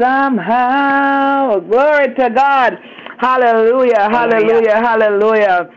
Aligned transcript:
somehow. 0.00 1.60
Glory 1.60 2.14
to 2.14 2.30
God. 2.30 2.78
Hallelujah, 3.18 4.08
hallelujah, 4.10 4.76
hallelujah. 4.76 5.70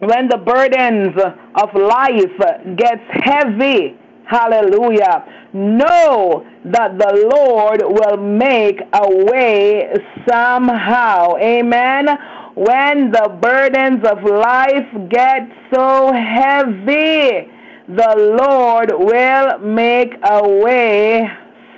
When 0.00 0.28
the 0.28 0.38
burdens 0.38 1.16
of 1.54 1.68
life 1.74 2.76
gets 2.76 3.04
heavy, 3.24 3.96
Hallelujah. 4.32 5.24
Know 5.52 6.46
that 6.64 6.98
the 6.98 7.28
Lord 7.34 7.82
will 7.82 8.16
make 8.16 8.80
a 8.94 9.24
way 9.26 9.92
somehow. 10.26 11.36
Amen. 11.36 12.06
When 12.54 13.10
the 13.10 13.36
burdens 13.40 14.06
of 14.06 14.22
life 14.24 14.88
get 15.10 15.48
so 15.74 16.12
heavy, 16.12 17.50
the 17.88 18.36
Lord 18.40 18.92
will 18.92 19.58
make 19.58 20.14
a 20.22 20.48
way 20.48 21.28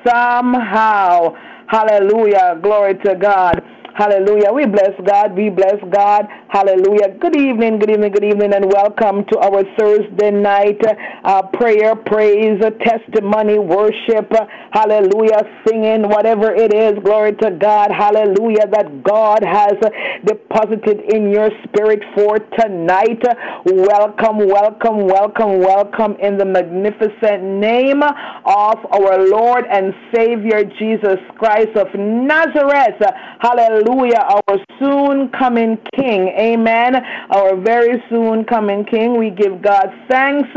somehow. 0.06 1.34
Hallelujah. 1.68 2.58
Glory 2.62 2.94
to 3.04 3.14
God. 3.16 3.62
Hallelujah. 3.94 4.52
We 4.52 4.66
bless 4.66 4.90
God. 5.06 5.36
We 5.36 5.50
bless 5.50 5.76
God. 5.90 6.26
Hallelujah. 6.48 7.14
Good 7.20 7.36
evening, 7.36 7.78
good 7.78 7.90
evening, 7.90 8.10
good 8.10 8.24
evening, 8.24 8.52
and 8.52 8.64
welcome 8.72 9.24
to 9.30 9.38
our 9.38 9.62
Thursday 9.78 10.32
night 10.32 10.80
uh, 11.22 11.42
prayer, 11.54 11.94
praise, 11.94 12.60
testimony, 12.82 13.60
worship. 13.60 14.32
Hallelujah. 14.72 15.42
Singing, 15.64 16.08
whatever 16.08 16.52
it 16.52 16.74
is. 16.74 16.94
Glory 17.04 17.34
to 17.36 17.52
God. 17.52 17.92
Hallelujah. 17.92 18.66
That 18.66 19.04
God 19.04 19.44
has 19.44 19.74
deposited 20.24 21.00
in 21.12 21.30
your 21.30 21.50
spirit 21.62 22.02
for 22.16 22.38
tonight. 22.58 23.22
Welcome, 23.64 24.38
welcome, 24.48 25.06
welcome, 25.06 25.60
welcome 25.60 26.16
in 26.20 26.36
the 26.36 26.44
magnificent 26.44 27.44
name 27.44 28.02
of 28.02 28.76
our 28.90 29.24
Lord 29.28 29.66
and 29.70 29.94
Savior 30.12 30.64
Jesus 30.80 31.18
Christ 31.38 31.76
of 31.76 31.86
Nazareth. 31.94 33.00
Hallelujah. 33.38 33.83
Hallelujah, 33.84 34.24
our 34.48 34.58
soon 34.78 35.28
coming 35.30 35.76
King. 35.94 36.28
Amen. 36.38 36.96
Our 37.30 37.54
very 37.54 38.02
soon 38.08 38.44
coming 38.46 38.84
King. 38.86 39.18
We 39.18 39.28
give 39.28 39.60
God 39.60 39.92
thanks 40.08 40.48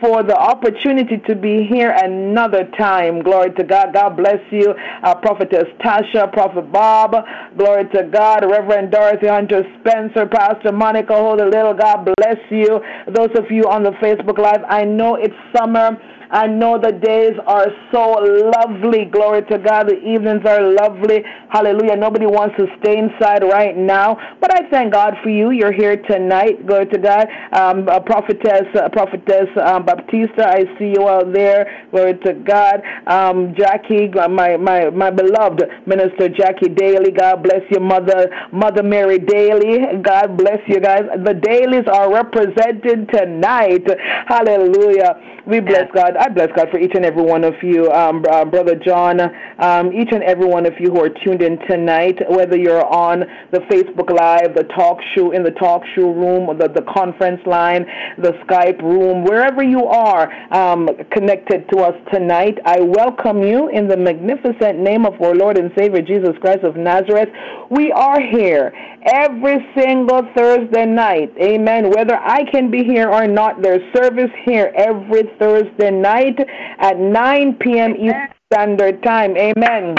for 0.00 0.22
the 0.22 0.34
opportunity 0.34 1.18
to 1.28 1.34
be 1.34 1.66
here 1.66 1.90
another 1.90 2.64
time. 2.78 3.22
Glory 3.22 3.52
to 3.52 3.64
God. 3.64 3.92
God 3.92 4.16
bless 4.16 4.40
you, 4.50 4.74
uh, 5.02 5.14
Prophetess 5.16 5.64
Tasha, 5.80 6.32
Prophet 6.32 6.72
Bob. 6.72 7.16
Glory 7.58 7.86
to 7.90 8.04
God, 8.04 8.50
Reverend 8.50 8.92
Dorothy 8.92 9.26
Hunter 9.26 9.62
Spencer, 9.80 10.24
Pastor 10.24 10.72
Monica 10.72 11.14
Hold 11.14 11.40
a 11.40 11.46
Little. 11.46 11.74
God 11.74 12.08
bless 12.16 12.38
you. 12.50 12.80
Those 13.08 13.30
of 13.36 13.50
you 13.50 13.64
on 13.68 13.82
the 13.82 13.92
Facebook 14.02 14.38
Live, 14.38 14.64
I 14.68 14.84
know 14.84 15.16
it's 15.16 15.34
summer. 15.54 16.00
I 16.30 16.46
know 16.46 16.78
the 16.78 16.92
days 16.92 17.32
are 17.46 17.66
so 17.92 18.12
lovely. 18.56 19.04
Glory 19.06 19.42
to 19.50 19.58
God. 19.58 19.88
The 19.88 19.98
evenings 19.98 20.42
are 20.46 20.62
lovely. 20.62 21.22
Hallelujah. 21.50 21.96
Nobody 21.96 22.26
wants 22.26 22.56
to 22.58 22.66
stay 22.80 22.98
inside 22.98 23.42
right 23.42 23.76
now. 23.76 24.16
But 24.40 24.54
I 24.54 24.68
thank 24.70 24.92
God 24.92 25.14
for 25.22 25.30
you. 25.30 25.50
You're 25.50 25.72
here 25.72 25.96
tonight. 25.96 26.66
Glory 26.66 26.86
to 26.86 26.98
God. 26.98 27.26
Um, 27.52 27.88
uh, 27.88 28.00
prophetess, 28.00 28.66
uh, 28.74 28.88
prophetess 28.90 29.48
um, 29.62 29.84
Baptista, 29.84 30.46
I 30.46 30.64
see 30.78 30.92
you 30.94 31.08
out 31.08 31.32
there. 31.32 31.86
Glory 31.90 32.14
to 32.24 32.34
God. 32.34 32.82
Um, 33.06 33.54
Jackie, 33.56 34.08
my, 34.08 34.56
my, 34.56 34.90
my 34.90 35.10
beloved 35.10 35.62
minister 35.86 36.28
Jackie 36.28 36.68
Daly. 36.68 37.10
God 37.10 37.42
bless 37.42 37.62
you, 37.70 37.80
Mother, 37.80 38.30
Mother 38.52 38.82
Mary 38.82 39.18
Daly. 39.18 39.78
God 40.02 40.36
bless 40.36 40.60
you 40.68 40.80
guys. 40.80 41.02
The 41.24 41.34
Dalys 41.34 41.88
are 41.88 42.12
represented 42.12 43.10
tonight. 43.12 43.86
Hallelujah. 44.26 45.16
We 45.50 45.58
bless 45.58 45.90
God. 45.92 46.16
I 46.16 46.28
bless 46.28 46.48
God 46.54 46.68
for 46.70 46.78
each 46.78 46.92
and 46.94 47.04
every 47.04 47.24
one 47.24 47.42
of 47.42 47.54
you, 47.60 47.90
um, 47.90 48.24
uh, 48.30 48.44
Brother 48.44 48.76
John, 48.76 49.20
um, 49.58 49.92
each 49.92 50.10
and 50.12 50.22
every 50.22 50.46
one 50.46 50.64
of 50.64 50.74
you 50.78 50.92
who 50.92 51.02
are 51.02 51.08
tuned 51.08 51.42
in 51.42 51.58
tonight, 51.68 52.20
whether 52.30 52.56
you're 52.56 52.86
on 52.86 53.24
the 53.50 53.58
Facebook 53.62 54.16
Live, 54.16 54.54
the 54.54 54.62
talk 54.62 54.98
show, 55.16 55.32
in 55.32 55.42
the 55.42 55.50
talk 55.50 55.82
show 55.96 56.12
room, 56.12 56.56
the, 56.56 56.68
the 56.68 56.82
conference 56.94 57.40
line, 57.46 57.84
the 58.18 58.30
Skype 58.46 58.80
room, 58.80 59.24
wherever 59.24 59.60
you 59.60 59.86
are 59.86 60.32
um, 60.54 60.88
connected 61.10 61.68
to 61.70 61.80
us 61.80 61.96
tonight, 62.12 62.56
I 62.64 62.80
welcome 62.80 63.42
you 63.42 63.70
in 63.70 63.88
the 63.88 63.96
magnificent 63.96 64.78
name 64.78 65.04
of 65.04 65.20
our 65.20 65.34
Lord 65.34 65.58
and 65.58 65.72
Savior 65.76 66.00
Jesus 66.00 66.36
Christ 66.40 66.62
of 66.62 66.76
Nazareth. 66.76 67.28
We 67.70 67.90
are 67.90 68.20
here 68.20 68.72
every 69.06 69.66
single 69.76 70.22
Thursday 70.36 70.86
night. 70.86 71.32
Amen. 71.40 71.90
Whether 71.90 72.16
I 72.16 72.44
can 72.50 72.70
be 72.70 72.84
here 72.84 73.08
or 73.08 73.26
not, 73.26 73.62
there's 73.62 73.82
service 73.94 74.30
here 74.44 74.72
every 74.74 75.24
Thursday 75.38 75.90
night 75.90 76.38
at 76.78 76.98
9 76.98 77.54
p.m. 77.60 77.94
Eastern 77.96 78.28
Standard 78.52 79.02
Time. 79.02 79.36
Amen. 79.36 79.94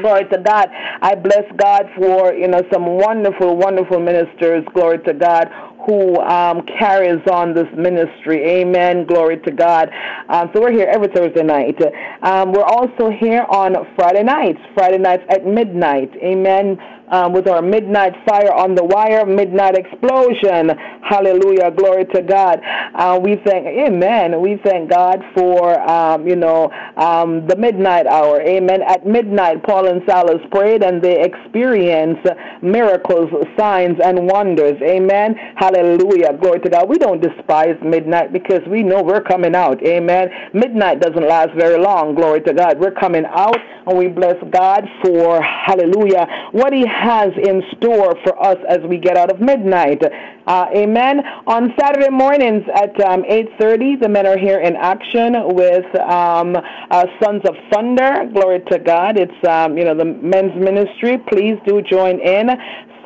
Glory 0.00 0.24
to 0.30 0.38
God. 0.38 0.68
I 1.02 1.14
bless 1.16 1.44
God 1.56 1.86
for, 1.96 2.32
you 2.32 2.46
know, 2.46 2.62
some 2.72 2.86
wonderful, 2.86 3.56
wonderful 3.56 3.98
ministers. 3.98 4.64
Glory 4.72 4.98
to 5.00 5.12
God 5.12 5.48
who 5.88 6.20
um, 6.20 6.66
carries 6.78 7.26
on 7.32 7.54
this 7.54 7.66
ministry. 7.76 8.44
Amen. 8.60 9.06
Glory 9.06 9.38
to 9.38 9.50
God. 9.50 9.90
Um, 10.28 10.50
so 10.52 10.60
we're 10.60 10.72
here 10.72 10.86
every 10.86 11.08
Thursday 11.08 11.42
night. 11.42 11.80
Um, 12.22 12.52
we're 12.52 12.62
also 12.62 13.10
here 13.10 13.46
on 13.48 13.74
Friday 13.96 14.22
nights, 14.22 14.60
Friday 14.74 14.98
nights 14.98 15.22
at 15.30 15.46
midnight. 15.46 16.10
Amen. 16.22 16.78
Um, 17.10 17.32
with 17.32 17.48
our 17.48 17.62
midnight 17.62 18.14
fire 18.26 18.52
on 18.52 18.74
the 18.74 18.84
wire, 18.84 19.24
midnight 19.24 19.76
explosion. 19.76 20.70
Hallelujah. 21.02 21.70
Glory 21.70 22.04
to 22.06 22.22
God. 22.22 22.60
Uh, 22.94 23.18
we 23.22 23.36
thank, 23.44 23.66
amen. 23.66 24.40
We 24.40 24.60
thank 24.62 24.90
God 24.90 25.22
for, 25.34 25.80
um, 25.88 26.26
you 26.26 26.36
know, 26.36 26.70
um, 26.96 27.46
the 27.46 27.56
midnight 27.56 28.06
hour. 28.06 28.40
Amen. 28.42 28.82
At 28.82 29.06
midnight, 29.06 29.62
Paul 29.62 29.86
and 29.86 30.02
Silas 30.06 30.42
prayed 30.50 30.82
and 30.82 31.00
they 31.00 31.22
experienced 31.22 32.26
miracles, 32.62 33.30
signs, 33.56 33.98
and 34.04 34.26
wonders. 34.28 34.80
Amen. 34.82 35.34
Hallelujah. 35.56 36.36
Glory 36.40 36.60
to 36.60 36.70
God. 36.70 36.88
We 36.88 36.98
don't 36.98 37.22
despise 37.22 37.76
midnight 37.82 38.32
because 38.32 38.60
we 38.68 38.82
know 38.82 39.02
we're 39.02 39.22
coming 39.22 39.54
out. 39.54 39.82
Amen. 39.82 40.28
Midnight 40.52 41.00
doesn't 41.00 41.26
last 41.26 41.50
very 41.56 41.78
long. 41.78 42.14
Glory 42.14 42.40
to 42.42 42.52
God. 42.52 42.78
We're 42.78 42.90
coming 42.90 43.24
out 43.26 43.58
and 43.86 43.96
we 43.96 44.08
bless 44.08 44.36
God 44.50 44.84
for, 45.02 45.40
hallelujah, 45.42 46.26
what 46.52 46.72
He 46.72 46.86
has 46.98 47.30
in 47.36 47.62
store 47.76 48.14
for 48.24 48.42
us 48.42 48.56
as 48.68 48.78
we 48.88 48.98
get 48.98 49.16
out 49.16 49.30
of 49.30 49.40
midnight. 49.40 50.02
Uh, 50.46 50.66
amen. 50.74 51.20
On 51.46 51.72
Saturday 51.78 52.10
mornings 52.10 52.64
at 52.74 52.98
um, 53.08 53.22
8.30, 53.22 54.00
the 54.00 54.08
men 54.08 54.26
are 54.26 54.38
here 54.38 54.60
in 54.60 54.74
action 54.76 55.34
with 55.54 55.86
um, 56.00 56.56
uh, 56.90 57.04
Sons 57.22 57.42
of 57.44 57.54
Thunder. 57.70 58.28
Glory 58.32 58.60
to 58.70 58.78
God. 58.78 59.16
It's, 59.16 59.46
um, 59.46 59.78
you 59.78 59.84
know, 59.84 59.94
the 59.94 60.04
men's 60.04 60.54
ministry. 60.56 61.18
Please 61.30 61.56
do 61.66 61.82
join 61.82 62.18
in. 62.20 62.48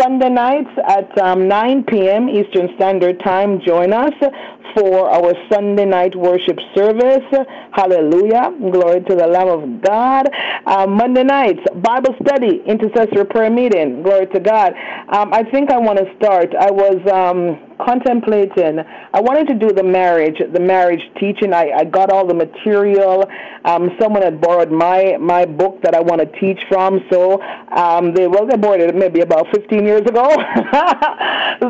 Sunday 0.01 0.29
nights 0.29 0.71
at 0.89 1.17
um, 1.19 1.49
9 1.49 1.85
p.m. 1.85 2.29
Eastern 2.29 2.69
Standard 2.77 3.21
Time. 3.21 3.61
Join 3.61 3.93
us 3.93 4.13
for 4.75 5.11
our 5.11 5.35
Sunday 5.51 5.85
night 5.85 6.15
worship 6.17 6.59
service. 6.75 7.25
Hallelujah. 7.73 8.53
Glory 8.71 9.01
to 9.03 9.15
the 9.15 9.27
Lamb 9.27 9.49
of 9.49 9.83
God. 9.83 10.29
Uh, 10.67 10.87
Monday 10.87 11.25
nights, 11.25 11.61
Bible 11.77 12.15
study, 12.23 12.63
intercessory 12.67 13.25
prayer 13.27 13.51
meeting. 13.51 14.03
Glory 14.03 14.27
to 14.29 14.41
God. 14.41 14.73
Um, 15.09 15.33
I 15.33 15.43
think 15.43 15.71
I 15.71 15.79
want 15.79 15.99
to 15.99 16.07
start. 16.17 16.55
I 16.55 16.71
was 16.71 16.99
um, 17.11 17.72
contemplating. 17.85 18.81
I 19.13 19.21
wanted 19.21 19.47
to 19.49 19.55
do 19.55 19.73
the 19.73 19.83
marriage, 19.83 20.39
the 20.53 20.61
marriage 20.61 21.03
teaching. 21.19 21.53
I, 21.53 21.71
I 21.71 21.85
got 21.85 22.11
all 22.11 22.27
the 22.27 22.35
material. 22.35 23.29
Um, 23.65 23.91
someone 24.01 24.23
had 24.23 24.41
borrowed 24.41 24.71
my 24.71 25.17
my 25.21 25.45
book 25.45 25.81
that 25.83 25.95
I 25.95 26.01
want 26.01 26.21
to 26.21 26.41
teach 26.41 26.61
from. 26.69 27.01
So 27.11 27.41
um, 27.73 28.15
they 28.15 28.27
well 28.27 28.47
they 28.47 28.57
borrowed 28.57 28.81
it 28.81 28.95
maybe 28.95 29.21
about 29.21 29.47
15 29.55 29.85
years 29.85 30.03
ago. 30.03 30.29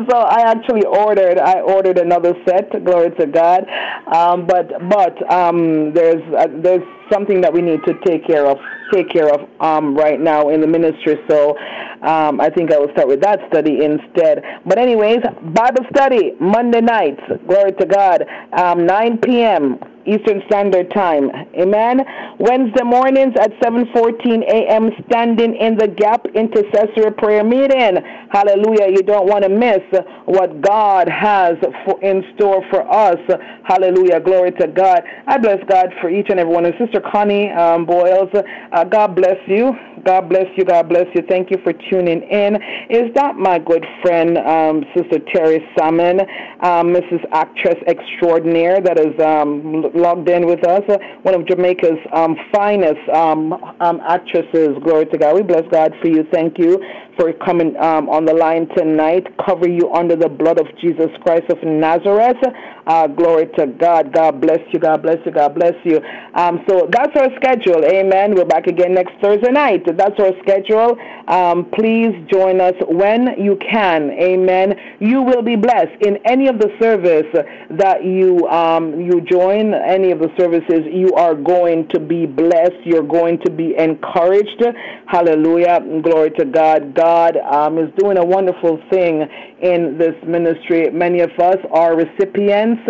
so 0.09 0.17
I 0.17 0.43
actually 0.45 0.85
ordered. 0.85 1.37
I 1.39 1.61
ordered 1.61 1.97
another 1.97 2.33
set. 2.47 2.71
Glory 2.83 3.11
to 3.19 3.27
God. 3.27 3.65
Um, 4.07 4.45
but 4.45 4.71
but 4.89 5.31
um, 5.31 5.93
there's 5.93 6.23
uh, 6.33 6.47
there's 6.61 6.83
something 7.11 7.41
that 7.41 7.53
we 7.53 7.61
need 7.61 7.83
to 7.85 7.93
take 8.05 8.25
care 8.25 8.47
of 8.47 8.57
take 8.93 9.09
care 9.09 9.29
of 9.33 9.49
um, 9.59 9.95
right 9.95 10.19
now 10.19 10.49
in 10.49 10.61
the 10.61 10.67
ministry. 10.67 11.15
So 11.27 11.57
um, 12.03 12.39
I 12.39 12.49
think 12.49 12.71
I 12.71 12.77
will 12.77 12.91
start 12.91 13.07
with 13.07 13.21
that 13.21 13.39
study 13.49 13.83
instead. 13.83 14.43
But 14.65 14.77
anyways, 14.77 15.19
Bible 15.53 15.85
study 15.95 16.33
Monday 16.39 16.81
nights. 16.81 17.21
Glory 17.47 17.71
to 17.73 17.85
God. 17.85 18.23
Um, 18.53 18.85
9 18.85 19.17
p.m. 19.19 19.79
Eastern 20.05 20.41
Standard 20.47 20.91
Time. 20.91 21.29
Amen. 21.59 22.01
Wednesday 22.39 22.83
mornings 22.83 23.33
at 23.39 23.51
7:14 23.61 24.43
a.m. 24.43 24.91
Standing 25.07 25.55
in 25.55 25.77
the 25.77 25.87
Gap 25.87 26.25
Intercessory 26.33 27.11
Prayer 27.11 27.43
Meeting. 27.43 27.97
Hallelujah. 28.29 28.89
You 28.89 29.03
don't 29.03 29.27
want 29.27 29.43
to 29.43 29.49
miss 29.49 29.81
what 30.25 30.61
God 30.61 31.07
has 31.07 31.55
for, 31.85 32.01
in 32.01 32.23
store 32.35 32.63
for 32.69 32.81
us. 32.91 33.19
Hallelujah. 33.63 34.19
Glory 34.19 34.51
to 34.51 34.67
God. 34.67 35.03
I 35.27 35.37
bless 35.37 35.59
God 35.69 35.93
for 36.01 36.09
each 36.09 36.27
and 36.29 36.39
every 36.39 36.53
one. 36.53 36.65
And 36.65 36.73
Sister 36.79 36.99
Connie 36.99 37.51
um, 37.51 37.85
Boyles, 37.85 38.29
uh, 38.71 38.83
God 38.85 39.15
bless 39.15 39.37
you. 39.47 39.71
God 40.03 40.27
bless 40.27 40.47
you. 40.57 40.65
God 40.65 40.89
bless 40.89 41.05
you. 41.15 41.21
Thank 41.29 41.49
you 41.49 41.57
for 41.63 41.73
tuning 41.73 42.23
in. 42.23 42.55
Is 42.89 43.13
that 43.15 43.35
my 43.35 43.59
good 43.59 43.85
friend, 44.01 44.37
um, 44.39 44.83
Sister 44.95 45.19
Terry 45.33 45.65
Salmon, 45.77 46.21
um, 46.61 46.93
Mrs. 46.93 47.23
Actress 47.31 47.75
Extraordinaire, 47.87 48.81
that 48.81 48.99
is 48.99 49.17
um, 49.23 49.92
logged 49.93 50.29
in 50.29 50.45
with 50.45 50.65
us, 50.65 50.83
uh, 50.89 50.97
one 51.21 51.35
of 51.35 51.45
Jamaica's 51.47 51.99
um, 52.13 52.35
finest 52.51 53.09
um, 53.09 53.53
um, 53.79 54.01
actresses. 54.07 54.77
Glory 54.83 55.05
to 55.07 55.17
God. 55.17 55.35
We 55.35 55.43
bless 55.43 55.63
God 55.71 55.93
for 56.01 56.07
you. 56.07 56.25
Thank 56.31 56.57
you 56.57 56.81
for 57.17 57.31
coming 57.33 57.75
um, 57.77 58.09
on 58.09 58.25
the 58.25 58.33
line 58.33 58.67
tonight. 58.75 59.25
Cover 59.45 59.67
you 59.67 59.91
under 59.93 60.15
the 60.15 60.29
blood 60.29 60.59
of 60.59 60.67
Jesus 60.79 61.09
Christ 61.21 61.49
of 61.49 61.61
Nazareth. 61.63 62.37
Uh, 62.85 63.07
glory 63.07 63.47
to 63.57 63.67
God. 63.67 64.11
God 64.11 64.41
bless 64.41 64.59
you. 64.71 64.79
God 64.79 65.01
bless 65.01 65.17
you. 65.25 65.31
God 65.31 65.55
bless 65.55 65.73
you. 65.83 66.01
Um, 66.33 66.63
so 66.67 66.89
that's 66.91 67.15
our 67.15 67.33
schedule. 67.35 67.85
Amen. 67.85 68.35
We're 68.35 68.45
back 68.45 68.67
again 68.67 68.93
next 68.93 69.13
Thursday 69.21 69.51
night. 69.51 69.85
That's 69.85 70.19
our 70.19 70.31
schedule. 70.41 70.97
Um, 71.27 71.69
please 71.71 72.13
join 72.31 72.59
us 72.59 72.75
when 72.87 73.39
you 73.41 73.55
can. 73.57 74.11
Amen. 74.11 74.75
You 74.99 75.21
will 75.21 75.41
be 75.41 75.55
blessed 75.55 76.01
in 76.01 76.17
any 76.25 76.47
of 76.47 76.59
the 76.59 76.75
service 76.81 77.27
that 77.69 78.03
you 78.03 78.47
um, 78.49 78.99
you 78.99 79.21
join. 79.21 79.73
Any 79.73 80.11
of 80.11 80.19
the 80.19 80.31
services, 80.37 80.85
you 80.91 81.13
are 81.13 81.35
going 81.35 81.87
to 81.89 81.99
be 81.99 82.25
blessed. 82.25 82.83
You're 82.83 83.03
going 83.03 83.39
to 83.45 83.51
be 83.51 83.75
encouraged. 83.77 84.63
Hallelujah. 85.05 85.79
Glory 86.01 86.31
to 86.31 86.45
God. 86.45 86.73
God 86.73 87.02
um, 87.37 87.77
is 87.77 87.89
doing 87.97 88.17
a 88.17 88.25
wonderful 88.25 88.81
thing 88.89 89.27
in 89.61 89.97
this 89.97 90.15
ministry. 90.25 90.89
Many 90.89 91.19
of 91.21 91.31
us 91.39 91.57
are 91.71 91.95
recipients 91.95 92.81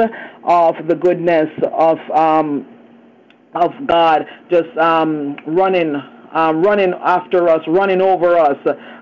of 0.43 0.75
the 0.87 0.95
goodness 0.95 1.49
of 1.73 1.97
um, 2.13 2.67
of 3.55 3.71
God 3.85 4.25
just 4.49 4.75
um, 4.77 5.37
running 5.47 5.95
um, 6.33 6.63
running 6.63 6.93
after 7.03 7.47
us, 7.47 7.61
running 7.67 8.01
over 8.01 8.37
us. 8.37 8.57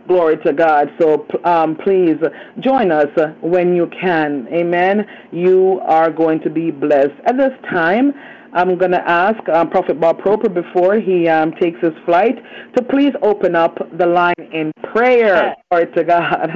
Glory 0.08 0.38
to 0.46 0.52
God. 0.52 0.92
So 1.00 1.26
um, 1.46 1.78
please 1.78 2.18
join 2.60 2.92
us 2.92 3.08
when 3.42 3.76
you 3.76 3.90
can. 4.02 4.48
Amen. 4.52 5.08
You 5.32 5.80
are 5.84 6.12
going 6.12 6.42
to 6.42 6.50
be 6.50 6.72
blessed. 6.72 7.14
At 7.26 7.38
this 7.38 7.54
time, 7.70 8.14
I'm 8.54 8.78
going 8.78 8.92
to 8.92 9.10
ask 9.10 9.48
um, 9.50 9.70
Prophet 9.70 10.00
Bob 10.00 10.20
Proper 10.20 10.48
before 10.50 11.00
he 11.00 11.28
um, 11.28 11.54
takes 11.54 11.80
his 11.82 11.94
flight 12.06 12.36
to 12.76 12.84
please 12.84 13.14
open 13.22 13.56
up 13.56 13.78
the 13.98 14.06
line 14.06 14.36
in 14.54 14.72
prayer. 14.92 15.56
Glory 15.70 15.88
to 15.96 16.04
God. 16.04 16.50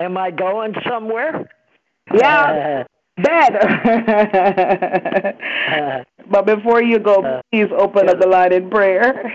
Am 0.00 0.16
I 0.16 0.32
going 0.32 0.74
somewhere? 0.88 1.48
yeah, 2.14 2.82
bed. 3.22 3.52
but 6.30 6.46
before 6.46 6.82
you 6.82 6.98
go, 6.98 7.40
please 7.52 7.68
open 7.78 8.08
up 8.08 8.18
the 8.20 8.26
line 8.26 8.52
in 8.52 8.68
prayer. 8.70 9.32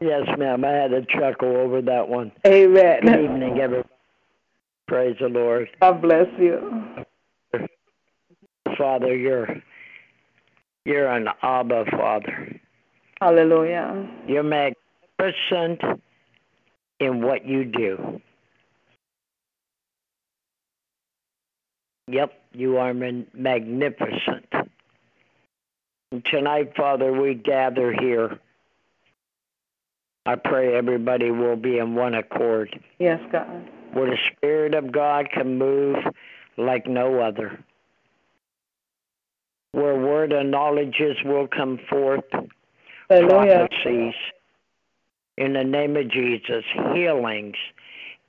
yes, 0.00 0.22
ma'am. 0.38 0.64
I 0.64 0.70
had 0.70 0.92
to 0.92 1.04
chuckle 1.18 1.56
over 1.56 1.82
that 1.82 2.08
one. 2.08 2.30
Amen. 2.46 3.00
Good 3.02 3.24
evening, 3.24 3.58
everybody. 3.58 3.88
Praise 4.86 5.16
the 5.20 5.28
Lord. 5.28 5.68
God 5.80 6.00
bless 6.02 6.26
you. 6.38 7.04
Father, 8.80 9.14
you're 9.14 9.62
you're 10.86 11.06
an 11.08 11.28
Abba 11.42 11.84
Father. 11.90 12.58
Hallelujah. 13.20 14.08
You're 14.26 14.42
magnificent 14.42 15.82
in 16.98 17.20
what 17.22 17.44
you 17.44 17.66
do. 17.66 18.22
Yep, 22.08 22.32
you 22.52 22.78
are 22.78 22.94
magnificent. 22.94 24.46
And 26.10 26.24
tonight, 26.24 26.72
Father, 26.74 27.12
we 27.12 27.34
gather 27.34 27.92
here. 27.92 28.38
I 30.24 30.36
pray 30.36 30.74
everybody 30.74 31.30
will 31.30 31.56
be 31.56 31.76
in 31.78 31.94
one 31.94 32.14
accord, 32.14 32.80
Yes, 32.98 33.20
God. 33.30 33.68
where 33.92 34.06
the 34.10 34.16
Spirit 34.32 34.74
of 34.74 34.90
God 34.90 35.28
can 35.30 35.58
move 35.58 35.96
like 36.56 36.86
no 36.86 37.20
other, 37.20 37.58
where 39.72 39.94
word 39.94 40.32
of 40.32 40.46
knowledges 40.46 41.16
will 41.24 41.46
come 41.46 41.78
forth, 41.88 42.24
Hallelujah. 43.08 43.68
prophecies. 43.68 44.14
In 45.36 45.54
the 45.54 45.64
name 45.64 45.96
of 45.96 46.10
Jesus, 46.10 46.64
healings 46.92 47.56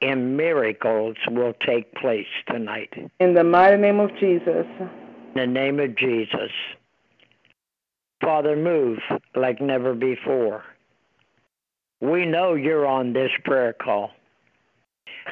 and 0.02 0.36
miracles 0.38 1.16
will 1.30 1.54
take 1.66 1.94
place 1.96 2.28
tonight. 2.48 2.92
In 3.20 3.34
the 3.34 3.44
mighty 3.44 3.78
name 3.78 4.00
of 4.00 4.10
Jesus. 4.20 4.66
In 4.80 5.34
the 5.36 5.48
name 5.48 5.80
of 5.80 5.96
Jesus. 5.96 6.52
Father, 8.22 8.56
move 8.56 9.00
like 9.36 9.62
never 9.62 9.94
before. 9.94 10.64
We 12.02 12.26
know 12.26 12.56
you're 12.56 12.86
on 12.86 13.14
this 13.14 13.32
prayer 13.44 13.74
call. 13.74 14.12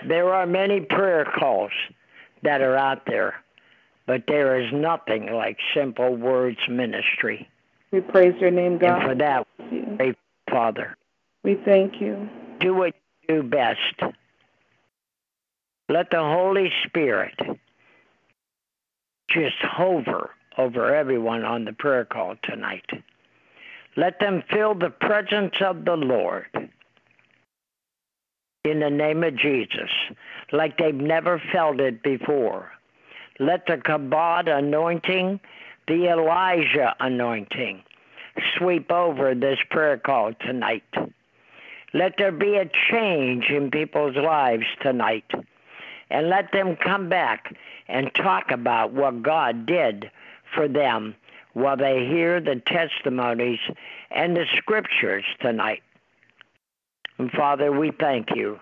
There 0.08 0.34
are 0.34 0.46
many 0.46 0.82
prayer 0.82 1.26
calls 1.38 1.72
that 2.44 2.62
are 2.62 2.76
out 2.76 3.06
there, 3.08 3.36
but 4.10 4.24
there 4.28 4.60
is 4.60 4.74
nothing 4.74 5.32
like 5.32 5.56
Simple 5.76 6.16
Words 6.16 6.58
Ministry. 6.68 7.48
We 7.92 8.02
praise 8.02 8.34
your 8.42 8.50
name, 8.50 8.80
God. 8.80 9.04
And 9.04 9.04
for 9.08 9.16
that, 9.16 9.48
pray, 9.98 10.16
Father, 10.50 10.98
We 11.44 11.54
thank 11.64 12.02
you. 12.02 12.28
do 12.60 12.74
what 12.74 12.96
you 13.28 13.44
do 13.44 13.48
best. 13.48 14.02
Let 15.90 16.10
the 16.10 16.18
Holy 16.18 16.72
Spirit 16.88 17.36
just 19.30 19.58
hover 19.62 20.32
over 20.58 20.96
everyone 20.96 21.44
on 21.44 21.66
the 21.66 21.74
prayer 21.74 22.06
call 22.06 22.36
tonight. 22.42 22.90
Let 23.96 24.20
them 24.20 24.42
feel 24.52 24.74
the 24.74 24.90
presence 24.90 25.54
of 25.62 25.86
the 25.86 25.96
Lord 25.96 26.48
in 28.66 28.80
the 28.80 28.90
name 28.90 29.24
of 29.24 29.36
Jesus, 29.36 29.92
like 30.52 30.80
they've 30.80 30.96
never 30.96 31.40
felt 31.54 31.80
it 31.80 32.02
before. 32.02 32.72
Let 33.42 33.66
the 33.68 33.78
Kabod 33.78 34.50
anointing, 34.50 35.40
the 35.88 36.08
Elijah 36.08 36.94
anointing, 37.00 37.82
sweep 38.58 38.92
over 38.92 39.34
this 39.34 39.60
prayer 39.70 39.98
call 39.98 40.34
tonight. 40.34 40.84
Let 41.94 42.18
there 42.18 42.34
be 42.34 42.56
a 42.56 42.70
change 42.92 43.46
in 43.50 43.72
people's 43.72 44.18
lives 44.18 44.66
tonight. 44.82 45.24
And 46.12 46.28
let 46.28 46.52
them 46.52 46.76
come 46.76 47.08
back 47.08 47.56
and 47.88 48.14
talk 48.14 48.52
about 48.52 48.92
what 48.92 49.24
God 49.24 49.66
did 49.66 50.12
for 50.54 50.68
them 50.68 51.16
while 51.54 51.78
they 51.78 52.06
hear 52.06 52.42
the 52.42 52.58
testimonies 52.58 53.60
and 54.12 54.36
the 54.36 54.46
scriptures 54.58 55.24
tonight. 55.40 55.82
And 57.18 57.32
Father, 57.32 57.72
we 57.72 57.92
thank 57.92 58.36
you. 58.36 58.60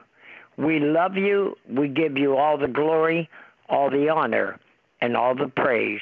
We 0.56 0.80
love 0.80 1.18
you. 1.18 1.58
We 1.68 1.88
give 1.88 2.18
you 2.18 2.38
all 2.38 2.58
the 2.58 2.68
glory, 2.68 3.30
all 3.70 3.90
the 3.90 4.10
honor, 4.10 4.60
and 5.02 5.16
all 5.16 5.36
the 5.36 5.48
praise. 5.48 6.02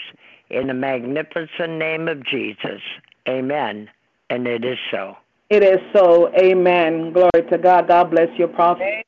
In 0.49 0.67
the 0.67 0.73
magnificent 0.73 1.73
name 1.79 2.07
of 2.07 2.25
Jesus. 2.25 2.81
Amen. 3.27 3.89
And 4.29 4.47
it 4.47 4.63
is 4.63 4.77
so. 4.91 5.17
It 5.49 5.63
is 5.63 5.79
so. 5.93 6.31
Amen. 6.35 7.13
Glory 7.13 7.49
to 7.49 7.57
God. 7.57 7.87
God 7.87 8.11
bless 8.11 8.29
you, 8.37 8.47
prophet. 8.47 9.05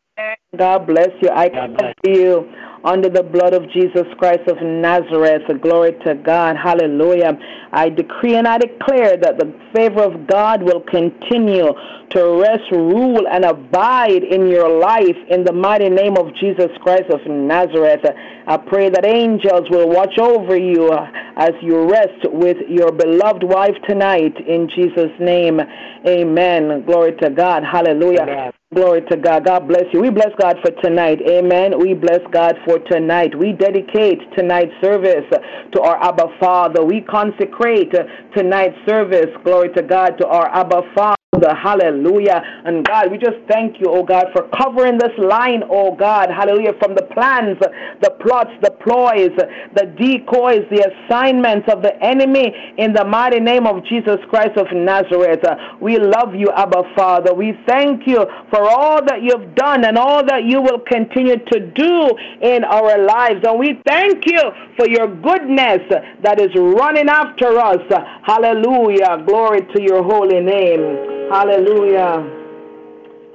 God 0.57 0.87
bless 0.87 1.09
you. 1.21 1.29
I 1.29 1.49
God 1.49 1.77
cover 1.77 1.93
bless. 2.03 2.15
you 2.15 2.51
under 2.83 3.09
the 3.09 3.23
blood 3.23 3.53
of 3.53 3.69
Jesus 3.71 4.05
Christ 4.17 4.47
of 4.47 4.57
Nazareth. 4.61 5.43
Glory 5.61 5.93
to 6.05 6.15
God. 6.15 6.55
Hallelujah. 6.55 7.37
I 7.71 7.89
decree 7.89 8.35
and 8.35 8.47
I 8.47 8.57
declare 8.57 9.17
that 9.17 9.37
the 9.37 9.53
favor 9.75 10.03
of 10.03 10.27
God 10.27 10.63
will 10.63 10.81
continue 10.81 11.73
to 12.11 12.41
rest, 12.41 12.71
rule, 12.71 13.27
and 13.29 13.43
abide 13.45 14.23
in 14.23 14.47
your 14.47 14.79
life 14.79 15.17
in 15.29 15.43
the 15.43 15.53
mighty 15.53 15.89
name 15.89 16.17
of 16.17 16.33
Jesus 16.35 16.69
Christ 16.81 17.09
of 17.09 17.19
Nazareth. 17.27 18.05
I 18.47 18.57
pray 18.57 18.89
that 18.89 19.05
angels 19.05 19.69
will 19.69 19.89
watch 19.89 20.17
over 20.17 20.57
you 20.57 20.91
as 21.35 21.51
you 21.61 21.89
rest 21.89 22.31
with 22.31 22.57
your 22.69 22.91
beloved 22.91 23.43
wife 23.43 23.75
tonight 23.87 24.35
in 24.47 24.69
Jesus' 24.73 25.11
name. 25.19 25.59
Amen. 26.07 26.85
Glory 26.85 27.15
to 27.21 27.29
God. 27.29 27.63
Hallelujah. 27.63 28.21
Amen. 28.21 28.56
Glory 28.77 29.01
to 29.09 29.17
God. 29.17 29.43
God 29.43 29.67
bless 29.67 29.85
you. 29.91 29.99
We 29.99 30.11
bless 30.11 30.29
God 30.39 30.57
for 30.61 30.69
tonight. 30.83 31.17
Amen. 31.27 31.79
We 31.79 31.95
bless 31.95 32.19
God 32.31 32.53
for 32.63 32.77
tonight. 32.77 33.35
We 33.35 33.51
dedicate 33.51 34.19
tonight's 34.37 34.71
service 34.83 35.25
to 35.73 35.81
our 35.81 35.97
Abba 36.03 36.27
Father. 36.39 36.83
We 36.85 37.01
consecrate 37.01 37.91
tonight's 38.35 38.77
service, 38.87 39.33
glory 39.43 39.73
to 39.73 39.81
God, 39.81 40.19
to 40.19 40.27
our 40.27 40.55
Abba 40.55 40.83
Father. 40.95 41.16
Hallelujah. 41.43 42.41
And 42.65 42.85
God, 42.85 43.11
we 43.11 43.17
just 43.17 43.37
thank 43.49 43.79
you, 43.79 43.87
oh 43.89 44.03
God, 44.03 44.27
for 44.33 44.47
covering 44.49 44.97
this 44.97 45.11
line, 45.17 45.63
oh 45.69 45.95
God. 45.95 46.29
Hallelujah. 46.29 46.73
From 46.79 46.95
the 46.95 47.03
plans, 47.13 47.57
the 48.01 48.11
plots, 48.21 48.51
the 48.61 48.71
ploys, 48.71 49.31
the 49.75 49.85
decoys, 49.97 50.65
the 50.69 50.91
assignments 50.91 51.67
of 51.71 51.81
the 51.81 51.93
enemy 52.03 52.53
in 52.77 52.93
the 52.93 53.05
mighty 53.05 53.39
name 53.39 53.67
of 53.67 53.83
Jesus 53.85 54.17
Christ 54.29 54.57
of 54.57 54.67
Nazareth. 54.73 55.43
We 55.81 55.97
love 55.97 56.35
you, 56.35 56.49
Abba 56.55 56.83
Father. 56.95 57.33
We 57.33 57.57
thank 57.67 58.07
you 58.07 58.25
for 58.49 58.61
all 58.61 59.03
that 59.05 59.21
you've 59.21 59.55
done 59.55 59.85
and 59.85 59.97
all 59.97 60.25
that 60.25 60.43
you 60.45 60.61
will 60.61 60.79
continue 60.79 61.37
to 61.37 61.59
do 61.71 62.09
in 62.41 62.63
our 62.63 62.97
lives. 63.03 63.43
And 63.43 63.59
we 63.59 63.81
thank 63.85 64.25
you 64.25 64.41
for 64.75 64.87
your 64.87 65.07
goodness 65.07 65.81
that 66.23 66.39
is 66.39 66.53
running 66.55 67.09
after 67.09 67.57
us. 67.59 67.81
Hallelujah. 68.23 69.23
Glory 69.25 69.61
to 69.73 69.81
your 69.81 70.03
holy 70.03 70.39
name. 70.39 71.26
Hallelujah. 71.29 72.23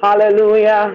Hallelujah. 0.00 0.92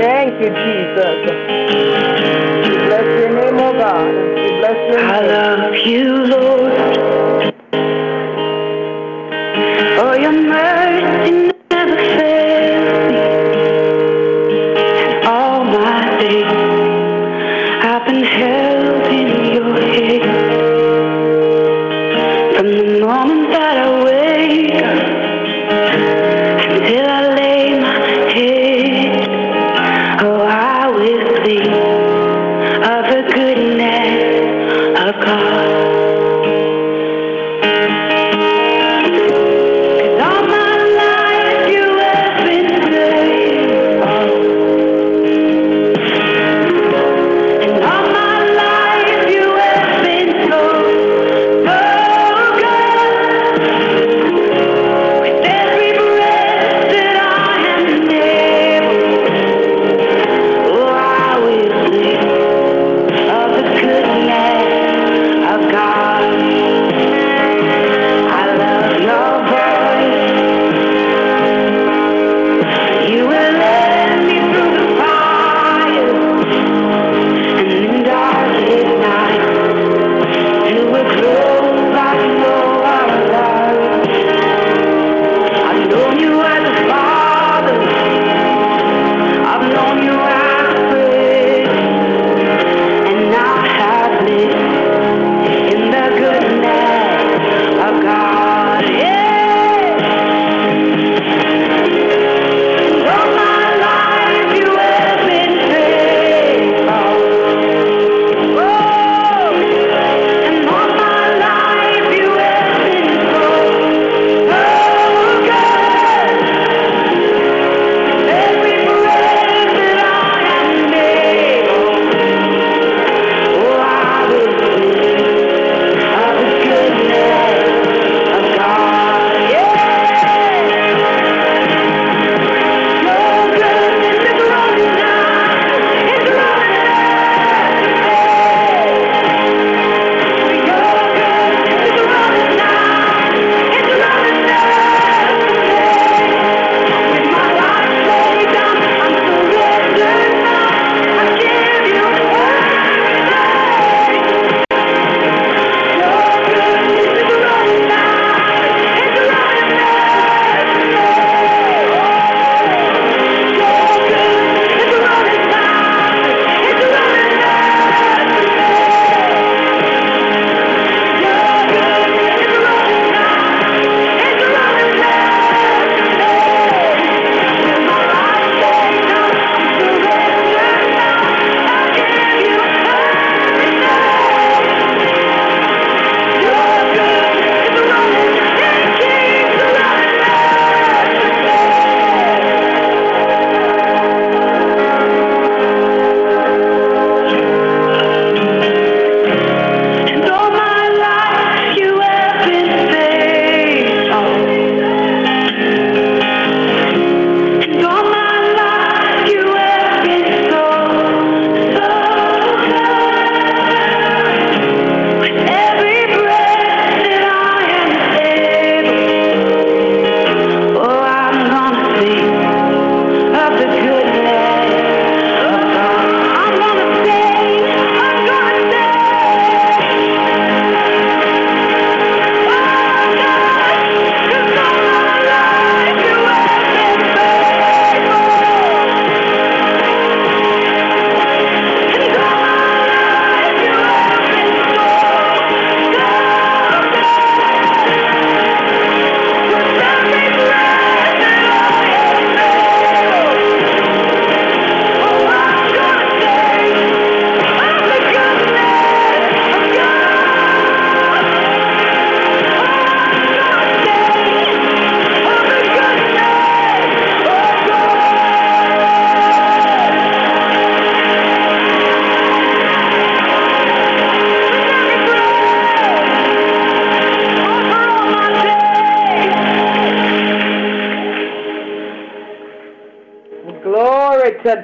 Thank 0.00 0.40
you, 0.40 0.50
Jesus. 0.54 1.18
We 2.62 2.76
bless 2.86 3.06
your 3.18 3.30
name, 3.34 3.58
O 3.58 3.60
oh 3.60 3.72
God. 3.72 4.14
We 4.36 4.48
bless 4.60 4.78
your 4.88 4.98
name. 4.98 5.10
I 5.10 5.20
love 5.20 5.74
you, 5.84 6.26
Lord. 6.26 6.43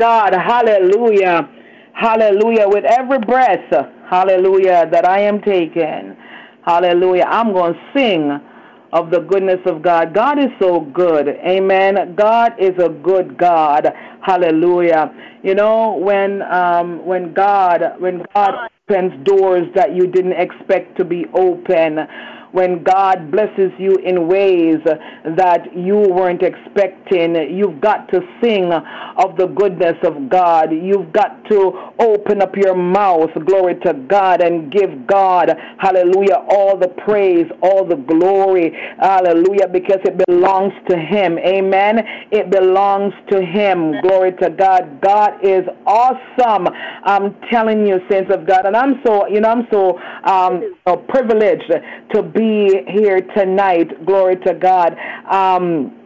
God. 0.00 0.32
Hallelujah. 0.32 1.48
Hallelujah. 1.92 2.66
With 2.66 2.84
every 2.84 3.18
breath, 3.18 3.70
hallelujah, 4.08 4.88
that 4.90 5.06
I 5.06 5.20
am 5.20 5.42
taking, 5.42 6.16
hallelujah, 6.64 7.24
I'm 7.28 7.52
going 7.52 7.74
to 7.74 7.80
sing 7.94 8.40
of 8.92 9.10
the 9.10 9.20
goodness 9.20 9.60
of 9.66 9.82
God. 9.82 10.14
God 10.14 10.38
is 10.38 10.50
so 10.60 10.80
good. 10.80 11.28
Amen. 11.28 12.14
God 12.16 12.52
is 12.58 12.72
a 12.82 12.88
good 12.88 13.38
God. 13.38 13.86
Hallelujah. 14.22 15.12
You 15.42 15.54
know, 15.54 15.96
when 15.96 16.42
um, 16.42 17.04
when 17.06 17.32
God 17.32 17.82
when 17.98 18.24
God 18.34 18.70
opens 18.88 19.12
doors 19.24 19.66
that 19.74 19.94
you 19.94 20.06
didn't 20.06 20.32
expect 20.32 20.96
to 20.98 21.04
be 21.04 21.26
open, 21.34 21.98
when 22.52 22.82
God 22.82 23.30
blesses 23.30 23.72
you 23.78 23.96
in 23.96 24.28
ways 24.28 24.78
that 25.36 25.76
you 25.76 25.96
weren't 25.96 26.42
expecting. 26.42 27.34
You've 27.56 27.80
got 27.80 28.08
to 28.12 28.20
sing 28.42 28.72
of 28.72 29.36
the 29.36 29.46
goodness 29.46 29.96
of 30.02 30.28
God. 30.28 30.72
You've 30.72 31.12
got 31.12 31.44
to 31.50 31.92
open 31.98 32.42
up 32.42 32.56
your 32.56 32.74
mouth, 32.74 33.30
glory 33.46 33.74
to 33.86 33.94
God, 34.08 34.42
and 34.42 34.72
give 34.72 35.06
God, 35.06 35.50
hallelujah, 35.78 36.44
all 36.48 36.76
the 36.76 36.88
praise, 36.88 37.46
all 37.62 37.84
the 37.84 37.96
glory, 37.96 38.72
hallelujah, 38.98 39.68
because 39.68 40.00
it 40.04 40.20
belongs 40.26 40.72
to 40.88 40.96
Him. 40.96 41.38
Amen. 41.38 41.98
It 42.30 42.50
belongs 42.50 43.12
to 43.30 43.40
Him. 43.44 44.00
Glory 44.00 44.32
to 44.42 44.50
God. 44.50 45.00
God 45.00 45.44
is 45.44 45.64
awesome. 45.86 46.68
I'm 47.04 47.34
telling 47.50 47.86
you, 47.86 48.00
saints 48.10 48.32
of 48.34 48.46
God, 48.46 48.66
and 48.66 48.76
I'm 48.76 49.00
so, 49.04 49.26
you 49.28 49.40
know, 49.40 49.50
I'm 49.50 49.66
so 49.70 49.98
um, 50.24 50.74
privileged 51.08 51.70
to 52.14 52.22
be 52.22 52.39
be 52.40 52.82
here 52.88 53.20
tonight. 53.36 54.06
Glory 54.06 54.36
to 54.46 54.54
God. 54.54 54.96
Um, 55.30 55.99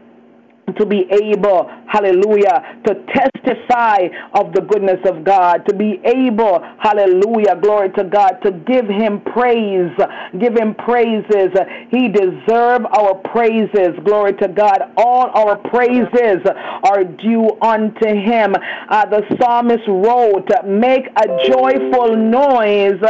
to 0.76 0.86
be 0.86 1.06
able, 1.10 1.70
hallelujah, 1.86 2.80
to 2.86 2.94
testify 3.12 4.08
of 4.32 4.52
the 4.52 4.62
goodness 4.62 4.98
of 5.04 5.24
God, 5.24 5.64
to 5.68 5.74
be 5.74 6.00
able, 6.04 6.60
hallelujah, 6.78 7.56
glory 7.60 7.90
to 7.90 8.04
God, 8.04 8.38
to 8.42 8.50
give 8.50 8.86
him 8.86 9.20
praise, 9.20 9.92
give 10.40 10.56
him 10.56 10.74
praises. 10.74 11.50
He 11.90 12.08
deserves 12.08 12.86
our 12.96 13.14
praises, 13.32 13.90
glory 14.04 14.32
to 14.34 14.48
God. 14.48 14.92
All 14.96 15.30
our 15.34 15.56
praises 15.68 16.40
are 16.82 17.04
due 17.04 17.50
unto 17.60 18.06
him. 18.06 18.54
Uh, 18.88 19.06
the 19.06 19.22
psalmist 19.40 19.86
wrote, 19.86 20.48
Make 20.66 21.06
a 21.16 21.26
joyful 21.46 22.16
noise 22.16 23.00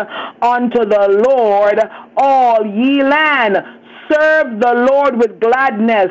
unto 0.42 0.80
the 0.84 1.22
Lord, 1.28 1.80
all 2.16 2.66
ye 2.66 3.02
land 3.02 3.58
serve 4.10 4.60
the 4.60 4.86
Lord 4.90 5.16
with 5.16 5.40
gladness. 5.40 6.10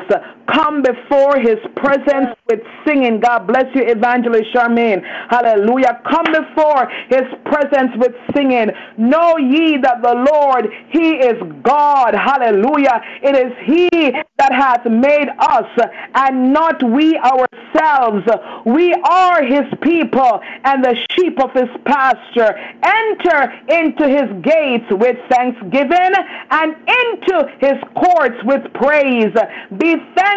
Come 0.52 0.82
before 0.82 1.38
his 1.38 1.56
presence 1.74 2.36
with 2.48 2.60
singing. 2.86 3.20
God 3.20 3.46
bless 3.46 3.64
you, 3.74 3.82
Evangelist 3.82 4.52
Charmaine. 4.54 5.02
Hallelujah. 5.30 6.02
Come 6.04 6.26
before 6.26 6.88
his 7.08 7.24
presence 7.46 7.92
with 7.96 8.12
singing. 8.34 8.70
Know 8.98 9.38
ye 9.38 9.78
that 9.78 10.02
the 10.02 10.14
Lord, 10.14 10.68
he 10.90 11.12
is 11.12 11.40
God. 11.62 12.14
Hallelujah. 12.14 13.00
It 13.22 13.36
is 13.36 13.52
he 13.64 13.88
that 14.36 14.52
hath 14.52 14.84
made 14.84 15.28
us 15.38 15.70
and 16.14 16.52
not 16.52 16.82
we 16.82 17.16
ourselves. 17.16 18.26
We 18.66 18.92
are 18.92 19.42
his 19.42 19.64
people 19.80 20.40
and 20.64 20.84
the 20.84 20.96
sheep 21.12 21.40
of 21.40 21.52
his 21.52 21.70
pasture. 21.86 22.54
Enter 22.82 23.52
into 23.68 24.08
his 24.08 24.28
gates 24.42 24.86
with 24.90 25.16
thanksgiving 25.30 26.12
and 26.50 26.76
into 27.00 27.48
his 27.60 27.80
courts 27.94 28.36
with 28.44 28.62
praise. 28.74 29.32
Be 29.78 29.96
thankful 30.14 30.33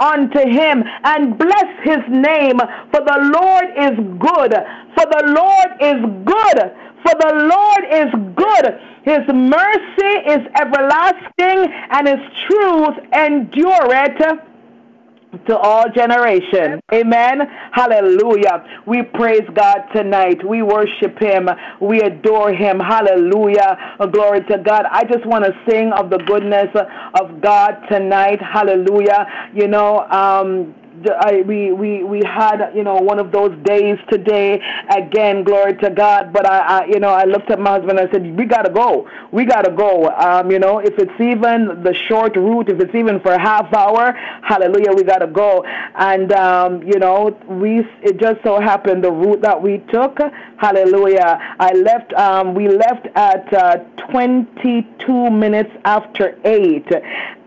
unto 0.00 0.38
him 0.38 0.84
and 1.04 1.38
bless 1.38 1.68
his 1.82 2.02
name, 2.08 2.58
for 2.90 3.00
the 3.00 3.18
Lord 3.34 3.64
is 3.76 3.96
good. 4.18 4.52
For 4.94 5.06
the 5.06 5.22
Lord 5.26 5.70
is 5.80 6.00
good. 6.24 6.72
For 7.02 7.14
the 7.18 7.32
Lord 7.48 7.84
is 7.90 8.10
good. 8.34 8.80
His 9.02 9.26
mercy 9.32 10.14
is 10.28 10.46
everlasting, 10.60 11.72
and 11.90 12.06
his 12.06 12.20
truth 12.46 12.98
endureth 13.12 14.49
to 15.46 15.56
all 15.56 15.84
generation. 15.94 16.80
Amen. 16.92 17.40
Hallelujah. 17.72 18.64
We 18.86 19.02
praise 19.02 19.46
God 19.54 19.82
tonight. 19.94 20.46
We 20.46 20.62
worship 20.62 21.18
him. 21.20 21.48
We 21.80 22.00
adore 22.00 22.52
him. 22.52 22.80
Hallelujah. 22.80 23.96
Glory 24.12 24.40
to 24.46 24.58
God. 24.58 24.86
I 24.90 25.04
just 25.04 25.24
want 25.26 25.44
to 25.44 25.52
sing 25.68 25.92
of 25.92 26.10
the 26.10 26.18
goodness 26.18 26.68
of 27.20 27.40
God 27.40 27.76
tonight. 27.90 28.40
Hallelujah. 28.42 29.26
You 29.54 29.68
know, 29.68 30.00
um, 30.10 30.74
I, 31.08 31.42
we, 31.42 31.72
we, 31.72 32.02
we 32.04 32.22
had, 32.24 32.72
you 32.74 32.84
know, 32.84 32.96
one 32.96 33.18
of 33.18 33.32
those 33.32 33.56
days 33.64 33.98
today. 34.10 34.60
Again, 34.88 35.44
glory 35.44 35.76
to 35.78 35.90
God. 35.90 36.32
But 36.32 36.46
I, 36.46 36.58
I 36.58 36.84
you 36.86 37.00
know, 37.00 37.08
I 37.08 37.24
looked 37.24 37.50
at 37.50 37.58
my 37.58 37.72
husband 37.72 37.98
and 37.98 38.08
I 38.08 38.12
said, 38.12 38.36
we 38.36 38.44
got 38.44 38.62
to 38.62 38.70
go. 38.72 39.08
We 39.32 39.44
got 39.44 39.62
to 39.62 39.70
go. 39.70 40.08
Um, 40.10 40.50
you 40.50 40.58
know, 40.58 40.78
if 40.78 40.98
it's 40.98 41.20
even 41.20 41.82
the 41.82 41.94
short 42.08 42.36
route, 42.36 42.68
if 42.68 42.80
it's 42.80 42.94
even 42.94 43.20
for 43.20 43.32
a 43.32 43.40
half 43.40 43.72
hour, 43.72 44.12
hallelujah, 44.42 44.92
we 44.92 45.02
got 45.02 45.18
to 45.18 45.26
go. 45.26 45.64
And, 45.94 46.32
um, 46.32 46.82
you 46.82 46.98
know, 46.98 47.36
we, 47.48 47.80
it 48.02 48.18
just 48.18 48.42
so 48.42 48.60
happened 48.60 49.04
the 49.04 49.12
route 49.12 49.42
that 49.42 49.60
we 49.60 49.78
took, 49.90 50.18
hallelujah, 50.58 51.38
I 51.58 51.72
left, 51.72 52.12
um, 52.14 52.54
we 52.54 52.68
left 52.68 53.06
at 53.14 53.52
uh, 53.52 53.76
22 54.10 55.30
minutes 55.30 55.70
after 55.84 56.38
8. 56.44 56.86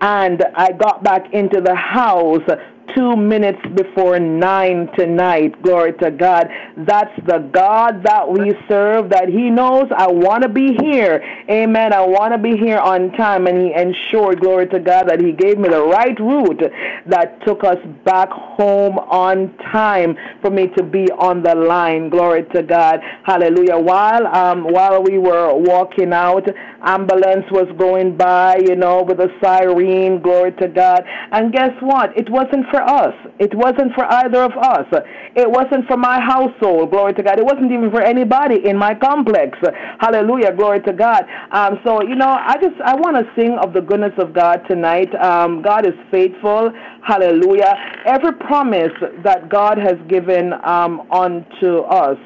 And 0.01 0.43
I 0.55 0.71
got 0.71 1.03
back 1.03 1.33
into 1.33 1.61
the 1.61 1.75
house 1.75 2.47
two 2.95 3.15
minutes 3.15 3.59
before 3.75 4.19
nine 4.19 4.89
tonight. 4.97 5.61
Glory 5.61 5.93
to 5.93 6.11
God. 6.11 6.47
That's 6.77 7.15
the 7.25 7.39
God 7.53 8.03
that 8.03 8.29
we 8.29 8.53
serve, 8.67 9.09
that 9.09 9.29
He 9.29 9.49
knows 9.49 9.85
I 9.95 10.07
want 10.07 10.43
to 10.43 10.49
be 10.49 10.75
here. 10.81 11.23
Amen. 11.49 11.93
I 11.93 12.01
want 12.01 12.33
to 12.33 12.37
be 12.37 12.57
here 12.57 12.79
on 12.79 13.11
time. 13.13 13.47
And 13.47 13.57
He 13.57 13.73
ensured, 13.73 14.41
glory 14.41 14.67
to 14.67 14.79
God, 14.79 15.09
that 15.09 15.19
He 15.21 15.31
gave 15.31 15.57
me 15.57 15.69
the 15.69 15.83
right 15.83 16.19
route 16.19 16.61
that 17.07 17.43
took 17.45 17.63
us 17.63 17.77
back 18.05 18.29
home 18.29 18.97
on 18.99 19.55
time 19.71 20.17
for 20.41 20.49
me 20.49 20.67
to 20.77 20.83
be 20.83 21.09
on 21.11 21.43
the 21.43 21.55
line. 21.55 22.09
Glory 22.09 22.43
to 22.53 22.63
God. 22.63 22.99
Hallelujah. 23.25 23.77
While 23.77 24.27
um 24.27 24.63
while 24.63 25.03
we 25.03 25.17
were 25.17 25.53
walking 25.53 26.13
out, 26.13 26.47
ambulance 26.83 27.45
was 27.51 27.67
going 27.77 28.17
by, 28.17 28.57
you 28.57 28.75
know, 28.75 29.03
with 29.03 29.19
a 29.19 29.29
siren. 29.41 30.21
Glory 30.21 30.51
to 30.53 30.67
God. 30.67 31.03
And 31.31 31.51
guess 31.51 31.71
what? 31.81 32.15
It 32.17 32.29
wasn't 32.29 32.65
for 32.71 32.81
us. 32.81 33.13
It 33.39 33.53
wasn't 33.55 33.93
for 33.95 34.05
either 34.05 34.43
of 34.43 34.51
us. 34.51 34.87
It 35.35 35.49
wasn't 35.49 35.87
for 35.87 35.97
my 35.97 36.19
household. 36.19 36.91
Glory 36.91 37.13
to 37.13 37.23
God. 37.23 37.39
It 37.39 37.45
wasn't 37.45 37.71
even 37.71 37.89
for 37.91 38.01
anybody 38.01 38.67
in 38.67 38.77
my 38.77 38.93
complex. 38.93 39.57
Hallelujah. 39.99 40.53
Glory 40.55 40.81
to 40.81 40.93
God. 40.93 41.25
Um, 41.51 41.79
so, 41.85 42.01
you 42.03 42.15
know, 42.15 42.29
I 42.29 42.55
just, 42.61 42.79
I 42.83 42.95
want 42.95 43.17
to 43.17 43.25
sing 43.35 43.57
of 43.61 43.73
the 43.73 43.81
goodness 43.81 44.13
of 44.17 44.33
God 44.33 44.61
tonight. 44.69 45.13
Um, 45.15 45.61
God 45.61 45.85
is 45.87 45.93
faithful. 46.11 46.71
Hallelujah. 47.05 47.73
Every 48.05 48.33
promise 48.33 48.91
that 49.23 49.49
God 49.49 49.77
has 49.77 49.97
given 50.07 50.53
um, 50.63 51.01
unto 51.11 51.79
us, 51.89 52.17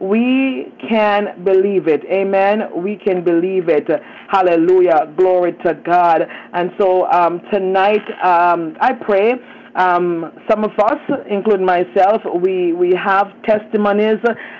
we 0.00 0.72
can 0.88 1.42
believe 1.44 1.88
it. 1.88 2.04
Amen. 2.04 2.64
We 2.74 2.96
can 2.96 3.24
believe 3.24 3.68
it. 3.68 3.88
Hallelujah. 4.28 5.12
Glory 5.16 5.52
to 5.64 5.74
God. 5.74 6.22
And 6.52 6.70
so 6.78 7.10
um, 7.10 7.40
tonight, 7.52 8.04
um, 8.22 8.76
I 8.80 8.92
pray 8.92 9.34
um, 9.76 10.32
some 10.48 10.64
of 10.64 10.70
us, 10.78 10.98
including 11.28 11.66
myself, 11.66 12.22
we, 12.40 12.72
we 12.72 12.94
have 12.94 13.28
testimonies. 13.44 14.18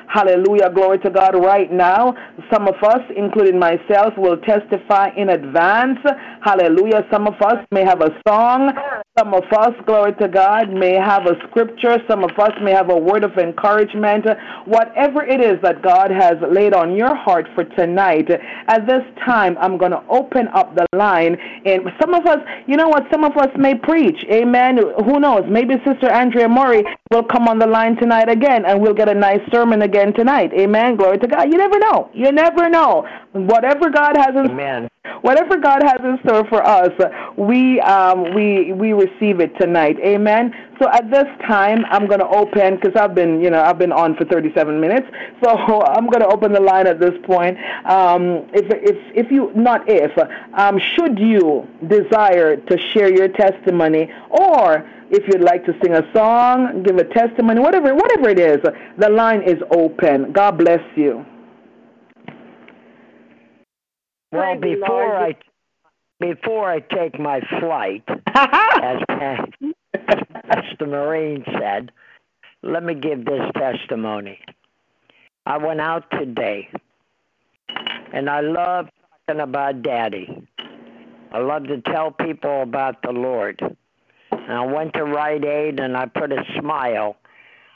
Hallelujah. 0.09 0.71
Glory 0.71 0.99
to 1.01 1.11
God 1.11 1.35
right 1.35 1.73
now. 1.73 2.15
Some 2.53 2.69
of 2.69 2.75
us, 2.83 3.01
including 3.17 3.59
myself, 3.59 4.13
will 4.17 4.37
testify 4.39 5.09
in 5.17 5.31
advance. 5.31 5.99
Hallelujah. 6.43 7.07
Some 7.11 7.27
of 7.27 7.35
us 7.41 7.65
may 7.73 7.85
have 7.85 8.03
a 8.03 8.11
song. 8.29 8.73
Some 9.19 9.33
of 9.35 9.45
us, 9.53 9.73
glory 9.87 10.13
to 10.21 10.29
God, 10.29 10.71
may 10.71 10.95
have 10.95 11.27
a 11.27 11.35
scripture. 11.49 11.97
Some 12.09 12.23
of 12.23 12.31
us 12.39 12.53
may 12.63 12.73
have 12.73 12.91
a 12.91 12.97
word 12.97 13.25
of 13.25 13.33
encouragement. 13.39 14.27
Whatever 14.67 15.25
it 15.25 15.41
is 15.41 15.61
that 15.63 15.83
God 15.83 16.11
has 16.11 16.35
laid 16.51 16.75
on 16.75 16.95
your 16.95 17.17
heart 17.17 17.47
for 17.55 17.65
tonight, 17.65 18.31
at 18.69 18.87
this 18.87 19.03
time, 19.25 19.57
I'm 19.59 19.79
going 19.79 19.93
to 19.93 20.03
open 20.09 20.49
up 20.55 20.77
the 20.77 20.87
line. 20.95 21.37
And 21.65 21.83
some 22.01 22.15
of 22.15 22.27
us, 22.27 22.39
you 22.67 22.77
know 22.77 22.89
what, 22.89 23.05
some 23.11 23.25
of 23.25 23.37
us 23.37 23.49
may 23.57 23.75
preach. 23.75 24.19
Amen. 24.31 24.79
Who 25.07 25.21
knows? 25.21 25.45
Maybe 25.49 25.75
Sister 25.85 26.11
Andrea 26.11 26.49
Murray 26.49 26.83
will 27.13 27.23
come 27.23 27.47
on 27.47 27.61
the 27.61 27.67
line 27.67 27.95
tonight 27.97 28.29
again 28.29 28.65
and 28.67 28.81
we'll 28.81 28.93
get 28.93 29.09
a 29.09 29.15
nice 29.15 29.41
sermon 29.53 29.83
again 29.83 30.13
tonight. 30.13 30.51
Amen. 30.53 30.97
Glory 30.97 31.19
to 31.19 31.29
God. 31.29 31.45
You 31.45 31.59
never 31.59 31.79
know. 31.79 32.11
You 32.13 32.33
never 32.33 32.69
know. 32.69 33.07
Whatever 33.33 33.89
God 33.89 34.17
has 34.17 34.35
in 34.35 34.51
Amen. 34.51 34.89
whatever 35.21 35.59
God 35.59 35.83
has 35.83 36.01
in 36.03 36.19
store 36.25 36.45
for 36.49 36.67
us, 36.67 36.91
we 37.37 37.81
um, 37.83 38.35
we 38.35 38.73
we 38.73 38.95
receive 38.95 39.39
it 39.39 39.57
tonight. 39.61 39.97
Amen. 40.01 40.53
So 40.81 40.89
at 40.91 41.11
this 41.11 41.27
time, 41.47 41.85
I'm 41.91 42.07
going 42.07 42.21
to 42.21 42.29
open 42.29 42.77
because 42.77 42.97
I've 42.97 43.15
been 43.15 43.41
you 43.41 43.51
know 43.51 43.63
I've 43.63 43.79
been 43.79 43.93
on 43.93 44.17
for 44.17 44.25
37 44.25 44.81
minutes. 44.81 45.07
So 45.45 45.51
I'm 45.87 46.07
going 46.07 46.21
to 46.21 46.29
open 46.29 46.53
the 46.53 46.61
line 46.61 46.87
at 46.89 46.99
this 46.99 47.15
point. 47.25 47.59
Um, 47.85 48.49
if 48.53 48.67
if 48.71 49.27
if 49.27 49.31
you 49.31 49.53
not 49.55 49.85
if 49.87 50.11
um, 50.55 50.81
should 50.81 51.19
you 51.19 51.69
desire 51.87 52.57
to 52.57 52.79
share 52.93 53.15
your 53.15 53.29
testimony 53.29 54.11
or 54.31 54.91
if 55.11 55.25
you'd 55.29 55.43
like 55.43 55.65
to 55.67 55.73
sing 55.83 55.95
a 55.95 56.03
song, 56.15 56.83
give 56.85 56.97
a 56.97 57.05
testimony, 57.05 57.61
whatever 57.61 57.95
whatever 57.95 58.29
it 58.31 58.39
is, 58.41 58.59
the 58.99 59.09
line 59.11 59.43
is 59.43 59.57
open. 59.71 60.33
God 60.33 60.59
bless 60.59 60.81
you. 60.97 61.25
Well, 64.33 64.57
before 64.61 65.17
I 65.17 65.37
before 66.21 66.71
I 66.71 66.81
take 66.81 67.19
my 67.21 67.41
flight, 67.61 68.05
as 68.27 68.99
Pa- 69.09 69.47
Pastor 70.51 70.87
Marine 70.87 71.45
said, 71.59 71.93
let 72.63 72.85
me 72.85 72.95
give 72.95 73.25
this 73.25 73.43
testimony. 73.57 74.41
I 75.47 75.59
went 75.59 75.81
out 75.81 76.11
today 76.11 76.69
And 78.13 78.31
I 78.31 78.41
love 78.41 78.89
talking 79.27 79.43
about 79.43 79.83
Daddy. 79.83 80.49
I 81.33 81.39
love 81.39 81.65
to 81.65 81.81
tell 81.83 82.11
people 82.11 82.63
about 82.63 83.03
the 83.03 83.13
Lord. 83.13 83.61
And 84.37 84.53
I 84.53 84.65
went 84.65 84.95
to 84.95 85.05
Rite 85.05 85.45
Aid 85.45 85.81
and 85.81 85.97
I 85.97 86.07
put 86.07 86.33
a 86.33 86.43
smile 86.59 87.17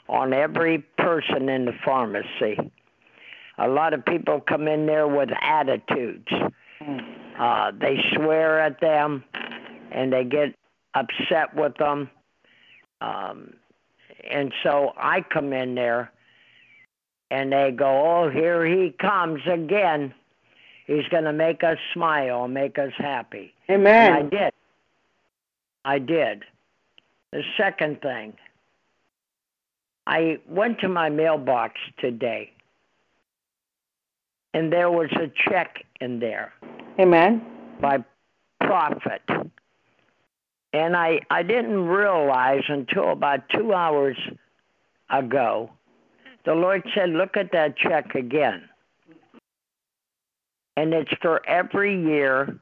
on 0.07 0.33
every 0.33 0.79
person 0.97 1.49
in 1.49 1.65
the 1.65 1.73
pharmacy. 1.83 2.57
A 3.57 3.67
lot 3.67 3.93
of 3.93 4.05
people 4.05 4.41
come 4.41 4.67
in 4.67 4.85
there 4.85 5.07
with 5.07 5.29
attitudes. 5.41 6.27
Uh, 7.39 7.71
they 7.79 7.97
swear 8.13 8.59
at 8.59 8.79
them 8.81 9.23
and 9.91 10.11
they 10.11 10.23
get 10.23 10.55
upset 10.93 11.55
with 11.55 11.75
them. 11.77 12.09
Um, 13.01 13.53
and 14.29 14.53
so 14.63 14.93
I 14.97 15.21
come 15.21 15.53
in 15.53 15.75
there 15.75 16.11
and 17.29 17.51
they 17.51 17.71
go, 17.71 17.85
Oh, 18.25 18.29
here 18.29 18.65
he 18.65 18.93
comes 18.99 19.41
again. 19.47 20.13
He's 20.87 21.07
going 21.09 21.23
to 21.23 21.33
make 21.33 21.63
us 21.63 21.77
smile, 21.93 22.47
make 22.47 22.77
us 22.77 22.91
happy. 22.97 23.53
And 24.07 24.13
I 24.13 24.21
did. 24.23 24.53
I 25.85 25.99
did. 25.99 26.43
The 27.31 27.43
second 27.57 28.01
thing, 28.01 28.33
I 30.05 30.39
went 30.47 30.79
to 30.79 30.89
my 30.89 31.09
mailbox 31.09 31.75
today 31.99 32.51
and 34.53 34.71
there 34.71 34.91
was 34.91 35.09
a 35.13 35.31
check 35.49 35.83
in 35.99 36.19
there 36.19 36.53
Amen. 36.99 37.41
by 37.79 38.03
Prophet. 38.59 39.21
And 40.73 40.95
I, 40.95 41.19
I 41.29 41.43
didn't 41.43 41.85
realize 41.85 42.63
until 42.67 43.11
about 43.11 43.47
two 43.49 43.73
hours 43.73 44.17
ago, 45.09 45.69
the 46.45 46.53
Lord 46.53 46.83
said, 46.95 47.09
Look 47.09 47.37
at 47.37 47.51
that 47.51 47.77
check 47.77 48.15
again. 48.15 48.63
And 50.77 50.93
it's 50.93 51.11
for 51.21 51.45
every 51.47 52.01
year 52.01 52.57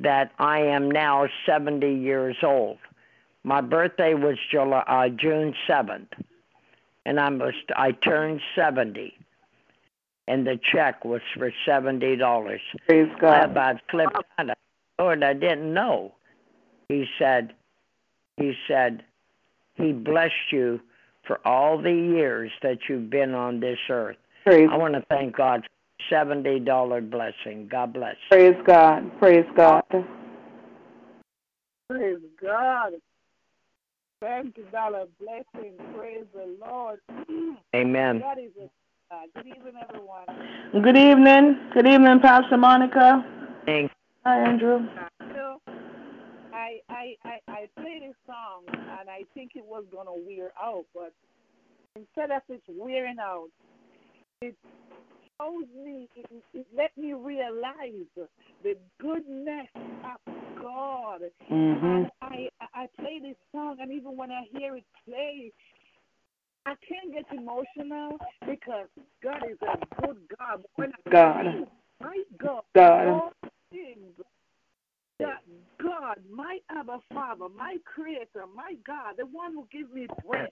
that 0.00 0.32
I 0.38 0.60
am 0.60 0.90
now 0.90 1.28
70 1.46 1.92
years 1.92 2.36
old. 2.42 2.78
My 3.42 3.60
birthday 3.60 4.14
was 4.14 4.36
July, 4.50 4.84
uh, 4.86 5.08
June 5.08 5.54
7th, 5.68 6.08
and 7.06 7.18
I 7.18 7.30
was 7.30 7.54
I 7.74 7.92
turned 7.92 8.40
70, 8.54 9.14
and 10.28 10.46
the 10.46 10.58
check 10.72 11.04
was 11.04 11.22
for 11.36 11.50
seventy 11.66 12.16
dollars. 12.16 12.60
Praise 12.86 13.08
I 13.16 13.20
God. 13.20 13.50
about 13.50 13.76
flipped 13.90 14.16
out. 14.38 14.50
Lord, 14.98 15.24
I 15.24 15.32
didn't 15.32 15.72
know. 15.72 16.12
He 16.88 17.06
said, 17.18 17.54
he 18.36 18.52
said, 18.68 19.02
he 19.76 19.92
blessed 19.92 20.52
you 20.52 20.80
for 21.26 21.40
all 21.46 21.80
the 21.80 21.92
years 21.92 22.50
that 22.62 22.78
you've 22.88 23.08
been 23.08 23.34
on 23.34 23.60
this 23.60 23.78
earth. 23.88 24.16
Praise, 24.44 24.68
I 24.70 24.76
want 24.76 24.94
to 24.94 25.04
thank 25.08 25.36
God 25.36 25.66
for 26.08 26.14
seventy 26.14 26.60
dollar 26.60 27.00
blessing. 27.00 27.68
God 27.70 27.92
bless. 27.92 28.16
praise 28.30 28.56
God. 28.66 29.10
Praise 29.18 29.46
God. 29.56 29.84
Praise 31.88 32.18
God. 32.40 32.92
$70 34.22 34.70
blessing. 35.18 35.74
Praise 35.96 36.26
the 36.34 36.56
Lord. 36.60 37.00
Amen. 37.74 38.20
God 38.20 38.38
is 38.38 38.50
a 38.56 38.60
God. 38.60 38.70
Uh, 39.12 39.22
good 39.34 39.46
evening, 39.46 39.72
everyone. 39.88 40.82
Good 40.84 40.96
evening. 40.96 41.58
Good 41.74 41.86
evening, 41.86 42.20
Pastor 42.20 42.56
Monica. 42.56 43.24
Thank- 43.66 43.90
Hi, 44.24 44.38
Andrew. 44.46 44.86
Uh, 44.86 45.08
so, 45.34 45.60
I 46.52 46.80
I 46.88 47.16
I 47.24 47.38
I 47.48 47.68
played 47.76 48.02
a 48.02 48.12
song 48.26 48.64
and 48.68 49.08
I 49.08 49.24
think 49.34 49.52
it 49.56 49.64
was 49.64 49.84
gonna 49.90 50.12
wear 50.12 50.52
out, 50.62 50.84
but 50.94 51.12
instead 51.96 52.30
of 52.30 52.42
it 52.48 52.62
wearing 52.68 53.16
out, 53.18 53.48
it 54.42 54.54
shows 55.40 55.66
me, 55.84 56.08
it, 56.14 56.66
let 56.76 56.96
me 56.96 57.12
realize 57.12 58.06
the 58.62 58.76
goodness 59.00 59.68
of 59.76 60.34
God. 60.60 61.20
Mm-hmm. 61.50 61.86
And 61.86 62.10
I 62.22 62.48
I 62.74 62.86
play 62.98 63.20
this 63.22 63.36
song, 63.52 63.76
and 63.80 63.92
even 63.92 64.16
when 64.16 64.30
I 64.30 64.42
hear 64.56 64.76
it 64.76 64.84
play, 65.06 65.52
I 66.66 66.74
can't 66.86 67.12
get 67.12 67.24
emotional 67.36 68.18
because 68.46 68.88
God 69.22 69.42
is 69.50 69.58
a 69.62 70.02
good 70.02 70.18
God. 70.38 70.62
When 70.76 70.92
I 71.06 71.10
God. 71.10 71.44
think, 71.44 71.68
my 72.00 72.22
God, 72.38 72.62
God. 72.74 73.32
that 75.18 75.42
God, 75.82 76.16
my 76.30 76.58
Abba 76.70 76.98
Father, 77.12 77.46
my 77.56 77.76
Creator, 77.84 78.44
my 78.54 78.74
God, 78.86 79.14
the 79.18 79.26
one 79.26 79.52
who 79.52 79.66
gives 79.70 79.92
me 79.92 80.06
breath, 80.26 80.50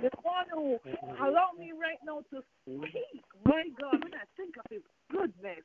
the 0.00 0.10
one 0.22 0.46
who 0.52 0.78
allow 1.20 1.50
me 1.58 1.72
right 1.72 1.98
now 2.04 2.22
to 2.30 2.42
speak, 2.62 3.22
my 3.44 3.64
God, 3.80 4.02
when 4.02 4.14
I 4.14 4.24
think 4.36 4.56
of 4.56 4.64
His 4.70 4.82
goodness, 5.10 5.64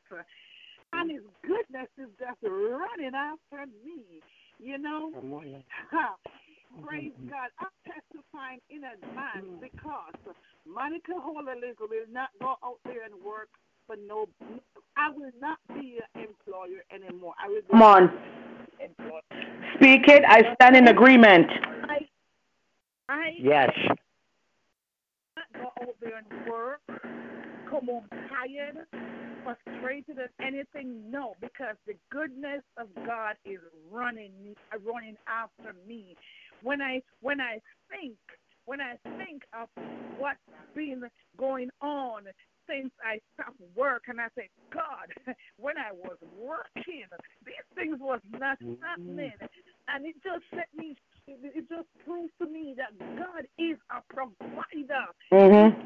and 0.94 1.12
His 1.12 1.24
goodness 1.42 1.90
is 1.98 2.10
just 2.20 2.42
running 2.44 3.16
after 3.16 3.66
me, 3.86 4.22
you 4.60 4.78
know. 4.78 5.12
Ha. 5.92 6.16
Praise 6.86 7.12
mm-hmm. 7.18 7.30
God. 7.30 7.50
I'm 7.60 7.74
testifying 7.88 8.60
in 8.70 8.84
advance 8.84 9.48
mm. 9.48 9.62
because 9.62 10.36
Monica 10.68 11.14
Hololick 11.14 11.80
will 11.80 12.06
not 12.12 12.30
go 12.40 12.56
out 12.64 12.78
there 12.86 13.06
and 13.06 13.16
work 13.24 13.50
for 13.88 13.96
no. 13.96 14.28
I 14.98 15.10
will 15.10 15.32
not 15.40 15.58
be 15.70 16.00
an 16.14 16.22
employer 16.22 16.84
anymore. 16.94 17.34
I 17.44 17.48
will 17.48 17.62
be 17.62 17.72
Come 17.72 17.82
on. 17.82 18.12
Speak 19.76 20.08
it. 20.08 20.24
I 20.28 20.54
stand 20.56 20.76
in 20.76 20.88
agreement. 20.88 21.48
I, 21.90 22.00
I 23.10 23.30
Yes. 23.40 23.72
Not 25.80 25.86
go 25.86 25.92
out 25.92 25.96
there 26.02 26.18
and 26.18 26.50
work, 26.50 26.82
come 27.70 27.86
home 27.86 28.08
tired, 28.30 28.86
frustrated, 29.44 30.18
or 30.18 30.46
anything. 30.46 31.10
No, 31.10 31.34
because 31.42 31.76
the 31.86 31.94
goodness 32.12 32.64
of 32.78 32.88
God 33.06 33.36
is 33.46 33.60
running 33.92 34.32
me, 34.44 34.56
running 34.86 35.16
after 35.28 35.76
me. 35.88 36.16
When 36.64 36.82
I 36.82 37.02
when 37.22 37.40
I 37.40 37.60
think 37.90 38.18
when 38.66 38.82
I 38.82 38.96
think 39.18 39.44
of 39.54 39.70
what's 40.18 40.40
been 40.76 41.04
going 41.38 41.70
on 41.82 42.24
since 42.70 42.92
I 43.02 43.20
stopped 43.34 43.62
work, 43.76 44.04
and 44.08 44.20
I 44.20 44.28
say, 44.38 44.50
God, 44.74 45.08
when 45.58 45.78
I 45.78 45.94
was 45.94 46.18
working, 46.38 47.08
these 47.46 47.68
things 47.76 47.98
was 48.00 48.20
not 48.30 48.60
mm-hmm. 48.60 48.84
happening, 48.84 49.32
and 49.90 50.06
it 50.06 50.16
just 50.24 50.44
set 50.52 50.70
me. 50.76 50.96
It 51.28 51.70
just 51.70 51.90
proves 52.06 52.32
to 52.42 52.48
me 52.48 52.76
that 52.78 52.98
God 53.18 53.46
is 53.60 53.78
a 53.92 54.02
provider 54.14 55.08
Mm-hmm. 55.34 55.80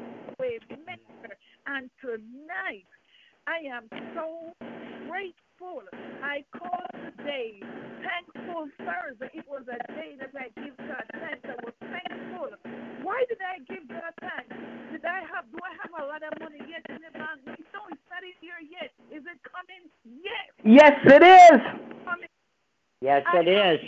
And 1.66 1.90
tonight, 2.02 2.86
I 3.46 3.64
am 3.70 3.88
so 4.14 4.52
grateful. 5.08 5.82
I 6.22 6.44
called 6.56 6.90
today 7.18 7.60
Thankful 8.02 8.68
Thursday. 8.78 9.30
It 9.34 9.46
was 9.48 9.64
a 9.70 9.78
day 9.94 10.16
that 10.20 10.32
I 10.34 10.50
give 10.60 10.76
God 10.78 11.06
thanks. 11.14 11.44
I 11.46 11.56
was 11.64 11.74
thankful. 11.80 12.50
Why 13.02 13.24
did 13.28 13.38
I 13.42 13.60
give 13.66 13.88
God 13.88 14.14
thanks? 14.20 14.54
Did 14.92 15.04
I 15.06 15.22
have? 15.34 15.46
Do 15.52 15.58
I 15.62 15.74
have 15.82 15.92
a 16.02 16.06
lot 16.06 16.22
of 16.22 16.34
money 16.40 16.60
yet 16.68 16.82
in 16.90 17.00
the 17.02 17.12
bank? 17.14 17.42
No, 17.46 17.80
it's 17.92 18.02
not 18.10 18.22
in 18.24 18.36
here 18.40 18.60
yet. 18.62 18.90
Is 19.10 19.24
it 19.26 19.38
coming? 19.46 19.86
Yes, 20.04 20.50
Yes, 20.64 20.92
it 21.06 21.22
is. 21.24 21.60
coming. 22.04 22.31
Yes, 23.02 23.24
I 23.26 23.40
it 23.40 23.48
is. 23.48 23.80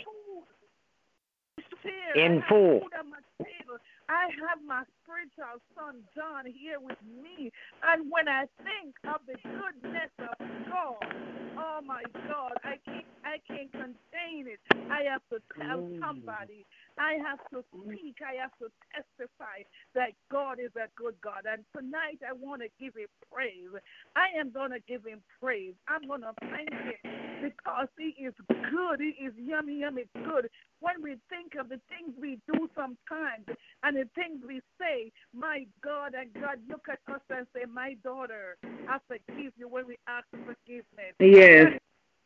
In 2.16 2.42
full. 2.48 2.80
food 2.80 2.90
on 2.98 3.10
my 3.10 3.22
table. 3.38 3.78
I 4.08 4.26
have 4.42 4.58
my 4.66 4.82
spiritual 5.02 5.62
son 5.74 6.02
John 6.14 6.46
here 6.46 6.78
with 6.80 6.98
me. 7.06 7.50
And 7.86 8.10
when 8.10 8.28
I 8.28 8.46
think 8.62 8.94
of 9.06 9.20
the 9.26 9.38
goodness 9.42 10.10
of 10.18 10.34
God, 10.66 11.14
oh 11.58 11.80
my 11.86 12.02
God, 12.26 12.58
I 12.64 12.74
can't 12.84 13.06
I 13.24 13.38
can't 13.46 13.70
contain 13.72 14.46
it. 14.50 14.60
I 14.90 15.02
have 15.10 15.22
to 15.30 15.38
tell 15.58 15.78
mm. 15.78 16.00
somebody. 16.00 16.66
I 16.98 17.14
have 17.24 17.38
to 17.50 17.64
speak. 17.70 18.18
I 18.18 18.42
have 18.42 18.52
to 18.58 18.66
testify 18.94 19.62
that 19.94 20.10
God 20.30 20.58
is 20.58 20.70
a 20.76 20.90
good 20.96 21.14
God. 21.22 21.46
And 21.50 21.64
tonight 21.74 22.18
I 22.22 22.32
want 22.34 22.62
to 22.62 22.68
give 22.78 22.94
him 22.94 23.08
praise. 23.32 23.70
I 24.14 24.38
am 24.38 24.50
going 24.50 24.70
to 24.70 24.80
give 24.86 25.04
him 25.04 25.22
praise. 25.40 25.74
I'm 25.88 26.06
going 26.06 26.22
to 26.22 26.34
thank 26.40 26.70
him 26.70 27.13
because 27.44 27.88
he 27.98 28.14
is 28.22 28.34
good. 28.48 29.00
He 29.00 29.12
is 29.24 29.32
yummy, 29.36 29.80
yummy 29.80 30.04
good. 30.14 30.48
When 30.80 31.02
we 31.02 31.16
think 31.28 31.54
of 31.60 31.68
the 31.68 31.80
things 31.88 32.14
we 32.20 32.38
do 32.52 32.68
sometimes 32.74 33.44
and 33.82 33.96
the 33.96 34.08
things 34.14 34.40
we 34.46 34.60
say, 34.80 35.12
my 35.34 35.66
God 35.82 36.12
and 36.18 36.32
God 36.34 36.58
look 36.68 36.86
at 36.90 37.00
us 37.12 37.20
and 37.30 37.46
say, 37.54 37.64
My 37.70 37.96
daughter, 38.02 38.56
I 38.88 38.98
forgive 39.08 39.52
you 39.56 39.68
when 39.68 39.86
we 39.86 39.96
ask 40.08 40.26
for 40.30 40.38
forgiveness. 40.54 41.14
Yes. 41.20 41.78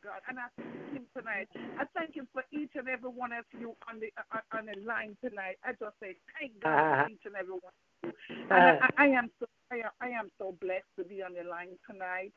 God, 0.04 0.22
and 0.28 0.38
I 0.38 0.46
thank 0.56 0.94
Him 0.94 1.04
tonight. 1.16 1.48
I 1.78 1.84
thank 1.96 2.14
Him 2.14 2.28
for 2.32 2.44
each 2.52 2.70
and 2.76 2.88
every 2.88 3.10
one 3.10 3.32
of 3.32 3.44
you 3.58 3.74
on 3.90 3.98
the 3.98 4.10
uh, 4.32 4.40
on 4.56 4.66
the 4.66 4.78
line 4.86 5.16
tonight. 5.24 5.58
I 5.64 5.72
just 5.72 5.98
say 6.00 6.14
thank 6.38 6.60
God 6.62 6.70
Uh-huh. 6.70 7.04
for 7.04 7.10
each 7.10 7.24
and 7.26 7.34
every 7.34 7.58
one 7.58 7.74
of 7.74 7.82
you. 8.04 8.12
And 8.50 8.78
I, 8.78 8.88
I 8.96 9.06
am 9.08 9.30
so 9.40 9.46
I 9.72 9.76
am, 9.76 9.90
I 10.00 10.08
am 10.08 10.30
so 10.38 10.54
blessed 10.60 10.86
to 10.98 11.04
be 11.04 11.22
on 11.22 11.34
the 11.34 11.42
line 11.48 11.76
tonight. 11.90 12.32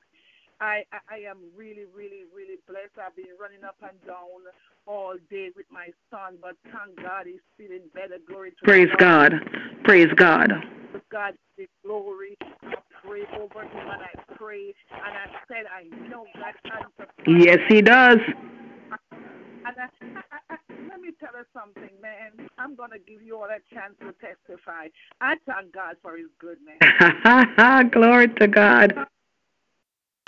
I, 0.61 0.83
I 0.93 0.99
I 1.09 1.17
am 1.29 1.37
really 1.57 1.85
really 1.93 2.23
really 2.33 2.57
blessed. 2.67 2.95
I've 3.01 3.15
been 3.15 3.33
running 3.41 3.63
up 3.65 3.75
and 3.81 3.97
down 4.05 4.45
all 4.85 5.15
day 5.29 5.49
with 5.55 5.65
my 5.71 5.89
son, 6.09 6.37
but 6.41 6.55
thank 6.71 6.95
God 7.01 7.25
he's 7.25 7.41
feeling 7.57 7.89
better. 7.93 8.17
Glory 8.27 8.51
to 8.51 8.57
Praise 8.63 8.89
God. 8.97 9.31
God. 9.31 9.83
Praise 9.83 10.13
God. 10.15 10.51
God 11.11 11.33
be 11.57 11.67
glory. 11.83 12.37
I 12.41 12.75
pray 13.03 13.21
over 13.39 13.63
him 13.63 13.89
and 13.89 14.01
I 14.03 14.35
pray 14.35 14.73
and 14.91 15.13
I 15.17 15.25
said 15.47 15.65
I 15.67 15.83
know 16.07 16.25
God. 16.35 16.53
Yes, 17.27 17.59
He 17.67 17.81
does. 17.81 18.17
And 19.63 19.75
I, 19.77 19.87
I, 20.15 20.37
I, 20.49 20.57
let 20.89 20.99
me 21.01 21.09
tell 21.19 21.29
you 21.37 21.45
something, 21.53 21.89
man. 22.01 22.47
I'm 22.57 22.75
gonna 22.75 22.97
give 23.07 23.21
you 23.21 23.37
all 23.37 23.45
a 23.45 23.59
chance 23.73 23.93
to 24.01 24.13
testify. 24.13 24.87
I 25.21 25.35
thank 25.45 25.73
God 25.73 25.95
for 26.01 26.17
His 26.17 26.27
goodness. 26.39 26.77
Glory 27.91 28.27
to 28.39 28.47
God. 28.47 28.93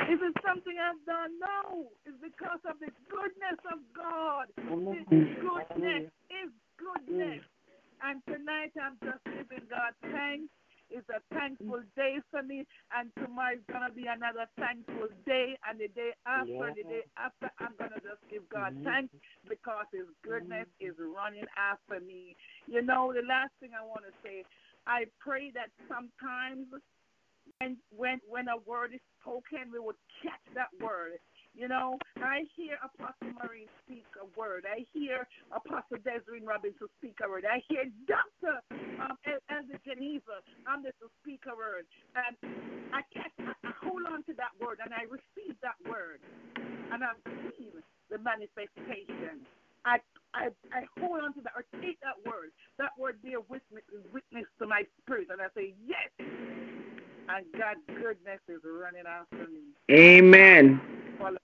Is 0.10 0.20
it 0.20 0.36
something 0.44 0.76
I've 0.76 1.00
done? 1.06 1.32
No. 1.40 1.88
It's 2.06 2.18
because 2.20 2.60
of 2.68 2.76
the 2.80 2.92
goodness 3.08 3.60
of 3.72 3.80
God. 3.96 4.52
His 4.58 5.08
mm-hmm. 5.08 5.40
goodness 5.40 6.12
is 6.28 6.52
goodness. 6.76 7.40
Mm. 7.40 7.52
And 8.04 8.18
tonight 8.28 8.76
I'm 8.76 9.00
just 9.00 9.24
giving 9.24 9.64
God 9.72 9.96
thanks. 10.12 10.52
It's 10.94 11.08
a 11.10 11.24
thankful 11.34 11.82
day 11.96 12.22
for 12.30 12.44
me, 12.44 12.68
and 12.94 13.10
tomorrow 13.18 13.58
is 13.58 13.66
gonna 13.66 13.90
be 13.90 14.06
another 14.06 14.46
thankful 14.60 15.10
day, 15.26 15.58
and 15.66 15.80
the 15.80 15.88
day 15.90 16.14
after, 16.28 16.70
the 16.70 16.84
day 16.86 17.02
after, 17.18 17.50
I'm 17.58 17.74
gonna 17.80 17.98
just 17.98 18.22
give 18.30 18.46
God 18.50 18.78
mm-hmm. 18.78 18.86
thanks 18.86 19.14
because 19.50 19.90
His 19.90 20.06
goodness 20.22 20.70
mm-hmm. 20.78 20.94
is 20.94 20.96
running 21.02 21.50
after 21.58 21.98
me. 22.06 22.36
You 22.68 22.84
know, 22.86 23.10
the 23.10 23.26
last 23.26 23.58
thing 23.58 23.72
I 23.74 23.82
want 23.82 24.06
to 24.06 24.14
say, 24.22 24.46
I 24.86 25.10
pray 25.18 25.50
that 25.56 25.74
sometimes 25.90 26.70
when 27.58 27.78
when 27.90 28.22
when 28.30 28.46
a 28.48 28.58
word 28.62 28.94
is 28.94 29.02
spoken, 29.24 29.72
we 29.72 29.80
would 29.80 29.98
catch 30.22 30.44
that 30.60 30.76
word. 30.84 31.24
You 31.56 31.68
know, 31.72 31.98
I 32.20 32.44
hear 32.60 32.78
Apostle 32.84 33.32
Maureen 33.40 33.72
speak 33.88 34.06
a 34.20 34.28
word. 34.38 34.68
I 34.68 34.86
hear 34.94 35.26
Apostle 35.56 36.04
Desiree 36.04 36.44
Robinson 36.44 36.90
speak 37.00 37.18
a 37.24 37.30
word. 37.32 37.48
I 37.48 37.64
hear 37.72 37.88
Doctor 38.12 38.60
um, 39.02 39.16
Elder 39.50 39.80
Geneva 39.88 40.44
um, 40.68 40.84
to 40.84 40.92
speak 41.24 41.42
a 41.48 41.56
word, 41.56 41.88
and 42.20 42.36
I 42.94 43.02
catch, 43.16 43.34
I, 43.40 43.56
I 43.64 43.72
hold 43.84 44.04
on 44.12 44.24
to 44.28 44.36
that 44.38 44.54
word, 44.60 44.80
and 44.84 44.94
I 44.94 45.08
receive 45.08 45.56
that 45.64 45.80
word, 45.88 46.22
and 46.92 47.02
I'm 47.04 47.20
seeing 47.58 47.80
the 48.12 48.20
manifestation. 48.20 49.48
I, 49.86 50.00
I 50.36 50.50
I 50.76 50.84
hold 51.00 51.24
on 51.24 51.34
to 51.36 51.42
that 51.44 51.54
or 51.56 51.66
take 51.82 52.00
that 52.02 52.20
word. 52.28 52.52
That 52.80 52.92
word 53.00 53.22
bear 53.24 53.42
witness 53.50 53.84
witness 54.14 54.46
to 54.60 54.68
my 54.68 54.84
spirit, 55.02 55.30
and 55.32 55.42
I 55.42 55.48
say 55.56 55.76
yes. 55.86 56.12
And 57.30 57.46
God's 57.58 57.80
goodness 57.88 58.40
is 58.50 58.62
running 58.66 59.04
after 59.08 59.48
me. 59.50 59.62
Amen. 59.92 60.82
All, 61.22 61.36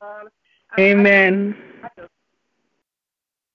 all, 0.00 0.28
and 0.76 1.00
Amen. 1.00 1.56
I, 1.82 1.86
I 1.86 1.90
just, 1.96 2.10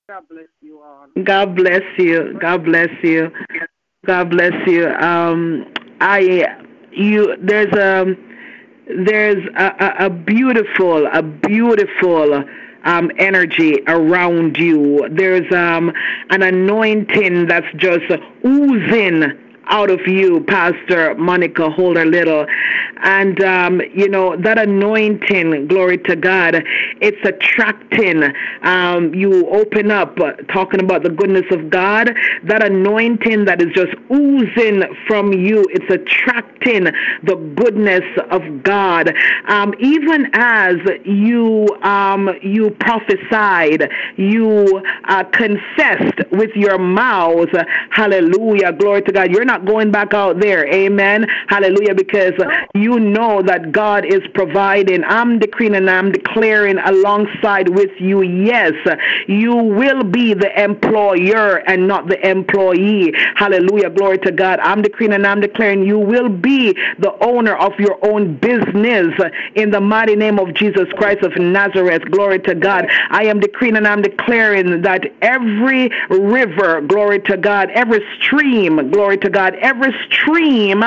God 0.10 0.24
bless 0.30 0.48
you 0.62 0.82
all. 0.82 1.08
God 1.24 1.56
bless 1.56 1.84
you. 1.98 2.38
God 2.40 2.66
bless 2.66 2.90
you. 3.04 3.32
God 4.06 4.30
bless 4.32 4.68
you. 4.68 4.90
Um, 4.90 5.72
I 6.02 6.58
you 6.92 7.36
there's 7.40 7.74
a 7.74 8.16
there's 9.06 9.46
a, 9.56 9.64
a, 9.80 10.06
a 10.08 10.10
beautiful 10.10 11.08
a 11.08 11.22
beautiful 11.22 12.44
um, 12.84 13.12
energy 13.18 13.78
around 13.88 14.58
you. 14.58 15.08
There's 15.12 15.50
um, 15.54 15.94
an 16.32 16.42
anointing 16.42 17.48
that's 17.48 17.68
just 17.78 18.12
oozing 18.46 19.32
out 19.68 19.90
of 19.90 20.02
you, 20.08 20.42
Pastor 20.42 21.16
Monica 21.16 21.70
Holder 21.70 22.06
Little. 22.06 22.46
And, 23.04 23.42
um, 23.44 23.82
you 23.94 24.08
know, 24.08 24.36
that 24.38 24.60
anointing, 24.60 25.68
glory 25.68 25.98
to 26.00 26.16
God, 26.16 26.64
it's 27.02 27.18
attracting. 27.26 28.24
Um, 28.62 29.14
you 29.14 29.50
open 29.50 29.90
up 29.90 30.20
uh, 30.20 30.34
talking 30.54 30.82
about 30.82 31.04
the 31.04 31.10
goodness 31.10 31.46
of 31.52 31.70
God, 31.70 32.12
that 32.44 32.64
anointing 32.64 33.46
that 33.46 33.62
is 33.62 33.70
just 33.74 33.94
oozing 34.12 34.84
from 35.08 35.34
you, 35.34 35.66
it's 35.72 35.90
attracting 35.90 36.86
the 37.24 37.36
goodness 37.56 38.04
of 38.30 38.64
God. 38.64 39.14
Um, 39.48 39.74
even 39.80 40.30
as 40.34 40.76
you, 41.06 41.68
um, 41.82 42.30
you 42.44 42.70
prophesied, 42.80 43.90
you 44.18 44.82
uh, 45.06 45.24
confessed 45.26 46.20
with 46.32 46.52
your 46.56 46.78
mouth, 46.78 47.50
hallelujah, 47.90 48.74
glory 48.74 49.02
to 49.04 49.12
God. 49.12 49.32
You're 49.32 49.46
not 49.52 49.66
going 49.66 49.92
back 49.92 50.14
out 50.14 50.40
there, 50.40 50.66
amen, 50.74 51.28
hallelujah, 51.48 51.94
because 51.94 52.32
you 52.74 52.98
know 53.02 53.42
that 53.42 53.74
God 53.74 54.06
is 54.06 54.22
providing. 54.34 55.04
I'm 55.04 55.40
decreeing 55.40 55.76
and 55.76 55.90
I'm 55.90 56.10
declaring 56.10 56.78
alongside 56.78 57.68
with 57.68 57.92
you, 58.00 58.22
yes, 58.22 58.72
you 59.28 59.54
will 59.54 60.04
be 60.04 60.34
the 60.34 60.52
employer 60.58 61.58
and 61.68 61.86
not 61.86 62.08
the 62.08 62.20
employee. 62.26 63.14
Hallelujah, 63.36 63.90
glory 63.90 64.20
to 64.20 64.32
God. 64.32 64.62
I'm 64.62 64.82
decreeing 64.82 65.12
and 65.12 65.28
I'm 65.28 65.42
declaring 65.42 65.84
you 65.84 66.00
will 66.00 66.30
be 66.30 66.72
the 67.00 67.14
owner 67.22 67.56
of 67.58 67.74
your 67.78 67.98
own 68.10 68.38
business 68.38 69.14
in 69.56 69.70
the 69.70 69.82
mighty 69.82 70.16
name 70.16 70.40
of 70.40 70.54
Jesus 70.54 70.88
Christ 70.94 71.24
of 71.24 71.36
Nazareth. 71.36 72.04
Glory 72.10 72.40
to 72.40 72.56
God. 72.56 72.86
I 73.10 73.26
am 73.26 73.42
decreeing 73.42 73.76
and 73.76 73.86
I'm 73.86 74.02
declaring 74.02 74.82
that 74.84 75.04
every 75.22 75.92
river, 76.10 76.80
glory 76.80 77.20
to 77.24 77.36
God, 77.36 77.70
every 77.72 78.02
stream, 78.22 78.92
glory 78.92 79.18
to 79.18 79.30
God, 79.30 79.41
every 79.56 79.94
stream 80.10 80.80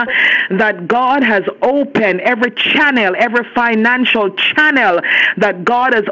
that 0.51 0.87
God 0.87 1.23
has 1.23 1.45
opened, 1.63 2.21
every 2.21 2.51
channel, 2.53 3.15
every 3.19 3.45
financial 3.55 4.31
channel 4.31 5.01
that 5.37 5.65
God 5.65 5.95
has 5.95 6.05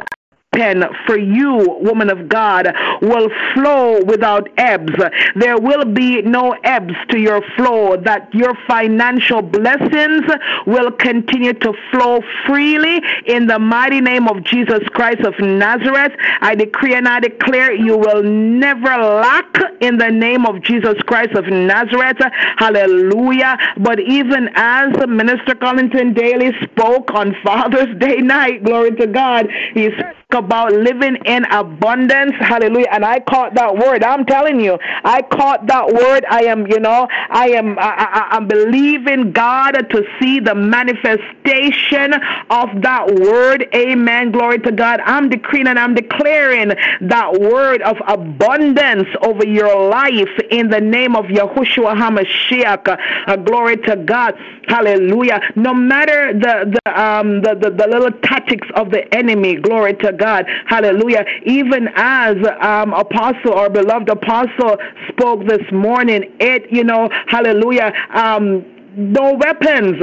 pen 0.53 0.85
for 1.07 1.19
you, 1.19 1.79
woman 1.81 2.11
of 2.11 2.29
God, 2.29 2.75
will 3.01 3.29
flow 3.55 4.03
without 4.05 4.49
ebbs. 4.59 4.93
There 5.35 5.59
will 5.59 5.85
be 5.85 6.23
no 6.23 6.55
ebbs 6.65 6.95
to 7.09 7.19
your 7.19 7.43
flow, 7.57 7.97
that 7.97 8.33
your 8.35 8.55
financial 8.67 9.43
blessings 9.43 10.25
will 10.67 10.91
continue 10.93 11.55
to 11.55 11.73
flow 11.91 12.21
freely 12.47 13.03
in 13.27 13.47
the 13.47 13.59
mighty 13.59 14.01
name 14.01 14.29
of 14.29 14.45
Jesus 14.45 14.81
Christ 14.91 15.21
of 15.21 15.35
Nazareth. 15.41 16.13
I 16.41 16.55
decree 16.55 16.95
and 16.95 17.09
I 17.09 17.21
declare 17.21 17.73
you 17.73 17.97
will 17.97 18.23
never 18.23 18.97
lack 18.97 19.59
in 19.81 19.99
the 19.99 20.11
name 20.11 20.47
of 20.47 20.63
Jesus 20.63 20.95
Christ 21.07 21.33
of 21.33 21.47
Nazareth. 21.47 22.19
Hallelujah. 22.57 23.57
But 23.79 24.01
even 24.01 24.51
as 24.55 24.93
Minister 25.09 25.55
Collington 25.55 26.15
Daly 26.15 26.53
spoke 26.63 27.13
on 27.15 27.35
Father's 27.43 27.97
Day 27.99 28.19
night, 28.19 28.65
glory 28.65 28.93
to 28.97 29.07
God, 29.07 29.49
he 29.75 29.91
spoke 29.93 30.42
about 30.45 30.73
living 30.73 31.17
in 31.25 31.45
abundance. 31.47 32.33
Hallelujah. 32.39 32.89
And 32.93 33.05
I 33.05 33.21
caught 33.21 33.55
that 33.55 33.75
word. 33.77 34.03
I'm 34.03 34.25
telling 34.25 34.61
you, 34.61 34.79
I 35.05 35.23
caught 35.23 35.67
that 35.67 35.87
word. 35.93 36.25
I 36.29 36.45
am, 36.45 36.67
you 36.67 36.81
know, 36.81 37.07
I 37.11 37.49
am, 37.51 37.79
I, 37.79 37.93
I, 37.99 38.37
I'm 38.37 38.47
believing 38.49 39.33
God 39.33 39.73
to 39.91 40.03
see 40.19 40.41
the 40.41 40.55
manifestation 40.55 42.15
of 42.51 42.69
that 42.83 43.05
word. 43.15 43.69
Amen. 43.75 44.33
Glory 44.33 44.59
to 44.61 44.73
God. 44.73 45.01
I'm 45.05 45.29
decreeing 45.29 45.69
and 45.69 45.79
I'm 45.79 45.95
declaring 45.95 46.73
that 47.03 47.33
word 47.41 47.83
of 47.83 47.97
abundance 48.07 49.09
over 49.23 49.45
your 49.47 49.89
life 49.89 50.35
in 50.51 50.69
the 50.69 50.81
name 50.81 51.15
of 51.17 51.27
Yahushua 51.27 51.95
HaMashiach. 51.95 52.87
Uh, 53.27 53.37
glory 53.37 53.77
to 53.79 53.97
God. 53.97 54.35
Hallelujah. 54.69 55.41
No 55.57 55.75
matter 55.75 56.33
the 56.33 56.55
the 56.85 57.01
um 57.01 57.43
the, 57.43 57.55
the, 57.55 57.71
the 57.71 57.87
little 57.87 58.13
tactics 58.23 58.69
of 58.75 58.91
the 58.91 59.03
enemy, 59.15 59.57
glory 59.57 59.95
to 59.95 60.13
God. 60.13 60.32
Hallelujah. 60.67 61.25
Even 61.45 61.89
as 61.95 62.37
um 62.61 62.93
apostle 62.93 63.53
or 63.53 63.69
beloved 63.69 64.09
apostle 64.09 64.77
spoke 65.09 65.47
this 65.47 65.63
morning, 65.73 66.25
it 66.41 66.71
you 66.73 66.85
know, 66.85 67.09
hallelujah, 67.29 67.93
um 68.15 68.65
no 68.97 69.35
weapons, 69.35 69.97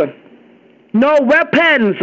no 0.93 1.19
weapons 1.21 1.95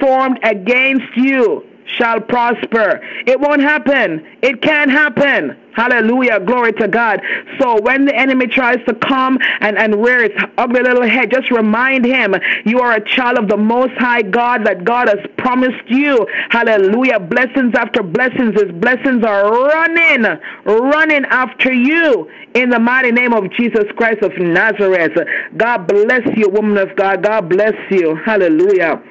formed 0.00 0.38
against 0.42 1.16
you 1.16 1.64
shall 1.86 2.20
prosper. 2.20 3.00
It 3.26 3.40
won't 3.40 3.60
happen. 3.62 4.26
It 4.42 4.62
can't 4.62 4.90
happen. 4.90 5.56
Hallelujah. 5.74 6.38
Glory 6.40 6.72
to 6.74 6.86
God. 6.86 7.20
So 7.58 7.80
when 7.82 8.04
the 8.04 8.14
enemy 8.14 8.46
tries 8.46 8.78
to 8.86 8.94
come 8.94 9.38
and, 9.60 9.76
and 9.76 10.02
rear 10.02 10.24
its 10.24 10.40
ugly 10.56 10.82
little 10.82 11.02
head, 11.02 11.32
just 11.32 11.50
remind 11.50 12.04
him 12.04 12.34
you 12.64 12.80
are 12.80 12.92
a 12.92 13.04
child 13.04 13.38
of 13.38 13.48
the 13.48 13.56
Most 13.56 13.92
High 13.94 14.22
God, 14.22 14.64
that 14.66 14.84
God 14.84 15.08
has 15.08 15.18
promised 15.36 15.88
you. 15.88 16.26
Hallelujah. 16.50 17.18
Blessings 17.18 17.74
after 17.74 18.02
blessings. 18.02 18.54
His 18.54 18.70
blessings 18.72 19.24
are 19.24 19.50
running, 19.50 20.24
running 20.64 21.24
after 21.26 21.72
you 21.72 22.30
in 22.54 22.70
the 22.70 22.78
mighty 22.78 23.10
name 23.10 23.32
of 23.32 23.50
Jesus 23.52 23.84
Christ 23.96 24.22
of 24.22 24.32
Nazareth. 24.38 25.18
God 25.56 25.88
bless 25.88 26.22
you, 26.36 26.48
woman 26.50 26.78
of 26.78 26.94
God. 26.96 27.24
God 27.24 27.48
bless 27.48 27.74
you. 27.90 28.14
Hallelujah. 28.24 29.02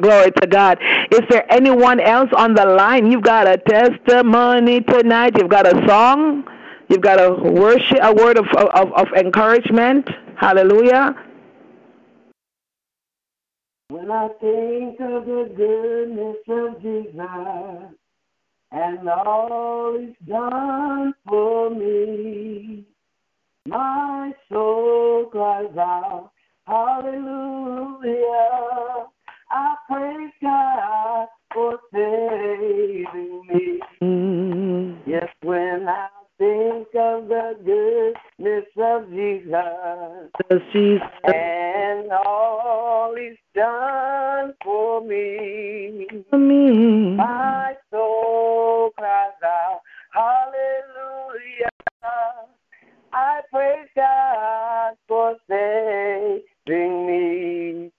Glory 0.00 0.30
to 0.32 0.46
God. 0.46 0.78
Is 1.10 1.20
there 1.30 1.44
anyone 1.52 2.00
else 2.00 2.30
on 2.36 2.54
the 2.54 2.64
line? 2.64 3.10
You've 3.10 3.22
got 3.22 3.46
a 3.46 3.58
testimony 3.58 4.80
tonight. 4.80 5.36
You've 5.38 5.50
got 5.50 5.66
a 5.66 5.86
song. 5.86 6.44
You've 6.88 7.00
got 7.00 7.20
a 7.20 7.32
worship, 7.32 7.98
a 8.02 8.12
word 8.12 8.38
of, 8.38 8.46
of, 8.56 8.92
of 8.92 9.08
encouragement. 9.16 10.08
Hallelujah. 10.36 11.14
When 13.88 14.10
I 14.10 14.28
think 14.40 15.00
of 15.00 15.24
the 15.26 15.52
goodness 15.56 16.36
of 16.48 16.82
Jesus 16.82 17.94
and 18.72 19.08
all 19.08 19.98
He's 19.98 20.16
done 20.26 21.14
for 21.26 21.70
me, 21.70 22.84
My 23.66 24.32
soul 24.50 25.26
cries 25.30 25.76
out, 25.78 26.32
Hallelujah. 26.66 28.24
I 29.50 29.74
praise 29.88 30.32
God 30.42 31.28
for 31.52 31.78
saving 31.92 33.42
me. 33.48 33.80
Mm. 34.02 34.98
Yes, 35.06 35.28
when 35.42 35.88
I 35.88 36.08
think 36.38 36.88
of 36.94 37.28
the 37.28 37.56
goodness 37.64 38.64
of 38.76 39.10
Jesus 39.10 40.64
Jesus. 40.72 41.02
and 41.24 42.10
all 42.12 43.14
He's 43.16 43.36
done 43.54 44.54
for 44.64 45.00
me, 45.00 46.06
for 46.30 46.38
Me. 46.38 47.16
my 47.16 47.74
soul 47.90 48.90
cries 48.98 49.30
out, 49.44 49.80
Hallelujah. 50.12 51.70
I 53.12 53.40
praise 53.52 53.88
God 53.94 54.96
for 55.06 55.36
saving 55.48 57.06
me. 57.06 57.92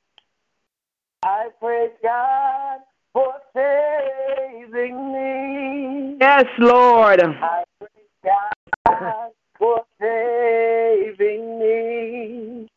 I 1.26 1.48
praise 1.60 1.90
God 2.04 2.82
for 3.12 3.34
saving 3.52 5.12
me. 5.12 6.18
Yes, 6.22 6.46
Lord. 6.60 7.20
I 7.20 7.64
praise 7.80 7.90
God 8.24 9.32
for 9.58 9.82
saving 10.00 11.60
me. 11.60 12.70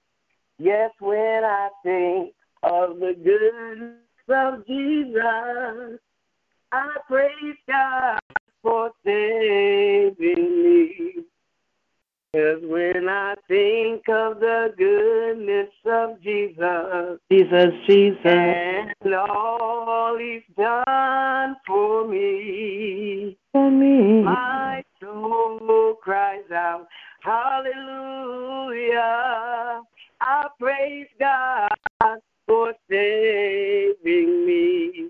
Yes, 0.59 0.93
when 0.99 1.45
I 1.45 1.69
think 1.83 2.33
of 2.63 2.99
the 3.01 3.15
goodness 3.23 3.99
of 4.31 4.67
Jesus, 4.67 6.01
I 6.73 6.97
praise 7.07 7.57
God 7.67 8.19
for 8.63 8.93
saving 9.05 10.63
me. 10.63 11.25
Cause 12.37 12.61
when 12.62 13.09
I 13.09 13.35
think 13.49 14.07
of 14.11 14.39
the 14.39 14.74
goodness 14.76 15.70
of 15.87 16.20
Jesus 16.20 17.18
Jesus, 17.33 17.72
Jesus. 17.87 18.18
and 18.26 19.14
all 19.14 20.18
He's 20.18 20.43
done 20.55 21.57
for 21.66 22.07
me, 22.07 23.39
For 23.53 23.70
me. 23.70 24.20
my 24.24 24.85
soul 25.01 25.95
cries 26.03 26.51
out, 26.55 26.87
Hallelujah. 27.22 28.93
I 30.20 30.49
praise 30.61 31.09
God 31.18 31.70
for 32.47 32.74
saving 32.91 34.45
me. 34.47 35.09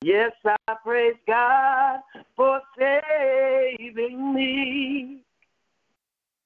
Yes, 0.00 0.32
I 0.46 0.56
praise 0.82 1.16
God 1.26 2.00
for 2.34 2.62
saving 2.78 4.32
me. 4.32 5.20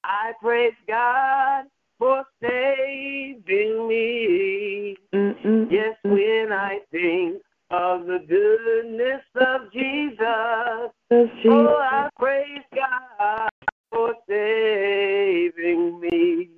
I 0.05 0.33
praise 0.41 0.75
God 0.87 1.65
for 1.99 2.25
saving 2.41 3.89
me. 3.89 4.97
Mm-mm. 5.15 5.71
Yes, 5.71 5.97
when 6.05 6.53
I 6.53 6.79
think 6.91 7.43
of 7.71 8.07
the 8.07 8.19
goodness 8.29 9.23
of 9.35 9.73
Jesus, 9.73 10.19
oh, 10.21 10.91
Jesus, 11.11 11.51
oh, 11.51 11.79
I 11.83 12.09
praise 12.19 12.63
God 12.75 13.51
for 13.91 14.15
saving 14.29 16.01
me. 16.01 16.51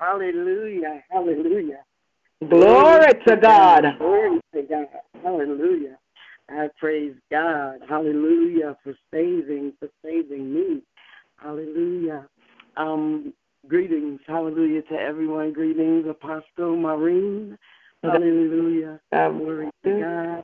Hallelujah, 0.00 1.02
hallelujah. 1.10 1.84
Glory 2.48 3.12
to 3.26 3.36
God. 3.36 3.84
Glory 3.98 4.40
to 4.54 4.62
God. 4.62 4.88
Hallelujah. 5.22 5.96
I 6.50 6.68
praise 6.78 7.14
God. 7.30 7.78
Hallelujah 7.88 8.76
for 8.82 8.94
saving, 9.12 9.74
for 9.78 9.88
saving 10.04 10.52
me. 10.52 10.82
Hallelujah. 11.36 12.26
Um, 12.76 13.32
greetings. 13.68 14.20
Hallelujah 14.26 14.82
to 14.82 14.94
everyone. 14.94 15.52
Greetings, 15.52 16.06
Apostle 16.08 16.76
Maureen. 16.76 17.56
Hallelujah. 18.02 19.00
Glory 19.10 19.70
to 19.84 20.00
God. 20.00 20.42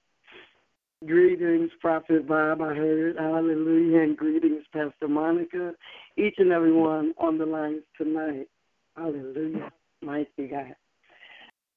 Greetings, 1.07 1.71
Prophet 1.81 2.27
Bob, 2.27 2.61
I 2.61 2.75
heard. 2.75 3.17
Hallelujah. 3.17 4.03
And 4.03 4.17
greetings, 4.17 4.65
Pastor 4.73 5.09
Monica. 5.09 5.73
Each 6.17 6.35
and 6.39 6.53
every 6.53 6.73
one 6.73 7.15
on 7.19 7.39
the 7.39 7.47
lines 7.47 7.83
tonight. 7.97 8.49
Hallelujah. 8.97 9.71
Mighty 10.03 10.49
God. 10.51 10.75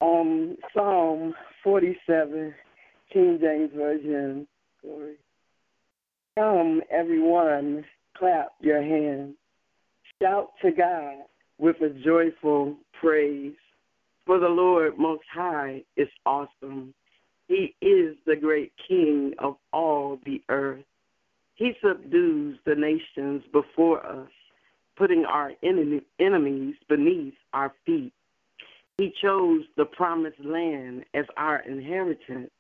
Um, 0.02 0.58
Psalm 0.74 1.34
47, 1.64 2.54
King 3.14 3.38
James 3.40 3.70
Version. 3.76 4.48
Glory. 4.82 5.16
Come, 6.38 6.82
everyone, 6.90 7.86
clap 8.18 8.54
your 8.60 8.82
hands. 8.82 9.36
Shout 10.22 10.52
to 10.62 10.72
God 10.72 11.16
with 11.58 11.78
a 11.82 11.90
joyful 11.90 12.76
praise. 13.00 13.56
For 14.28 14.38
the 14.40 14.50
Lord 14.50 15.00
Most 15.00 15.24
High 15.34 15.84
is 15.98 16.10
awesome. 16.28 16.94
He 17.48 17.76
is 17.82 18.16
the 18.28 18.36
great 18.36 18.72
King 18.88 19.34
of 19.40 19.56
all 19.74 20.20
the 20.24 20.44
earth. 20.50 20.84
He 21.56 21.74
subdues 21.82 22.60
the 22.66 22.76
nations 22.76 23.44
before 23.52 24.06
us, 24.06 24.30
putting 24.96 25.26
our 25.26 25.54
enemies 25.64 26.76
beneath 26.88 27.34
our 27.54 27.74
feet. 27.86 28.14
He 29.00 29.12
chose 29.24 29.64
the 29.76 29.86
promised 29.86 30.40
land 30.46 31.04
as 31.16 31.26
our 31.36 31.60
inheritance. 31.60 32.52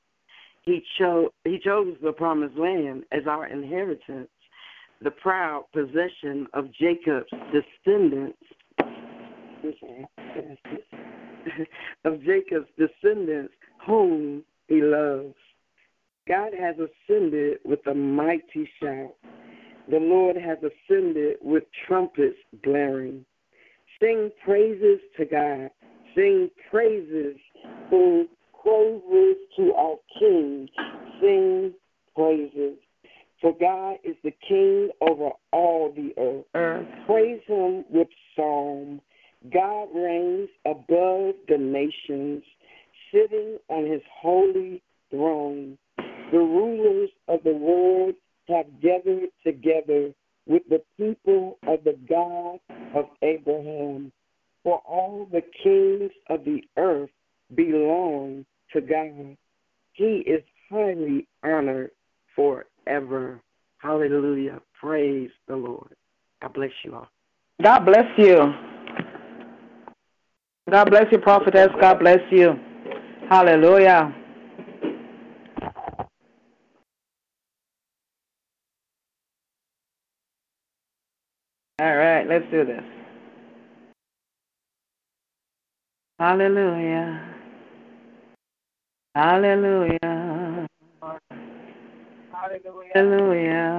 He, 0.63 0.83
cho- 0.97 1.31
he 1.43 1.59
chose 1.59 1.95
the 2.01 2.11
promised 2.11 2.57
land 2.57 3.03
as 3.11 3.27
our 3.27 3.45
inheritance, 3.45 4.29
the 5.01 5.11
proud 5.11 5.65
possession 5.73 6.47
of 6.53 6.71
Jacob's 6.73 7.29
descendants. 7.51 8.37
of 12.05 12.21
Jacob's 12.23 12.69
descendants, 12.77 13.53
whom 13.85 14.43
he 14.67 14.81
loves. 14.81 15.35
God 16.27 16.51
has 16.57 16.75
ascended 16.77 17.57
with 17.65 17.85
a 17.87 17.93
mighty 17.93 18.69
shout. 18.81 19.15
The 19.89 19.97
Lord 19.97 20.35
has 20.37 20.59
ascended 20.59 21.37
with 21.41 21.63
trumpets 21.87 22.37
blaring. 22.63 23.25
Sing 23.99 24.29
praises 24.45 24.99
to 25.17 25.25
God. 25.25 25.69
Sing 26.15 26.49
praises. 26.69 27.37
Sing 27.89 28.27
praises 28.63 29.35
to 29.57 29.73
our 29.73 29.97
King. 30.19 30.69
Sing 31.19 31.73
praises. 32.15 32.77
For 33.41 33.55
God 33.59 33.97
is 34.03 34.15
the 34.23 34.33
King 34.47 34.91
over 35.01 35.31
all 35.51 35.91
the 35.91 36.13
earth. 36.21 36.45
Earth. 36.53 36.87
Praise 37.07 37.41
him 37.47 37.83
with 37.89 38.07
psalm. 38.35 39.01
God 39.51 39.87
reigns 39.95 40.49
above 40.65 41.33
the 41.47 41.57
nations, 41.57 42.43
sitting 43.11 43.57
on 43.67 43.89
his 43.91 44.01
holy 44.21 44.83
throne. 45.09 45.77
The 45.97 46.37
rulers 46.37 47.09
of 47.27 47.43
the 47.43 47.53
world 47.53 48.13
have 48.47 48.67
gathered 48.79 49.29
together 49.43 50.13
with 50.45 50.61
the 50.69 50.81
people 50.97 51.57
of 51.67 51.83
the 51.83 51.97
God 52.07 52.59
of 52.95 53.05
Abraham. 53.23 54.11
For 54.63 54.77
all 54.87 55.27
the 55.31 55.41
kings 55.63 56.11
of 56.29 56.45
the 56.45 56.61
earth 56.77 57.09
belong 57.55 58.45
to 58.73 58.81
God. 58.81 59.35
He 59.93 60.23
is 60.27 60.43
highly 60.69 61.27
honored 61.43 61.91
Hallelujah. 63.79 64.59
Praise 64.79 65.31
the 65.47 65.55
Lord. 65.55 65.93
God 66.41 66.53
bless 66.53 66.71
you 66.83 66.95
all. 66.95 67.07
God 67.61 67.85
bless 67.85 68.05
you. 68.17 68.53
God 70.69 70.89
bless 70.89 71.05
you, 71.11 71.19
prophetess. 71.19 71.69
God 71.79 71.99
bless 71.99 72.19
you. 72.31 72.53
Hallelujah. 73.29 74.15
All 81.81 81.95
right, 81.95 82.27
let's 82.27 82.45
do 82.51 82.65
this. 82.65 82.83
Hallelujah. 86.19 87.35
Hallelujah. 89.15 90.30
Hallelujah. 92.51 93.71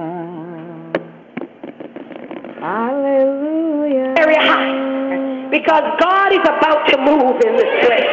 Hallelujah. 2.57 4.13
very 4.17 4.33
high 4.33 5.47
because 5.51 5.85
God 6.01 6.33
is 6.33 6.41
about 6.41 6.89
to 6.89 6.97
move 6.97 7.37
in 7.45 7.53
this 7.53 7.69
place. 7.85 8.09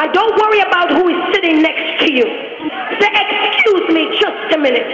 And 0.00 0.08
don't 0.14 0.32
worry 0.40 0.60
about 0.60 0.88
who 0.88 1.12
is 1.12 1.34
sitting 1.34 1.60
next 1.60 2.00
to 2.00 2.08
you. 2.10 2.24
Say, 2.96 3.12
excuse 3.12 3.84
me 3.92 4.16
just 4.18 4.54
a 4.54 4.58
minute. 4.58 4.88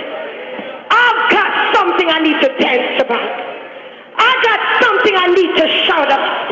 I've 0.90 1.30
got 1.30 1.76
something 1.76 2.10
I 2.10 2.18
need 2.18 2.40
to 2.42 2.50
dance 2.58 3.00
about. 3.00 3.30
I 4.18 4.32
got 4.42 4.58
something 4.82 5.14
I 5.14 5.28
need 5.30 5.54
to 5.54 5.66
shout 5.86 6.10
about. 6.10 6.50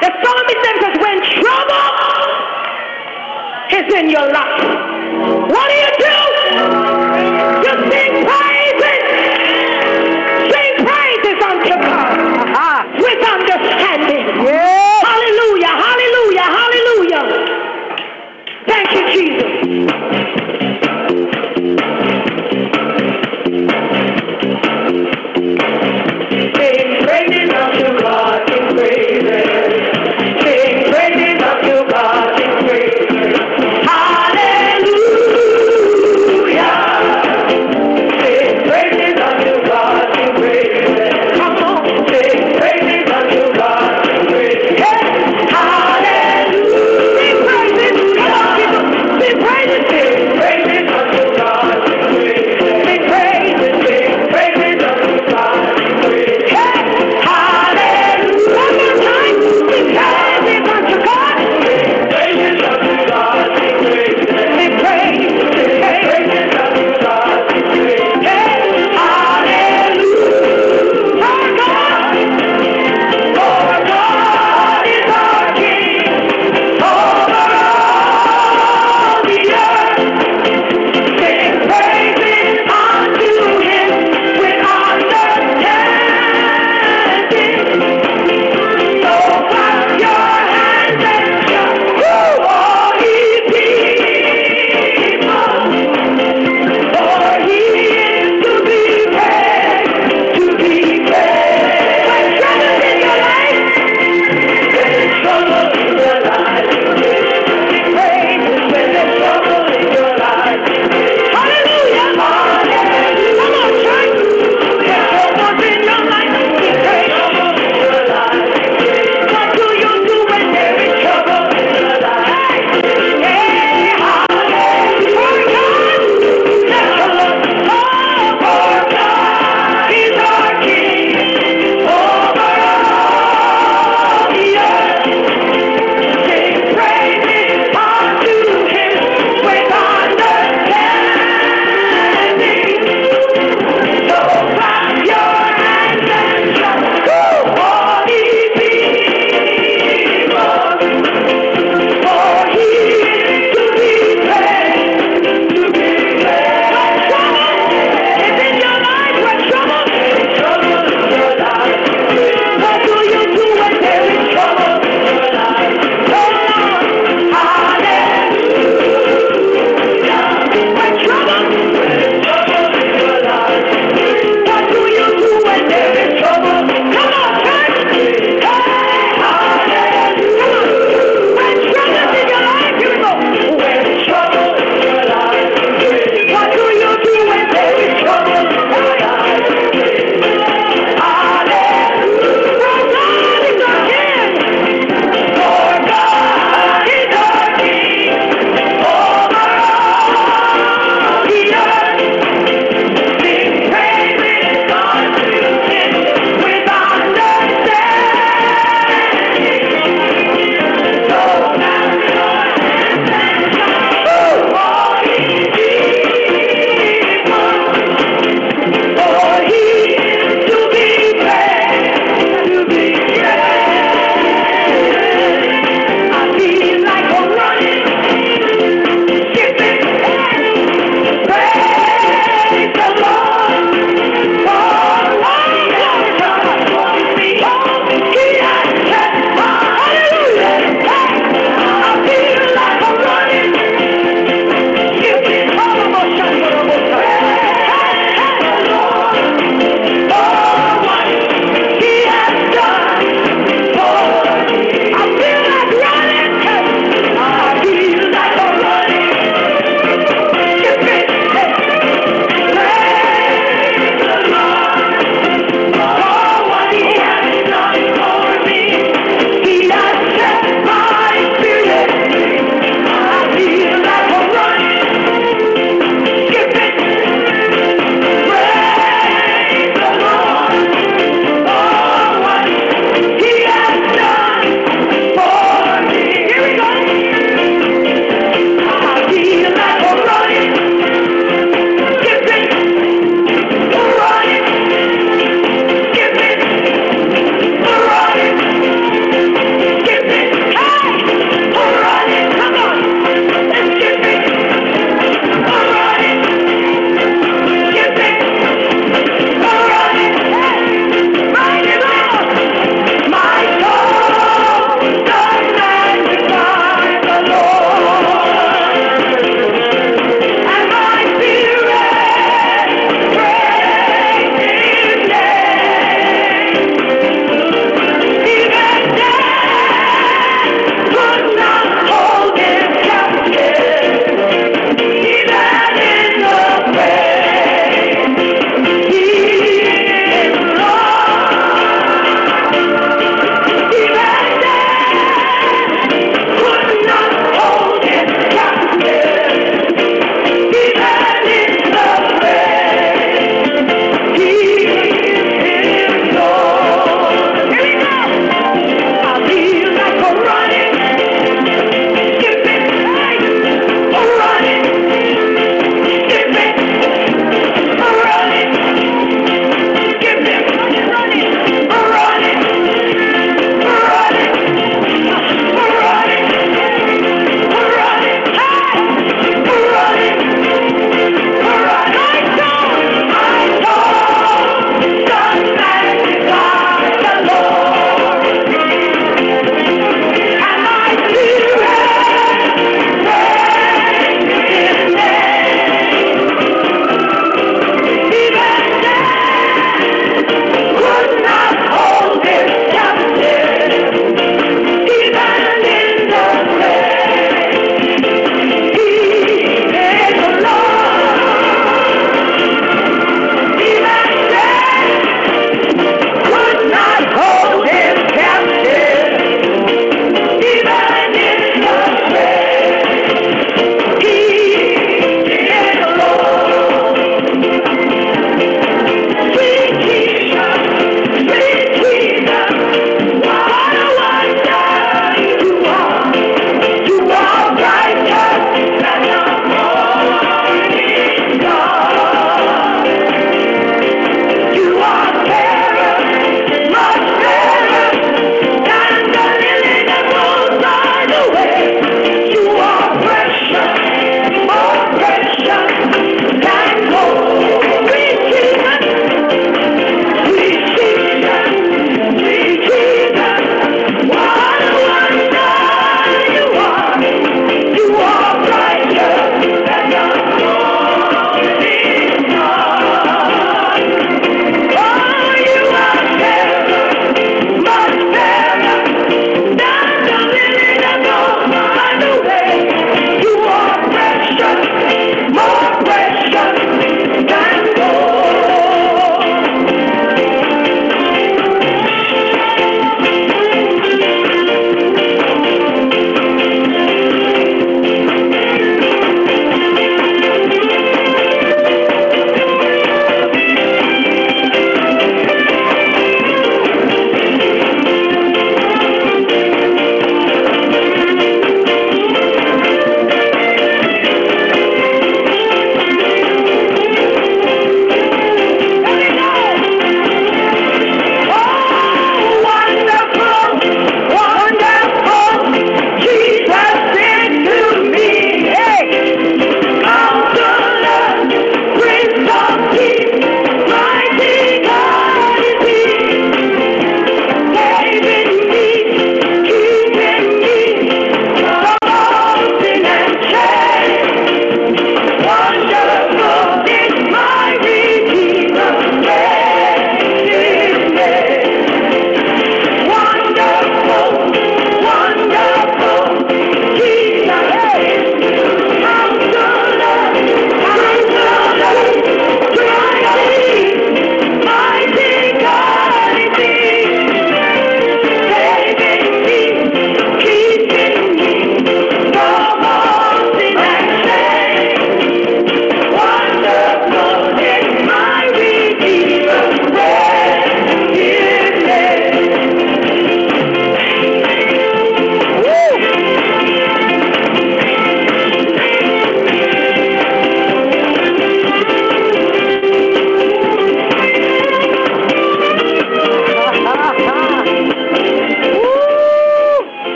The 0.00 0.08
psalmist 0.24 0.60
says, 0.64 0.96
when 1.04 1.20
trouble 1.36 1.84
is 3.76 3.92
in 3.92 4.08
your 4.08 4.32
life, 4.32 5.52
what 5.52 5.68
do 5.68 5.74
you 5.76 5.92
do? 5.98 6.13
You 7.64 7.70
sing 7.70 8.24
praises. 8.26 8.53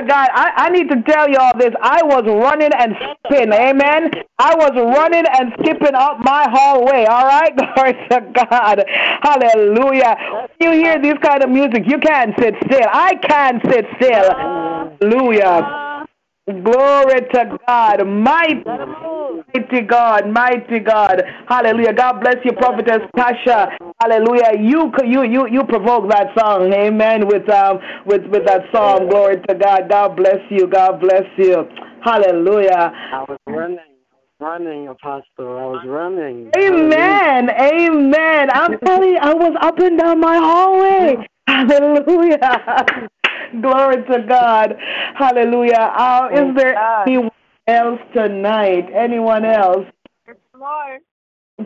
To 0.00 0.06
God. 0.06 0.28
I, 0.32 0.52
I 0.56 0.68
need 0.70 0.88
to 0.88 1.02
tell 1.02 1.28
you 1.28 1.36
all 1.38 1.56
this. 1.58 1.72
I 1.82 2.02
was 2.04 2.24
running 2.26 2.70
and 2.72 2.94
skipping. 2.96 3.52
Amen. 3.52 4.10
I 4.38 4.54
was 4.54 4.72
running 4.74 5.24
and 5.26 5.52
skipping 5.60 5.94
up 5.94 6.18
my 6.20 6.46
hallway. 6.50 7.04
All 7.04 7.26
right. 7.26 7.54
Glory 7.74 7.92
to 8.10 8.20
God. 8.34 8.84
Hallelujah. 9.22 10.16
When 10.58 10.72
you 10.72 10.84
hear 10.84 11.00
this 11.00 11.18
kind 11.22 11.42
of 11.42 11.50
music, 11.50 11.84
you 11.86 11.98
can't 11.98 12.34
sit 12.38 12.54
still. 12.64 12.88
I 12.90 13.14
can't 13.16 13.62
sit 13.70 13.86
still. 13.96 14.34
Hallelujah. 14.34 16.06
Glory 16.46 17.20
to 17.32 17.58
God. 17.66 18.06
Mighty, 18.06 18.64
mighty 18.66 19.82
God, 19.82 20.28
mighty 20.28 20.80
God. 20.80 21.22
Hallelujah. 21.46 21.92
God 21.92 22.20
bless 22.20 22.36
you, 22.44 22.52
prophetess 22.52 23.02
Tasha. 23.16 23.68
Hallelujah. 24.10 24.60
You 24.60 24.90
you 25.04 25.22
you 25.22 25.48
you 25.48 25.64
provoke 25.64 26.10
that 26.10 26.36
song. 26.36 26.72
Amen. 26.72 27.28
With 27.28 27.48
um 27.48 27.78
with 28.06 28.26
with 28.26 28.44
that 28.44 28.62
song. 28.72 29.08
Glory 29.08 29.36
to 29.48 29.54
God. 29.54 29.88
God 29.88 30.16
bless 30.16 30.40
you. 30.50 30.66
God 30.66 31.00
bless 31.00 31.22
you. 31.36 31.68
Hallelujah. 32.02 32.90
I 32.92 33.24
was 33.28 33.38
running. 33.46 33.78
I 33.78 34.16
was 34.16 34.28
running, 34.40 34.88
Apostle. 34.88 35.24
I 35.38 35.66
was 35.66 35.84
running. 35.86 36.50
Amen. 36.56 37.50
Amen. 37.50 38.48
I'm 38.52 38.80
telling 38.80 39.10
you, 39.10 39.18
I 39.18 39.32
was 39.32 39.56
up 39.60 39.78
and 39.78 39.96
down 39.96 40.18
my 40.18 40.38
hallway. 40.38 41.16
Hallelujah. 41.46 43.08
Glory 43.62 44.02
to 44.10 44.26
God. 44.28 44.74
Hallelujah. 45.14 45.92
Uh, 45.96 46.28
is 46.32 46.56
there 46.56 46.76
anyone 47.06 47.30
else 47.68 48.00
tonight? 48.12 48.86
Anyone 48.92 49.44
else? 49.44 49.86
Lord. 50.58 51.00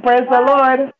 Praise 0.02 0.28
the 0.30 0.40
Lord. 0.40 0.92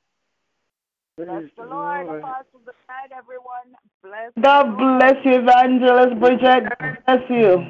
Bless 1.17 1.45
the 1.57 1.65
Lord. 1.65 2.09
Apostle, 2.09 2.61
good 2.65 2.75
night, 2.89 3.17
everyone. 3.17 3.71
Bless 4.03 4.33
God 4.43 4.77
bless 4.77 5.15
you, 5.25 5.39
Evangelist 5.39 6.19
Bridget. 6.19 6.65
God 6.81 6.99
bless 7.07 7.31
you. 7.31 7.65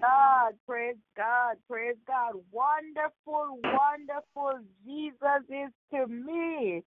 God. 0.00 0.52
Praise 0.68 0.94
God. 1.16 1.56
Praise 1.68 1.96
God. 2.06 2.34
Wonderful, 2.52 3.58
wonderful 3.64 4.60
Jesus 4.86 5.42
is 5.48 5.72
to 5.92 6.06
me. 6.06 6.84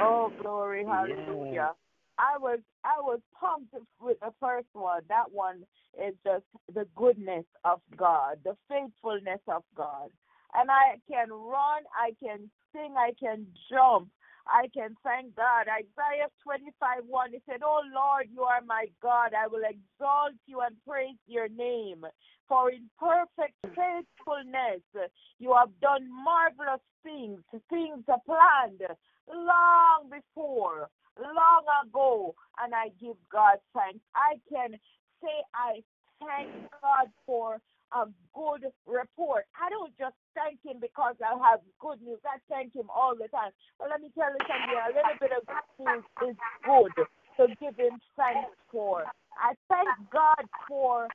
Oh, 0.00 0.32
glory. 0.40 0.84
Hallelujah. 0.86 1.72
I 2.18 2.38
was 2.38 2.60
I 2.84 3.00
was 3.00 3.18
pumped 3.38 3.74
with 4.00 4.20
the 4.20 4.32
first 4.40 4.68
one. 4.74 5.02
That 5.08 5.32
one 5.32 5.64
is 6.00 6.14
just 6.24 6.44
the 6.72 6.86
goodness 6.94 7.44
of 7.64 7.80
God, 7.96 8.38
the 8.44 8.56
faithfulness 8.68 9.40
of 9.48 9.64
God. 9.76 10.10
And 10.54 10.70
I 10.70 11.00
can 11.10 11.30
run, 11.30 11.82
I 11.98 12.14
can 12.22 12.48
sing, 12.72 12.94
I 12.96 13.10
can 13.18 13.46
jump. 13.68 14.08
I 14.46 14.68
can 14.74 14.96
thank 15.02 15.34
God. 15.36 15.66
Isaiah 15.68 16.28
25 16.42 17.04
1, 17.06 17.30
he 17.32 17.38
said, 17.48 17.60
Oh 17.64 17.82
Lord, 17.94 18.28
you 18.32 18.42
are 18.42 18.60
my 18.66 18.86
God. 19.02 19.32
I 19.34 19.46
will 19.46 19.64
exalt 19.64 20.34
you 20.46 20.60
and 20.60 20.76
praise 20.86 21.16
your 21.26 21.48
name. 21.48 22.04
For 22.48 22.70
in 22.70 22.90
perfect 22.98 23.56
faithfulness 23.62 24.82
you 25.38 25.54
have 25.54 25.70
done 25.80 26.08
marvelous 26.12 26.80
things, 27.02 27.40
things 27.70 28.04
are 28.08 28.20
planned 28.26 28.82
long 29.32 30.10
before, 30.10 30.88
long 31.18 31.64
ago, 31.86 32.34
and 32.62 32.74
I 32.74 32.88
give 33.00 33.16
God 33.32 33.58
thanks. 33.74 34.00
I 34.14 34.36
can 34.52 34.72
say 35.22 35.36
I 35.54 35.80
thank 36.20 36.50
God 36.82 37.08
for 37.26 37.58
a 37.94 38.06
good 38.34 38.70
report. 38.86 39.46
I 39.54 39.70
don't 39.70 39.96
just 39.98 40.16
thank 40.34 40.58
Him 40.64 40.80
because 40.80 41.14
I 41.22 41.32
have 41.50 41.60
good 41.80 42.02
news. 42.02 42.18
I 42.26 42.38
thank 42.50 42.74
Him 42.74 42.90
all 42.94 43.14
the 43.14 43.28
time. 43.28 43.52
But 43.78 43.88
let 43.90 44.00
me 44.00 44.10
tell 44.14 44.30
you 44.30 44.42
something 44.44 44.74
a 44.74 44.88
little 44.90 45.18
bit 45.20 45.30
of 45.32 45.46
good 45.46 45.86
news 45.86 46.04
is 46.28 46.36
good 46.66 46.92
to 47.38 47.54
give 47.60 47.76
Him 47.76 48.00
thanks 48.16 48.50
for. 48.70 49.04
I 49.38 49.54
thank 49.68 49.88
God 50.12 50.44
for 50.68 51.08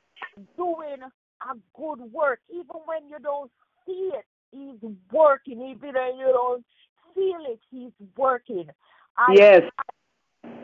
doing 0.55 1.01
a 1.03 1.53
good 1.75 2.11
work, 2.11 2.39
even 2.49 2.79
when 2.85 3.07
you 3.09 3.17
don't 3.21 3.51
see 3.85 4.11
it. 4.13 4.25
He's 4.51 4.79
working, 5.11 5.61
even 5.61 5.93
when 5.93 6.17
you 6.17 6.31
don't 6.33 6.65
feel 7.13 7.53
it. 7.53 7.59
He's 7.69 7.91
working. 8.17 8.69
I 9.17 9.33
Yes. 9.35 9.61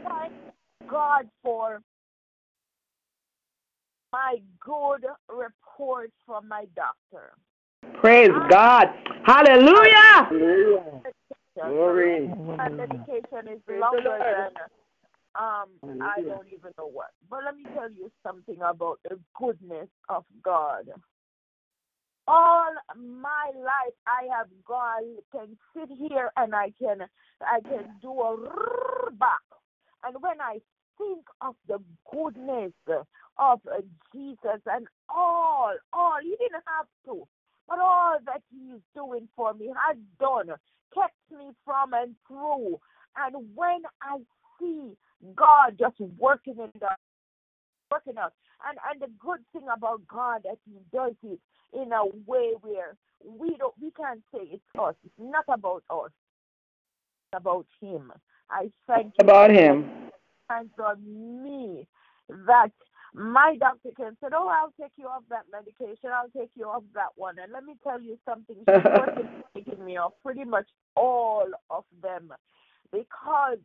thank 0.04 0.34
God 0.88 1.30
for 1.44 1.82
my 4.16 4.38
good 4.62 5.06
report 5.30 6.10
from 6.26 6.48
my 6.48 6.66
doctor. 6.74 7.34
Praise 8.00 8.30
God. 8.50 8.88
Hallelujah. 9.26 10.30
Glory. 11.56 12.30
My 12.58 12.70
medication 12.70 13.48
is 13.52 13.60
longer 13.68 14.18
than 14.20 14.52
um 15.38 15.68
I 16.02 16.22
don't 16.22 16.48
even 16.48 16.72
know 16.78 16.88
what. 16.88 17.12
But 17.30 17.40
let 17.46 17.58
me 17.58 17.64
tell 17.74 17.92
you 17.92 18.10
something 18.26 18.58
about 18.62 19.00
the 19.10 19.20
goodness 19.38 19.90
of 20.08 20.24
God. 20.44 20.86
All 22.28 22.72
my 22.96 23.52
life 23.54 23.98
I 24.08 24.28
have 24.36 24.48
God 24.66 25.04
can 25.34 25.58
sit 25.76 25.90
here 25.98 26.32
and 26.38 26.56
I 26.56 26.72
can 26.80 27.00
I 27.42 27.60
can 27.62 27.90
do 28.02 28.12
a 28.12 28.38
back. 29.12 29.44
And 30.06 30.16
when 30.22 30.40
I 30.40 30.60
think 30.98 31.26
of 31.42 31.56
the 31.68 31.80
goodness 32.12 32.74
of 33.38 33.60
uh, 33.68 33.82
Jesus 34.14 34.62
and 34.66 34.88
all, 35.10 35.74
all, 35.94 36.18
he 36.22 36.30
didn't 36.32 36.64
have 36.66 36.88
to, 37.06 37.28
but 37.68 37.80
all 37.80 38.18
that 38.26 38.42
he's 38.52 38.80
doing 38.96 39.28
for 39.36 39.54
me 39.54 39.72
has 39.88 39.98
done, 40.20 40.48
kept 40.94 41.14
me 41.32 41.52
from 41.64 41.94
and 41.94 42.16
through. 42.28 42.80
And 43.18 43.36
when 43.56 43.82
I 44.02 44.18
see 44.60 44.96
God 45.36 45.78
just 45.80 46.00
working 46.18 46.56
in 46.60 46.72
the 46.80 46.90
working 47.92 48.18
out, 48.18 48.34
and 48.68 48.78
and 48.90 49.02
the 49.02 49.14
good 49.20 49.40
thing 49.54 49.68
about 49.74 50.02
God 50.08 50.42
that 50.44 50.58
He 50.66 50.78
does 50.94 51.14
it 51.24 51.40
in 51.74 51.92
a 51.94 52.06
way 52.26 52.54
where 52.62 52.96
we 53.24 53.56
don't, 53.58 53.74
we 53.82 53.92
can't 53.92 54.22
say 54.34 54.42
it's 54.52 54.64
us. 54.78 54.96
It's 55.06 55.14
not 55.18 55.46
about 55.48 55.84
us. 55.90 56.12
It's 57.32 57.40
about 57.40 57.66
Him. 57.82 58.12
I 58.50 58.70
thank 58.88 59.14
you 59.18 59.24
About 59.24 59.50
him. 59.50 60.05
Hands 60.50 60.72
on 60.84 61.44
me 61.44 61.88
that 62.30 62.72
my 63.14 63.56
doctor 63.60 63.90
can 63.96 64.18
say, 64.22 64.28
Oh, 64.34 64.48
I'll 64.48 64.74
take 64.80 64.92
you 64.98 65.08
off 65.08 65.24
that 65.30 65.46
medication, 65.52 66.10
I'll 66.14 66.30
take 66.38 66.52
you 66.56 66.66
off 66.66 66.84
that 66.94 67.14
one. 67.16 67.36
And 67.42 67.52
let 67.52 67.64
me 67.64 67.76
tell 67.84 68.02
you 68.02 68.18
something, 68.26 68.58
she's 68.58 68.66
working 68.86 69.30
taking 69.56 69.86
me 69.86 69.98
off 69.98 70.14
pretty 70.24 70.44
much 70.44 70.68
all 70.96 71.48
of 71.70 71.86
them 72.02 72.32
because 72.92 73.60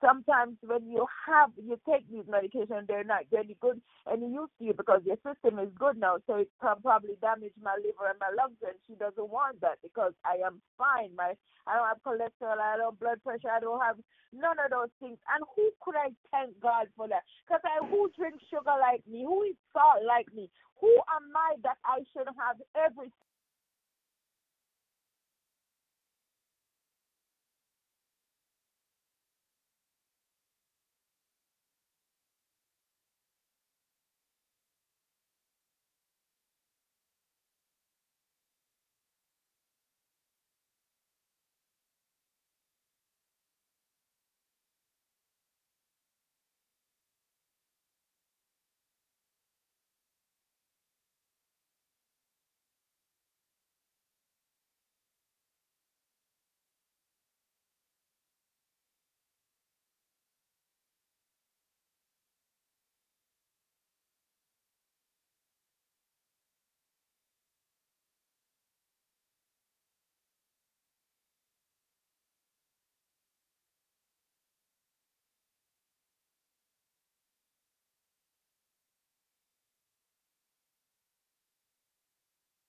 sometimes 0.00 0.56
when 0.62 0.88
you 0.90 1.06
have 1.26 1.50
you 1.56 1.78
take 1.88 2.08
these 2.10 2.24
medications 2.24 2.86
they're 2.86 3.04
not 3.04 3.24
really 3.32 3.56
good 3.60 3.80
any 4.10 4.26
use 4.32 4.50
to 4.58 4.64
you 4.64 4.74
because 4.74 5.00
your 5.04 5.16
system 5.22 5.58
is 5.58 5.68
good 5.78 5.96
now 5.96 6.16
so 6.26 6.36
it 6.36 6.48
can 6.60 6.76
probably 6.82 7.16
damage 7.20 7.54
my 7.62 7.74
liver 7.78 8.10
and 8.10 8.18
my 8.20 8.30
lungs 8.36 8.58
and 8.62 8.74
she 8.86 8.94
doesn't 8.96 9.30
want 9.30 9.60
that 9.60 9.78
because 9.82 10.12
I 10.24 10.40
am 10.46 10.60
fine. 10.78 11.14
My 11.16 11.34
I 11.66 11.76
don't 11.76 11.88
have 11.88 12.02
cholesterol 12.04 12.58
I 12.60 12.76
don't 12.76 12.92
have 12.94 13.00
blood 13.00 13.20
pressure 13.24 13.50
I 13.52 13.60
don't 13.60 13.80
have 13.80 13.96
none 14.34 14.58
of 14.58 14.70
those 14.70 14.92
things. 15.00 15.18
And 15.30 15.44
who 15.54 15.70
could 15.80 15.96
I 15.96 16.10
thank 16.30 16.58
God 16.60 16.88
for 16.96 17.08
that? 17.08 17.22
Because 17.46 17.62
I 17.64 17.84
who 17.86 18.10
drinks 18.18 18.44
sugar 18.50 18.74
like 18.80 19.02
me? 19.06 19.22
Who 19.24 19.44
eats 19.44 19.62
salt 19.72 20.02
like 20.06 20.28
me? 20.34 20.50
Who 20.80 20.90
am 21.14 21.30
I 21.36 21.56
that 21.62 21.78
I 21.86 22.02
should 22.12 22.28
have 22.28 22.58
everything 22.76 23.12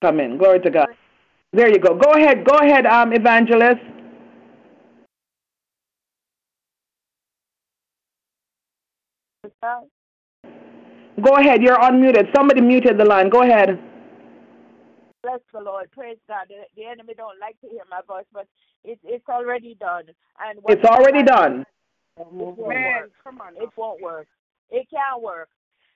Come 0.02 0.20
in. 0.20 0.36
Glory 0.38 0.60
to 0.60 0.70
God. 0.70 0.88
There 1.52 1.68
you 1.68 1.78
go. 1.78 1.94
Go 1.94 2.12
ahead. 2.12 2.44
Go 2.44 2.58
ahead, 2.58 2.86
um, 2.86 3.12
evangelist. 3.12 3.80
Go 11.22 11.36
ahead. 11.36 11.62
You're 11.62 11.78
unmuted. 11.78 12.34
Somebody 12.34 12.60
muted 12.60 12.98
the 12.98 13.04
line. 13.04 13.30
Go 13.30 13.42
ahead. 13.42 13.80
Bless 15.22 15.40
the 15.52 15.60
Lord. 15.60 15.90
Praise 15.92 16.18
God. 16.28 16.46
The, 16.48 16.64
the 16.76 16.86
enemy 16.86 17.14
don't 17.16 17.40
like 17.40 17.58
to 17.62 17.68
hear 17.68 17.82
my 17.90 18.00
voice, 18.06 18.26
but 18.32 18.46
it, 18.84 18.98
it's 19.02 19.26
already 19.28 19.76
done. 19.80 20.04
And 20.38 20.60
It's 20.68 20.84
already 20.84 21.22
done. 21.22 21.64
It 22.18 22.26
won't 22.30 22.58
Man, 22.58 23.00
work. 23.00 23.10
come 23.24 23.40
on. 23.40 23.56
It 23.56 23.70
won't 23.76 24.02
work. 24.02 24.26
It 24.70 24.86
can't 24.90 25.22
work. 25.22 25.48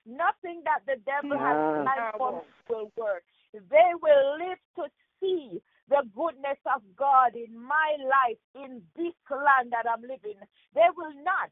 Nothing 0.07 0.63
that 0.65 0.81
the 0.87 0.99
devil 1.05 1.37
has 1.37 1.55
planned 1.83 2.13
for 2.17 2.39
us 2.39 2.45
will 2.67 2.91
work. 2.97 3.23
They 3.53 3.91
will 4.01 4.37
live 4.39 4.59
to 4.77 4.83
see 5.21 5.61
the 5.89 6.03
goodness 6.15 6.59
of 6.73 6.81
God 6.97 7.35
in 7.35 7.57
my 7.57 7.97
life, 7.99 8.39
in 8.55 8.81
this 8.95 9.13
land 9.31 9.71
that 9.71 9.89
I'm 9.89 10.01
living. 10.01 10.39
They 10.75 10.87
will 10.95 11.13
not. 11.23 11.51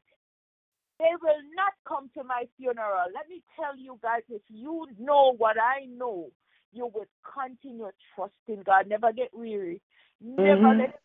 They 0.98 1.12
will 1.22 1.42
not 1.56 1.74
come 1.88 2.10
to 2.16 2.24
my 2.24 2.44
funeral. 2.56 3.08
Let 3.14 3.28
me 3.28 3.42
tell 3.58 3.76
you 3.76 3.98
guys, 4.02 4.22
if 4.28 4.42
you 4.48 4.86
know 4.98 5.34
what 5.38 5.56
I 5.60 5.86
know, 5.86 6.30
you 6.72 6.86
will 6.86 7.06
continue 7.34 7.90
trusting 8.14 8.64
God. 8.64 8.88
Never 8.88 9.12
get 9.12 9.30
weary. 9.34 9.80
Never 10.20 10.68
Mhm. 10.68 10.78
let 10.78 11.00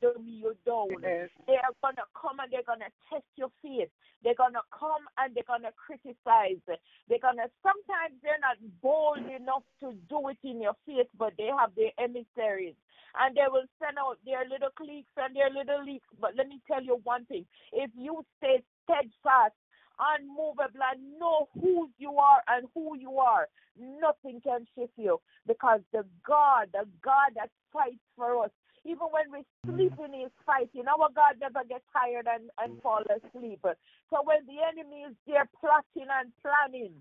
You 0.00 0.54
down. 0.64 0.88
Yes. 1.02 1.28
They 1.46 1.54
are 1.58 1.74
gonna 1.82 2.06
come 2.14 2.38
and 2.38 2.52
they're 2.52 2.66
gonna 2.66 2.90
test 3.10 3.26
your 3.36 3.50
faith. 3.62 3.90
They're 4.22 4.38
gonna 4.38 4.62
come 4.70 5.02
and 5.18 5.34
they're 5.34 5.46
gonna 5.46 5.72
criticize. 5.74 6.62
They're 7.08 7.18
gonna 7.22 7.50
sometimes 7.62 8.14
they're 8.22 8.38
not 8.38 8.58
bold 8.80 9.18
enough 9.18 9.66
to 9.80 9.94
do 10.08 10.28
it 10.28 10.38
in 10.44 10.62
your 10.62 10.76
face, 10.86 11.10
but 11.18 11.34
they 11.36 11.50
have 11.50 11.74
their 11.74 11.90
emissaries. 11.98 12.74
And 13.18 13.34
they 13.34 13.48
will 13.50 13.66
send 13.82 13.98
out 13.98 14.18
their 14.24 14.46
little 14.46 14.70
cliques 14.76 15.10
and 15.16 15.34
their 15.34 15.50
little 15.50 15.82
leaks. 15.84 16.06
But 16.20 16.36
let 16.36 16.46
me 16.46 16.60
tell 16.70 16.82
you 16.82 17.00
one 17.02 17.24
thing. 17.26 17.46
If 17.72 17.90
you 17.96 18.24
stay 18.38 18.62
steadfast, 18.84 19.54
unmovable, 19.98 20.78
and 20.78 21.18
know 21.18 21.48
who 21.60 21.90
you 21.98 22.16
are 22.18 22.42
and 22.46 22.68
who 22.74 22.96
you 22.96 23.18
are, 23.18 23.48
nothing 23.78 24.40
can 24.42 24.66
shift 24.76 24.92
you. 24.96 25.18
Because 25.46 25.80
the 25.92 26.04
God, 26.26 26.68
the 26.72 26.86
God 27.02 27.34
that 27.34 27.50
fights 27.72 28.04
for 28.16 28.44
us, 28.44 28.50
even 28.88 29.12
when 29.12 29.28
we're 29.30 29.44
mm. 29.44 29.76
sleeping, 29.76 30.16
he's 30.16 30.32
fighting, 30.48 30.88
our 30.88 31.12
God 31.12 31.36
never 31.40 31.60
gets 31.68 31.84
tired 31.92 32.26
and, 32.26 32.48
and 32.56 32.80
fall 32.82 33.04
asleep. 33.04 33.60
So 33.62 34.16
when 34.24 34.48
the 34.48 34.64
enemy 34.64 35.04
is 35.04 35.14
there 35.26 35.48
plotting 35.60 36.08
and 36.08 36.32
planning 36.40 36.96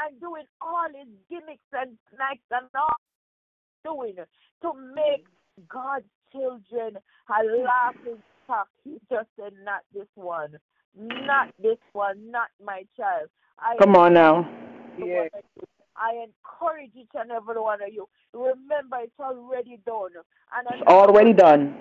and 0.00 0.20
doing 0.20 0.48
all 0.60 0.88
his 0.88 1.12
gimmicks 1.28 1.68
and 1.72 1.98
snacks 2.08 2.48
and 2.50 2.66
all 2.72 2.96
doing 3.84 4.16
to 4.16 4.68
make 4.96 5.26
God's 5.68 6.08
children 6.32 6.96
a 6.96 7.40
laughing 7.44 8.22
stock, 8.44 8.68
he 8.84 8.96
just 9.12 9.28
said, 9.38 9.52
not 9.64 9.84
this 9.92 10.08
one. 10.14 10.56
Not 10.96 11.52
this 11.62 11.78
one, 11.92 12.30
not 12.30 12.48
my 12.64 12.84
child. 12.96 13.28
I 13.58 13.76
Come 13.78 13.94
on 13.94 14.14
now. 14.14 14.48
Yes. 14.98 15.30
I 15.98 16.24
encourage 16.24 16.90
each 16.96 17.10
and 17.14 17.30
every 17.30 17.60
one 17.60 17.82
of 17.82 17.92
you. 17.92 18.08
Remember, 18.32 18.98
it's 19.02 19.18
already 19.20 19.78
done. 19.84 20.10
And 20.56 20.66
It's 20.70 20.86
already 20.88 21.32
done. 21.32 21.74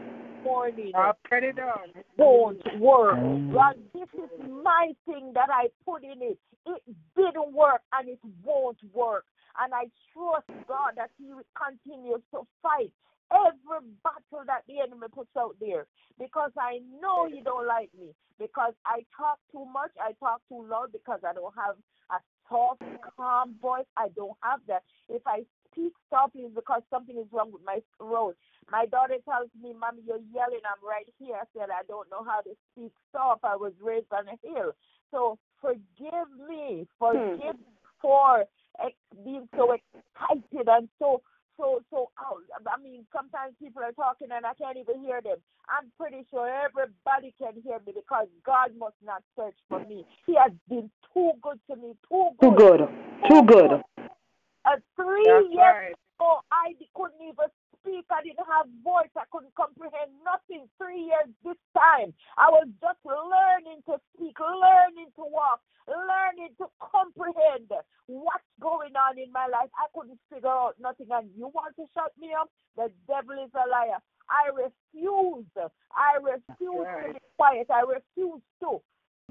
morning 0.43 0.93
Already 0.95 1.51
done. 1.51 1.91
won't 2.18 2.61
work. 2.80 3.15
God, 3.53 3.76
this 3.93 4.07
is 4.13 4.30
my 4.63 4.91
thing 5.05 5.32
that 5.34 5.49
I 5.51 5.68
put 5.86 6.03
in 6.03 6.22
it. 6.22 6.38
It 6.65 6.82
didn't 7.15 7.53
work 7.53 7.82
and 7.93 8.09
it 8.09 8.20
won't 8.43 8.80
work. 8.93 9.26
And 9.59 9.74
I 9.74 9.86
trust 10.13 10.47
God 10.68 10.93
that 10.97 11.09
He 11.18 11.34
will 11.34 11.47
continue 11.57 12.18
to 12.34 12.47
fight 12.61 12.91
every 13.32 13.88
battle 14.03 14.45
that 14.45 14.63
the 14.68 14.80
enemy 14.80 15.07
puts 15.13 15.32
out 15.38 15.55
there 15.59 15.88
because 16.20 16.51
I 16.57 16.80
know 17.01 17.28
He 17.28 17.41
don't 17.41 17.68
like 17.68 17.89
me 17.97 18.13
because 18.39 18.74
I 18.86 19.03
talk 19.18 19.39
too 19.51 19.65
much, 19.65 19.91
I 19.99 20.13
talk 20.20 20.41
too 20.47 20.65
loud 20.70 20.91
because 20.91 21.20
I 21.28 21.34
don't 21.34 21.53
have 21.57 21.76
a 22.11 22.20
soft, 22.50 22.82
calm 23.16 23.56
voice. 23.62 23.86
I 23.95 24.10
don't 24.16 24.38
have 24.41 24.60
that. 24.68 24.84
If 25.10 25.22
I 25.26 25.43
speak 25.72 25.93
softly, 26.10 26.41
it's 26.43 26.56
because 26.56 26.82
something 26.89 27.18
is 27.18 27.28
wrong 27.32 27.52
with 27.52 27.64
my 27.66 27.80
throat. 27.98 28.36
My 28.72 28.86
daughter 28.86 29.16
tells 29.24 29.50
me, 29.62 29.74
Mommy, 29.74 30.02
you're 30.06 30.24
yelling. 30.34 30.62
I'm 30.66 30.88
right 30.88 31.08
here. 31.20 31.36
I 31.36 31.45
said, 31.54 31.70
I 31.70 31.84
don't 31.88 32.10
know 32.10 32.24
how 32.24 32.41
to 32.41 32.52
speak 32.74 32.91
soft. 33.12 33.43
I 33.43 33.56
was 33.56 33.74
raised 33.82 34.12
on 34.12 34.28
a 34.28 34.38
hill. 34.48 34.72
So 35.12 35.38
forgive 35.62 36.30
me. 36.48 36.88
Hmm. 37.00 37.38
Forgive 37.38 37.56
for 38.02 38.45
ex- 38.84 38.95
being 39.24 39.48
so 39.56 39.74
excited 39.74 40.68
and 40.68 40.89
so, 41.00 41.22
so, 41.58 41.82
so 41.89 42.10
out. 42.20 42.43
I 42.66 42.82
mean, 42.82 43.05
sometimes 43.14 43.53
people 43.62 43.84
are 43.84 43.91
talking 43.91 44.30
and 44.32 44.45
I 44.45 44.53
can't 44.53 44.78
even 44.78 45.01
hear 45.01 45.22
them. 45.22 45.38
I'm 45.68 45.91
pretty 45.99 46.26
sure 46.30 46.47
everybody 46.47 47.34
can 47.38 47.62
hear 47.64 47.80
me 47.86 47.93
because 47.93 48.28
God 48.45 48.72
must 48.78 48.95
not 49.03 49.24
search 49.36 49.58
for 49.68 49.80
me. 49.86 50.05
He 50.26 50.36
has 50.36 50.51
been 50.70 50.89
too 51.14 51.32
good 51.41 51.60
to 51.70 51.76
me. 51.76 51.95
Too 52.08 52.30
Too 52.41 52.55
good. 52.55 52.80
good. 52.80 53.30
Too 53.30 53.41
good. 53.43 53.72
Uh, 54.66 54.78
three 54.95 55.24
That's 55.26 55.45
years 55.51 55.58
right. 55.58 55.95
ago, 56.20 56.39
I 56.51 56.74
d- 56.80 56.89
couldn't 56.93 57.22
even 57.22 57.49
speak. 57.88 58.06
I 58.12 58.22
didn't 58.24 58.44
have 58.44 58.68
voice. 58.84 59.12
I 59.16 59.24
couldn't 59.32 59.56
comprehend 59.56 60.12
nothing. 60.28 60.68
Three 60.76 61.08
years 61.08 61.32
this 61.44 61.60
time, 61.72 62.12
I 62.36 62.52
was 62.52 62.68
just 62.84 63.00
learning 63.08 63.82
to 63.88 63.96
speak, 64.14 64.36
learning 64.40 65.16
to 65.16 65.24
walk, 65.24 65.64
learning 65.88 66.52
to 66.60 66.68
comprehend 66.84 67.72
what's 68.08 68.52
going 68.60 68.96
on 69.00 69.16
in 69.18 69.32
my 69.32 69.48
life. 69.48 69.72
I 69.80 69.88
couldn't 69.96 70.20
figure 70.28 70.52
out 70.52 70.76
nothing. 70.80 71.08
And 71.12 71.32
you 71.38 71.48
want 71.56 71.76
to 71.80 71.86
shut 71.96 72.12
me 72.20 72.36
up? 72.36 72.52
The 72.76 72.92
devil 73.08 73.40
is 73.40 73.52
a 73.56 73.66
liar. 73.70 74.04
I 74.28 74.52
refuse. 74.52 75.48
I 75.96 76.20
refuse 76.20 76.88
to 77.08 77.14
be 77.14 77.20
quiet. 77.38 77.68
I 77.72 77.82
refuse 77.88 78.44
to 78.62 78.82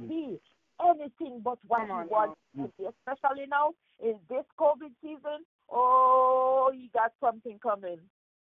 be 0.09 0.41
anything 0.81 1.41
but 1.45 1.59
what 1.67 1.85
he 1.87 1.93
on 1.93 2.35
to 2.57 2.73
be, 2.79 2.87
especially 2.89 3.47
now 3.49 3.73
in 4.03 4.17
this 4.29 4.45
COVID 4.59 4.93
season. 5.03 5.45
Oh, 5.71 6.71
you 6.75 6.89
got 6.95 7.13
something 7.21 7.59
coming. 7.63 7.99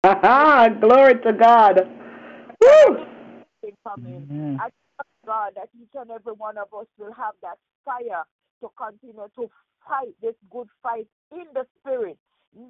Glory 0.04 1.14
to 1.24 1.32
God. 1.32 1.80
Woo! 2.60 2.96
Something 3.62 3.76
coming. 3.84 4.58
I 4.60 4.70
trust 4.94 5.10
God 5.26 5.52
that 5.56 5.68
each 5.80 5.90
and 5.94 6.10
every 6.10 6.32
one 6.34 6.56
of 6.56 6.68
us 6.78 6.86
will 6.98 7.12
have 7.12 7.34
that 7.42 7.58
fire 7.84 8.24
to 8.60 8.68
continue 8.76 9.26
to 9.36 9.50
fight 9.88 10.14
this 10.22 10.34
good 10.50 10.68
fight 10.82 11.08
in 11.32 11.46
the 11.54 11.66
spirit. 11.80 12.16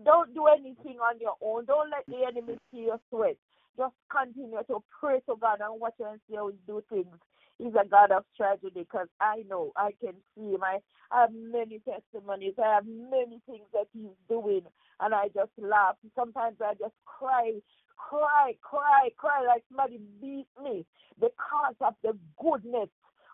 Don't 0.05 0.35
do 0.35 0.47
anything 0.47 0.99
on 1.01 1.21
your 1.21 1.35
own. 1.43 1.67
Don't 1.67 1.91
let 1.91 2.07
the 2.09 2.27
enemy 2.27 2.59
see 2.73 2.87
your 2.87 3.01
sweat. 3.11 3.37
Just 3.77 3.95
continue 4.11 4.59
to 4.67 4.83
pray 4.99 5.21
to 5.29 5.37
God 5.41 5.61
and 5.61 5.81
watch 5.81 5.95
and 6.01 6.21
see 6.29 6.37
how 6.37 6.49
He 6.49 6.57
do 6.67 6.83
things. 6.89 7.07
He's 7.59 7.75
a 7.75 7.87
God 7.87 8.13
of 8.13 8.25
tragedy 8.37 8.71
because 8.87 9.09
I 9.21 9.43
know 9.49 9.73
I 9.77 9.91
can 10.01 10.15
see 10.35 10.53
him. 10.55 10.63
I 10.63 10.79
have 11.11 11.31
many 11.33 11.81
testimonies. 11.81 12.55
I 12.63 12.75
have 12.75 12.87
many 12.87 13.41
things 13.47 13.67
that 13.73 13.89
he's 13.93 14.15
doing, 14.29 14.63
and 15.01 15.15
I 15.15 15.29
just 15.35 15.51
laugh. 15.59 15.97
Sometimes 16.15 16.57
I 16.61 16.75
just 16.75 16.95
cry, 17.05 17.55
cry, 17.97 18.55
cry, 18.63 19.11
cry 19.17 19.45
like 19.47 19.65
somebody 19.69 20.01
beat 20.21 20.47
me 20.63 20.87
because 21.19 21.75
of 21.81 21.95
the 22.03 22.17
goodness 22.41 22.91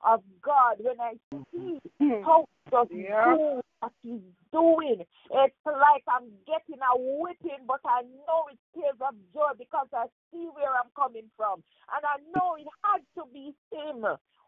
of 0.06 0.22
God. 0.42 0.76
When 0.78 1.00
I 1.00 1.14
mm-hmm. 1.34 1.76
see 1.98 2.22
how 2.24 2.46
he 2.64 2.70
just 2.70 2.90
Yeah. 2.92 3.34
do 3.36 3.60
what 3.84 3.92
he's 4.02 4.24
doing, 4.52 5.04
it's 5.30 5.64
like 5.66 6.04
I'm 6.08 6.28
getting 6.46 6.80
a 6.80 6.94
whipping, 6.96 7.64
but 7.66 7.80
I 7.84 8.02
know 8.02 8.48
it's 8.50 8.60
tears 8.74 8.96
of 9.00 9.14
joy 9.32 9.52
because 9.58 9.88
I 9.92 10.06
see 10.32 10.48
where 10.54 10.72
I'm 10.72 10.90
coming 10.96 11.28
from. 11.36 11.62
And 11.92 12.02
I 12.04 12.16
know 12.32 12.56
it 12.56 12.66
had 12.82 13.04
to 13.20 13.28
be 13.32 13.52
him 13.72 14.06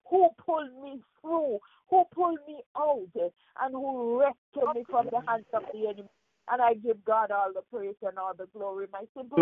who 0.09 0.29
pulled 0.45 0.73
me 0.83 1.01
through, 1.21 1.59
who 1.91 2.05
pulled 2.15 2.39
me 2.47 2.63
out, 2.77 3.13
and 3.61 3.75
who 3.75 4.21
rescued 4.21 4.75
me 4.75 4.85
from 4.89 5.09
the 5.13 5.21
hands 5.27 5.47
of 5.53 5.63
the 5.73 5.89
enemy. 5.89 6.09
And 6.51 6.63
I 6.63 6.75
give 6.75 7.05
God 7.05 7.31
all 7.33 7.53
the 7.53 7.63
praise 7.73 7.97
and 8.03 8.19
all 8.19 8.33
the 8.33 8.47
glory. 8.57 8.87
My 8.93 9.03
simple 9.17 9.39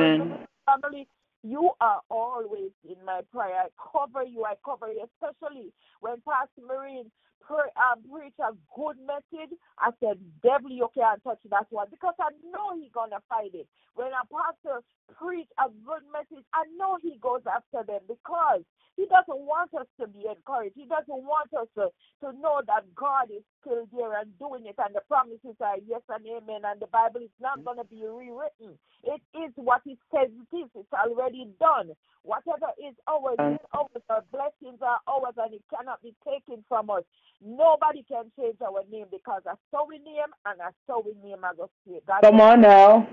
family, 0.64 1.06
you 1.42 1.70
are 1.82 2.00
always 2.08 2.70
in 2.88 2.96
my 3.04 3.20
prayer. 3.30 3.64
I 3.64 3.68
cover 3.92 4.24
you. 4.24 4.44
I 4.44 4.54
cover 4.64 4.90
you, 4.90 5.04
especially 5.20 5.70
when 6.00 6.22
Pastor 6.26 6.62
Maureen 6.66 7.10
pre- 7.46 7.74
um, 7.78 8.02
preach 8.10 8.36
a 8.40 8.52
good 8.76 8.98
message. 9.06 9.52
I 9.78 9.90
said, 10.00 10.18
devil, 10.42 10.70
you 10.72 10.88
can't 10.94 11.22
touch 11.24 11.40
that 11.50 11.68
one 11.70 11.88
because 11.90 12.14
I 12.20 12.32
know 12.50 12.76
he's 12.80 12.92
gonna 12.92 13.20
fight 13.28 13.54
it. 13.54 13.68
When 13.94 14.08
a 14.12 14.24
pastor 14.28 14.82
preach 15.16 15.48
a 15.60 15.68
good 15.84 16.04
message, 16.12 16.44
I 16.54 16.64
know 16.76 16.98
he 17.02 17.18
goes 17.22 17.42
after 17.46 17.84
them 17.86 18.02
because 18.08 18.62
he 18.96 19.06
doesn't 19.06 19.42
want 19.46 19.74
us 19.74 19.86
to 20.00 20.06
be 20.08 20.26
encouraged. 20.28 20.76
He 20.76 20.86
doesn't 20.86 21.08
want 21.24 21.50
us 21.54 21.68
to, 21.76 21.90
to 22.22 22.28
know 22.38 22.62
that 22.66 22.86
God 22.94 23.30
is 23.30 23.42
still 23.60 23.88
there 23.92 24.20
and 24.20 24.30
doing 24.38 24.66
it, 24.66 24.76
and 24.78 24.94
the 24.94 25.02
promises 25.08 25.56
are 25.60 25.78
yes 25.86 26.02
and 26.08 26.24
amen, 26.26 26.62
and 26.66 26.80
the 26.80 26.88
Bible 26.92 27.22
is 27.22 27.34
not 27.40 27.64
going 27.64 27.78
to 27.78 27.84
be 27.88 28.02
rewritten. 28.06 28.78
It 29.04 29.22
is 29.34 29.52
what 29.56 29.82
it 29.86 29.98
says 30.14 30.30
it 30.30 30.50
is. 30.56 30.70
It's 30.74 30.94
already 30.94 31.48
done. 31.60 31.92
Whatever 32.22 32.70
is 32.78 32.94
ours 33.08 33.40
is 33.44 33.60
ours. 33.74 34.02
Our 34.10 34.24
blessings 34.32 34.80
are 34.82 35.00
ours, 35.08 35.34
and 35.38 35.54
it 35.54 35.64
cannot 35.74 36.02
be 36.02 36.14
taken 36.26 36.64
from 36.68 36.90
us. 36.90 37.04
Nobody 37.42 38.04
can 38.08 38.30
change 38.38 38.56
our 38.62 38.82
name 38.90 39.06
because 39.10 39.42
saw 39.70 39.86
we 39.86 39.98
name 39.98 40.32
and 40.46 40.60
saw 40.86 41.00
we 41.04 41.12
name 41.22 41.44
I 41.44 41.52
go 41.56 41.68
see. 41.86 41.98
God 42.06 42.22
Come 42.22 42.40
on 42.40 42.60
now. 42.60 43.06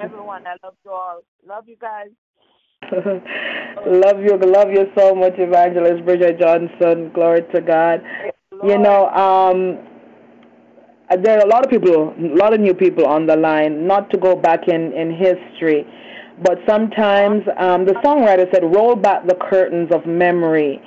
everyone. 0.00 0.46
I 0.46 0.56
love 0.62 0.74
you 0.84 0.90
all. 0.90 1.20
Love 1.46 1.68
you 1.68 1.76
guys. 1.76 2.08
love 2.92 4.20
you, 4.20 4.36
love 4.36 4.70
you 4.70 4.86
so 4.96 5.14
much, 5.14 5.34
Evangelist 5.38 6.04
Bridget 6.04 6.40
Johnson. 6.40 7.10
Glory 7.12 7.42
to 7.54 7.60
God. 7.60 8.02
You 8.62 8.78
know, 8.78 9.08
um, 9.10 9.78
there 11.22 11.38
are 11.38 11.44
a 11.44 11.48
lot 11.48 11.64
of 11.64 11.70
people, 11.70 12.14
a 12.18 12.36
lot 12.36 12.52
of 12.52 12.60
new 12.60 12.74
people 12.74 13.06
on 13.06 13.26
the 13.26 13.36
line. 13.36 13.86
Not 13.86 14.10
to 14.10 14.18
go 14.18 14.36
back 14.36 14.68
in 14.68 14.92
in 14.92 15.12
history, 15.12 15.86
but 16.42 16.58
sometimes 16.68 17.42
um, 17.58 17.84
the 17.84 17.94
songwriter 18.04 18.52
said, 18.52 18.62
"Roll 18.64 18.96
back 18.96 19.26
the 19.26 19.34
curtains 19.34 19.90
of 19.92 20.06
memory." 20.06 20.80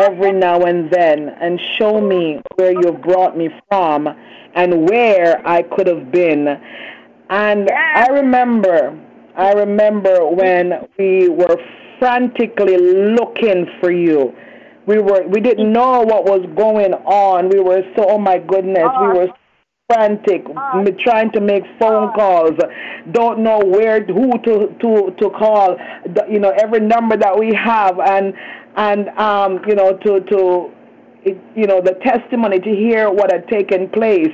Every 0.00 0.32
now 0.32 0.62
and 0.62 0.90
then, 0.90 1.28
and 1.28 1.60
show 1.78 2.00
me 2.00 2.40
where 2.54 2.72
you've 2.72 3.02
brought 3.02 3.36
me 3.36 3.50
from 3.68 4.08
and 4.54 4.88
where 4.88 5.46
I 5.46 5.60
could 5.60 5.86
have 5.86 6.10
been. 6.10 6.48
And 7.28 7.70
I 7.70 8.06
remember, 8.06 8.98
I 9.36 9.52
remember 9.52 10.26
when 10.26 10.88
we 10.98 11.28
were 11.28 11.56
frantically 11.98 12.78
looking 12.78 13.66
for 13.78 13.92
you. 13.92 14.34
We 14.86 15.00
were, 15.00 15.22
we 15.28 15.38
didn't 15.38 15.70
know 15.70 16.00
what 16.00 16.24
was 16.24 16.46
going 16.56 16.94
on. 16.94 17.50
We 17.50 17.60
were 17.60 17.82
so, 17.94 18.06
oh 18.08 18.18
my 18.18 18.38
goodness, 18.38 18.88
we 19.00 19.06
oh. 19.06 19.14
were 19.14 19.28
frantic, 19.86 20.46
oh. 20.48 20.80
m- 20.80 20.96
trying 20.98 21.30
to 21.32 21.42
make 21.42 21.64
oh. 21.64 21.78
phone 21.78 22.12
calls. 22.14 22.58
Don't 23.12 23.40
know 23.40 23.58
where, 23.58 24.02
who 24.02 24.32
to 24.44 24.74
to 24.80 25.14
to 25.18 25.30
call. 25.30 25.76
You 26.28 26.40
know, 26.40 26.52
every 26.56 26.80
number 26.80 27.16
that 27.18 27.38
we 27.38 27.54
have, 27.54 28.00
and 28.00 28.32
and 28.76 29.08
um, 29.10 29.60
you 29.66 29.74
know, 29.74 29.96
to 29.98 30.20
to 30.20 30.70
you 31.56 31.66
know 31.66 31.80
the 31.82 31.94
testimony 32.04 32.58
to 32.60 32.70
hear 32.70 33.10
what 33.10 33.32
had 33.32 33.48
taken 33.48 33.88
place 33.90 34.32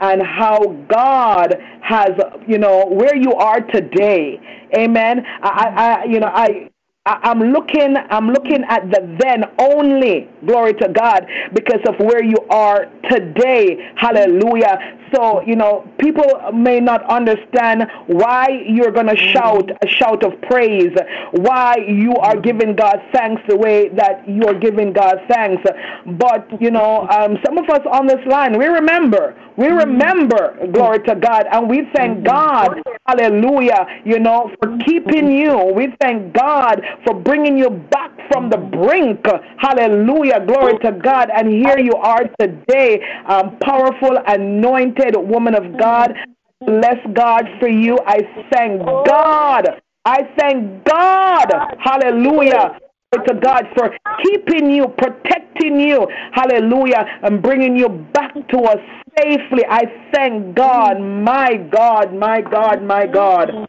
and 0.00 0.22
how 0.22 0.60
God 0.88 1.56
has 1.82 2.10
you 2.46 2.58
know 2.58 2.86
where 2.86 3.16
you 3.16 3.32
are 3.34 3.60
today. 3.60 4.40
Amen. 4.76 5.24
I, 5.42 6.02
I 6.02 6.04
you 6.06 6.20
know. 6.20 6.28
I- 6.28 6.70
I'm 7.06 7.40
looking 7.40 7.96
I'm 8.10 8.28
looking 8.28 8.64
at 8.68 8.90
the 8.90 9.16
then 9.20 9.44
only 9.58 10.28
glory 10.46 10.74
to 10.74 10.88
God 10.88 11.26
because 11.54 11.80
of 11.88 11.96
where 12.00 12.22
you 12.22 12.36
are 12.50 12.86
today 13.10 13.92
hallelujah 13.96 14.97
so 15.14 15.42
you 15.42 15.56
know 15.56 15.88
people 15.98 16.24
may 16.52 16.80
not 16.80 17.04
understand 17.08 17.86
why 18.06 18.48
you're 18.66 18.90
going 18.90 19.06
to 19.06 19.16
shout 19.16 19.70
a 19.82 19.86
shout 19.86 20.22
of 20.24 20.40
praise 20.42 20.96
why 21.32 21.76
you 21.76 22.14
are 22.16 22.36
giving 22.36 22.74
God 22.74 23.00
thanks 23.12 23.42
the 23.48 23.56
way 23.56 23.88
that 23.90 24.28
you 24.28 24.44
are 24.46 24.54
giving 24.54 24.92
God 24.92 25.20
thanks. 25.28 25.62
But 26.06 26.60
you 26.60 26.70
know 26.70 27.06
um, 27.08 27.38
some 27.44 27.58
of 27.58 27.68
us 27.70 27.84
on 27.90 28.06
this 28.06 28.24
line 28.26 28.58
we 28.58 28.66
remember 28.66 29.34
we 29.56 29.68
remember 29.68 30.56
glory 30.72 31.00
to 31.00 31.14
God 31.16 31.46
and 31.50 31.68
we 31.68 31.88
thank 31.94 32.24
God 32.24 32.80
hallelujah 33.06 33.86
you 34.04 34.18
know 34.18 34.50
for 34.60 34.78
keeping 34.86 35.30
you. 35.30 35.72
We 35.74 35.94
thank 36.00 36.32
God 36.32 36.82
for 37.04 37.14
bringing 37.14 37.58
you 37.58 37.70
back 37.70 38.10
from 38.30 38.50
the 38.50 38.56
brink. 38.56 39.24
Hallelujah 39.58 40.44
glory 40.46 40.78
to 40.80 40.92
God. 40.92 41.30
And 41.34 41.48
here 41.48 41.78
you 41.78 41.94
are 41.94 42.24
today 42.38 43.02
um, 43.26 43.58
powerful 43.58 44.18
anointed 44.26 44.97
woman 45.20 45.54
of 45.54 45.76
God 45.78 46.14
bless 46.60 46.98
God 47.12 47.44
for 47.60 47.68
you. 47.68 47.98
I 48.06 48.20
thank 48.52 48.82
God. 49.06 49.80
I 50.04 50.22
thank 50.38 50.84
God. 50.84 51.52
Hallelujah. 51.78 52.78
To 53.26 53.34
God 53.34 53.64
for 53.74 53.90
keeping 54.22 54.70
you, 54.70 54.88
protecting 54.98 55.80
you, 55.80 56.06
hallelujah, 56.32 57.06
and 57.22 57.40
bringing 57.42 57.74
you 57.74 57.88
back 57.88 58.34
to 58.48 58.58
us 58.58 58.78
safely. 59.16 59.64
I 59.68 59.84
thank 60.12 60.54
God, 60.54 61.00
my 61.00 61.54
God, 61.56 62.12
my 62.12 62.42
God, 62.42 62.82
my 62.82 63.06
God, 63.06 63.66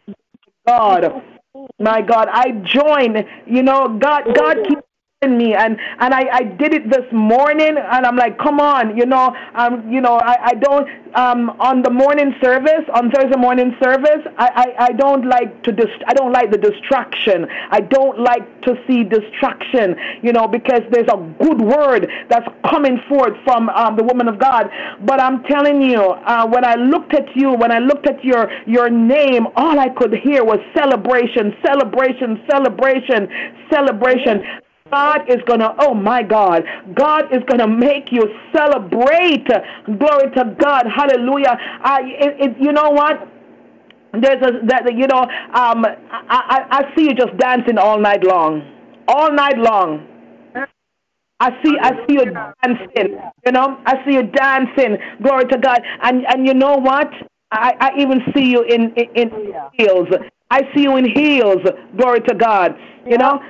God, 0.66 1.22
my 1.78 2.02
God. 2.02 2.28
I 2.30 2.50
join, 2.64 3.24
you 3.46 3.62
know, 3.62 3.98
God, 3.98 4.24
God 4.36 4.58
keeps 4.68 4.82
in 5.22 5.36
me 5.36 5.52
and 5.52 5.76
and 5.98 6.14
I, 6.14 6.28
I 6.32 6.42
did 6.44 6.72
it 6.72 6.88
this 6.88 7.04
morning 7.12 7.76
and 7.76 8.06
I'm 8.06 8.16
like 8.16 8.38
come 8.38 8.58
on 8.58 8.96
you 8.96 9.04
know 9.04 9.36
um 9.54 9.86
you 9.92 10.00
know 10.00 10.16
I, 10.16 10.36
I 10.42 10.54
don't 10.54 10.88
um 11.14 11.50
on 11.60 11.82
the 11.82 11.90
morning 11.90 12.34
service 12.42 12.88
on 12.94 13.10
Thursday 13.10 13.36
morning 13.36 13.76
service 13.82 14.24
I, 14.38 14.48
I, 14.78 14.84
I 14.86 14.92
don't 14.92 15.28
like 15.28 15.62
to 15.64 15.76
I 16.06 16.14
don't 16.14 16.32
like 16.32 16.50
the 16.50 16.56
distraction. 16.56 17.46
I 17.70 17.82
don't 17.82 18.18
like 18.18 18.62
to 18.62 18.82
see 18.88 19.04
distraction 19.04 19.94
you 20.22 20.32
know 20.32 20.48
because 20.48 20.80
there's 20.90 21.08
a 21.12 21.18
good 21.38 21.60
word 21.60 22.08
that's 22.30 22.48
coming 22.70 22.98
forth 23.06 23.34
from 23.44 23.68
um, 23.68 23.96
the 23.96 24.04
woman 24.04 24.26
of 24.26 24.38
God. 24.38 24.70
But 25.04 25.20
I'm 25.20 25.42
telling 25.42 25.82
you 25.82 26.00
uh, 26.00 26.46
when 26.46 26.64
I 26.64 26.76
looked 26.76 27.12
at 27.12 27.36
you 27.36 27.52
when 27.52 27.70
I 27.70 27.78
looked 27.78 28.06
at 28.06 28.24
your 28.24 28.50
your 28.66 28.88
name 28.88 29.48
all 29.56 29.78
I 29.78 29.90
could 29.90 30.14
hear 30.14 30.44
was 30.44 30.60
celebration 30.74 31.54
celebration 31.62 32.42
celebration 32.48 33.28
celebration 33.70 34.44
God 34.90 35.22
is 35.28 35.38
going 35.46 35.60
to, 35.60 35.74
oh 35.78 35.94
my 35.94 36.22
God, 36.22 36.64
God 36.94 37.32
is 37.32 37.42
going 37.46 37.60
to 37.60 37.68
make 37.68 38.10
you 38.10 38.22
celebrate. 38.54 39.46
Glory 39.86 40.30
to 40.36 40.56
God. 40.58 40.84
Hallelujah. 40.86 41.56
I, 41.82 42.00
it, 42.04 42.50
it, 42.50 42.56
you 42.60 42.72
know 42.72 42.90
what? 42.90 43.28
There's 44.12 44.42
a, 44.42 44.66
that, 44.66 44.84
you 44.96 45.06
know, 45.06 45.22
um, 45.54 45.84
I, 45.86 46.20
I, 46.30 46.66
I 46.70 46.96
see 46.96 47.04
you 47.04 47.14
just 47.14 47.36
dancing 47.38 47.78
all 47.78 47.98
night 48.00 48.24
long. 48.24 48.62
All 49.06 49.32
night 49.32 49.58
long. 49.58 50.06
I 51.38 51.50
see, 51.64 51.74
I 51.80 51.92
see 52.06 52.14
you 52.14 52.26
dancing. 52.26 53.18
You 53.46 53.52
know, 53.52 53.78
I 53.86 54.04
see 54.04 54.12
you 54.14 54.24
dancing. 54.24 54.98
Glory 55.22 55.46
to 55.46 55.58
God. 55.58 55.80
And 56.02 56.26
and 56.26 56.46
you 56.46 56.52
know 56.52 56.76
what? 56.76 57.08
I, 57.50 57.72
I 57.80 57.90
even 57.98 58.20
see 58.34 58.50
you 58.50 58.62
in, 58.62 58.92
in 58.94 59.08
in 59.16 59.54
heels. 59.72 60.08
I 60.50 60.62
see 60.74 60.82
you 60.82 60.96
in 60.96 61.06
heels. 61.08 61.62
Glory 61.96 62.20
to 62.28 62.34
God. 62.34 62.76
You 63.06 63.16
know. 63.16 63.40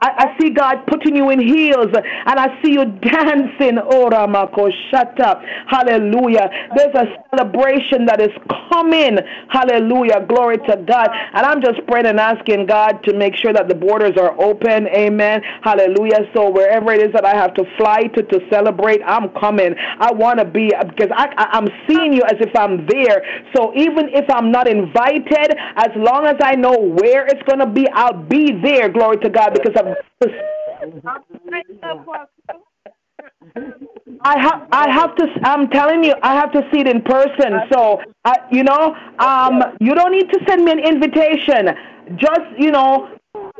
I, 0.00 0.32
I 0.34 0.38
see 0.40 0.48
God 0.48 0.86
putting 0.86 1.14
you 1.14 1.28
in 1.28 1.38
heels 1.38 1.88
and 1.92 2.40
I 2.40 2.62
see 2.62 2.72
you 2.72 2.86
dancing. 2.86 3.76
Oh, 3.76 4.08
Ramako, 4.08 4.72
shut 4.90 5.20
up. 5.20 5.42
Hallelujah. 5.66 6.48
There's 6.74 6.94
a 6.94 7.04
celebration 7.28 8.06
that 8.06 8.18
is 8.18 8.32
coming. 8.72 9.18
Hallelujah. 9.50 10.24
Glory 10.26 10.56
to 10.56 10.82
God. 10.88 11.10
And 11.34 11.44
I'm 11.44 11.60
just 11.60 11.86
praying 11.86 12.06
and 12.06 12.18
asking 12.18 12.64
God 12.64 13.04
to 13.04 13.12
make 13.12 13.36
sure 13.36 13.52
that 13.52 13.68
the 13.68 13.74
borders 13.74 14.16
are 14.16 14.32
open. 14.40 14.88
Amen. 14.88 15.42
Hallelujah. 15.60 16.24
So 16.32 16.48
wherever 16.48 16.90
it 16.94 17.02
is 17.02 17.12
that 17.12 17.26
I 17.26 17.36
have 17.36 17.52
to 17.54 17.64
fly 17.76 18.04
to 18.16 18.22
to 18.22 18.40
celebrate, 18.48 19.02
I'm 19.04 19.28
coming. 19.38 19.74
I 19.76 20.10
want 20.10 20.38
to 20.38 20.46
be 20.46 20.72
because 20.88 21.12
I, 21.14 21.28
I, 21.36 21.44
I'm 21.52 21.68
seeing 21.86 22.14
you 22.14 22.22
as 22.22 22.40
if 22.40 22.56
I'm 22.56 22.86
there. 22.86 23.20
So 23.54 23.74
even 23.76 24.08
if 24.08 24.24
I'm 24.30 24.50
not 24.50 24.68
invited, 24.68 25.52
as 25.76 25.90
long 25.96 26.24
as 26.24 26.36
I 26.40 26.54
know 26.54 26.78
where 26.80 27.26
it's 27.26 27.42
going 27.42 27.58
to 27.58 27.66
be, 27.66 27.86
I'll 27.92 28.22
be 28.24 28.52
there. 28.62 28.88
Glory 28.88 29.18
to 29.18 29.28
God 29.28 29.52
because 29.52 29.81
I 34.24 34.38
have, 34.38 34.68
I 34.72 34.88
have 34.90 35.16
to. 35.16 35.26
I'm 35.44 35.68
telling 35.68 36.04
you, 36.04 36.14
I 36.22 36.34
have 36.34 36.52
to 36.52 36.62
see 36.72 36.80
it 36.80 36.86
in 36.88 37.02
person. 37.02 37.60
So, 37.72 38.00
you 38.50 38.62
know, 38.62 38.94
um, 39.18 39.62
you 39.80 39.94
don't 39.94 40.12
need 40.12 40.30
to 40.30 40.40
send 40.48 40.64
me 40.64 40.72
an 40.72 40.78
invitation. 40.78 41.68
Just, 42.16 42.40
you 42.58 42.70
know, 42.70 43.08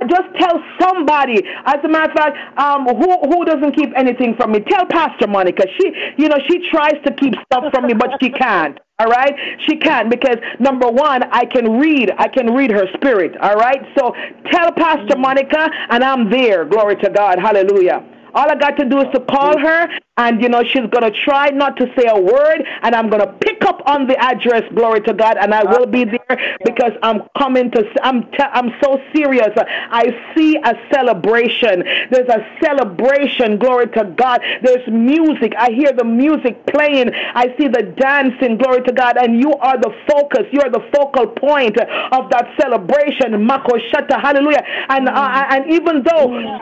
just 0.09 0.29
tell 0.39 0.63
somebody. 0.81 1.43
As 1.65 1.77
a 1.85 1.89
matter 1.89 2.11
of 2.11 2.17
fact, 2.17 2.59
um, 2.59 2.87
who 2.87 3.19
who 3.29 3.45
doesn't 3.45 3.73
keep 3.73 3.91
anything 3.97 4.35
from 4.37 4.53
me? 4.53 4.61
Tell 4.61 4.87
Pastor 4.87 5.27
Monica. 5.27 5.65
She, 5.79 5.93
you 6.17 6.29
know, 6.29 6.39
she 6.49 6.69
tries 6.71 6.95
to 7.05 7.13
keep 7.15 7.35
stuff 7.47 7.65
from 7.73 7.87
me, 7.87 7.95
but 7.95 8.11
she 8.21 8.31
can't. 8.31 8.79
All 8.99 9.09
right, 9.09 9.35
she 9.67 9.77
can't 9.79 10.09
because 10.11 10.37
number 10.61 10.89
one, 10.89 11.25
I 11.33 11.45
can 11.45 11.79
read. 11.79 12.13
I 12.19 12.29
can 12.29 12.55
read 12.55 12.71
her 12.71 12.87
spirit. 12.95 13.37
All 13.41 13.57
right, 13.57 13.83
so 13.99 14.15
tell 14.51 14.71
Pastor 14.73 15.17
Monica, 15.19 15.69
and 15.91 16.05
I'm 16.05 16.31
there. 16.31 16.65
Glory 16.65 16.97
to 16.97 17.11
God. 17.11 17.39
Hallelujah. 17.39 18.05
All 18.35 18.51
I 18.51 18.55
got 18.55 18.77
to 18.79 18.85
do 18.85 19.01
is 19.01 19.07
to 19.15 19.21
call 19.21 19.59
her, 19.59 19.89
and 20.17 20.43
you 20.43 20.49
know 20.49 20.63
she's 20.63 20.87
gonna 20.91 21.11
try 21.11 21.51
not 21.51 21.77
to 21.77 21.87
say 21.97 22.07
a 22.09 22.19
word, 22.19 22.65
and 22.83 22.95
I'm 22.95 23.11
gonna 23.11 23.33
pick 23.41 23.65
up 23.65 23.83
on 23.87 24.07
the 24.07 24.17
address. 24.19 24.63
Glory 24.75 25.01
to 25.03 25.13
God, 25.13 25.37
and 25.39 25.55
I 25.55 25.65
will 25.65 25.87
be 25.87 26.05
there 26.05 26.59
because 26.65 26.93
I'm 27.03 27.23
coming 27.37 27.71
to. 27.73 27.85
I'm 28.03 28.29
I'm 28.39 28.73
so 28.83 29.01
serious. 29.15 29.51
I 29.57 30.05
see 30.35 30.57
a 30.57 30.75
celebration. 30.93 31.83
There's 32.11 32.29
a 32.29 32.47
celebration. 32.63 33.59
Glory 33.59 33.89
to 33.89 34.05
God. 34.17 34.41
There's 34.63 34.87
music. 34.89 35.53
I 35.59 35.71
hear 35.71 35.93
the 35.93 36.05
music 36.05 36.67
playing. 36.67 37.11
I 37.35 37.55
see 37.59 37.69
the 37.69 37.83
dancing. 37.97 38.59
Glory 38.59 38.83
to 38.83 38.93
God, 38.93 39.17
and 39.17 39.39
you 39.39 39.53
are 39.55 39.79
the 39.79 39.95
focus. 40.09 40.47
You 40.53 40.61
are 40.61 40.71
the 40.71 40.85
focal 40.95 41.27
point 41.27 41.79
of 41.79 42.31
that 42.31 42.49
celebration. 42.61 43.45
Mako. 43.45 43.79
Hallelujah. 44.09 44.65
And 44.89 45.09
uh, 45.09 45.47
and 45.51 45.71
even 45.71 46.03
though 46.03 46.61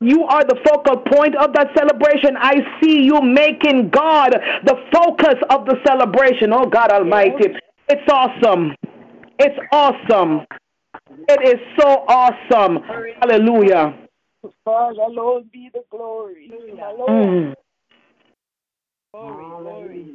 you 0.00 0.24
are 0.24 0.44
the 0.44 0.56
focal 0.66 0.96
point 0.96 1.36
of 1.36 1.52
that 1.52 1.68
celebration. 1.76 2.36
I 2.38 2.60
see 2.80 3.02
you 3.02 3.20
making 3.20 3.90
God 3.90 4.32
the 4.64 4.76
focus 4.92 5.34
of 5.50 5.66
the 5.66 5.76
celebration. 5.86 6.52
Oh, 6.52 6.64
God 6.64 6.90
Almighty. 6.90 7.54
It's 7.88 8.10
awesome. 8.10 8.74
It's 9.38 9.58
awesome. 9.72 10.46
It 11.28 11.40
is 11.46 11.60
so 11.78 12.04
awesome. 12.08 12.78
Hallelujah. 13.20 13.94
God 14.66 14.96
alone 14.96 15.50
be 15.52 15.70
the 15.72 15.82
glory. 15.90 16.50
Mm. 16.50 17.54
Glory, 19.12 19.44
glory. 19.44 20.14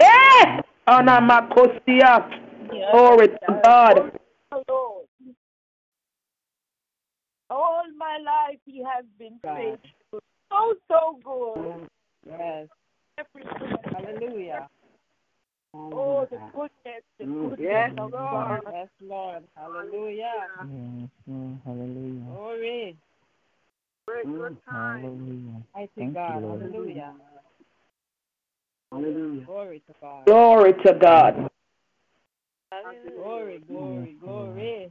Eh! 0.00 0.60
Anamakosia. 0.86 2.30
Glory 2.92 3.28
to 3.28 3.60
God. 3.64 4.12
Alone. 7.54 7.62
All 7.62 7.82
my 7.96 8.18
life 8.24 8.58
he 8.66 8.82
has 8.82 9.04
been 9.18 9.38
faithful. 9.42 10.20
So, 10.50 10.74
so 10.88 11.18
good. 11.24 11.88
Yes. 12.26 12.68
Hallelujah. 13.92 14.68
Oh, 15.76 16.26
the 16.30 16.38
goodness, 16.52 17.02
the 17.18 17.24
goodness 17.26 17.58
Yes, 17.60 17.90
of 17.98 18.12
Lord. 18.12 18.12
God. 18.12 18.60
Yes, 18.72 18.88
Lord. 19.00 19.42
Hallelujah. 19.56 20.46
Yes, 20.60 21.10
Lord. 21.26 21.58
Hallelujah. 21.64 22.24
Glory. 22.30 22.96
Mm. 24.26 24.56
Hallelujah. 24.66 25.62
Mighty 25.74 25.90
Thank 25.96 26.08
you, 26.08 26.14
God. 26.14 26.42
Lord. 26.42 26.60
Hallelujah. 26.60 27.14
Hallelujah. 28.92 29.44
Glory 29.46 29.82
to 29.86 29.94
God. 30.00 30.24
Glory 30.26 30.72
to 30.84 30.94
God. 30.94 31.50
Glory, 33.16 33.60
glory, 33.66 34.16
glory. 34.20 34.90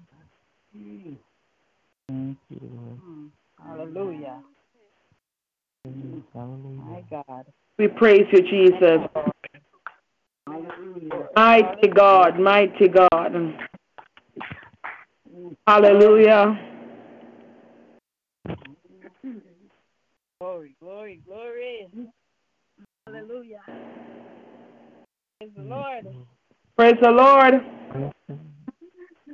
Thank 2.14 2.38
you, 2.52 2.60
Lord. 2.61 2.99
Mm. 3.02 3.30
Hallelujah. 3.65 4.44
Yes, 5.84 5.94
Hallelujah. 6.35 6.77
My 6.77 7.03
God. 7.10 7.45
We 7.80 7.88
praise 7.88 8.27
you, 8.31 8.41
Jesus. 8.44 8.99
Hallelujah. 10.45 11.30
Mighty 11.35 11.88
God, 11.88 12.40
mighty 12.40 12.88
God. 12.88 13.34
Hallelujah. 15.65 16.60
Glory, 20.40 20.76
glory, 20.80 21.22
glory. 21.26 21.88
Hallelujah. 23.07 23.61
Praise 25.40 25.52
the 25.56 25.64
Lord. 25.64 26.06
Praise 26.77 26.95
the 27.02 27.10
Lord. 27.10 27.53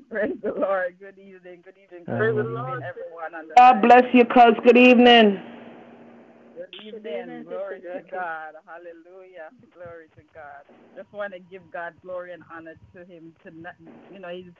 Praise 0.10 0.38
the 0.41 0.52
Lord. 0.52 0.95
Good 0.99 1.19
evening. 1.19 1.61
Good 1.64 1.76
evening. 1.77 2.06
Praise 2.06 2.34
the 2.34 2.41
evening, 2.41 2.81
everyone. 2.81 3.31
God 3.56 3.81
bless 3.81 4.03
you, 4.11 4.26
cuz. 4.26 4.56
Good 4.64 4.77
evening. 4.77 5.38
Good 6.56 7.06
evening. 7.06 7.44
Glory 7.44 7.81
to 7.81 8.02
God. 8.10 8.56
Hallelujah. 8.65 9.49
Glory 9.73 10.07
to 10.15 10.23
God. 10.34 10.65
Just 10.95 11.14
want 11.14 11.34
to 11.34 11.40
give 11.40 11.61
God 11.72 11.94
glory 12.02 12.34
and 12.34 12.41
honor 12.52 12.73
to 12.95 13.06
Him 13.06 13.36
tonight. 13.44 13.76
You 14.11 14.19
know, 14.19 14.30
His 14.30 14.53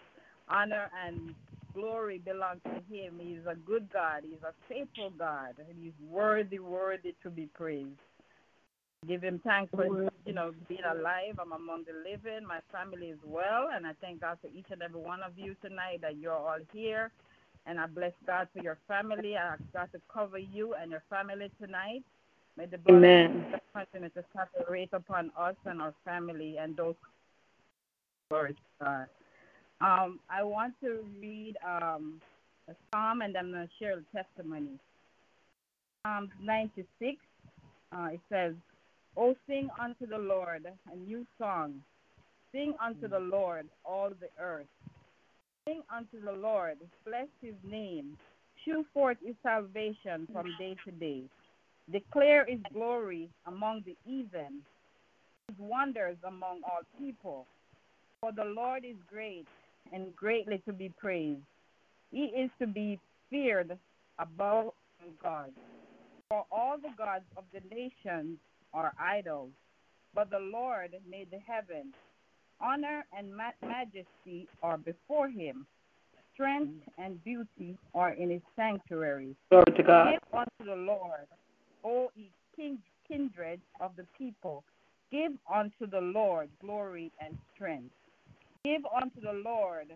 honor 0.48 0.92
and 1.04 1.34
glory 1.74 2.20
belongs 2.20 2.62
to 2.66 2.94
Him. 2.94 3.20
He's 3.20 3.46
a 3.50 3.56
good 3.56 3.90
God. 3.92 4.22
He's 4.24 4.44
a 4.44 4.54
faithful 4.72 5.12
God. 5.18 5.56
And 5.58 5.78
He's 5.82 5.94
worthy, 6.08 6.60
worthy 6.60 7.16
to 7.24 7.32
be 7.32 7.48
praised. 7.48 7.98
Give 9.08 9.22
Him 9.22 9.40
thanks 9.44 9.72
for 9.74 10.10
you 10.26 10.34
know 10.34 10.52
being 10.68 10.82
alive. 10.84 11.40
I'm 11.40 11.54
among 11.54 11.86
the 11.86 12.10
living. 12.10 12.46
My 12.46 12.60
family 12.72 13.08
is 13.08 13.20
well, 13.26 13.70
and 13.74 13.88
I 13.88 13.92
thank 14.02 14.22
God 14.22 14.38
for 14.42 14.48
each 14.48 14.66
and 14.72 14.82
every 14.82 15.00
one 15.00 15.22
of 15.22 15.32
you 15.38 15.56
tonight 15.62 16.02
that 16.02 16.18
you're 16.18 16.34
all 16.34 16.60
here. 16.74 17.12
And 17.66 17.80
I 17.80 17.88
bless 17.88 18.14
God 18.26 18.48
for 18.54 18.64
your 18.64 18.78
family. 18.88 19.38
I 19.38 19.54
ask 19.54 19.62
God 19.74 19.90
to 19.94 20.02
cover 20.12 20.38
you 20.38 20.74
and 20.74 20.92
your 20.92 21.04
family 21.10 21.52
tonight. 21.62 22.04
May 22.58 22.66
the 22.66 22.78
blood 22.78 22.98
Amen. 22.98 23.46
continue 23.74 24.10
to 24.10 24.24
saturate 24.36 24.90
upon 24.92 25.32
us 25.38 25.56
and 25.66 25.82
our 25.82 25.94
family 26.04 26.58
and 26.60 26.76
those. 26.76 26.96
Glory 28.30 28.54
to 28.54 28.84
God. 28.84 29.06
Um, 29.82 30.20
I 30.30 30.44
want 30.44 30.74
to 30.84 31.06
read 31.22 31.56
um, 31.66 32.22
a 32.68 32.74
psalm 32.92 33.22
and 33.22 33.34
then 33.34 33.46
I'm 33.46 33.52
going 33.52 33.68
to 33.68 33.74
share 33.80 33.98
a 33.98 34.16
testimony. 34.16 34.78
Psalm 36.06 36.30
96, 36.44 37.18
uh, 37.92 38.08
it 38.12 38.20
says, 38.30 38.54
O 39.20 39.36
sing 39.48 39.68
unto 39.78 40.08
the 40.08 40.18
Lord 40.18 40.66
a 40.66 40.96
new 40.96 41.26
song. 41.38 41.84
Sing 42.54 42.74
unto 42.82 43.10
the 43.10 43.20
Lord 43.20 43.68
all 43.84 44.12
the 44.12 44.30
earth. 44.42 44.66
Sing 45.68 45.82
unto 45.94 46.24
the 46.24 46.32
Lord, 46.32 46.78
bless 47.06 47.28
his 47.42 47.56
name. 47.70 48.18
Shew 48.64 48.86
forth 48.94 49.18
his 49.22 49.36
salvation 49.44 50.26
from 50.32 50.46
day 50.58 50.78
to 50.86 50.92
day. 50.92 51.24
Declare 51.92 52.46
his 52.48 52.62
glory 52.72 53.28
among 53.46 53.84
the 53.86 53.98
heathen, 54.06 54.62
his 55.50 55.58
wonders 55.60 56.16
among 56.26 56.62
all 56.64 56.84
people. 56.98 57.46
For 58.22 58.32
the 58.32 58.46
Lord 58.46 58.86
is 58.86 58.96
great 59.12 59.48
and 59.92 60.16
greatly 60.16 60.62
to 60.66 60.72
be 60.72 60.94
praised. 60.98 61.42
He 62.12 62.26
is 62.28 62.50
to 62.60 62.68
be 62.68 62.98
feared 63.30 63.78
above 64.18 64.68
all 64.68 64.74
gods. 65.22 65.52
For 66.30 66.46
all 66.50 66.78
the 66.78 66.94
gods 66.98 67.26
of 67.36 67.44
the 67.52 67.62
nations 67.76 68.38
are 68.74 68.94
idols, 69.00 69.52
but 70.14 70.30
the 70.30 70.40
Lord 70.40 70.92
made 71.10 71.30
the 71.32 71.40
heavens. 71.40 71.94
Honor 72.62 73.06
and 73.18 73.36
ma- 73.36 73.52
majesty 73.66 74.48
are 74.62 74.78
before 74.78 75.30
him. 75.30 75.66
Strength 76.34 76.72
mm-hmm. 76.72 77.02
and 77.02 77.24
beauty 77.24 77.78
are 77.94 78.12
in 78.14 78.30
his 78.30 78.42
sanctuary. 78.56 79.36
Glory 79.50 79.66
to 79.76 79.84
God. 79.84 80.12
Give 80.12 80.40
unto 80.40 80.66
the 80.66 80.76
Lord, 80.76 81.28
O 81.84 82.10
ye 82.16 82.32
king, 82.56 82.78
kindred 83.08 83.60
of 83.80 83.92
the 83.98 84.06
people. 84.18 84.64
Give 85.12 85.32
unto 85.54 85.88
the 85.90 86.02
Lord 86.02 86.50
glory 86.62 87.12
and 87.20 87.38
strength. 87.56 87.94
Give 88.64 88.82
unto 89.02 89.22
the 89.22 89.42
Lord 89.44 89.88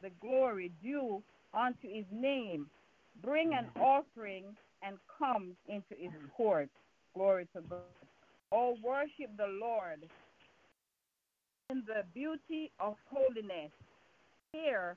the 0.00 0.10
glory 0.20 0.72
due 0.82 1.22
unto 1.54 1.88
his 1.88 2.04
name. 2.12 2.66
Bring 3.22 3.52
an 3.54 3.66
mm-hmm. 3.66 3.80
offering 3.80 4.44
and 4.82 4.96
come 5.18 5.52
into 5.68 5.94
his 5.96 6.10
courts. 6.36 6.70
Glory 7.14 7.46
to 7.54 7.60
God. 7.62 7.80
Oh, 8.52 8.76
worship 8.84 9.34
the 9.38 9.46
Lord 9.60 10.02
in 11.70 11.82
the 11.86 12.04
beauty 12.12 12.70
of 12.78 12.96
holiness. 13.10 13.70
Here 14.52 14.96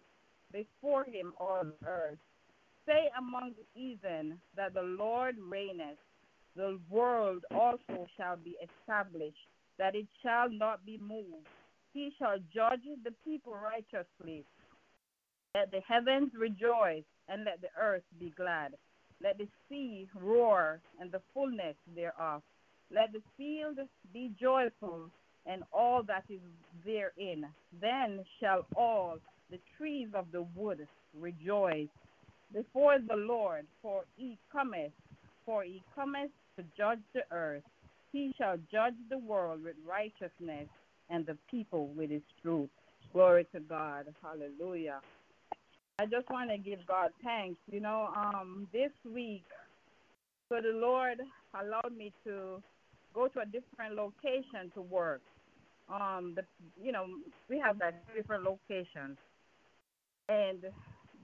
before 0.51 1.05
him 1.05 1.33
on 1.39 1.71
earth. 1.87 2.17
Say 2.85 3.09
among 3.17 3.53
the 3.57 3.65
heathen 3.73 4.37
that 4.57 4.73
the 4.73 4.81
Lord 4.81 5.35
reigneth. 5.39 5.97
The 6.57 6.79
world 6.89 7.43
also 7.51 8.07
shall 8.17 8.35
be 8.35 8.55
established, 8.61 9.47
that 9.77 9.95
it 9.95 10.07
shall 10.21 10.49
not 10.49 10.85
be 10.85 10.99
moved. 11.01 11.47
He 11.93 12.11
shall 12.19 12.37
judge 12.53 12.83
the 13.03 13.13
people 13.23 13.53
righteously. 13.53 14.43
Let 15.55 15.71
the 15.71 15.81
heavens 15.87 16.31
rejoice, 16.37 17.03
and 17.29 17.45
let 17.45 17.61
the 17.61 17.69
earth 17.81 18.03
be 18.19 18.33
glad. 18.35 18.73
Let 19.23 19.37
the 19.37 19.47
sea 19.69 20.07
roar, 20.13 20.81
and 20.99 21.11
the 21.11 21.21
fullness 21.33 21.75
thereof. 21.95 22.41
Let 22.93 23.13
the 23.13 23.21
field 23.37 23.79
be 24.13 24.31
joyful, 24.39 25.09
and 25.45 25.63
all 25.73 26.03
that 26.03 26.23
is 26.29 26.39
therein. 26.85 27.45
Then 27.81 28.23
shall 28.39 28.65
all 28.75 29.17
the 29.49 29.59
trees 29.77 30.09
of 30.13 30.25
the 30.31 30.43
wood 30.55 30.87
rejoice 31.19 31.87
before 32.53 32.97
the 32.99 33.15
Lord, 33.15 33.65
for 33.81 34.03
he 34.15 34.37
cometh, 34.51 34.91
for 35.45 35.63
he 35.63 35.81
cometh 35.93 36.31
to 36.57 36.63
judge 36.77 36.99
the 37.13 37.23
earth. 37.31 37.63
He 38.11 38.33
shall 38.37 38.57
judge 38.71 38.93
the 39.09 39.17
world 39.17 39.63
with 39.63 39.75
righteousness, 39.87 40.67
and 41.09 41.25
the 41.25 41.37
people 41.51 41.87
with 41.95 42.09
his 42.09 42.21
truth. 42.41 42.69
Glory 43.13 43.45
to 43.53 43.59
God. 43.59 44.05
Hallelujah. 44.21 44.99
I 45.99 46.05
just 46.05 46.29
want 46.29 46.49
to 46.49 46.57
give 46.57 46.79
God 46.87 47.11
thanks. 47.23 47.59
You 47.71 47.79
know, 47.79 48.09
um, 48.15 48.67
this 48.73 48.91
week, 49.13 49.43
so 50.49 50.55
the 50.61 50.77
Lord 50.77 51.19
allowed 51.53 51.95
me 51.95 52.11
to 52.25 52.61
go 53.15 53.27
to 53.29 53.39
a 53.39 53.45
different 53.45 53.95
location 53.95 54.69
to 54.75 54.81
work. 54.81 55.21
Um, 55.89 56.33
the 56.35 56.43
you 56.83 56.91
know 56.91 57.05
we 57.49 57.59
have 57.59 57.77
like 57.79 57.95
different 58.15 58.43
locations, 58.43 59.17
and 60.29 60.59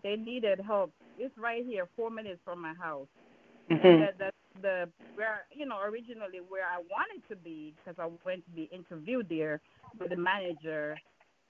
they 0.04 0.16
needed 0.16 0.60
help. 0.66 0.92
It's 1.20 1.38
right 1.38 1.64
here, 1.66 1.88
four 1.96 2.10
minutes 2.10 2.40
from 2.46 2.62
my 2.62 2.74
house. 2.76 3.08
Mhm. 3.70 4.00
That 4.00 4.18
that's 4.18 4.38
the 4.62 4.90
where 5.16 5.46
you 5.54 5.66
know 5.66 5.80
originally 5.82 6.40
where 6.48 6.66
I 6.66 6.78
wanted 6.80 7.28
to 7.30 7.36
be 7.36 7.74
because 7.78 8.00
I 8.00 8.10
went 8.26 8.46
to 8.46 8.52
be 8.52 8.64
interviewed 8.72 9.28
there 9.30 9.62
with 10.00 10.10
the 10.10 10.18
manager. 10.18 10.98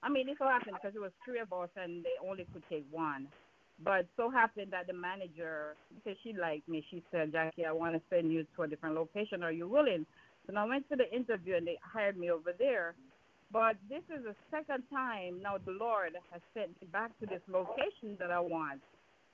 I 0.02 0.08
mean, 0.08 0.28
it 0.28 0.36
so 0.38 0.46
happened 0.48 0.76
because 0.82 0.96
it 0.96 1.00
was 1.00 1.12
three 1.24 1.38
of 1.40 1.52
us 1.52 1.70
and 1.76 2.04
they 2.04 2.16
only 2.28 2.46
could 2.52 2.62
take 2.68 2.84
one. 2.90 3.28
But 3.84 4.06
so 4.16 4.30
happened 4.30 4.72
that 4.72 4.86
the 4.86 4.92
manager, 4.92 5.76
because 5.94 6.18
she 6.22 6.32
liked 6.32 6.68
me, 6.68 6.84
she 6.90 7.02
said, 7.10 7.32
Jackie, 7.32 7.66
I 7.66 7.72
want 7.72 7.94
to 7.94 8.02
send 8.10 8.32
you 8.32 8.46
to 8.56 8.62
a 8.62 8.68
different 8.68 8.94
location. 8.94 9.42
Are 9.42 9.52
you 9.52 9.68
willing? 9.68 10.06
So 10.46 10.56
I 10.56 10.64
went 10.64 10.88
to 10.90 10.96
the 10.96 11.10
interview 11.14 11.56
and 11.56 11.66
they 11.66 11.78
hired 11.82 12.16
me 12.16 12.30
over 12.30 12.52
there. 12.58 12.94
But 13.52 13.76
this 13.88 14.02
is 14.08 14.24
the 14.24 14.34
second 14.50 14.84
time 14.90 15.40
now 15.42 15.58
the 15.58 15.72
Lord 15.72 16.12
has 16.32 16.40
sent 16.54 16.70
me 16.80 16.88
back 16.90 17.10
to 17.20 17.26
this 17.26 17.42
location 17.48 18.16
that 18.18 18.30
I 18.30 18.40
want. 18.40 18.80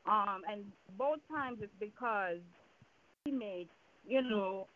Um, 0.07 0.43
and 0.51 0.65
both 0.97 1.19
times 1.31 1.59
it's 1.61 1.73
because 1.79 2.39
teammates, 3.25 3.71
you 4.07 4.23
know, 4.23 4.67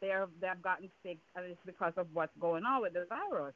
they're 0.00 0.26
they've 0.40 0.62
gotten 0.62 0.90
sick 1.02 1.18
and 1.36 1.46
it's 1.46 1.60
because 1.64 1.92
of 1.96 2.06
what's 2.12 2.32
going 2.40 2.64
on 2.64 2.82
with 2.82 2.94
the 2.94 3.06
virus. 3.08 3.54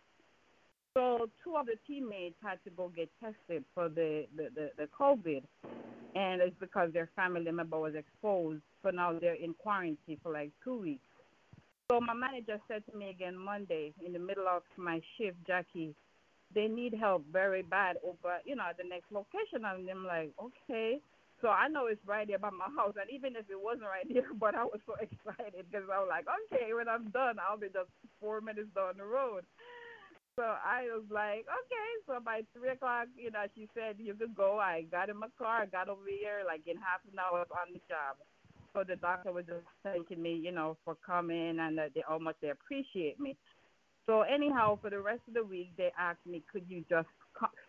So 0.94 1.28
two 1.42 1.56
of 1.56 1.66
the 1.66 1.76
teammates 1.86 2.36
had 2.42 2.58
to 2.64 2.70
go 2.70 2.92
get 2.94 3.08
tested 3.20 3.64
for 3.74 3.88
the, 3.88 4.26
the, 4.36 4.48
the, 4.54 4.70
the 4.76 4.88
COVID 4.98 5.42
and 6.14 6.42
it's 6.42 6.56
because 6.60 6.92
their 6.92 7.08
family 7.16 7.50
member 7.50 7.78
was 7.78 7.94
exposed. 7.94 8.60
So 8.82 8.90
now 8.90 9.18
they're 9.18 9.34
in 9.34 9.54
quarantine 9.54 10.18
for 10.22 10.32
like 10.32 10.50
two 10.62 10.80
weeks. 10.80 11.00
So 11.92 12.00
my 12.00 12.14
manager 12.14 12.56
said 12.68 12.88
to 12.88 12.96
me 12.96 13.10
again 13.10 13.36
Monday 13.36 13.92
in 14.00 14.14
the 14.14 14.18
middle 14.18 14.48
of 14.48 14.62
my 14.78 14.96
shift, 15.18 15.36
Jackie, 15.46 15.92
they 16.54 16.64
need 16.64 16.94
help 16.96 17.20
very 17.30 17.60
bad 17.60 17.96
over, 18.00 18.40
you 18.46 18.56
know, 18.56 18.64
at 18.64 18.78
the 18.80 18.88
next 18.88 19.12
location. 19.12 19.68
And 19.68 19.84
I'm 19.84 20.06
like, 20.08 20.32
okay. 20.40 21.04
So 21.44 21.48
I 21.52 21.68
know 21.68 21.92
it's 21.92 22.00
right 22.08 22.24
there 22.26 22.38
by 22.40 22.48
my 22.48 22.72
house, 22.80 22.96
and 22.96 23.12
even 23.12 23.36
if 23.36 23.44
it 23.52 23.60
wasn't 23.60 23.92
right 23.92 24.08
there, 24.08 24.24
but 24.40 24.56
I 24.56 24.64
was 24.64 24.80
so 24.88 24.96
excited 25.04 25.68
because 25.68 25.84
I 25.92 26.00
was 26.00 26.08
like, 26.08 26.24
okay, 26.48 26.72
when 26.72 26.88
I'm 26.88 27.12
done, 27.12 27.36
I'll 27.36 27.60
be 27.60 27.68
just 27.68 27.92
four 28.16 28.40
minutes 28.40 28.72
down 28.72 28.96
the 28.96 29.04
road. 29.04 29.44
So 30.40 30.48
I 30.48 30.88
was 30.96 31.04
like, 31.12 31.44
okay. 31.44 31.88
So 32.08 32.24
by 32.24 32.40
three 32.56 32.72
o'clock, 32.72 33.12
you 33.20 33.28
know, 33.30 33.44
she 33.52 33.68
said 33.76 34.00
you 34.00 34.16
could 34.16 34.32
go. 34.32 34.56
I 34.56 34.88
got 34.88 35.12
in 35.12 35.20
my 35.20 35.28
car, 35.36 35.60
I 35.60 35.66
got 35.68 35.92
over 35.92 36.08
here, 36.08 36.40
like 36.48 36.64
in 36.64 36.80
half 36.80 37.04
an 37.04 37.20
hour 37.20 37.44
on 37.52 37.76
the 37.76 37.84
job. 37.84 38.16
So 38.74 38.84
the 38.86 38.96
doctor 38.96 39.32
was 39.32 39.44
just 39.46 39.66
thanking 39.82 40.22
me, 40.22 40.34
you 40.34 40.52
know, 40.52 40.76
for 40.84 40.96
coming 41.06 41.58
and 41.60 41.76
that 41.78 41.90
they 41.94 42.02
much 42.20 42.36
they 42.40 42.50
appreciate 42.50 43.20
me. 43.20 43.36
So 44.06 44.22
anyhow, 44.22 44.78
for 44.80 44.90
the 44.90 45.00
rest 45.00 45.20
of 45.28 45.34
the 45.34 45.44
week, 45.44 45.70
they 45.76 45.90
asked 45.98 46.26
me, 46.26 46.42
could 46.52 46.64
you 46.68 46.84
just 46.90 47.08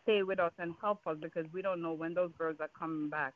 stay 0.04 0.24
with 0.24 0.40
us 0.40 0.52
and 0.60 0.74
help 0.82 1.06
us 1.08 1.18
because 1.22 1.46
we 1.54 1.62
don't 1.62 1.82
know 1.82 1.94
when 1.94 2.14
those 2.14 2.32
girls 2.38 2.58
are 2.60 2.70
coming 2.78 3.10
back. 3.10 3.34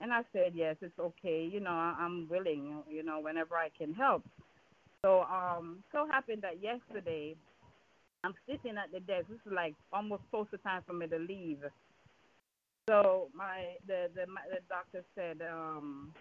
And 0.00 0.12
I 0.12 0.22
said, 0.32 0.52
yes, 0.54 0.76
it's 0.80 0.98
okay. 0.98 1.48
You 1.50 1.60
know, 1.60 1.70
I- 1.70 1.96
I'm 1.98 2.28
willing. 2.28 2.82
You 2.88 3.02
know, 3.02 3.20
whenever 3.20 3.56
I 3.56 3.68
can 3.76 3.92
help. 3.92 4.24
So 5.04 5.22
um, 5.22 5.82
so 5.92 6.06
happened 6.10 6.42
that 6.42 6.62
yesterday, 6.62 7.36
I'm 8.24 8.34
sitting 8.48 8.76
at 8.76 8.92
the 8.92 9.00
desk. 9.00 9.28
This 9.28 9.38
is 9.46 9.52
like 9.52 9.74
almost 9.92 10.22
close 10.30 10.46
to 10.50 10.58
time 10.58 10.82
for 10.86 10.92
me 10.92 11.06
to 11.08 11.18
leave. 11.18 11.58
So 12.88 13.28
my 13.34 13.74
the 13.86 14.08
the 14.14 14.26
my, 14.26 14.42
the 14.50 14.60
doctor 14.68 15.04
said, 15.14 15.40
um, 15.50 16.12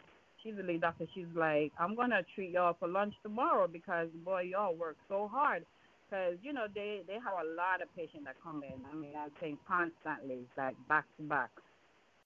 she's 0.43 0.53
a 0.59 0.63
lead 0.63 0.81
doctor. 0.81 1.05
She's 1.13 1.29
like, 1.35 1.71
I'm 1.79 1.95
gonna 1.95 2.21
treat 2.35 2.51
y'all 2.51 2.75
for 2.79 2.87
lunch 2.87 3.13
tomorrow 3.23 3.67
because 3.67 4.07
boy, 4.23 4.41
y'all 4.41 4.75
work 4.75 4.97
so 5.07 5.29
hard. 5.31 5.65
Cause 6.09 6.37
you 6.41 6.53
know 6.53 6.65
they 6.73 7.01
they 7.07 7.13
have 7.13 7.37
a 7.45 7.55
lot 7.55 7.81
of 7.83 7.95
patients 7.95 8.25
that 8.25 8.35
come 8.43 8.63
in. 8.63 8.81
I 8.91 8.95
mean, 8.95 9.13
I 9.15 9.27
think 9.39 9.59
constantly, 9.67 10.39
like 10.57 10.75
back 10.87 11.05
to 11.17 11.23
back. 11.23 11.51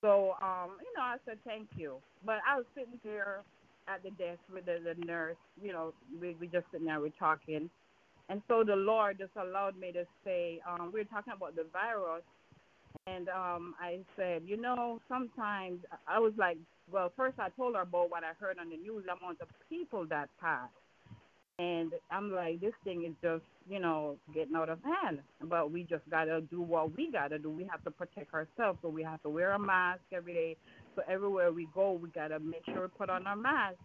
So 0.01 0.35
um, 0.41 0.77
you 0.79 0.91
know, 0.95 1.03
I 1.03 1.17
said 1.25 1.37
thank 1.45 1.67
you. 1.75 1.97
But 2.25 2.39
I 2.49 2.55
was 2.57 2.65
sitting 2.75 2.99
there 3.03 3.43
at 3.87 4.01
the 4.03 4.11
desk 4.11 4.39
with 4.53 4.65
the, 4.65 4.79
the 4.83 5.05
nurse. 5.05 5.35
You 5.61 5.73
know, 5.73 5.93
we 6.21 6.35
we 6.39 6.47
just 6.47 6.65
sitting 6.71 6.87
there, 6.87 7.01
we're 7.01 7.09
talking. 7.19 7.69
And 8.29 8.41
so 8.47 8.63
the 8.63 8.75
Lord 8.75 9.17
just 9.19 9.35
allowed 9.35 9.77
me 9.77 9.91
to 9.91 10.05
say, 10.23 10.61
um, 10.67 10.91
we 10.93 11.01
were 11.01 11.05
talking 11.05 11.33
about 11.35 11.55
the 11.55 11.65
virus, 11.73 12.23
and 13.07 13.27
um, 13.29 13.75
I 13.81 13.99
said, 14.15 14.43
you 14.45 14.57
know, 14.57 14.99
sometimes 15.09 15.79
I 16.07 16.19
was 16.19 16.33
like, 16.37 16.57
well, 16.91 17.11
first 17.17 17.37
I 17.39 17.49
told 17.49 17.75
her 17.75 17.81
about 17.81 18.09
what 18.09 18.23
I 18.23 18.31
heard 18.39 18.57
on 18.59 18.69
the 18.69 18.77
news, 18.77 19.03
the 19.05 19.13
amount 19.13 19.41
of 19.41 19.47
people 19.69 20.05
that 20.09 20.29
passed. 20.39 20.71
And 21.59 21.91
I'm 22.11 22.31
like, 22.31 22.61
this 22.61 22.73
thing 22.83 23.05
is 23.05 23.13
just, 23.21 23.43
you 23.69 23.79
know, 23.79 24.15
getting 24.33 24.55
out 24.55 24.69
of 24.69 24.79
hand. 24.83 25.19
But 25.43 25.71
we 25.71 25.83
just 25.83 26.09
got 26.09 26.25
to 26.25 26.41
do 26.41 26.61
what 26.61 26.95
we 26.97 27.11
got 27.11 27.27
to 27.27 27.37
do. 27.37 27.49
We 27.49 27.63
have 27.65 27.83
to 27.83 27.91
protect 27.91 28.33
ourselves. 28.33 28.79
So 28.81 28.89
we 28.89 29.03
have 29.03 29.21
to 29.23 29.29
wear 29.29 29.51
a 29.51 29.59
mask 29.59 30.01
every 30.11 30.33
day. 30.33 30.57
So 30.95 31.03
everywhere 31.07 31.51
we 31.51 31.67
go, 31.73 31.91
we 31.93 32.09
got 32.09 32.29
to 32.29 32.39
make 32.39 32.65
sure 32.65 32.81
we 32.81 32.87
put 32.97 33.09
on 33.09 33.27
our 33.27 33.35
mask. 33.35 33.75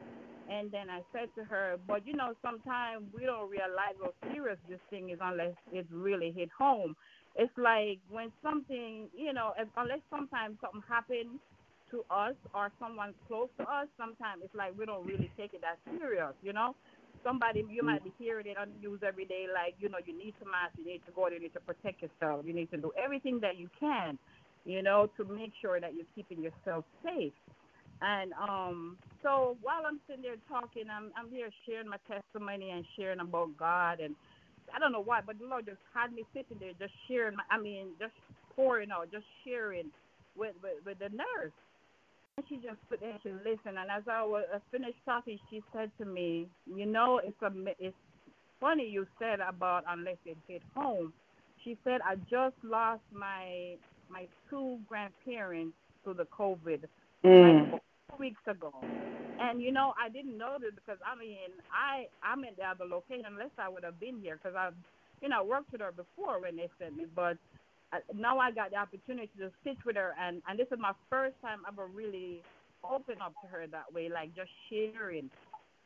And 0.51 0.71
then 0.73 0.89
I 0.89 1.03
said 1.13 1.29
to 1.37 1.45
her, 1.45 1.77
but 1.87 2.07
you 2.07 2.17
know, 2.17 2.33
sometimes 2.41 3.05
we 3.15 3.25
don't 3.27 3.51
realize 3.51 3.97
how 4.03 4.13
serious 4.33 4.57
this 4.67 4.81
thing 4.89 5.11
is 5.11 5.19
unless 5.23 5.53
it's 5.71 5.91
really 5.93 6.33
hit 6.35 6.49
home. 6.57 6.97
It's 7.39 7.55
like 7.57 8.01
when 8.11 8.33
something, 8.43 9.09
you 9.17 9.33
know, 9.33 9.55
if, 9.59 9.69
unless 9.77 10.01
sometimes 10.11 10.59
something 10.61 10.83
happens 10.89 11.39
to 11.93 12.05
us 12.11 12.35
or 12.55 12.71
someone 12.81 13.15
close 13.29 13.49
to 13.59 13.65
us, 13.65 13.87
sometimes 13.97 14.43
it's 14.45 14.55
like 14.55 14.77
we 14.79 14.85
don't 14.85 15.07
really 15.07 15.31
take 15.39 15.55
it 15.55 15.63
that 15.63 15.79
serious, 15.99 16.35
you 16.43 16.53
know. 16.53 16.75
Somebody 17.25 17.65
you 17.71 17.83
might 17.83 18.05
be 18.05 18.13
hearing 18.19 18.47
it 18.47 18.57
on 18.59 18.71
the 18.75 18.89
news 18.89 19.01
every 19.07 19.25
day, 19.25 19.47
like 19.53 19.75
you 19.79 19.89
know, 19.89 19.99
you 20.05 20.17
need 20.19 20.35
to 20.43 20.47
mask, 20.51 20.75
you 20.79 20.85
need 20.87 21.03
to 21.07 21.13
go, 21.13 21.29
you 21.29 21.41
need 21.41 21.55
to 21.55 21.61
protect 21.61 22.03
yourself, 22.03 22.45
you 22.47 22.55
need 22.55 22.71
to 22.71 22.77
do 22.77 22.93
everything 23.03 23.41
that 23.41 23.57
you 23.59 23.69
can, 23.79 24.19
you 24.65 24.83
know, 24.83 25.09
to 25.17 25.25
make 25.25 25.53
sure 25.61 25.81
that 25.81 25.95
you're 25.95 26.11
keeping 26.15 26.43
yourself 26.43 26.85
safe. 27.05 27.33
And 28.03 28.33
um, 28.35 28.97
so 29.23 29.57
while 29.63 29.83
I'm 29.87 30.01
sitting 30.07 30.23
there 30.23 30.37
talking, 30.49 30.85
I'm 30.91 31.11
I'm 31.17 31.31
here 31.31 31.51
sharing 31.67 31.89
my 31.89 31.99
testimony 32.11 32.71
and 32.71 32.85
sharing 32.97 33.21
about 33.21 33.57
God, 33.59 34.01
and 34.01 34.15
I 34.75 34.79
don't 34.79 34.93
know 34.93 35.03
why, 35.03 35.21
but 35.25 35.39
the 35.39 35.47
Lord 35.47 35.67
just 35.67 35.79
had 35.95 36.13
me 36.13 36.25
sitting 36.33 36.59
there, 36.61 36.73
just 36.79 36.93
sharing. 37.09 37.37
My, 37.37 37.45
I 37.51 37.61
mean, 37.61 37.89
just 37.99 38.13
pouring 38.55 38.91
out, 38.91 39.11
just 39.11 39.27
sharing 39.45 39.91
with 40.37 40.55
with, 40.63 40.85
with 40.85 40.99
the 40.99 41.15
nurse. 41.15 41.53
And 42.37 42.47
she 42.49 42.57
just 42.57 42.79
put 42.89 43.01
there, 43.01 43.19
she 43.23 43.31
listened, 43.31 43.79
and 43.79 43.91
as 43.91 44.05
I 44.11 44.23
was 44.23 44.45
I 44.55 44.59
finished 44.71 44.99
talking, 45.05 45.39
she 45.51 45.63
said 45.73 45.91
to 45.99 46.05
me, 46.05 46.49
"You 46.67 46.87
know, 46.87 47.21
it's 47.23 47.41
a 47.43 47.51
it's 47.79 47.97
funny 48.61 48.89
you 48.89 49.07
said 49.19 49.41
about 49.41 49.85
unless 49.89 50.19
it 50.25 50.37
hit 50.47 50.63
home." 50.75 51.13
She 51.65 51.77
said, 51.85 52.01
"I 52.05 52.15
just 52.31 52.57
lost 52.63 53.03
my 53.13 53.75
my 54.09 54.27
two 54.49 54.79
grandparents 54.89 55.77
to 56.05 56.15
the 56.15 56.27
COVID 56.27 56.85
two 57.23 57.81
weeks 58.19 58.43
ago. 58.47 58.73
And 59.41 59.63
you 59.63 59.71
know, 59.71 59.95
I 59.95 60.09
didn't 60.09 60.37
know 60.37 60.57
this 60.61 60.75
because 60.75 60.99
I 61.07 61.19
mean, 61.19 61.51
I 61.71 62.07
I'm 62.23 62.45
in 62.45 62.55
the 62.59 62.65
other 62.65 62.85
location 62.85 63.25
unless 63.27 63.55
I 63.59 63.69
would 63.69 63.85
have 63.85 64.01
been 64.01 64.21
here 64.21 64.39
because 64.43 64.57
I've 64.59 64.75
you 65.23 65.29
know 65.29 65.45
worked 65.45 65.73
with 65.73 65.81
her 65.81 65.93
before 65.93 66.41
when 66.41 66.57
they 66.57 66.69
sent 66.79 66.97
me, 66.97 67.07
but 67.15 67.39
uh, 67.93 67.99
now 68.15 68.39
I 68.39 68.51
got 68.51 68.71
the 68.71 68.77
opportunity 68.77 69.31
to 69.39 69.51
sit 69.65 69.79
with 69.87 69.97
her, 69.97 70.15
and 70.21 70.43
and 70.49 70.59
this 70.59 70.67
is 70.73 70.79
my 70.79 70.93
first 71.09 71.37
time 71.41 71.61
ever 71.67 71.87
really 71.87 72.43
open 72.85 73.17
up 73.23 73.35
to 73.43 73.47
her 73.49 73.67
that 73.67 73.93
way, 73.93 74.09
like 74.09 74.35
just 74.35 74.51
sharing. 74.69 75.31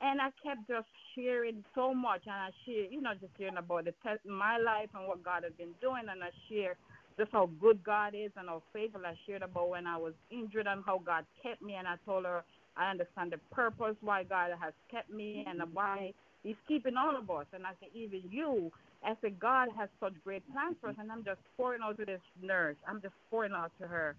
And 0.01 0.21
I 0.21 0.35
kept 0.43 0.67
just 0.67 0.89
sharing 1.15 1.63
so 1.77 1.95
much, 1.95 2.23
and 2.27 2.35
I 2.35 2.51
share, 2.67 2.91
you 2.91 3.01
know, 3.01 3.13
just 3.15 3.31
sharing 3.39 3.57
about 3.57 3.85
the 3.85 3.95
test 4.03 4.19
my 4.27 4.59
life 4.59 4.91
and 4.99 5.07
what 5.07 5.23
God 5.23 5.45
has 5.45 5.53
been 5.55 5.75
doing, 5.81 6.11
and 6.11 6.25
I 6.25 6.31
share 6.51 6.75
just 7.23 7.33
how 7.33 7.49
good 7.61 7.85
God 7.85 8.15
is 8.17 8.33
and 8.37 8.49
how 8.49 8.63
faithful 8.73 9.03
I 9.07 9.15
shared 9.27 9.43
about 9.43 9.71
when 9.71 9.87
I 9.87 9.97
was 9.97 10.13
injured 10.31 10.67
and 10.67 10.83
how 10.85 10.99
God 10.99 11.25
kept 11.41 11.63
me. 11.63 11.75
And 11.75 11.87
I 11.87 11.95
told 12.05 12.25
her 12.25 12.43
I 12.77 12.91
understand 12.91 13.31
the 13.31 13.39
purpose 13.55 13.95
why 14.01 14.25
God 14.25 14.51
has 14.61 14.73
kept 14.91 15.09
me 15.09 15.47
and 15.47 15.61
why 15.73 16.13
He's 16.43 16.57
keeping 16.67 16.97
all 16.97 17.17
of 17.17 17.31
us. 17.31 17.47
And 17.53 17.65
I 17.65 17.71
said, 17.79 17.91
even 17.95 18.23
you. 18.29 18.73
I 19.05 19.15
said, 19.21 19.39
God 19.39 19.69
has 19.79 19.89
such 20.01 20.15
great 20.25 20.43
plans 20.53 20.77
for 20.81 20.89
us. 20.89 20.97
And 20.99 21.13
I'm 21.13 21.23
just 21.23 21.39
pouring 21.57 21.81
out 21.85 21.97
to 21.99 22.05
this 22.05 22.21
nurse. 22.43 22.77
I'm 22.89 23.01
just 23.01 23.15
pouring 23.31 23.53
out 23.53 23.71
to 23.81 23.87
her. 23.87 24.17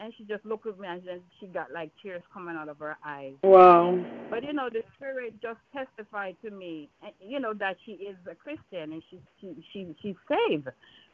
And 0.00 0.12
she 0.16 0.22
just 0.24 0.44
looked 0.46 0.66
at 0.66 0.78
me 0.78 0.86
and 0.86 1.02
then 1.04 1.20
she 1.40 1.46
got 1.46 1.72
like 1.72 1.90
tears 2.00 2.22
coming 2.32 2.54
out 2.56 2.68
of 2.68 2.78
her 2.78 2.96
eyes. 3.04 3.34
Wow. 3.42 3.98
But 4.30 4.44
you 4.44 4.52
know, 4.52 4.68
the 4.70 4.82
spirit 4.96 5.34
just 5.42 5.58
testified 5.74 6.36
to 6.44 6.50
me, 6.52 6.88
and, 7.02 7.12
you 7.20 7.40
know, 7.40 7.52
that 7.54 7.76
she 7.84 7.92
is 7.92 8.16
a 8.30 8.34
Christian 8.36 8.92
and 8.92 9.02
she's 9.10 9.20
she 9.40 9.56
she 9.72 9.96
she's 10.00 10.14
saved. 10.28 10.68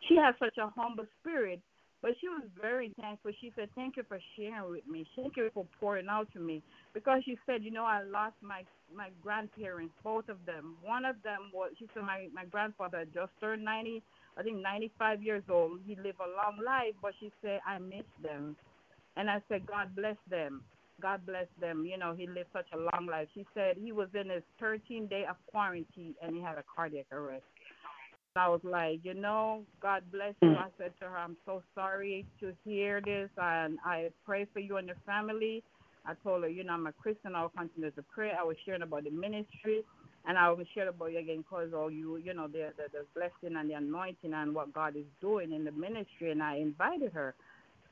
She 0.08 0.16
has 0.16 0.34
such 0.38 0.58
a 0.58 0.68
humble 0.76 1.06
spirit, 1.20 1.60
but 2.02 2.12
she 2.20 2.28
was 2.28 2.42
very 2.60 2.92
thankful. 3.00 3.30
She 3.40 3.50
said, 3.56 3.70
"Thank 3.74 3.96
you 3.96 4.02
for 4.06 4.20
sharing 4.36 4.70
with 4.70 4.86
me. 4.86 5.06
Thank 5.16 5.38
you 5.38 5.48
for 5.54 5.64
pouring 5.80 6.08
out 6.10 6.30
to 6.34 6.38
me." 6.38 6.62
Because 6.92 7.22
she 7.24 7.38
said, 7.46 7.64
"You 7.64 7.70
know, 7.70 7.84
I 7.84 8.02
lost 8.02 8.36
my 8.42 8.64
my 8.94 9.08
grandparents, 9.22 9.94
both 10.04 10.28
of 10.28 10.36
them. 10.44 10.76
One 10.82 11.06
of 11.06 11.16
them 11.22 11.50
was 11.54 11.70
she 11.78 11.88
said 11.94 12.02
my 12.02 12.28
my 12.34 12.44
grandfather 12.44 13.06
just 13.14 13.32
turned 13.40 13.64
ninety, 13.64 14.02
I 14.36 14.42
think 14.42 14.60
ninety 14.60 14.92
five 14.98 15.22
years 15.22 15.44
old. 15.48 15.80
He 15.86 15.96
lived 15.96 16.20
a 16.20 16.28
long 16.36 16.60
life, 16.62 16.92
but 17.00 17.14
she 17.18 17.32
said 17.40 17.60
I 17.66 17.78
miss 17.78 18.04
them." 18.22 18.56
And 19.16 19.30
I 19.30 19.42
said, 19.48 19.66
God 19.66 19.94
bless 19.94 20.16
them. 20.28 20.62
God 21.00 21.26
bless 21.26 21.46
them. 21.60 21.84
You 21.84 21.98
know, 21.98 22.14
he 22.16 22.26
lived 22.26 22.50
such 22.52 22.66
a 22.72 22.76
long 22.78 23.06
life. 23.06 23.28
She 23.34 23.44
said 23.54 23.76
he 23.76 23.92
was 23.92 24.08
in 24.14 24.30
his 24.30 24.42
13 24.60 25.06
day 25.06 25.24
of 25.28 25.36
quarantine 25.50 26.14
and 26.22 26.34
he 26.34 26.42
had 26.42 26.56
a 26.58 26.64
cardiac 26.74 27.06
arrest. 27.12 27.44
I 28.36 28.48
was 28.48 28.60
like, 28.64 28.98
you 29.04 29.14
know, 29.14 29.62
God 29.80 30.02
bless 30.10 30.34
you. 30.42 30.54
I 30.54 30.66
said 30.76 30.92
to 31.00 31.06
her, 31.06 31.16
I'm 31.16 31.36
so 31.46 31.62
sorry 31.72 32.26
to 32.40 32.52
hear 32.64 33.00
this, 33.00 33.30
and 33.38 33.78
I 33.84 34.08
pray 34.26 34.44
for 34.52 34.58
you 34.58 34.76
and 34.76 34.88
your 34.88 34.96
family. 35.06 35.62
I 36.04 36.14
told 36.14 36.42
her, 36.42 36.48
you 36.48 36.64
know, 36.64 36.72
I'm 36.72 36.88
a 36.88 36.92
Christian. 36.92 37.36
I'll 37.36 37.50
continue 37.50 37.92
to 37.92 38.04
pray. 38.12 38.32
I 38.36 38.42
was 38.42 38.56
sharing 38.66 38.82
about 38.82 39.04
the 39.04 39.10
ministry, 39.10 39.82
and 40.26 40.36
I 40.36 40.50
was 40.50 40.66
sharing 40.74 40.88
about 40.88 41.12
you 41.12 41.18
again 41.18 41.44
because 41.48 41.72
all 41.72 41.92
you, 41.92 42.16
you 42.16 42.34
know, 42.34 42.48
the, 42.48 42.72
the 42.76 42.90
the 42.92 43.06
blessing 43.14 43.56
and 43.56 43.70
the 43.70 43.74
anointing 43.74 44.32
and 44.34 44.52
what 44.52 44.72
God 44.72 44.96
is 44.96 45.06
doing 45.20 45.52
in 45.52 45.62
the 45.62 45.70
ministry. 45.70 46.32
And 46.32 46.42
I 46.42 46.56
invited 46.56 47.12
her. 47.12 47.36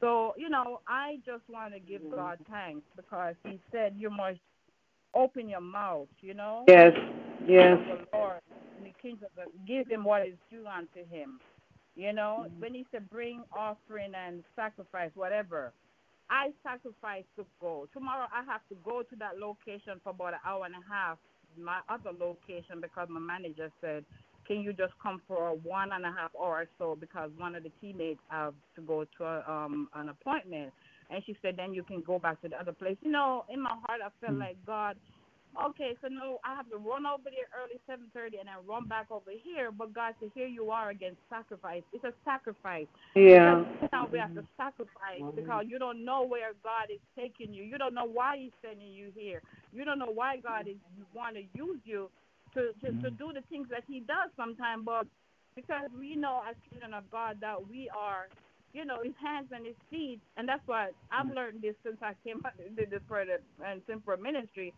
So, 0.03 0.35
you 0.37 0.51
know, 0.51 0.81
I 0.87 1.21
just 1.25 1.49
want 1.49 1.73
to 1.75 1.81
give 1.81 2.03
mm-hmm. 2.03 2.17
God 2.17 2.39
thanks 2.51 2.83
because 2.97 3.35
He 3.45 3.61
said 3.71 3.95
you 3.97 4.11
must 4.11 4.41
open 5.15 5.49
your 5.49 5.61
mouth, 5.61 6.09
you 6.21 6.35
know. 6.35 6.65
Yes. 6.69 6.93
Yes. 7.47 7.79
the 7.89 8.19
Lord 8.19 8.41
the 8.83 8.91
kingdom 9.01 9.29
of 9.31 9.37
God. 9.37 9.67
Give 9.67 9.87
him 9.89 10.05
what 10.05 10.27
is 10.27 10.35
due 10.51 10.67
unto 10.67 11.09
him. 11.09 11.41
You 11.95 12.13
know, 12.13 12.47
mm-hmm. 12.47 12.61
when 12.61 12.75
he 12.75 12.87
said 12.91 13.09
bring 13.11 13.43
offering 13.57 14.13
and 14.15 14.43
sacrifice, 14.57 15.11
whatever. 15.15 15.73
I 16.31 16.51
sacrifice 16.63 17.25
to 17.37 17.45
go. 17.61 17.89
Tomorrow 17.93 18.27
I 18.33 18.43
have 18.51 18.63
to 18.71 18.77
go 18.85 19.03
to 19.03 19.17
that 19.17 19.39
location 19.39 20.01
for 20.03 20.11
about 20.11 20.33
an 20.33 20.41
hour 20.47 20.65
and 20.65 20.75
a 20.75 20.93
half, 20.93 21.19
my 21.61 21.81
other 21.89 22.11
location, 22.19 22.81
because 22.81 23.09
my 23.11 23.21
manager 23.21 23.71
said, 23.83 24.05
Can 24.47 24.61
you 24.61 24.73
just 24.73 24.93
come 25.03 25.23
for 25.29 25.51
one 25.63 25.93
and 25.93 26.05
a 26.05 26.13
half 26.13 26.31
hour 26.41 26.63
or 26.63 26.67
so 26.79 26.97
because 26.99 27.31
one 27.37 27.55
of 27.55 27.63
the 27.63 27.71
teammates 27.81 28.21
have 28.29 28.55
to 28.77 28.83
go 28.83 29.05
to 29.19 29.25
a, 29.25 29.45
um 29.49 29.89
an 29.95 30.09
appointment. 30.09 30.73
And 31.11 31.23
she 31.27 31.37
said, 31.43 31.57
Then 31.57 31.75
you 31.75 31.83
can 31.83 32.03
go 32.07 32.19
back 32.19 32.41
to 32.43 32.49
the 32.49 32.59
other 32.59 32.73
place. 32.73 32.97
You 33.03 33.11
know, 33.11 33.45
in 33.49 33.61
my 33.61 33.75
heart 33.87 34.01
I 34.05 34.09
felt 34.25 34.39
like 34.39 34.57
God 34.67 34.97
okay, 35.69 35.95
so 36.01 36.09
no, 36.09 36.39
I 36.45 36.55
have 36.57 36.69
to 36.71 36.77
run 36.77 37.07
over 37.07 37.25
there 37.25 37.49
early 37.57 37.81
seven 37.87 38.07
thirty 38.15 38.39
and 38.39 38.49
then 38.49 38.55
run 38.67 38.87
back 38.89 39.07
over 39.11 39.31
here. 39.31 39.71
But 39.71 39.95
God 39.95 40.15
said, 40.21 40.31
here 40.35 40.47
you 40.47 40.71
are 40.71 40.91
against 40.91 41.19
sacrifice. 41.29 41.83
It's 41.93 42.05
a 42.05 42.13
sacrifice. 42.25 42.87
Yeah. 43.15 43.65
Now 43.93 44.09
we 44.11 44.19
have 44.19 44.35
to 44.35 44.45
sacrifice 44.57 45.23
because 45.35 45.65
you 45.69 45.79
don't 45.79 46.05
know 46.05 46.25
where 46.27 46.53
God 46.63 46.89
is 46.93 47.01
taking 47.17 47.53
you. 47.53 47.65
You 47.65 47.79
don't 47.79 47.95
know 47.95 48.07
why 48.07 48.37
He's 48.39 48.53
sending 48.63 48.93
you 48.93 49.11
here. 49.15 49.43
You 49.73 49.85
don't 49.85 49.99
know 49.99 50.13
why 50.13 50.37
God 50.39 50.69
is 50.69 50.77
want 51.15 51.37
to 51.37 51.43
use 51.55 51.81
you 51.85 52.11
to, 52.55 52.73
to 52.81 52.93
to 53.03 53.09
mm. 53.11 53.19
do 53.19 53.33
the 53.33 53.43
things 53.51 53.69
that 53.71 53.85
He 53.87 54.01
does 54.01 54.31
sometimes. 54.37 54.85
But 54.85 55.07
because 55.55 55.91
we 55.99 56.17
know 56.17 56.43
as 56.49 56.57
children 56.71 56.95
of 56.95 57.11
God 57.11 57.39
that 57.41 57.57
we 57.69 57.91
are, 57.91 58.29
you 58.73 58.85
know, 58.85 58.99
His 59.03 59.15
hands 59.23 59.49
and 59.53 59.67
His 59.67 59.77
feet, 59.91 60.21
and 60.37 60.49
that's 60.49 60.63
why 60.67 60.91
I've 61.11 61.27
mm. 61.27 61.35
learned 61.35 61.63
this 61.63 61.75
since 61.85 61.99
I 62.03 62.15
came 62.25 62.41
out 62.45 62.53
and 62.65 62.77
did 62.77 62.91
this 62.91 63.03
for 63.09 63.25
the 63.25 63.39
and 63.65 63.83
simple 63.87 64.17
ministry. 64.17 64.73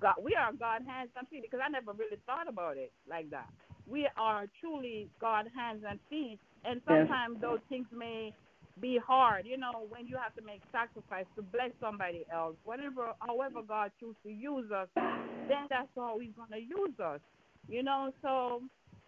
God, 0.00 0.16
we 0.22 0.34
are 0.34 0.52
God 0.52 0.82
hands 0.86 1.10
and 1.16 1.26
feet 1.28 1.42
because 1.42 1.60
I 1.64 1.68
never 1.68 1.92
really 1.92 2.18
thought 2.26 2.48
about 2.48 2.76
it 2.76 2.92
like 3.08 3.30
that. 3.30 3.48
We 3.86 4.08
are 4.18 4.46
truly 4.60 5.08
God 5.20 5.46
hands 5.56 5.82
and 5.88 5.98
feet, 6.10 6.38
and 6.64 6.80
Yes. 6.88 6.98
sometimes 7.08 7.40
those 7.40 7.60
things 7.68 7.86
may 7.96 8.34
be 8.80 8.98
hard. 9.04 9.46
You 9.46 9.58
know, 9.58 9.86
when 9.88 10.06
you 10.06 10.16
have 10.22 10.34
to 10.36 10.42
make 10.42 10.62
sacrifice 10.72 11.26
to 11.36 11.42
bless 11.42 11.70
somebody 11.80 12.24
else, 12.32 12.56
whatever, 12.64 13.12
however 13.20 13.60
God 13.66 13.92
chooses 14.00 14.16
to 14.24 14.30
use 14.30 14.70
us, 14.72 14.88
then 14.96 15.66
that's 15.70 15.88
how 15.96 16.18
He's 16.20 16.32
gonna 16.36 16.60
use 16.62 16.98
us. 17.02 17.20
You 17.68 17.82
know, 17.82 18.12
so 18.22 18.62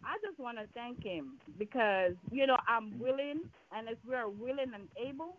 I 0.05 0.17
just 0.27 0.39
want 0.39 0.59
to 0.59 0.65
thank 0.75 1.03
Him 1.05 1.39
because 1.59 2.13
you 2.31 2.47
know 2.47 2.57
I'm 2.69 2.99
willing, 2.99 3.43
and 3.73 3.89
if 3.89 3.99
we 4.09 4.15
are 4.15 4.29
willing 4.29 4.73
and 4.75 4.89
able, 5.03 5.37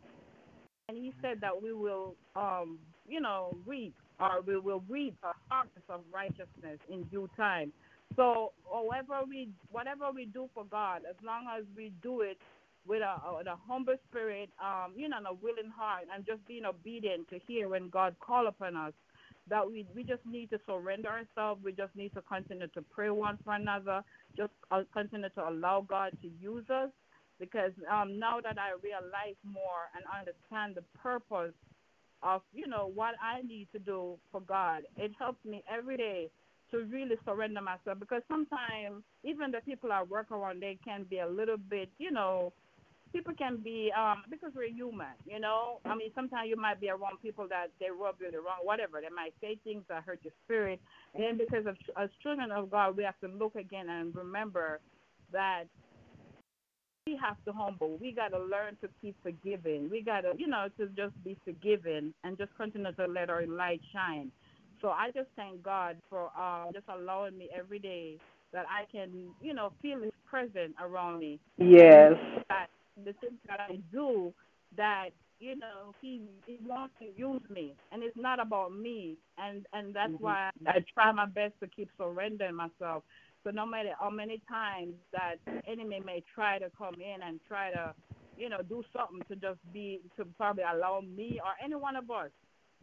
and 0.90 0.98
He 0.98 1.14
said 1.22 1.40
that 1.42 1.62
we 1.62 1.74
will, 1.74 2.16
um, 2.36 2.80
you 3.08 3.22
know, 3.22 3.58
reap 3.66 3.96
or 4.20 4.42
we 4.46 4.58
will 4.58 4.84
reap 4.88 5.16
a 5.24 5.34
harvest 5.50 5.86
of 5.90 6.02
righteousness 6.14 6.80
in 6.90 7.04
due 7.06 7.30
time. 7.36 7.74
So, 8.16 8.52
however 8.72 9.22
we, 9.28 9.50
whatever 9.72 10.12
we 10.14 10.26
do 10.26 10.50
for 10.54 10.66
God, 10.66 11.02
as 11.10 11.16
long 11.26 11.46
as 11.58 11.64
we 11.76 11.92
do 12.04 12.22
it 12.22 12.38
with 12.88 13.02
a, 13.02 13.06
a 13.06 13.58
humble 13.68 13.96
spirit, 14.10 14.50
um, 14.62 14.94
you 14.96 15.08
know, 15.08 15.18
and 15.18 15.28
a 15.28 15.34
willing 15.34 15.72
heart, 15.76 16.06
and 16.14 16.26
just 16.26 16.46
being 16.48 16.66
obedient 16.66 17.30
to 17.30 17.40
hear 17.48 17.70
when 17.70 17.90
God 17.90 18.16
call 18.20 18.48
upon 18.48 18.76
us, 18.76 18.94
that 19.50 19.66
we 19.66 19.86
we 19.96 20.04
just 20.04 20.26
need 20.26 20.50
to 20.50 20.60
surrender 20.66 21.10
ourselves. 21.10 21.64
We 21.64 21.72
just 21.72 21.96
need 21.96 22.14
to 22.14 22.22
continue 22.22 22.68
to 22.68 22.82
pray 22.82 23.10
one 23.10 23.38
for 23.44 23.54
another. 23.54 24.04
Just 24.36 24.52
uh, 24.72 24.84
continue 24.94 25.30
to 25.30 25.50
allow 25.50 25.86
God 25.88 26.12
to 26.22 26.28
use 26.40 26.66
us, 26.70 26.90
because 27.40 27.72
um, 27.92 28.18
now 28.18 28.40
that 28.42 28.58
I 28.58 28.72
realize 28.84 29.36
more 29.44 29.90
and 29.96 30.04
understand 30.20 30.76
the 30.76 30.84
purpose 31.00 31.54
of 32.24 32.42
you 32.54 32.68
know 32.68 32.92
what 32.94 33.16
I 33.22 33.42
need 33.42 33.68
to 33.74 33.80
do 33.80 34.18
for 34.32 34.42
God, 34.42 34.84
it 34.98 35.12
helps 35.20 35.44
me 35.46 35.64
every 35.72 35.98
day 35.98 36.30
to 36.72 36.86
really 36.86 37.16
surrender 37.26 37.62
myself. 37.62 38.00
Because 38.00 38.22
sometimes 38.28 39.04
even 39.24 39.52
the 39.52 39.60
people 39.66 39.92
I 39.92 40.04
work 40.04 40.32
around, 40.32 40.62
they 40.62 40.80
can 40.84 41.06
be 41.10 41.20
a 41.20 41.28
little 41.28 41.58
bit, 41.58 41.90
you 41.98 42.12
know, 42.12 42.54
people 43.14 43.34
can 43.38 43.58
be 43.58 43.92
um 43.98 44.24
because 44.30 44.52
we're 44.56 44.70
human, 44.70 45.16
you 45.26 45.40
know. 45.40 45.80
I 45.86 45.96
mean, 45.96 46.12
sometimes 46.16 46.50
you 46.50 46.56
might 46.56 46.80
be 46.80 46.90
around 46.90 47.22
people 47.22 47.48
that 47.50 47.68
they 47.80 47.88
rub 47.90 48.16
you 48.20 48.32
the 48.32 48.38
wrong, 48.38 48.64
whatever. 48.64 49.02
They 49.02 49.14
might 49.14 49.34
say 49.42 49.58
things 49.64 49.84
that 49.90 50.04
hurt 50.04 50.20
your 50.24 50.34
spirit, 50.46 50.80
and 51.14 51.24
then 51.24 51.38
because 51.38 51.66
of 51.66 51.76
as 52.02 52.10
children 52.24 52.52
of 52.52 52.72
God, 52.72 52.98
we 52.98 53.04
have 53.04 53.20
to 53.22 53.28
look 53.28 53.56
again 53.56 53.90
and 53.90 54.16
remember 54.16 54.80
that 55.32 55.66
we 57.08 57.18
have 57.22 57.38
to 57.46 57.52
humble. 57.52 57.98
We 58.00 58.12
got 58.12 58.30
to 58.30 58.40
learn 58.40 58.78
to 58.82 58.90
keep 59.02 59.16
forgiving. 59.24 59.90
We 59.90 60.02
got 60.02 60.22
to, 60.22 60.34
you 60.38 60.48
know, 60.48 60.68
to 60.78 60.88
just 60.88 61.22
be 61.24 61.36
forgiving 61.44 62.14
and 62.24 62.38
just 62.38 62.56
continue 62.56 62.92
to 62.94 63.06
let 63.08 63.30
our 63.30 63.46
light 63.48 63.82
shine. 63.92 64.32
So 64.82 64.90
I 64.90 65.12
just 65.14 65.28
thank 65.36 65.64
God 65.64 65.98
for 66.10 66.30
uh, 66.38 66.72
just 66.74 66.86
allowing 66.88 67.38
me 67.38 67.50
every 67.58 67.80
day 67.80 68.18
that 68.54 68.66
I 68.70 68.86
can, 68.92 69.30
you 69.42 69.54
know, 69.54 69.72
feel 69.82 70.02
His 70.02 70.12
presence 70.30 70.74
around 70.82 71.20
me. 71.20 71.40
Yes. 71.58 72.14
That 72.50 72.68
the 72.98 73.14
things 73.14 73.40
that 73.48 73.60
I 73.60 73.80
do, 73.92 74.34
that 74.78 75.10
you 75.40 75.56
know, 75.58 75.94
He 76.02 76.22
He 76.46 76.58
wants 76.66 76.94
to 77.00 77.06
use 77.16 77.42
me, 77.50 77.74
and 77.92 78.04
it's 78.04 78.18
not 78.18 78.40
about 78.40 78.76
me. 78.76 79.18
And 79.38 79.66
and 79.74 79.94
that's 79.94 80.12
mm-hmm. 80.14 80.24
why 80.24 80.50
I 80.68 80.84
try 80.94 81.12
my 81.12 81.26
best 81.26 81.54
to 81.62 81.68
keep 81.68 81.90
surrendering 81.98 82.56
myself. 82.56 83.04
So 83.44 83.50
no 83.50 83.66
matter 83.66 83.90
how 84.00 84.10
many 84.10 84.40
times 84.48 84.94
that 85.14 85.38
enemy 85.68 86.00
may 86.06 86.24
try 86.36 86.60
to 86.60 86.70
come 86.78 86.96
in 86.96 87.24
and 87.24 87.40
try 87.48 87.72
to, 87.72 87.94
you 88.38 88.50
know, 88.50 88.60
do 88.70 88.84
something 88.96 89.26
to 89.30 89.36
just 89.36 89.60
be 89.74 90.00
to 90.18 90.26
probably 90.38 90.64
allow 90.64 91.02
me 91.02 91.42
or 91.44 91.54
any 91.64 91.74
one 91.76 91.96
of 91.96 92.10
us, 92.12 92.30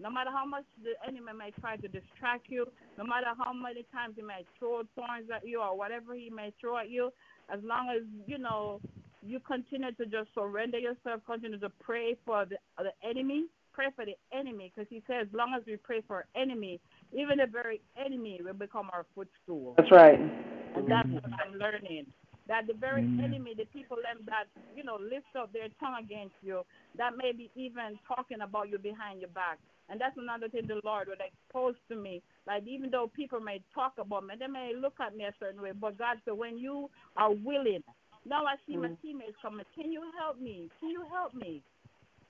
no 0.00 0.10
matter 0.10 0.30
how 0.32 0.44
much 0.44 0.64
the 0.82 0.94
enemy 1.06 1.32
may 1.36 1.52
try 1.60 1.76
to 1.76 1.86
distract 1.86 2.46
you, 2.48 2.66
no 2.96 3.04
matter 3.04 3.28
how 3.38 3.52
many 3.52 3.84
times 3.92 4.14
he 4.16 4.22
may 4.22 4.44
throw 4.58 4.82
thorns 4.96 5.30
at 5.32 5.46
you 5.46 5.60
or 5.60 5.78
whatever 5.78 6.14
he 6.14 6.28
may 6.28 6.52
throw 6.60 6.78
at 6.78 6.90
you, 6.90 7.10
as 7.52 7.60
long 7.62 7.88
as 7.94 8.02
you 8.26 8.38
know 8.38 8.80
you 9.26 9.40
continue 9.40 9.92
to 9.92 10.06
just 10.06 10.28
surrender 10.34 10.78
yourself, 10.78 11.20
continue 11.26 11.58
to 11.58 11.70
pray 11.80 12.16
for 12.24 12.44
the 12.44 12.56
the 12.78 12.92
enemy, 13.08 13.46
pray 13.72 13.86
for 13.94 14.04
the 14.04 14.16
enemy, 14.32 14.72
because 14.74 14.88
he 14.90 15.02
says, 15.06 15.26
as 15.28 15.34
long 15.34 15.54
as 15.56 15.62
we 15.66 15.76
pray 15.76 16.02
for 16.06 16.26
enemy, 16.36 16.80
even 17.12 17.38
the 17.38 17.46
very 17.46 17.80
enemy 17.96 18.40
will 18.44 18.54
become 18.54 18.88
our 18.92 19.06
footstool. 19.14 19.74
That's 19.76 19.90
right. 19.90 20.18
And 20.18 20.88
that's 20.88 21.08
what 21.08 21.24
I'm 21.44 21.58
learning. 21.58 22.06
That 22.46 22.66
the 22.66 22.74
very 22.74 23.02
enemy, 23.22 23.52
the 23.56 23.66
people 23.66 23.98
that 24.04 24.46
you 24.74 24.82
know 24.82 24.98
lift 25.00 25.26
up 25.38 25.52
their 25.52 25.68
tongue 25.80 26.02
against 26.02 26.34
you, 26.42 26.62
that 26.96 27.16
may 27.16 27.32
be 27.32 27.50
even 27.54 27.98
talking 28.08 28.40
about 28.40 28.70
you 28.70 28.78
behind 28.78 29.20
your 29.20 29.30
back. 29.30 29.58
And 29.90 30.00
that's 30.00 30.16
another 30.16 30.48
thing 30.48 30.66
the 30.66 30.80
Lord 30.84 31.08
would 31.08 31.20
expose 31.20 31.74
to 31.88 31.96
me. 31.96 32.22
Like 32.46 32.66
even 32.66 32.90
though 32.90 33.10
people 33.14 33.40
may 33.40 33.60
talk 33.74 33.94
about 33.98 34.24
me, 34.24 34.34
they 34.38 34.46
may 34.46 34.72
look 34.78 34.94
at 35.00 35.16
me 35.16 35.24
a 35.24 35.32
certain 35.40 35.62
way, 35.62 35.72
but 35.78 35.98
God 35.98 36.18
said, 36.24 36.34
when 36.34 36.58
you 36.58 36.90
are 37.16 37.32
willing, 37.32 37.82
now 38.28 38.44
I 38.44 38.56
see 38.66 38.76
my 38.76 38.88
mm. 38.88 39.00
teammates 39.02 39.36
coming. 39.40 39.64
Can 39.74 39.92
you 39.92 40.02
help 40.18 40.40
me? 40.40 40.68
Can 40.80 40.90
you 40.90 41.04
help 41.10 41.34
me? 41.34 41.62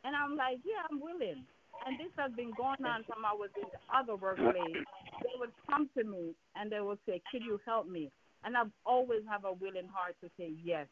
And 0.05 0.15
I'm 0.15 0.37
like, 0.37 0.59
yeah, 0.65 0.87
I'm 0.91 1.01
willing. 1.01 1.45
And 1.87 1.99
this 1.99 2.11
has 2.19 2.33
been 2.33 2.53
going 2.57 2.83
on 2.85 3.05
from 3.05 3.25
I 3.25 3.35
was 3.35 3.51
in 3.57 3.69
the 3.70 3.83
other 3.95 4.16
workplace. 4.16 4.83
They 5.23 5.35
would 5.39 5.53
come 5.69 5.89
to 5.97 6.05
me 6.05 6.35
and 6.57 6.70
they 6.70 6.81
would 6.81 6.99
say, 7.07 7.23
Could 7.31 7.43
you 7.43 7.61
help 7.65 7.89
me? 7.89 8.11
And 8.45 8.57
I've 8.57 8.73
always 8.85 9.23
have 9.29 9.45
a 9.45 9.53
willing 9.53 9.89
heart 9.93 10.16
to 10.23 10.31
say 10.39 10.53
yes. 10.62 10.87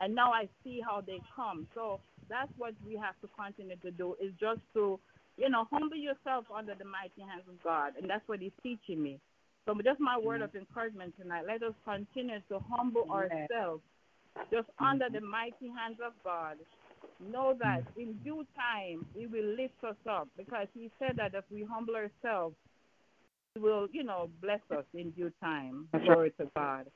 And 0.00 0.14
now 0.14 0.32
I 0.32 0.48
see 0.64 0.80
how 0.84 1.00
they 1.00 1.20
come. 1.36 1.66
So 1.74 2.00
that's 2.28 2.50
what 2.56 2.74
we 2.86 2.96
have 2.96 3.14
to 3.22 3.28
continue 3.36 3.76
to 3.76 3.90
do 3.90 4.16
is 4.20 4.32
just 4.40 4.60
to, 4.74 4.98
you 5.36 5.48
know, 5.48 5.66
humble 5.70 5.96
yourself 5.96 6.44
under 6.54 6.74
the 6.74 6.84
mighty 6.84 7.20
hands 7.20 7.44
of 7.48 7.62
God. 7.62 7.92
And 8.00 8.08
that's 8.08 8.26
what 8.26 8.40
he's 8.40 8.56
teaching 8.62 9.02
me. 9.02 9.20
So 9.64 9.74
just 9.84 10.00
my 10.00 10.18
word 10.18 10.40
mm. 10.40 10.44
of 10.44 10.54
encouragement 10.56 11.14
tonight. 11.20 11.44
Let 11.46 11.62
us 11.62 11.74
continue 11.84 12.40
to 12.48 12.58
humble 12.68 13.10
ourselves 13.10 13.82
just 14.50 14.68
under 14.78 15.06
mm-hmm. 15.06 15.14
the 15.14 15.20
mighty 15.20 15.68
hands 15.68 15.98
of 16.04 16.12
God. 16.24 16.56
Know 17.30 17.54
that 17.60 17.82
mm. 17.96 18.02
in 18.02 18.12
due 18.24 18.46
time 18.56 19.06
He 19.14 19.26
will 19.26 19.56
lift 19.56 19.82
us 19.86 19.96
up 20.08 20.28
because 20.36 20.66
He 20.74 20.90
said 20.98 21.16
that 21.16 21.34
if 21.34 21.44
we 21.50 21.64
humble 21.64 21.94
ourselves, 21.94 22.56
He 23.54 23.60
will, 23.60 23.88
you 23.92 24.02
know, 24.04 24.28
bless 24.40 24.60
us 24.76 24.84
in 24.94 25.10
due 25.10 25.32
time. 25.40 25.88
That's 25.92 26.04
Glory 26.04 26.32
to 26.38 26.48
God. 26.56 26.86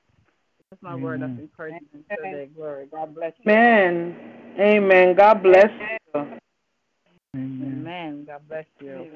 That's 0.71 0.83
my 0.83 0.97
word 0.97 1.23
of 1.23 1.31
Amen. 1.31 1.41
encouragement 1.41 2.05
today. 2.11 2.49
Glory. 2.55 2.87
God 2.91 3.15
bless 3.15 3.33
you. 3.43 3.53
Amen. 3.53 4.17
Amen. 4.59 5.15
God 5.17 5.43
bless 5.43 5.71
you. 6.15 6.21
Amen. 6.21 6.41
Amen. 7.37 8.25
God 8.27 8.43
bless 8.49 8.65
you. 8.81 9.11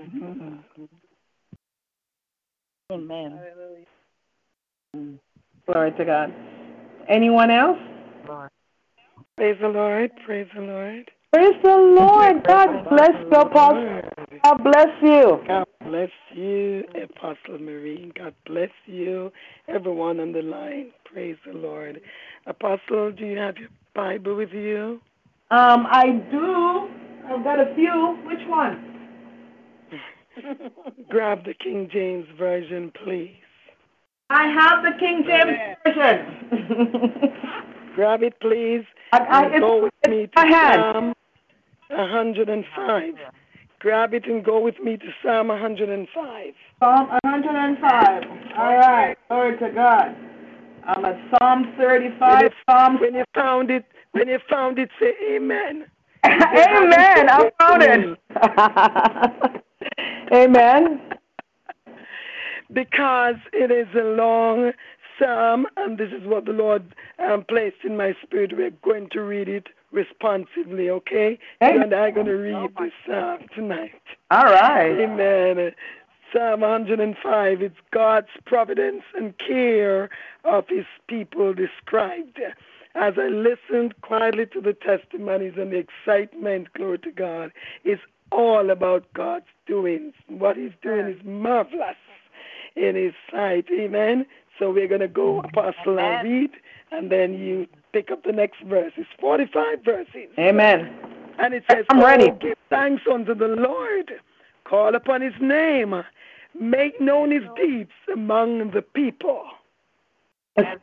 Amen. 2.92 3.40
Glory 5.66 5.92
to 5.92 6.04
God. 6.04 6.32
Anyone 7.08 7.50
else? 7.50 7.78
Praise 9.36 9.56
the 9.60 9.68
Lord. 9.68 10.10
Praise 10.26 10.46
the 10.54 10.60
Lord. 10.60 11.10
Praise 11.32 11.54
the 11.62 11.76
Lord. 11.76 12.44
God 12.46 12.88
bless 12.90 13.10
you, 13.18 13.30
Apostle. 13.30 14.02
God 14.44 14.62
bless 14.62 14.88
you. 15.02 15.40
God 15.48 15.66
bless 15.86 16.10
you, 16.34 16.84
Apostle 17.02 17.58
Marie. 17.58 18.12
God 18.18 18.34
bless 18.46 18.68
you, 18.86 19.32
everyone 19.66 20.20
on 20.20 20.32
the 20.32 20.42
line. 20.42 20.92
Praise 21.04 21.36
the 21.46 21.54
Lord. 21.54 22.00
Apostle, 22.46 23.12
do 23.12 23.24
you 23.24 23.38
have 23.38 23.56
your 23.56 23.70
Bible 23.94 24.36
with 24.36 24.52
you? 24.52 25.00
Um, 25.50 25.86
I 25.90 26.10
do. 26.30 26.88
I've 27.26 27.42
got 27.42 27.60
a 27.60 27.74
few. 27.74 28.18
Which 28.26 28.46
one? 28.46 28.86
Grab 31.08 31.44
the 31.44 31.54
King 31.54 31.88
James 31.92 32.26
Version, 32.38 32.92
please. 33.04 33.34
I 34.28 34.46
have 34.48 34.82
the 34.84 34.98
King 35.00 35.24
James 35.26 35.56
Version. 35.84 37.64
Grab 38.00 38.22
it, 38.22 38.40
please. 38.40 38.86
I, 39.12 39.18
I, 39.28 39.58
go 39.58 39.82
with 39.82 39.92
me 40.08 40.26
to. 40.26 40.32
Psalm 40.34 41.12
105. 41.90 43.14
Grab 43.78 44.14
it 44.14 44.24
and 44.24 44.42
go 44.42 44.58
with 44.58 44.80
me 44.80 44.96
to 44.96 45.04
Psalm 45.22 45.48
105. 45.48 46.54
Psalm 46.82 47.08
105. 47.24 48.22
All 48.56 48.76
right. 48.78 49.18
Glory 49.28 49.58
to 49.58 49.70
God. 49.74 50.16
I'm 50.84 51.04
at 51.04 51.18
Psalm 51.28 51.74
35. 51.76 52.50
Psalm. 52.70 53.00
When 53.02 53.16
you 53.16 53.24
found 53.34 53.70
it, 53.70 53.84
when 54.12 54.28
you 54.28 54.38
found 54.48 54.78
it, 54.78 54.88
say 54.98 55.12
Amen. 55.32 55.84
Amen. 56.24 57.28
I 57.28 57.50
found 57.58 57.82
it. 57.82 58.18
Amen. 60.32 61.02
because 62.72 63.36
it 63.52 63.70
is 63.70 63.88
a 63.94 64.04
long 64.04 64.72
psalm, 65.20 65.66
and 65.76 65.98
this 65.98 66.12
is 66.12 66.26
what 66.26 66.46
the 66.46 66.52
Lord 66.52 66.94
um, 67.18 67.44
placed 67.44 67.84
in 67.84 67.96
my 67.96 68.14
spirit. 68.22 68.56
We're 68.56 68.70
going 68.82 69.08
to 69.10 69.20
read 69.20 69.48
it 69.48 69.68
responsively, 69.92 70.88
okay? 70.90 71.38
Hey. 71.60 71.78
And 71.78 71.92
I'm 71.92 72.14
going 72.14 72.26
to 72.26 72.34
read 72.34 72.70
this 72.78 72.92
psalm 73.06 73.40
tonight. 73.54 74.00
All 74.30 74.44
right. 74.44 74.98
Amen. 74.98 75.72
Psalm 76.32 76.60
105, 76.60 77.62
it's 77.62 77.74
God's 77.90 78.28
providence 78.44 79.02
and 79.16 79.36
care 79.38 80.10
of 80.44 80.68
his 80.68 80.84
people 81.08 81.52
described. 81.52 82.40
As 82.94 83.14
I 83.18 83.28
listened 83.28 84.00
quietly 84.02 84.46
to 84.46 84.60
the 84.60 84.72
testimonies 84.72 85.54
and 85.56 85.72
the 85.72 85.78
excitement, 85.78 86.72
glory 86.72 86.98
to 87.00 87.10
God, 87.10 87.52
it's 87.84 88.02
all 88.30 88.70
about 88.70 89.12
God's 89.12 89.46
doings. 89.66 90.14
What 90.28 90.56
he's 90.56 90.72
doing 90.82 91.06
is 91.06 91.24
marvelous 91.24 91.96
in 92.76 92.94
his 92.94 93.14
sight. 93.30 93.66
Amen. 93.72 94.26
So 94.60 94.70
we're 94.70 94.86
going 94.86 95.00
to 95.00 95.08
go, 95.08 95.40
mm-hmm. 95.40 95.48
Apostle, 95.48 95.98
and 95.98 96.28
read, 96.28 96.50
and 96.92 97.10
then 97.10 97.34
you 97.34 97.66
pick 97.92 98.10
up 98.12 98.22
the 98.22 98.32
next 98.32 98.62
verse. 98.62 98.92
It's 98.96 99.08
45 99.18 99.82
verses. 99.84 100.28
Amen. 100.38 100.94
And 101.38 101.54
it 101.54 101.64
says, 101.68 101.86
I'm 101.88 102.00
ready. 102.00 102.30
"Oh, 102.30 102.38
give 102.40 102.58
thanks 102.68 103.02
unto 103.10 103.34
the 103.34 103.48
Lord. 103.48 104.12
Call 104.64 104.94
upon 104.94 105.22
his 105.22 105.32
name. 105.40 106.04
Make 106.58 107.00
known 107.00 107.30
his 107.30 107.44
deeds 107.56 107.90
among 108.12 108.70
the 108.72 108.82
people. 108.82 109.44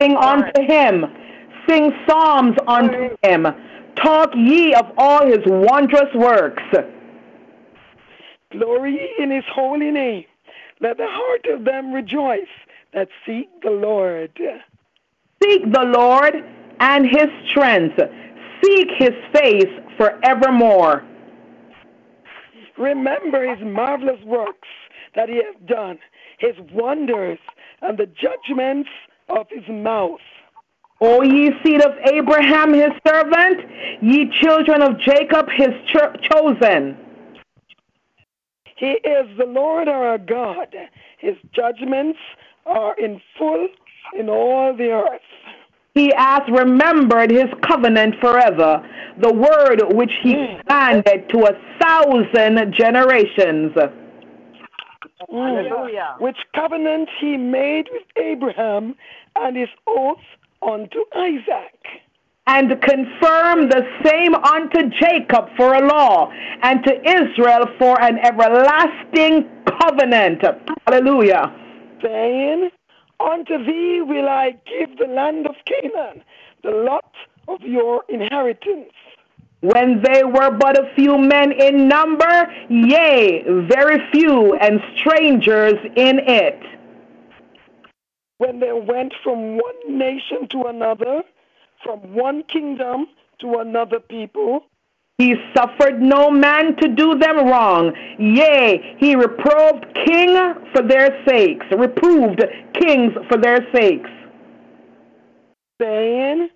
Sing 0.00 0.16
unto 0.16 0.60
him. 0.60 1.06
Sing 1.68 1.92
psalms 2.06 2.56
unto 2.66 3.16
him. 3.22 3.46
Talk 3.94 4.34
ye 4.34 4.74
of 4.74 4.90
all 4.98 5.24
his 5.26 5.40
wondrous 5.46 6.12
works. 6.14 6.62
Glory 8.50 9.10
in 9.18 9.30
his 9.30 9.44
holy 9.52 9.90
name. 9.92 10.24
Let 10.80 10.96
the 10.96 11.06
heart 11.08 11.46
of 11.46 11.64
them 11.64 11.92
rejoice 11.92 12.48
that 12.92 13.08
seek 13.26 13.48
the 13.62 13.70
Lord. 13.70 14.30
Seek 15.42 15.72
the 15.72 15.84
Lord 15.84 16.34
and 16.80 17.06
his 17.06 17.28
strength. 17.48 17.98
Seek 18.62 18.88
his 18.96 19.12
face 19.32 19.72
forevermore. 19.96 21.04
Remember 22.76 23.54
his 23.54 23.64
marvelous 23.66 24.22
works 24.24 24.68
that 25.14 25.28
he 25.28 25.36
has 25.36 25.54
done, 25.66 25.98
his 26.38 26.54
wonders, 26.72 27.38
and 27.82 27.98
the 27.98 28.06
judgments 28.06 28.88
of 29.28 29.46
his 29.50 29.68
mouth. 29.68 30.20
O 31.00 31.22
ye 31.22 31.52
seed 31.62 31.82
of 31.82 31.92
Abraham 32.12 32.72
his 32.74 32.90
servant, 33.06 33.60
ye 34.02 34.30
children 34.40 34.82
of 34.82 34.98
Jacob 34.98 35.48
his 35.50 35.70
cho- 35.86 36.12
chosen. 36.30 36.96
He 38.76 38.92
is 38.92 39.26
the 39.36 39.46
Lord 39.46 39.88
our 39.88 40.18
God. 40.18 40.74
His 41.18 41.36
judgments 41.52 42.18
are 42.68 42.94
in 42.98 43.20
full 43.38 43.68
in 44.18 44.28
all 44.28 44.76
the 44.76 44.90
earth. 44.90 45.20
He 45.94 46.12
hath 46.16 46.48
remembered 46.48 47.30
his 47.30 47.48
covenant 47.62 48.14
forever, 48.20 48.86
the 49.20 49.32
word 49.32 49.82
which 49.96 50.12
he 50.22 50.34
commanded 50.60 51.28
to 51.30 51.46
a 51.46 51.58
thousand 51.80 52.72
generations. 52.72 53.72
Mm. 55.32 56.20
Which 56.20 56.36
covenant 56.54 57.08
he 57.20 57.36
made 57.36 57.88
with 57.92 58.02
Abraham 58.16 58.94
and 59.36 59.56
his 59.56 59.68
oath 59.86 60.18
unto 60.62 61.04
Isaac. 61.16 61.80
And 62.46 62.70
confirm 62.80 63.68
the 63.68 63.82
same 64.04 64.34
unto 64.34 64.88
Jacob 64.88 65.50
for 65.56 65.74
a 65.74 65.86
law, 65.86 66.32
and 66.62 66.82
to 66.84 66.94
Israel 67.06 67.66
for 67.78 68.00
an 68.00 68.18
everlasting 68.20 69.46
covenant. 69.80 70.42
Hallelujah. 70.86 71.52
Saying, 72.02 72.70
Unto 73.20 73.64
thee 73.64 74.00
will 74.02 74.28
I 74.28 74.52
give 74.66 74.96
the 74.98 75.06
land 75.06 75.46
of 75.46 75.56
Canaan, 75.64 76.22
the 76.62 76.70
lot 76.70 77.12
of 77.48 77.62
your 77.62 78.04
inheritance. 78.08 78.92
When 79.60 80.02
they 80.02 80.22
were 80.22 80.52
but 80.52 80.78
a 80.78 80.94
few 80.94 81.18
men 81.18 81.50
in 81.50 81.88
number, 81.88 82.46
yea, 82.68 83.42
very 83.68 83.98
few, 84.12 84.54
and 84.54 84.80
strangers 84.96 85.74
in 85.96 86.20
it. 86.20 86.62
When 88.38 88.60
they 88.60 88.72
went 88.72 89.14
from 89.24 89.56
one 89.56 89.98
nation 89.98 90.46
to 90.50 90.66
another, 90.66 91.22
from 91.82 92.14
one 92.14 92.44
kingdom 92.44 93.06
to 93.40 93.56
another 93.56 93.98
people, 93.98 94.66
He 95.18 95.34
suffered 95.52 96.00
no 96.00 96.30
man 96.30 96.76
to 96.76 96.86
do 96.86 97.18
them 97.18 97.48
wrong. 97.48 97.92
Yea, 98.20 98.96
he 98.98 99.16
reproved 99.16 99.84
king 100.06 100.54
for 100.72 100.80
their 100.86 101.22
sakes, 101.26 101.66
reproved 101.76 102.40
kings 102.74 103.12
for 103.28 103.36
their 103.36 103.66
sakes. 103.74 104.08
saying, 105.80 106.48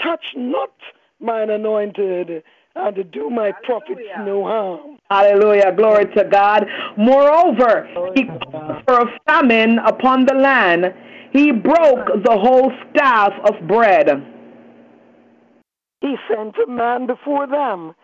Touch 0.00 0.24
not 0.36 0.72
mine 1.18 1.50
anointed, 1.50 2.44
and 2.76 3.10
do 3.10 3.30
my 3.30 3.50
prophets 3.64 4.00
no 4.18 4.44
harm. 4.44 4.98
Hallelujah. 5.10 5.72
Glory 5.76 6.06
to 6.14 6.24
God. 6.24 6.66
Moreover, 6.96 7.88
he 8.14 8.24
called 8.24 8.82
for 8.86 9.00
a 9.00 9.20
famine 9.26 9.78
upon 9.80 10.24
the 10.26 10.34
land. 10.34 10.94
He 11.32 11.50
broke 11.50 12.06
the 12.24 12.38
whole 12.38 12.72
staff 12.90 13.32
of 13.44 13.66
bread. 13.66 14.08
He 16.00 16.16
sent 16.28 16.54
a 16.64 16.70
man 16.70 17.06
before 17.06 17.46
them, 17.46 17.94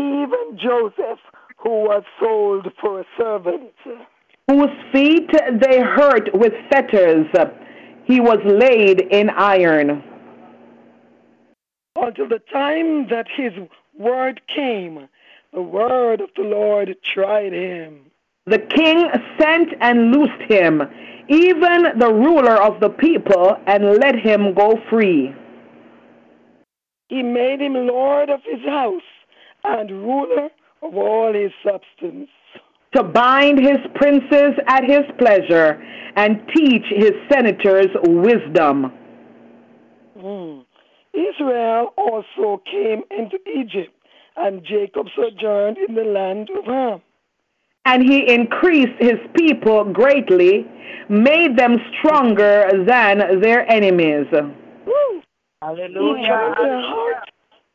even 0.00 0.58
Joseph, 0.58 1.20
who 1.58 1.84
was 1.84 2.02
sold 2.18 2.66
for 2.80 3.00
a 3.00 3.04
servant. 3.18 3.72
whose 4.48 4.70
feet 4.92 5.30
they 5.60 5.80
hurt 5.80 6.28
with 6.34 6.52
fetters. 6.70 7.26
He 8.04 8.20
was 8.20 8.38
laid 8.44 9.00
in 9.12 9.30
iron. 9.30 10.02
until 11.96 12.28
the 12.28 12.40
time 12.52 13.06
that 13.08 13.26
his 13.36 13.52
word 13.98 14.40
came. 14.54 15.08
The 15.52 15.62
word 15.62 16.20
of 16.20 16.30
the 16.36 16.42
Lord 16.42 16.96
tried 17.14 17.52
him. 17.52 18.10
The 18.46 18.58
king 18.58 19.08
sent 19.38 19.68
and 19.80 20.12
loosed 20.12 20.42
him, 20.48 20.82
even 21.28 21.98
the 21.98 22.12
ruler 22.12 22.56
of 22.62 22.80
the 22.80 22.88
people, 22.88 23.56
and 23.66 23.98
let 23.98 24.16
him 24.16 24.54
go 24.54 24.80
free. 24.88 25.34
He 27.08 27.22
made 27.22 27.60
him 27.60 27.74
lord 27.74 28.30
of 28.30 28.40
his 28.44 28.64
house 28.66 29.02
and 29.64 29.90
ruler 29.90 30.48
of 30.82 30.96
all 30.96 31.32
his 31.32 31.52
substance. 31.64 32.28
To 32.94 33.02
bind 33.02 33.58
his 33.58 33.78
princes 33.94 34.54
at 34.66 34.84
his 34.84 35.02
pleasure, 35.18 35.80
and 36.16 36.40
teach 36.54 36.84
his 36.88 37.12
senators 37.30 37.86
wisdom. 38.02 38.92
Hmm. 40.18 40.60
Israel 41.14 41.92
also 41.96 42.62
came 42.70 43.02
into 43.10 43.38
Egypt, 43.46 43.94
and 44.36 44.64
Jacob 44.64 45.06
sojourned 45.14 45.78
in 45.78 45.94
the 45.94 46.04
land 46.04 46.50
of 46.56 46.64
Ham. 46.64 47.02
And 47.84 48.02
he 48.02 48.32
increased 48.32 48.98
his 48.98 49.18
people 49.36 49.84
greatly, 49.84 50.66
made 51.08 51.56
them 51.56 51.78
stronger 51.98 52.68
than 52.86 53.40
their 53.40 53.70
enemies. 53.70 54.26
Woo! 54.32 55.22
He 55.62 56.26
turned 56.26 56.56
their 56.58 56.80
heart 56.82 57.30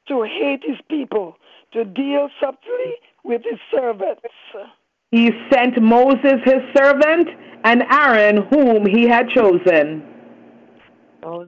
to 0.08 0.24
hate 0.24 0.64
his 0.64 0.78
people, 0.90 1.36
to 1.76 1.86
deal 1.86 2.30
subtly 2.42 2.96
with 3.24 3.44
his 3.44 3.60
servants. 3.70 4.22
He 5.12 5.32
sent 5.52 5.82
Moses 5.82 6.42
his 6.44 6.62
servant, 6.76 7.30
and 7.64 7.84
Aaron 7.92 8.48
whom 8.50 8.86
he 8.86 9.04
had 9.08 9.30
chosen. 9.30 10.04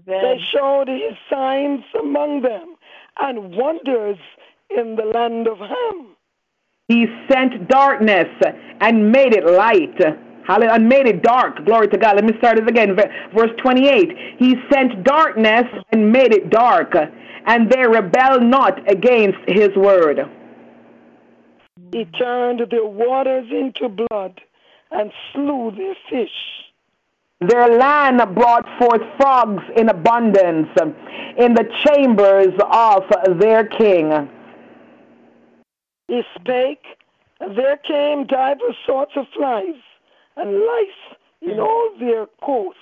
They 0.05 0.39
showed 0.51 0.87
his 0.87 1.13
signs 1.29 1.83
among 1.99 2.41
them 2.41 2.75
and 3.19 3.55
wonders 3.55 4.17
in 4.69 4.95
the 4.95 5.05
land 5.05 5.47
of 5.47 5.59
Ham. 5.59 6.15
He 6.87 7.05
sent 7.29 7.67
darkness 7.67 8.27
and 8.81 9.11
made 9.11 9.33
it 9.33 9.45
light. 9.45 9.99
Hallelujah. 10.47 10.75
And 10.75 10.87
made 10.87 11.07
it 11.07 11.21
dark. 11.21 11.65
Glory 11.65 11.89
to 11.89 11.97
God. 11.97 12.15
Let 12.15 12.23
me 12.23 12.31
start 12.37 12.57
it 12.57 12.67
again. 12.69 12.95
Verse 13.35 13.51
28. 13.57 14.17
He 14.39 14.55
sent 14.71 15.03
darkness 15.03 15.65
and 15.91 16.11
made 16.11 16.33
it 16.33 16.49
dark, 16.49 16.95
and 17.45 17.69
they 17.69 17.85
rebelled 17.85 18.43
not 18.43 18.89
against 18.89 19.39
his 19.45 19.75
word. 19.75 20.21
He 21.91 22.05
turned 22.05 22.61
the 22.71 22.85
waters 22.85 23.47
into 23.51 23.89
blood 23.89 24.39
and 24.91 25.11
slew 25.33 25.71
their 25.75 25.95
fish. 26.09 26.31
Their 27.41 27.77
land 27.77 28.21
brought 28.33 28.65
forth 28.79 29.01
frogs 29.17 29.63
in 29.75 29.89
abundance 29.89 30.69
in 31.37 31.53
the 31.53 31.69
chambers 31.85 32.53
of 32.71 33.39
their 33.39 33.65
king. 33.67 34.29
He 36.07 36.23
spake, 36.39 36.85
and 37.41 37.57
there 37.57 37.77
came 37.77 38.25
divers 38.25 38.75
sorts 38.85 39.11
of 39.17 39.25
flies 39.35 39.75
and 40.37 40.53
lice 40.53 41.17
in 41.41 41.59
all 41.59 41.91
their 41.99 42.27
coasts. 42.43 42.79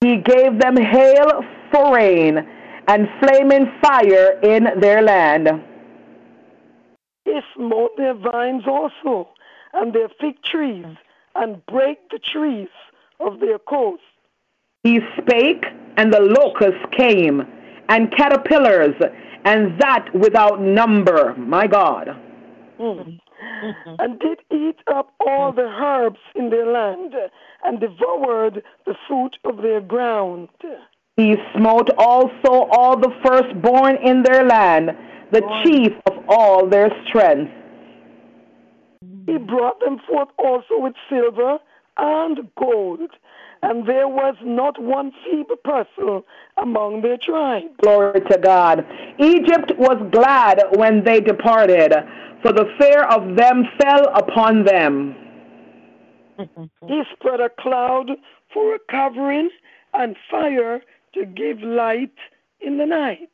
He 0.00 0.16
gave 0.16 0.58
them 0.58 0.76
hail 0.76 1.42
for 1.70 1.94
rain 1.94 2.38
and 2.88 3.08
flaming 3.20 3.70
fire 3.82 4.40
in 4.42 4.80
their 4.80 5.02
land. 5.02 5.48
He 7.24 7.38
smote 7.54 7.96
their 7.96 8.14
vines 8.14 8.64
also, 8.66 9.28
and 9.74 9.92
their 9.92 10.08
fig 10.20 10.42
trees, 10.42 10.86
and 11.34 11.64
brake 11.66 12.08
the 12.10 12.18
trees 12.18 12.68
of 13.20 13.40
their 13.40 13.58
coast. 13.58 14.02
He 14.82 15.00
spake, 15.18 15.64
and 15.96 16.12
the 16.12 16.20
locusts 16.20 16.84
came, 16.96 17.42
and 17.88 18.10
caterpillars, 18.16 18.94
and 19.44 19.78
that 19.80 20.08
without 20.14 20.60
number. 20.60 21.34
My 21.36 21.66
God. 21.66 22.08
Mm. 22.80 23.20
Mm-hmm. 23.40 23.94
and 23.98 24.18
did 24.20 24.38
eat 24.50 24.78
up 24.86 25.12
all 25.20 25.52
mm. 25.52 25.56
the 25.56 25.62
herbs 25.62 26.18
in 26.34 26.50
their 26.50 26.66
land, 26.66 27.14
and 27.64 27.80
devoured 27.80 28.62
the 28.86 28.94
fruit 29.06 29.36
of 29.44 29.58
their 29.58 29.80
ground. 29.80 30.48
He 31.16 31.36
smote 31.56 31.90
also 31.98 32.68
all 32.70 32.98
the 32.98 33.12
firstborn 33.24 33.96
in 34.02 34.22
their 34.22 34.44
land, 34.44 34.90
the 35.30 35.42
chief 35.62 35.92
of 36.06 36.24
all 36.28 36.66
their 36.66 36.90
strength. 37.06 37.52
He 39.26 39.36
brought 39.36 39.80
them 39.80 39.98
forth 40.08 40.28
also 40.38 40.78
with 40.78 40.94
silver 41.08 41.58
and 41.98 42.48
gold, 42.58 43.10
and 43.62 43.86
there 43.86 44.08
was 44.08 44.34
not 44.42 44.80
one 44.80 45.12
feeble 45.24 45.56
person 45.56 46.22
among 46.56 47.02
their 47.02 47.18
tribes. 47.18 47.66
Glory 47.82 48.20
to 48.22 48.38
God. 48.38 48.86
Egypt 49.18 49.72
was 49.76 49.98
glad 50.10 50.62
when 50.76 51.04
they 51.04 51.20
departed, 51.20 51.92
for 52.42 52.52
the 52.52 52.66
fear 52.78 53.04
of 53.04 53.36
them 53.36 53.64
fell 53.80 54.08
upon 54.14 54.64
them. 54.64 55.14
He 56.86 57.02
spread 57.12 57.40
a 57.40 57.50
cloud 57.60 58.10
for 58.52 58.74
a 58.74 58.78
covering 58.90 59.50
and 59.92 60.16
fire 60.30 60.80
to 61.14 61.26
give 61.26 61.60
light 61.60 62.14
in 62.60 62.78
the 62.78 62.86
night. 62.86 63.28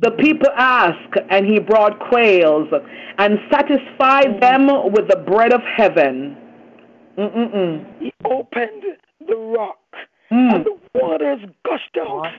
The 0.00 0.12
people 0.12 0.48
asked, 0.56 1.16
and 1.30 1.44
he 1.44 1.58
brought 1.58 1.98
quails, 1.98 2.68
and 3.18 3.38
satisfied 3.50 4.40
them 4.40 4.68
with 4.92 5.08
the 5.08 5.16
bread 5.26 5.52
of 5.52 5.60
heaven. 5.62 6.36
Mm-mm-mm. 7.18 7.84
He 7.98 8.12
opened 8.24 8.84
the 9.26 9.36
rock, 9.36 9.78
Mm. 10.32 10.54
and 10.54 10.64
the 10.64 10.78
waters 10.94 11.40
gushed 11.64 11.98
out. 12.00 12.30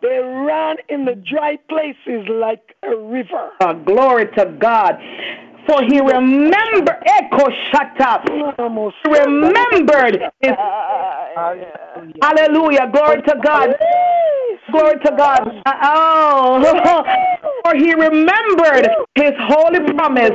They 0.00 0.18
ran 0.18 0.76
in 0.88 1.04
the 1.04 1.14
dry 1.14 1.58
places 1.68 2.26
like 2.28 2.74
a 2.82 2.96
river. 2.96 3.50
Uh, 3.60 3.74
glory 3.74 4.26
to 4.38 4.46
God. 4.58 4.94
For 5.68 5.82
he 5.82 6.00
remembered, 6.00 7.02
Echo 7.06 7.50
shut 7.70 8.00
up. 8.00 8.22
He 8.28 8.42
remembered 9.10 10.22
his. 10.40 10.52
Hallelujah. 12.22 12.90
Glory 12.92 13.22
to 13.22 13.34
God. 13.42 13.74
Glory 14.70 14.98
to 15.04 15.12
God. 15.16 15.62
Oh. 15.66 17.04
For 17.64 17.74
he 17.76 17.94
remembered 17.94 18.88
his 19.14 19.32
holy 19.38 19.80
promise 19.94 20.32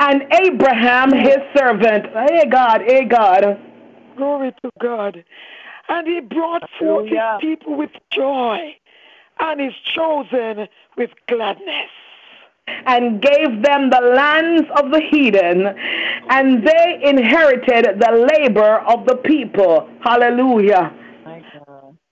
and 0.00 0.22
Abraham 0.32 1.12
his 1.12 1.38
servant. 1.56 2.06
Hey 2.28 2.44
God, 2.50 2.82
hey 2.86 3.04
God. 3.04 3.58
Glory 4.16 4.52
to 4.62 4.70
God. 4.80 5.24
And 5.88 6.06
he 6.06 6.20
brought 6.20 6.68
forth 6.78 7.08
his 7.08 7.18
people 7.40 7.76
with 7.76 7.90
joy, 8.10 8.76
and 9.40 9.60
his 9.60 9.74
chosen 9.94 10.68
with 10.96 11.10
gladness. 11.26 11.90
and 12.86 13.22
gave 13.22 13.62
them 13.62 13.88
the 13.90 14.00
lands 14.14 14.68
of 14.76 14.90
the 14.90 15.00
heathen, 15.00 15.74
and 16.28 16.66
they 16.66 17.00
inherited 17.02 17.98
the 17.98 18.28
labor 18.32 18.80
of 18.80 19.06
the 19.06 19.16
people. 19.16 19.88
Hallelujah. 20.00 20.92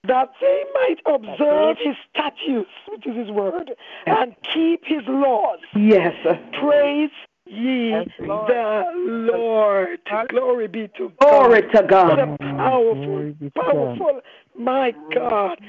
that 0.07 0.29
they 0.39 0.63
might 0.73 0.99
observe 1.05 1.77
his 1.79 1.95
statutes, 2.09 2.71
which 2.87 3.05
is 3.05 3.15
his 3.15 3.29
word, 3.29 3.71
and 4.05 4.35
keep 4.53 4.85
his 4.85 5.03
laws. 5.07 5.59
Yes. 5.75 6.15
Praise 6.53 7.11
ye 7.49 8.05
the 8.17 8.83
Lord. 8.95 9.99
Glory 10.29 10.67
be 10.67 10.87
to 10.97 11.11
God. 11.19 11.29
Glory 11.29 11.61
to 11.73 11.83
God. 11.87 12.09
What 12.09 12.19
a 12.19 12.37
powerful, 12.37 13.33
powerful, 13.55 14.21
my 14.57 14.93
God. 15.13 15.59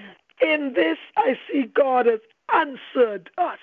In 0.40 0.72
this, 0.74 0.98
I 1.16 1.36
see 1.50 1.64
God 1.74 2.06
has 2.06 2.20
answered 2.52 3.30
us. 3.38 3.58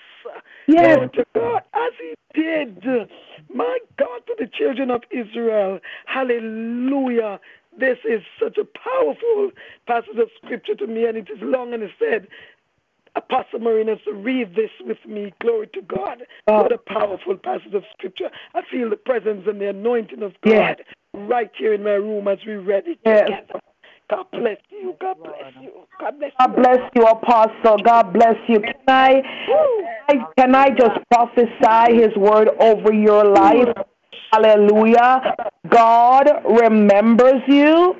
Yes. 0.66 0.96
Glory 0.96 1.08
to 1.10 1.26
God, 1.34 1.62
as 1.74 1.92
He 2.00 2.14
did, 2.40 3.08
my 3.52 3.78
God, 3.98 4.20
to 4.26 4.36
the 4.38 4.46
children 4.46 4.90
of 4.90 5.02
Israel. 5.10 5.80
Hallelujah. 6.06 7.40
This 7.78 7.98
is 8.08 8.22
such 8.42 8.56
a 8.58 8.64
powerful 8.64 9.50
passage 9.86 10.16
of 10.18 10.30
scripture 10.42 10.74
to 10.74 10.86
me, 10.86 11.04
and 11.06 11.16
it 11.16 11.28
is 11.30 11.38
long 11.40 11.74
and 11.74 11.82
it 11.82 11.90
said, 11.98 12.26
Apostle 13.16 13.60
Marinas, 13.60 13.98
read 14.12 14.54
this 14.54 14.70
with 14.84 14.98
me. 15.06 15.32
Glory 15.40 15.68
to 15.72 15.80
God. 15.82 16.22
Uh, 16.46 16.60
what 16.60 16.72
a 16.72 16.78
powerful 16.78 17.36
passage 17.36 17.74
of 17.74 17.82
scripture. 17.92 18.30
I 18.54 18.60
feel 18.70 18.90
the 18.90 18.96
presence 18.96 19.44
and 19.46 19.60
the 19.60 19.70
anointing 19.70 20.22
of 20.22 20.32
God 20.42 20.52
Yes. 20.52 20.78
right 21.14 21.50
here 21.58 21.72
in 21.72 21.82
my 21.82 21.92
room 21.92 22.28
as 22.28 22.38
we 22.46 22.54
read 22.54 22.86
it 22.86 22.98
Yes. 23.04 23.26
together. 23.26 23.60
God 24.08 24.26
bless 24.30 24.58
you. 24.70 24.94
God 25.00 25.16
bless 25.22 25.54
you. 25.60 25.72
God 25.98 26.18
bless 26.18 26.32
God 26.38 26.56
bless 26.56 26.90
you, 26.94 27.02
Apostle. 27.06 27.78
God 27.78 28.12
bless 28.12 28.36
you. 28.48 28.60
Can 28.60 28.74
I, 28.86 29.22
I 30.08 30.14
can 30.36 30.54
I 30.54 30.70
just 30.70 31.00
prophesy 31.10 31.94
His 31.96 32.14
word 32.16 32.50
over 32.60 32.92
your 32.92 33.24
life? 33.24 33.68
Hallelujah. 34.32 35.34
God 35.68 36.30
remembers 36.44 37.42
you. 37.48 37.96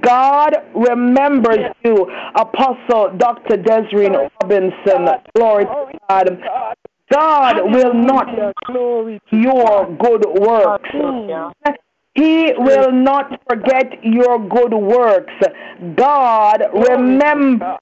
God 0.00 0.56
remembers 0.74 1.74
you, 1.84 2.06
Apostle 2.36 3.16
Dr. 3.16 3.56
Desiree 3.56 4.08
Robinson. 4.40 5.08
Glory 5.34 5.64
to 5.64 5.98
God. 6.08 6.76
God 7.10 7.56
will 7.64 7.92
not 7.92 8.28
glory 8.64 9.20
your 9.30 9.86
good 9.98 10.24
works. 10.40 10.88
He 12.14 12.52
will 12.56 12.92
not 12.92 13.40
forget 13.48 14.04
your 14.04 14.38
good 14.38 14.72
works. 14.72 15.32
God 15.96 16.62
remember. 16.72 17.78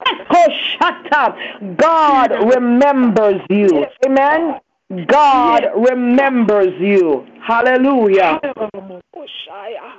Shut 0.79 1.13
up. 1.13 1.35
God 1.77 2.31
remembers 2.31 3.41
you. 3.49 3.85
Amen. 4.05 4.59
God 5.07 5.65
remembers 5.75 6.73
you. 6.79 7.25
Hallelujah. 7.45 8.39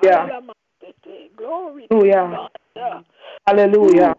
Yeah. 0.03 0.41
Glory 1.43 1.89
Hallelujah. 1.91 2.49
Hallelujah. 3.47 4.15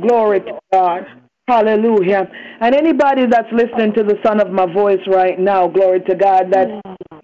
Glory 0.00 0.40
to 0.40 0.58
God. 0.72 1.06
Hallelujah. 1.46 2.26
And 2.60 2.74
anybody 2.74 3.26
that's 3.26 3.52
listening 3.52 3.92
to 3.94 4.02
the 4.02 4.18
sound 4.24 4.40
of 4.40 4.50
my 4.50 4.64
voice 4.64 5.00
right 5.06 5.38
now, 5.38 5.68
glory 5.68 6.00
to 6.08 6.14
God, 6.14 6.50
that 6.52 6.68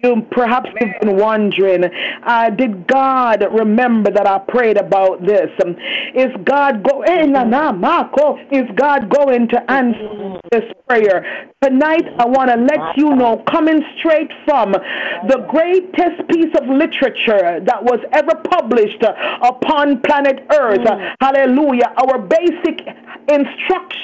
you 0.03 0.21
perhaps 0.29 0.69
you've 0.79 0.93
been 1.01 1.17
wondering, 1.17 1.85
uh, 2.25 2.51
did 2.51 2.85
God 2.85 3.43
remember 3.51 4.11
that 4.11 4.27
I 4.27 4.37
prayed 4.37 4.77
about 4.77 5.25
this? 5.25 5.49
Um, 5.65 5.75
Is 6.13 6.29
God 6.43 6.83
go? 6.83 7.01
eh, 7.01 7.25
na, 7.25 7.43
na, 7.45 7.71
Marco, 7.71 8.37
Is 8.51 8.69
God 8.75 9.09
going 9.09 9.47
to 9.49 9.71
answer 9.71 10.39
this 10.51 10.65
prayer? 10.87 11.49
Tonight, 11.63 12.05
I 12.19 12.25
want 12.27 12.51
to 12.51 12.57
let 12.57 12.97
you 12.97 13.15
know, 13.15 13.43
coming 13.49 13.81
straight 13.97 14.29
from 14.45 14.73
the 14.73 15.47
greatest 15.49 16.27
piece 16.29 16.53
of 16.61 16.67
literature 16.67 17.59
that 17.65 17.83
was 17.83 17.99
ever 18.13 18.35
published 18.49 19.03
upon 19.41 20.01
planet 20.01 20.45
Earth. 20.51 20.85
Uh, 20.85 21.15
Hallelujah. 21.21 21.93
Our 21.97 22.19
basic 22.19 22.85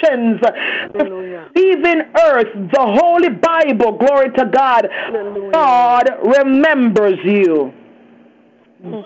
to 0.08 1.48
leaving 1.56 2.02
earth, 2.24 2.48
the 2.54 2.80
Holy 2.80 3.30
Bible, 3.30 3.98
glory 3.98 4.30
to 4.32 4.46
God. 4.46 4.88
God 5.52 6.10
remembers 6.24 7.20
you. 7.24 7.74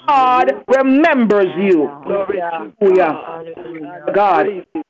God 0.08 0.52
remembers 0.68 1.48
you. 1.58 1.88
Hallelujah. 2.82 3.24
God. 4.14 4.48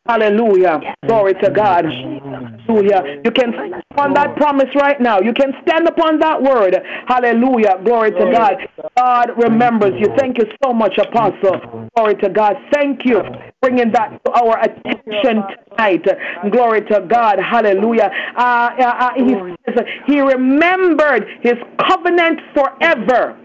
Hallelujah. 0.07 0.79
Glory 1.07 1.33
to 1.35 1.49
God. 1.51 1.85
Hallelujah. 1.85 3.21
You 3.23 3.31
can 3.31 3.53
stand 3.53 3.83
upon 3.91 4.13
that 4.13 4.35
promise 4.35 4.69
right 4.75 4.99
now. 4.99 5.19
You 5.19 5.33
can 5.33 5.53
stand 5.61 5.87
upon 5.87 6.19
that 6.19 6.41
word. 6.41 6.75
Hallelujah. 7.07 7.79
Glory 7.83 8.11
to 8.11 8.31
God. 8.31 8.55
God 8.97 9.29
remembers 9.37 9.93
you. 9.99 10.07
Thank 10.17 10.37
you 10.37 10.45
so 10.63 10.73
much, 10.73 10.97
Apostle. 10.97 11.89
Glory 11.95 12.15
to 12.15 12.29
God. 12.29 12.55
Thank 12.73 13.05
you 13.05 13.21
for 13.21 13.51
bringing 13.61 13.91
that 13.91 14.19
to 14.25 14.31
our 14.31 14.59
attention 14.59 15.43
tonight. 15.69 16.05
Glory 16.51 16.81
to 16.81 17.05
God. 17.07 17.39
Hallelujah. 17.39 18.09
Uh, 18.35 18.69
uh, 18.79 18.83
uh, 18.83 19.09
he 19.15 19.35
says 19.67 19.85
he 20.07 20.21
remembered 20.21 21.25
his 21.41 21.55
covenant 21.77 22.39
forever 22.55 23.37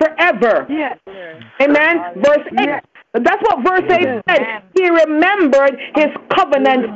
forever. 0.00 0.66
Yes. 0.68 0.98
Amen. 1.60 1.98
Verse 2.16 2.46
8. 2.58 2.68
That's 3.12 3.42
what 3.42 3.58
verse 3.66 3.90
8 3.90 4.22
said. 4.28 4.62
He 4.74 4.88
remembered 4.88 5.76
his 5.96 6.08
covenant. 6.30 6.86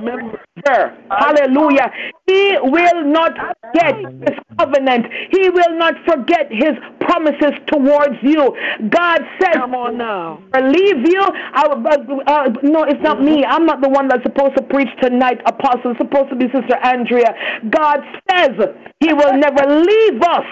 Hallelujah. 1.10 1.90
He 2.26 2.56
will 2.62 3.04
not 3.04 3.32
forget 3.34 3.96
his 3.96 4.38
covenant. 4.56 5.06
He 5.32 5.50
will 5.50 5.76
not 5.76 5.94
forget 6.06 6.46
his 6.50 6.74
promises 7.00 7.52
towards 7.66 8.14
you. 8.22 8.54
God 8.88 9.20
says, 9.42 9.54
Come 9.54 9.74
on 9.74 9.98
now. 9.98 10.40
leave 10.54 11.04
you. 11.04 11.20
I, 11.20 11.66
uh, 11.66 12.32
uh, 12.32 12.48
no, 12.62 12.84
it's 12.84 13.02
not 13.02 13.20
me. 13.20 13.44
I'm 13.44 13.66
not 13.66 13.82
the 13.82 13.88
one 13.88 14.06
that's 14.06 14.22
supposed 14.22 14.56
to 14.56 14.62
preach 14.62 14.88
tonight, 15.02 15.40
Apostle. 15.46 15.90
It's 15.90 15.98
supposed 15.98 16.30
to 16.30 16.36
be 16.36 16.46
Sister 16.54 16.76
Andrea. 16.82 17.34
God 17.70 17.98
says 18.30 18.52
He 19.00 19.12
will 19.12 19.34
never 19.34 19.66
leave 19.66 20.22
us. 20.22 20.46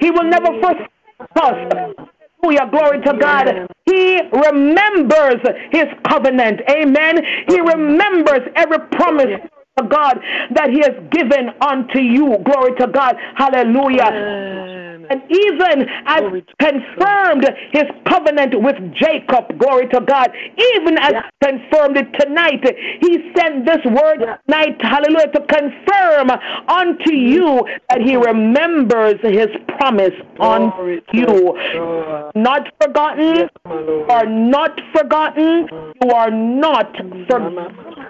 He 0.00 0.10
will 0.10 0.24
never 0.24 0.48
forsake 0.60 0.90
us. 1.20 1.96
Hallelujah. 2.42 2.70
Glory 2.70 3.00
to 3.02 3.18
God. 3.18 3.68
He 3.86 4.20
remembers 4.32 5.36
his 5.70 5.86
covenant. 6.08 6.60
Amen. 6.70 7.18
He 7.48 7.60
remembers 7.60 8.40
every 8.56 8.78
promise 8.92 9.40
God 9.84 10.18
that 10.54 10.70
he 10.70 10.80
has 10.80 10.96
given 11.10 11.50
unto 11.60 11.98
you. 11.98 12.38
Glory 12.44 12.74
to 12.80 12.86
God. 12.86 13.16
Hallelujah. 13.36 14.74
And 15.08 15.22
even 15.30 15.86
as 16.06 16.22
confirmed 16.58 17.46
his 17.72 17.84
covenant 18.08 18.60
with 18.60 18.74
Jacob, 18.94 19.56
glory 19.58 19.86
to 19.88 20.00
God, 20.00 20.32
even 20.74 20.98
as 20.98 21.12
confirmed 21.44 21.96
it 21.96 22.12
tonight, 22.18 22.64
he 23.00 23.30
sent 23.36 23.66
this 23.66 23.84
word 23.84 24.18
tonight, 24.46 24.80
hallelujah, 24.80 25.30
to 25.32 25.40
confirm 25.46 26.30
unto 26.68 27.12
you 27.12 27.64
that 27.88 28.00
he 28.00 28.16
remembers 28.16 29.14
his 29.22 29.46
promise 29.78 30.14
on 30.40 30.72
you. 31.12 31.54
Not 32.34 32.72
forgotten, 32.82 33.48
you 33.66 34.06
are 34.08 34.26
not 34.26 34.80
forgotten, 34.92 35.68
you 36.02 36.10
are 36.10 36.30
not 36.30 36.96
forgotten. 37.28 38.05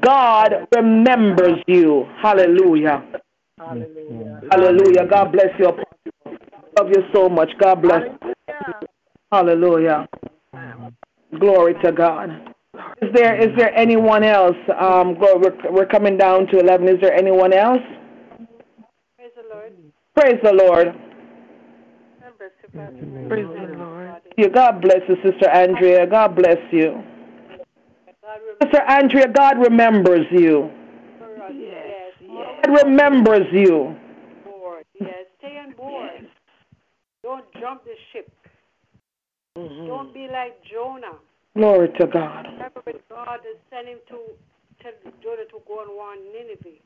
God 0.00 0.66
remembers 0.74 1.58
you. 1.66 2.04
Hallelujah. 2.22 3.02
Hallelujah. 3.58 5.06
God 5.06 5.32
bless 5.32 5.48
you. 5.58 5.66
Love 6.78 6.88
you 6.88 7.02
so 7.14 7.28
much. 7.28 7.50
God 7.58 7.82
bless. 7.82 8.02
Hallelujah. 9.32 10.08
Glory 11.38 11.74
to 11.84 11.92
God. 11.92 12.30
Is 13.02 13.10
there 13.14 13.36
is 13.36 13.56
there 13.56 13.74
anyone 13.76 14.24
else? 14.24 14.56
Um, 14.78 15.16
we're, 15.18 15.52
we're 15.70 15.86
coming 15.86 16.16
down 16.16 16.46
to 16.48 16.58
eleven. 16.58 16.88
Is 16.88 17.00
there 17.00 17.12
anyone 17.12 17.52
else? 17.52 17.80
Praise 19.16 19.32
the 19.36 19.42
Lord. 19.52 19.72
Praise 20.16 20.40
the 20.42 20.52
Lord. 20.52 20.86
God 22.22 22.32
bless 22.38 22.92
you, 22.92 23.28
Praise 23.28 23.46
the 23.46 23.76
Lord. 23.76 24.10
You. 24.36 24.48
God 24.50 24.80
bless 24.80 25.00
you, 25.08 25.16
Sister 25.24 25.50
Andrea. 25.50 26.06
God 26.06 26.36
bless 26.36 26.58
you. 26.72 27.02
God 28.60 28.68
Sister 28.70 28.82
Andrea, 28.88 29.28
God 29.28 29.58
remembers 29.58 30.26
you. 30.30 30.70
remember 31.20 31.44
us. 31.44 31.52
Yes. 31.54 32.12
God 32.28 32.84
remembers 32.84 33.46
you. 33.52 33.96
board. 34.44 34.84
Yes. 35.00 35.26
Stay 35.38 35.58
on 35.58 35.72
board. 35.76 36.28
Don't 37.22 37.44
jump 37.60 37.84
the 37.84 37.94
ship. 38.12 38.30
Don't 39.56 40.14
be 40.14 40.28
like 40.30 40.56
Jonah. 40.70 41.18
Glory 41.56 41.88
to 41.98 42.06
God. 42.06 42.46
Remember 42.46 42.80
when 42.84 42.96
God 43.10 43.40
is 43.50 43.58
sending 43.70 43.96
to 44.08 44.18
tell 44.82 44.92
Jonah 45.22 45.44
to 45.50 45.58
go 45.66 45.82
and 45.82 45.90
warn 45.92 46.18
Nineveh. 46.32 46.78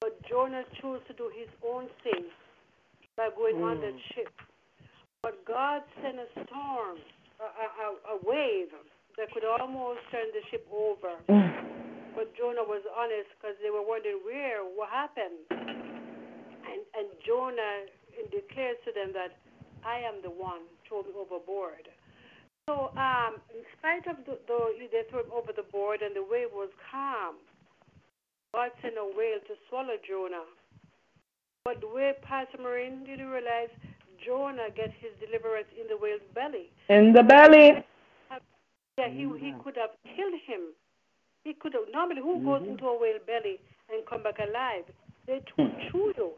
But 0.00 0.18
Jonah 0.28 0.62
chose 0.80 1.00
to 1.08 1.12
do 1.14 1.30
his 1.36 1.48
own 1.66 1.86
thing 2.02 2.24
by 3.16 3.28
going 3.36 3.62
on 3.62 3.80
that 3.80 3.94
ship. 4.14 4.28
But 5.22 5.44
God 5.46 5.82
sent 6.02 6.16
a 6.16 6.26
storm, 6.46 6.98
a, 7.40 7.44
a, 7.44 7.66
a- 7.84 8.16
a 8.16 8.18
wave 8.24 8.68
that 9.16 9.30
could 9.32 9.44
almost 9.44 10.00
turn 10.10 10.28
the 10.34 10.42
ship 10.50 10.66
over. 10.70 11.14
But 12.14 12.30
Jonah 12.38 12.62
was 12.62 12.82
honest 12.94 13.30
because 13.38 13.58
they 13.62 13.70
were 13.70 13.82
wondering 13.82 14.22
where, 14.22 14.62
what 14.62 14.90
happened. 14.90 15.42
And, 15.50 16.80
and 16.94 17.06
Jonah 17.26 17.90
declares 18.30 18.78
to 18.86 18.94
them 18.94 19.10
that 19.14 19.34
I 19.82 19.98
am 19.98 20.22
the 20.22 20.30
one, 20.30 20.66
throw 20.86 21.02
me 21.02 21.10
overboard. 21.14 21.90
So, 22.66 22.94
um, 22.96 23.42
in 23.52 23.60
spite 23.76 24.08
of 24.08 24.24
the, 24.24 24.40
the 24.48 24.58
they 24.88 25.04
threw 25.10 25.20
him 25.20 25.32
over 25.34 25.52
the 25.52 25.66
board 25.68 26.00
and 26.00 26.16
the 26.16 26.24
wave 26.24 26.48
was 26.54 26.70
calm, 26.90 27.36
God 28.54 28.70
sent 28.80 28.94
a 28.96 29.04
whale 29.04 29.42
to 29.44 29.54
swallow 29.68 30.00
Jonah. 30.06 30.48
But 31.64 31.80
the 31.80 31.88
way 31.88 32.12
Pastor 32.22 32.58
Maureen 32.62 33.04
didn't 33.04 33.28
realize 33.28 33.68
Jonah 34.24 34.72
get 34.74 34.94
his 34.96 35.12
deliverance 35.20 35.68
in 35.76 35.88
the 35.88 35.98
whale's 36.00 36.24
belly. 36.34 36.70
In 36.88 37.12
the 37.12 37.22
belly. 37.22 37.84
Yeah, 38.98 39.08
he 39.08 39.26
he 39.38 39.52
could 39.62 39.76
have 39.76 39.90
killed 40.16 40.38
him. 40.46 40.72
He 41.42 41.54
could 41.54 41.74
have. 41.74 41.90
Normally, 41.92 42.22
who 42.22 42.40
goes 42.44 42.62
into 42.66 42.86
a 42.86 42.98
whale 42.98 43.18
belly 43.26 43.58
and 43.90 44.06
come 44.06 44.22
back 44.22 44.38
alive? 44.38 44.84
They 45.26 45.40
chew 45.56 45.68
chew 45.90 46.12
you. 46.16 46.30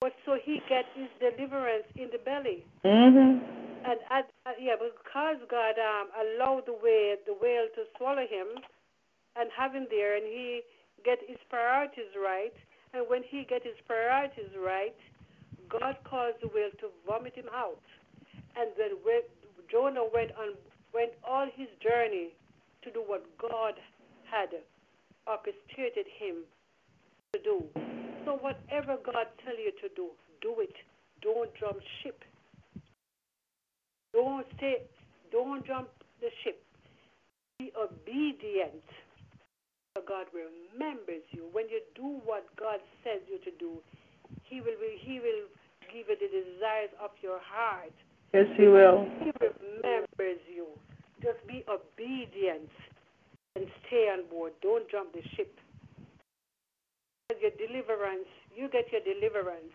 But 0.00 0.12
so 0.26 0.36
he 0.42 0.60
get 0.68 0.84
his 0.94 1.08
deliverance 1.22 1.86
in 1.94 2.10
the 2.10 2.18
belly. 2.18 2.66
hmm 2.82 3.38
And 3.86 3.98
at, 4.10 4.26
uh, 4.46 4.58
yeah, 4.58 4.74
because 4.78 5.38
God 5.50 5.78
um, 5.78 6.10
allowed 6.18 6.66
the 6.66 6.74
whale, 6.74 7.16
the 7.26 7.34
whale 7.34 7.66
to 7.74 7.82
swallow 7.96 8.26
him 8.26 8.48
and 9.38 9.48
have 9.56 9.72
him 9.72 9.86
there, 9.90 10.16
and 10.16 10.26
he 10.26 10.62
get 11.04 11.18
his 11.26 11.38
priorities 11.48 12.10
right. 12.18 12.54
And 12.94 13.08
when 13.08 13.22
he 13.22 13.46
get 13.48 13.62
his 13.62 13.78
priorities 13.86 14.52
right, 14.58 14.94
God 15.70 15.96
caused 16.04 16.42
the 16.42 16.48
whale 16.48 16.74
to 16.82 16.90
vomit 17.06 17.34
him 17.34 17.48
out. 17.54 17.80
And 18.58 18.70
then 18.76 18.98
when 19.02 19.22
Jonah 19.70 20.04
went 20.12 20.32
on 20.36 20.58
went 20.94 21.12
all 21.26 21.46
his 21.56 21.68
journey 21.82 22.30
to 22.84 22.90
do 22.90 23.02
what 23.06 23.24
God 23.40 23.74
had 24.30 24.48
orchestrated 25.26 26.06
him 26.18 26.44
to 27.32 27.38
do. 27.42 27.64
So 28.24 28.38
whatever 28.40 28.96
God 29.04 29.26
tell 29.44 29.56
you 29.56 29.72
to 29.82 29.88
do, 29.96 30.10
do 30.40 30.54
it. 30.58 30.74
Don't 31.22 31.50
jump 31.58 31.78
ship. 32.02 32.22
Don't 34.12 34.46
stay. 34.56 34.82
Don't 35.30 35.66
jump 35.66 35.88
the 36.20 36.28
ship. 36.44 36.60
Be 37.58 37.72
obedient. 37.78 38.84
God 40.08 40.26
remembers 40.32 41.22
you 41.30 41.48
when 41.52 41.68
you 41.68 41.80
do 41.94 42.20
what 42.24 42.44
God 42.58 42.80
says 43.04 43.20
you 43.28 43.38
to 43.44 43.52
do. 43.58 43.78
He 44.44 44.60
will. 44.60 44.76
be, 44.80 44.98
He 45.00 45.20
will 45.20 45.48
give 45.92 46.08
you 46.08 46.16
the 46.16 46.28
desires 46.28 46.90
of 47.02 47.10
your 47.22 47.38
heart. 47.44 47.92
Yes, 48.32 48.46
He 48.56 48.66
will. 48.66 49.06
He 49.20 49.30
remembers 49.40 50.40
you. 50.48 50.66
Just 51.22 51.46
be 51.46 51.64
obedient 51.68 52.68
and 53.56 53.66
stay 53.86 54.08
on 54.12 54.28
board. 54.30 54.52
Don't 54.62 54.90
jump 54.90 55.12
the 55.12 55.22
ship. 55.36 55.54
Your 57.40 57.52
deliverance, 57.56 58.28
you 58.54 58.68
get 58.68 58.86
your 58.92 59.00
deliverance. 59.02 59.72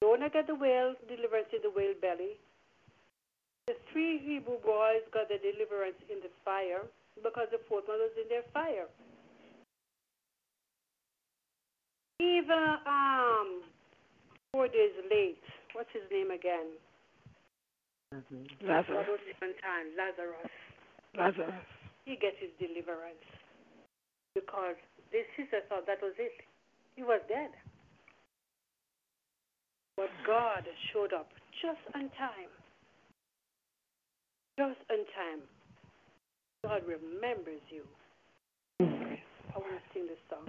Don't 0.00 0.20
get 0.32 0.46
the 0.46 0.54
whale 0.54 0.94
deliverance 1.08 1.48
in 1.52 1.60
the 1.62 1.70
whale 1.74 1.94
belly. 2.00 2.38
The 3.66 3.74
three 3.92 4.18
Hebrew 4.18 4.58
boys 4.64 5.04
got 5.12 5.28
the 5.28 5.36
deliverance 5.38 5.98
in 6.08 6.20
the 6.22 6.30
fire 6.44 6.86
because 7.22 7.48
the 7.50 7.60
fourth 7.68 7.84
one 7.88 7.98
was 7.98 8.12
in 8.16 8.28
their 8.28 8.44
fire. 8.52 8.86
Even 12.20 12.76
um 12.86 13.62
four 14.52 14.68
days 14.68 14.96
late, 15.10 15.42
what's 15.74 15.90
his 15.92 16.02
name 16.10 16.30
again? 16.30 16.66
Mm-hmm. 18.14 18.66
Lazarus. 18.66 19.04
God 19.04 19.12
was 19.12 19.20
on 19.42 19.52
time, 19.60 19.86
Lazarus. 19.92 20.48
Lazarus. 21.12 21.66
He 22.04 22.16
gets 22.16 22.40
his 22.40 22.48
deliverance 22.56 23.20
because 24.34 24.80
the 25.12 25.28
sister 25.36 25.60
thought 25.68 25.84
that 25.86 26.00
was 26.00 26.14
it. 26.16 26.32
He 26.96 27.02
was 27.02 27.20
dead. 27.28 27.50
But 29.96 30.08
God 30.26 30.64
showed 30.92 31.12
up 31.12 31.28
just 31.60 31.82
on 31.94 32.08
time. 32.16 32.48
Just 34.56 34.80
on 34.90 35.04
time. 35.12 35.42
God 36.64 36.82
remembers 36.88 37.60
you. 37.70 37.82
Mm-hmm. 38.80 39.14
I 39.54 39.58
want 39.58 39.74
to 39.74 39.82
sing 39.92 40.06
this 40.06 40.18
song. 40.30 40.46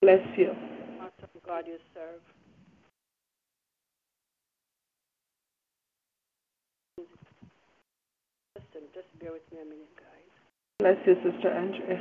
Bless 0.00 0.26
you. 0.36 0.50
Awesome 0.98 1.40
God 1.46 1.64
you 1.66 1.78
serve. 1.94 2.20
Listen, 8.82 8.94
just 8.94 9.06
bear 9.20 9.32
with 9.32 9.42
me 9.52 9.58
a 9.60 9.64
minute, 9.64 9.88
guys. 9.96 10.30
Bless 10.78 10.96
you, 11.06 11.14
Sister 11.22 11.50
Andrea. 11.50 12.00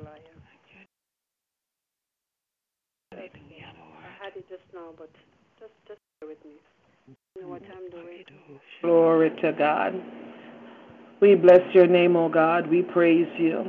I 0.00 0.04
had 4.24 4.36
it 4.36 4.48
just 4.48 4.62
now, 4.74 4.90
but 4.96 5.10
just 5.58 5.72
just 5.86 6.00
bear 6.20 6.28
with 6.28 6.44
me. 6.44 6.52
You 7.36 7.42
know 7.42 7.48
what 7.48 7.62
I'm 7.62 7.90
doing? 7.90 8.24
Glory 8.82 9.30
to 9.42 9.52
God. 9.52 9.94
We 11.20 11.34
bless 11.34 11.60
your 11.74 11.86
name, 11.86 12.16
O 12.16 12.28
God. 12.28 12.68
We 12.68 12.82
praise 12.82 13.28
you. 13.38 13.64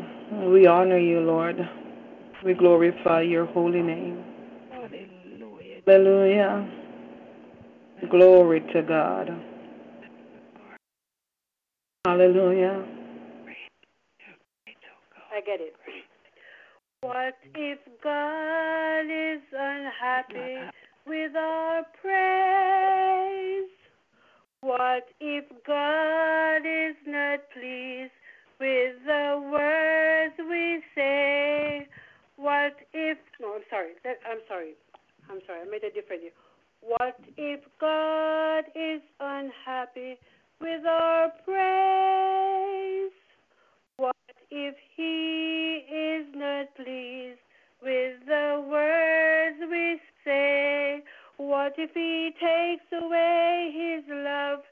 We 0.52 0.68
honor 0.68 1.00
you, 1.00 1.20
Lord. 1.22 1.58
We 2.46 2.54
glorify 2.54 3.22
your 3.22 3.46
holy 3.46 3.82
name. 3.82 4.24
Hallelujah. 5.90 6.70
Glory 8.12 8.62
to 8.74 8.84
God. 8.84 9.32
Hallelujah. 12.06 12.86
I 15.34 15.42
get 15.42 15.60
it. 15.60 15.74
What 17.02 17.34
if 17.56 17.80
God 18.04 19.02
is 19.10 19.42
unhappy 19.52 20.70
with 21.08 21.36
our 21.36 21.82
praise? 22.00 23.72
What 24.62 25.08
if 25.20 25.46
God 25.66 26.58
is 26.68 26.98
not 27.08 27.40
pleased 27.52 28.12
with 28.60 28.94
the 29.08 29.42
words 29.52 30.36
we 30.38 30.84
say? 30.94 31.88
What 32.36 32.76
What 36.82 37.20
if 37.38 37.60
God 37.80 38.64
is 38.76 39.02
unhappy 39.20 40.18
with 40.60 40.86
our 40.86 41.32
praise? 41.46 43.12
What 43.98 44.16
if 44.50 44.76
He 44.96 45.86
is 45.88 46.26
not 46.36 46.74
pleased 46.76 47.40
with 47.84 48.26
the 48.26 48.66
words 48.70 49.58
we 49.70 50.00
say? 50.26 51.04
What 51.38 51.74
if 51.78 51.92
He 51.94 52.32
takes 52.40 52.92
away 52.92 53.72
His 53.72 54.04
love 54.10 54.64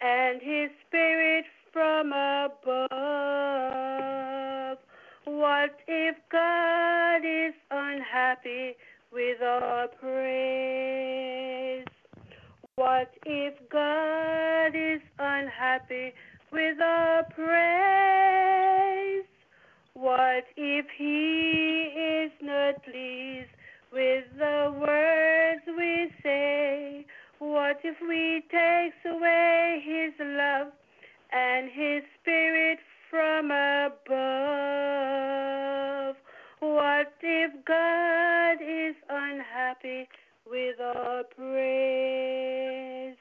and 0.00 0.42
His 0.42 0.70
Spirit 0.88 1.44
from 1.72 2.12
above? 2.12 2.90
What 5.24 5.78
if 5.86 6.16
God 6.32 7.24
is 7.24 7.54
unhappy 7.70 8.76
with 9.12 9.42
our 9.42 9.88
praise? 10.00 11.84
What 12.76 13.10
if 13.26 13.54
God 13.70 14.74
is 14.74 15.00
unhappy 15.18 16.12
with 16.52 16.80
our 16.80 17.24
praise? 17.34 19.24
What 19.94 20.44
if 20.56 20.86
He 20.96 21.90
is 22.24 22.30
not 22.40 22.82
pleased 22.84 23.50
with 23.92 24.24
the 24.38 24.72
words 24.78 25.62
we 25.76 26.10
say? 26.22 27.04
What 27.38 27.80
if 27.84 27.96
we 28.00 28.42
takes 28.50 29.04
away 29.04 29.82
His 29.84 30.14
love 30.20 30.68
and 31.32 31.68
His 31.70 32.02
Spirit 32.22 32.78
from 33.10 33.50
above? 33.50 34.60
What 36.60 37.12
if 37.22 37.64
God 37.64 38.60
is 39.30 39.36
unhappy 39.36 40.08
with 40.48 40.80
our 40.80 41.22
praise? 41.36 43.16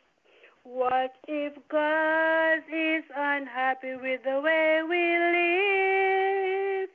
What 0.64 1.14
if 1.28 1.54
God 1.70 2.58
is 2.72 3.04
unhappy 3.16 3.96
with 4.02 4.24
the 4.24 4.42
way 4.42 4.82
we 4.88 5.18
live? 6.80 6.90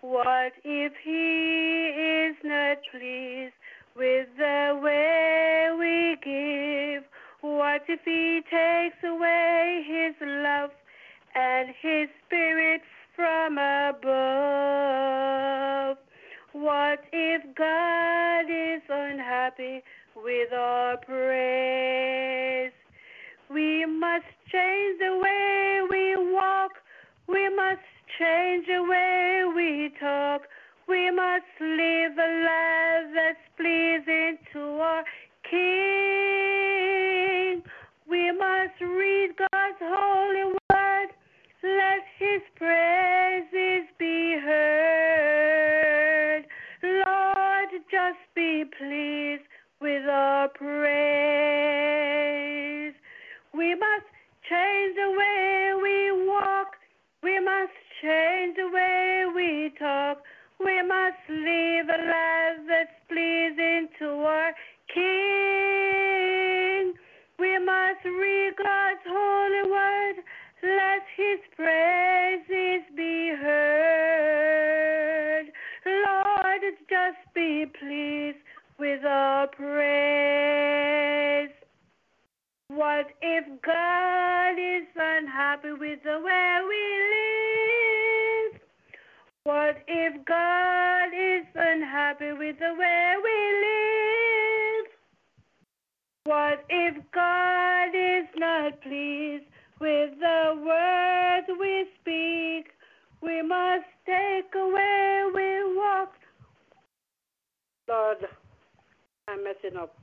What 0.00 0.52
if 0.64 0.92
He 1.04 2.30
is 2.30 2.36
not 2.44 2.78
pleased 2.90 3.54
with 3.96 4.28
the 4.36 4.80
way 4.82 5.70
we 5.78 6.16
give? 6.22 7.04
What 7.40 7.82
if 7.88 8.00
He 8.04 8.40
takes 8.50 9.02
away 9.04 9.84
His 9.86 10.14
love 10.20 10.70
and 11.34 11.68
His 11.80 12.08
Spirit 12.26 12.82
from 13.16 13.58
above? 13.58 14.02
What 16.62 17.02
if 17.12 17.42
God 17.56 18.46
is 18.48 18.82
unhappy 18.88 19.82
with 20.14 20.52
our 20.52 20.96
praise? 20.98 22.70
We 23.50 23.84
must 23.84 24.26
change 24.52 25.00
the 25.00 25.18
way 25.20 25.80
we 25.90 26.14
walk. 26.32 26.70
We 27.26 27.48
must 27.56 27.82
change 28.16 28.66
the 28.68 28.80
way 28.88 29.42
we 29.56 29.90
talk. 29.98 30.42
We 30.86 31.10
must 31.10 31.50
live 31.60 32.16
a 32.16 32.30
life 32.46 33.10
that's 33.12 33.44
pleasing 33.56 34.38
to 34.52 34.60
our 34.60 35.04
King. 35.50 36.82
We 38.08 38.30
must 38.30 38.80
read 38.80 39.34
God's 39.36 39.80
holy 39.80 40.44
word. 40.70 41.08
Let 41.64 42.04
His 42.20 42.42
praises 42.54 43.21
pleased 48.82 49.46
with 49.80 50.08
our 50.08 50.48
praise. 50.48 50.82
We 53.54 53.74
must 53.76 54.06
change 54.50 54.96
the 54.96 55.10
way 55.16 55.72
we 55.80 56.10
walk. 56.26 56.74
We 57.22 57.38
must 57.38 57.72
change 58.02 58.56
the 58.56 58.68
way 58.74 59.26
we 59.34 59.70
talk. 59.78 60.24
We 60.58 60.82
must 60.82 61.28
live 61.28 61.88
a 61.90 61.98
life 62.10 62.66
that's 62.66 62.98
pleasing 63.08 63.88
to 64.00 64.08
our 64.26 64.52
King. 64.92 66.14
We 67.38 67.58
must 67.58 68.04
read 68.04 68.56
God's 68.58 69.06
holy 69.06 69.62
word. 69.70 70.24
Let 70.62 71.02
His 71.16 71.38
praises 71.56 72.82
be 72.96 73.30
heard. 73.40 74.82
Lord, 75.86 76.62
just 76.88 77.18
be 77.34 77.66
pleased 77.78 78.41
with 78.82 79.04
our 79.04 79.46
praise. 79.46 81.50
What 82.66 83.06
if 83.22 83.44
God 83.62 84.58
is 84.58 84.88
unhappy 84.96 85.70
with 85.70 86.02
the 86.02 86.18
way 86.18 86.60
we 86.68 86.84
live? 87.14 88.60
What 89.44 89.84
if 89.86 90.24
God 90.24 91.14
is 91.14 91.46
unhappy 91.54 92.32
with 92.32 92.58
the 92.58 92.74
way 92.76 93.14
we 93.22 93.52
live? 93.62 94.86
What 96.24 96.64
if 96.68 96.96
God 97.14 97.94
is 97.94 98.26
not 98.36 98.80
pleased 98.82 99.44
with 99.80 100.18
the 100.18 100.56
words 100.66 101.46
we 101.60 101.86
speak? 102.00 102.72
We 103.22 103.42
must 103.42 103.86
take 104.06 104.52
away 104.56 105.30
we 105.32 105.76
walk. 105.76 106.14
Lord, 107.88 108.26
I'm 109.32 109.44
messing 109.44 109.80
up 109.80 109.96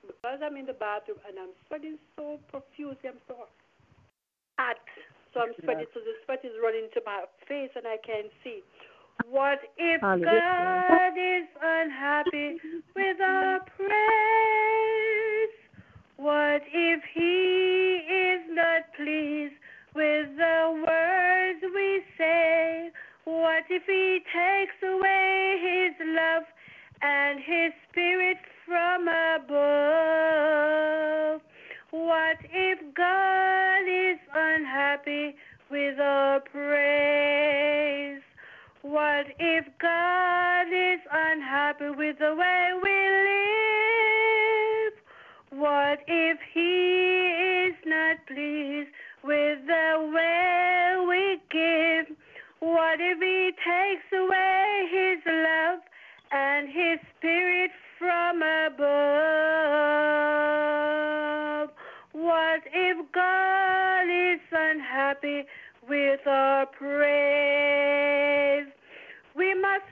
because 0.00 0.40
I'm 0.40 0.56
in 0.56 0.64
the 0.64 0.72
bathroom 0.72 1.18
and 1.28 1.36
I'm 1.36 1.52
sweating 1.68 1.98
so 2.16 2.40
profusely. 2.48 3.12
I'm 3.12 3.20
so 3.28 3.44
hot. 4.58 4.80
So 5.34 5.40
I'm 5.40 5.52
sweating, 5.62 5.86
so 5.92 6.00
the 6.00 6.16
sweat 6.24 6.40
is 6.44 6.56
running 6.62 6.88
to 6.94 7.00
my 7.04 7.24
face 7.46 7.70
and 7.76 7.86
I 7.86 7.98
can't 8.00 8.32
see. 8.42 8.64
What 9.28 9.60
if 9.76 10.00
God 10.00 11.12
is 11.14 11.46
unhappy 11.60 12.56
with 12.96 13.20
our 13.20 13.60
praise? 13.76 15.54
What 16.16 16.62
if 16.72 17.00
He 17.14 18.00
is 18.08 18.40
not 18.48 18.92
pleased 18.96 19.54
with 19.94 20.36
the 20.36 20.84
words 20.88 21.60
we 21.62 22.02
say? 22.16 22.90
What 23.24 23.64
if 23.68 23.84
He 23.86 24.24
takes 24.32 24.82
away 24.82 25.60
His 25.60 25.94
love 26.16 26.42
and 27.02 27.38
His 27.38 27.72
Spirit 27.90 28.38
from 28.70 29.02
above? 29.34 29.50
What 31.90 32.38
if 32.52 32.78
God 32.94 33.82
is 33.88 34.18
unhappy 34.32 35.34
with 35.68 35.98
our 35.98 36.38
praise? 36.38 38.22
What 38.82 39.26
if 39.40 39.66
God 39.82 40.68
is 40.68 41.00
unhappy 41.10 41.90
with 41.90 42.20
the 42.20 42.36
way 42.36 42.70
we 42.80 43.10
live? 43.26 44.94
What 45.60 45.98
if 46.06 46.38
He 46.54 47.70
is 47.70 47.74
not 47.84 48.24
pleased 48.28 48.90
with 49.24 49.66
the 49.66 50.10
way 50.14 50.94
we 51.08 51.40
give? 51.50 52.06
What 52.60 53.00
if 53.00 53.18
He 53.18 53.50
takes 53.66 54.12
away 54.12 54.88
His 54.92 55.18
love 55.26 55.80
and 56.30 56.68
His 56.68 57.00
Spirit 57.18 57.69
from 58.30 58.42
above? 58.42 58.80
What 62.12 62.60
if 62.72 63.12
God 63.12 64.04
is 64.04 64.40
unhappy 64.52 65.42
with 65.88 66.20
our 66.26 66.66
praise? 66.66 68.68
We 69.36 69.54
must 69.54 69.84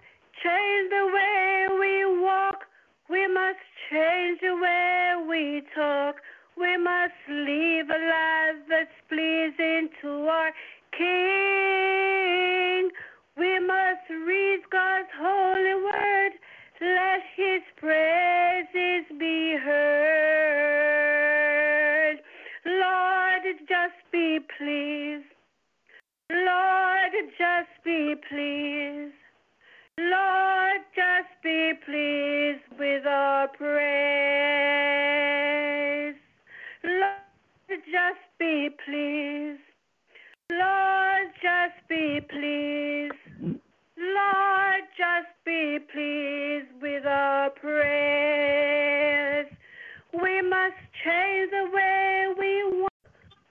change 0.42 0.90
the 0.90 1.06
way 1.14 1.68
we 1.80 2.04
walk. 2.22 2.66
We 3.10 3.26
must 3.26 3.58
change 3.90 4.40
the 4.40 4.54
way 4.56 5.14
we 5.28 5.62
talk. 5.74 6.16
We 6.56 6.76
must 6.76 7.14
live 7.28 7.90
a 7.90 7.98
life 7.98 8.62
that's 8.68 8.90
pleasing 9.08 9.88
to 10.02 10.28
our 10.28 10.52
King. 10.96 12.90
We 13.36 13.58
must 13.60 14.08
read 14.10 14.60
God's 14.70 15.10
holy 15.18 15.74
word. 15.82 16.32
Let 16.80 17.22
His 17.36 17.62
praises 17.80 19.04
be 19.18 19.56
heard. 19.64 19.78
Lord, 22.66 23.42
just 23.68 23.94
be 24.12 24.40
pleased. 24.58 25.24
Lord, 26.30 27.12
just 27.38 27.70
be 27.84 28.14
pleased. 28.28 29.14
Lord, 29.98 30.80
just 30.94 31.28
be 31.42 31.72
pleased 31.84 32.64
with 32.78 33.06
our 33.06 33.48
praise. 33.48 33.78
Lord, 36.84 37.80
just 37.90 38.20
be 38.38 38.70
pleased. 38.84 39.60
Lord, 40.50 41.32
just 41.42 41.88
be 41.88 42.20
pleased. 42.28 43.14
Lord, 43.96 44.84
just 44.96 45.32
be 45.44 45.78
pleased 45.92 46.67
praise. 47.68 49.46
We 50.12 50.42
must 50.42 50.80
change 51.04 51.50
the 51.50 51.66
way 51.74 52.26
we 52.38 52.52
walk. 52.80 52.92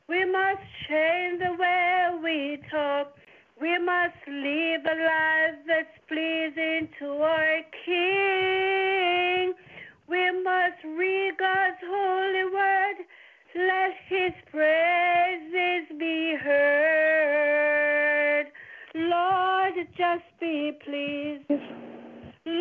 We 0.07 0.25
must 0.25 0.61
change 0.87 1.39
the 1.39 1.53
way 1.59 2.09
we 2.23 2.57
talk. 2.71 3.13
We 3.59 3.77
must 3.79 4.15
live 4.27 4.85
a 4.85 4.95
life 5.03 5.59
that's 5.67 5.97
pleasing 6.07 6.89
to 6.99 7.07
our 7.21 7.61
King. 7.85 9.53
We 10.07 10.31
must 10.43 10.83
read 10.83 11.37
God's 11.37 11.81
holy 11.83 12.45
word. 12.53 12.97
Let 13.55 13.93
his 14.07 14.33
praises 14.51 15.87
be 15.97 16.35
heard. 16.43 17.57
Lord, 18.95 19.73
just 19.97 20.23
be 20.39 20.71
pleased. 20.85 21.86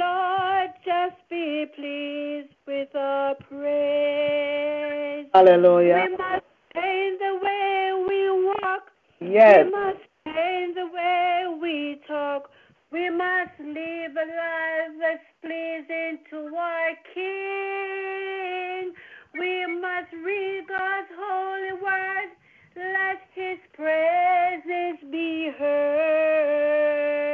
Lord, 0.06 0.70
just 0.84 1.18
be 1.28 1.66
pleased 1.74 2.54
with 2.66 2.94
our 2.94 3.34
praise. 3.48 5.26
Hallelujah. 5.34 6.06
We 6.08 6.16
must 6.16 6.46
change 6.74 7.18
the 7.18 7.34
way 7.42 7.92
we 8.08 8.20
walk. 8.46 8.84
Yes. 9.20 9.64
We 9.64 9.70
must 9.72 10.04
change 10.26 10.74
the 10.74 10.88
way 10.94 11.46
we 11.60 12.00
talk. 12.06 12.50
We 12.92 13.10
must 13.10 13.58
live 13.58 14.12
a 14.24 14.26
life 14.42 14.92
that's 15.00 15.28
pleasing 15.42 16.18
to 16.30 16.38
our 16.56 16.90
King. 17.14 18.92
We 19.38 19.66
must 19.80 20.12
read 20.24 20.66
God's 20.68 21.10
holy 21.18 21.74
word. 21.82 22.30
Let 22.76 23.20
his 23.34 23.58
praises 23.74 24.96
be 25.10 25.50
heard. 25.58 27.25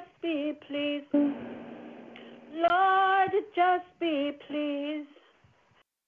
Just 0.00 0.22
be 0.22 0.52
pleased. 0.66 1.12
Lord, 2.54 3.30
just 3.54 3.84
be 4.00 4.32
pleased. 4.48 5.08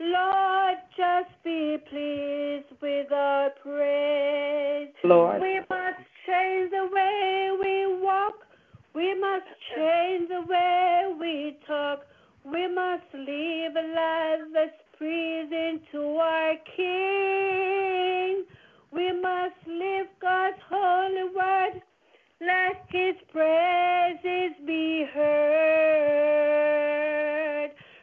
Lord, 0.00 0.78
just 0.96 1.28
be 1.44 1.76
pleased 1.90 2.72
with 2.80 3.12
our 3.12 3.50
praise. 3.62 4.88
Lord. 5.04 5.42
We 5.42 5.60
must 5.68 6.00
change 6.26 6.70
the 6.70 6.88
way 6.90 7.50
we 7.60 8.02
walk. 8.02 8.36
We 8.94 9.14
must 9.20 9.44
change 9.76 10.28
the 10.30 10.42
way 10.48 11.14
we 11.20 11.58
talk. 11.66 12.06
We 12.46 12.68
must 12.68 13.12
live 13.12 13.76
a 13.76 13.86
life 13.94 14.48
that's 14.54 14.82
pleasing 14.96 15.80
to 15.92 16.16
our 16.16 16.54
King. 16.76 18.44
We 18.90 19.12
must 19.20 19.66
live 19.66 20.06
God's 20.22 20.56
holy 20.70 21.24
word. 21.34 21.82
Let 22.44 22.82
his 22.88 23.14
praises 23.32 24.52
be 24.66 25.06
heard. 25.14 26.02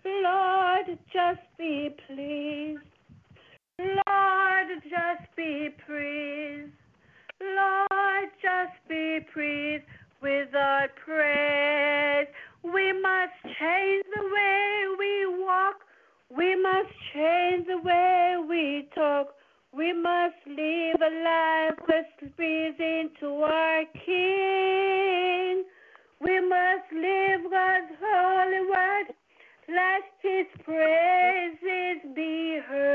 Lord, 0.06 0.98
just 1.12 1.42
be 1.58 1.90
pleased. 2.08 2.80
Lord, 3.80 4.68
just 4.84 5.36
be 5.36 5.76
pleased. 5.86 6.72
Lord, 7.42 8.30
just 8.42 8.80
be 8.88 9.20
pleased 9.34 9.84
with 10.22 10.56
our 10.56 10.88
praise. 11.04 12.28
We 12.64 12.94
must 12.94 13.34
change 13.60 14.06
the 14.16 14.24
way 14.24 14.86
we 14.98 15.26
walk. 15.44 15.84
We 16.30 16.56
must 16.56 16.94
change 17.14 17.68
the 17.68 17.80
way 17.84 18.38
we 18.48 18.88
talk. 18.96 19.36
We 19.72 19.94
must 19.94 20.36
live 20.48 21.00
a 21.00 21.10
life 21.24 21.80
that's 21.88 22.10
pleasing 22.36 23.12
to 23.20 23.28
our 23.44 23.84
King. 24.06 25.64
We 26.20 26.40
must 26.42 26.92
live 26.92 27.52
God's 27.52 27.94
holy 28.02 28.62
word. 28.68 29.14
Let 29.70 30.04
his 30.24 30.48
praises 30.66 32.02
be 32.16 32.60
heard. 32.68 32.90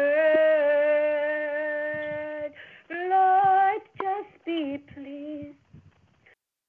Lord, 2.91 3.83
just 4.03 4.45
be 4.45 4.79
pleased. 4.93 5.57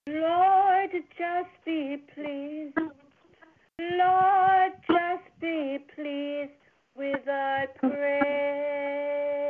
Lord, 0.08 0.92
just 1.18 1.66
be 1.66 1.98
pleased. 2.14 2.78
Lord, 3.80 4.72
just 4.88 5.28
be 5.42 5.80
pleased 5.96 6.52
with 6.96 7.28
our 7.28 7.68
praise. 7.80 9.45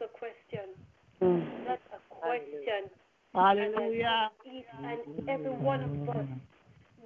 A 0.00 0.08
question. 0.16 0.72
That's 1.20 1.84
a 1.92 2.00
question. 2.08 2.88
Hallelujah. 3.36 4.32
And 4.40 4.48
each 4.48 4.64
and 4.72 5.28
every 5.28 5.52
one 5.52 5.84
of 5.84 6.16
us. 6.16 6.24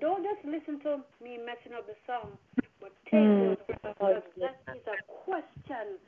Don't 0.01 0.23
just 0.23 0.47
listen 0.47 0.79
to 0.87 1.03
me 1.19 1.39
messing 1.43 1.75
up 1.75 1.91
the 1.91 1.99
song, 2.07 2.39
but 2.79 2.95
take 3.11 3.27
those 3.43 3.59
because 3.67 4.23
that 4.39 4.63
is 4.79 4.83
a 4.87 4.99
question 5.27 5.99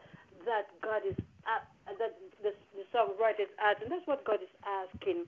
that 0.47 0.71
God 0.79 1.03
is 1.03 1.19
uh, 1.43 1.67
that 1.99 2.15
the, 2.43 2.55
the 2.79 2.87
songwriter 2.95 3.51
is 3.51 3.55
asking. 3.59 3.91
That's 3.91 4.07
what 4.07 4.23
God 4.23 4.39
is 4.43 4.55
asking. 4.63 5.27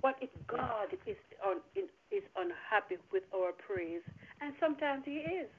What 0.00 0.14
if 0.22 0.30
God 0.46 0.94
is 1.10 1.18
on 1.42 1.58
is 1.74 2.22
unhappy 2.38 3.02
with 3.10 3.24
our 3.34 3.50
praise? 3.50 4.06
And 4.40 4.54
sometimes 4.60 5.02
He 5.04 5.26
is. 5.26 5.50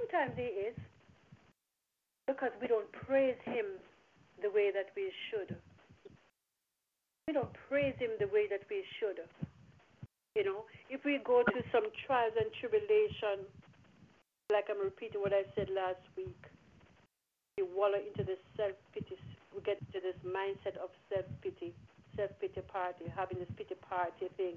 Sometimes 0.00 0.32
He 0.36 0.48
is 0.72 0.76
because 2.30 2.54
we 2.62 2.70
don't 2.70 2.90
praise 2.92 3.38
Him 3.44 3.66
the 4.42 4.50
way 4.54 4.70
that 4.70 4.94
we 4.94 5.10
should. 5.28 5.56
We 7.26 7.34
don't 7.34 7.50
praise 7.68 7.94
Him 7.98 8.14
the 8.22 8.30
way 8.30 8.46
that 8.50 8.62
we 8.70 8.86
should. 8.98 9.26
You 10.38 10.44
know, 10.46 10.62
if 10.88 11.02
we 11.04 11.18
go 11.26 11.42
to 11.42 11.58
some 11.74 11.90
trials 12.06 12.34
and 12.38 12.46
tribulation, 12.62 13.42
like 14.52 14.70
I'm 14.70 14.78
repeating 14.78 15.20
what 15.20 15.34
I 15.34 15.42
said 15.58 15.68
last 15.74 16.02
week, 16.16 16.38
we 17.58 17.66
wallow 17.66 17.98
into 17.98 18.22
this 18.22 18.38
self 18.56 18.78
pity. 18.94 19.18
We 19.50 19.60
get 19.66 19.82
into 19.82 19.98
this 19.98 20.16
mindset 20.22 20.78
of 20.78 20.94
self 21.10 21.26
pity, 21.42 21.74
self 22.14 22.30
pity 22.40 22.62
party, 22.70 23.10
having 23.10 23.42
this 23.42 23.50
pity 23.58 23.74
party 23.82 24.30
thing, 24.38 24.54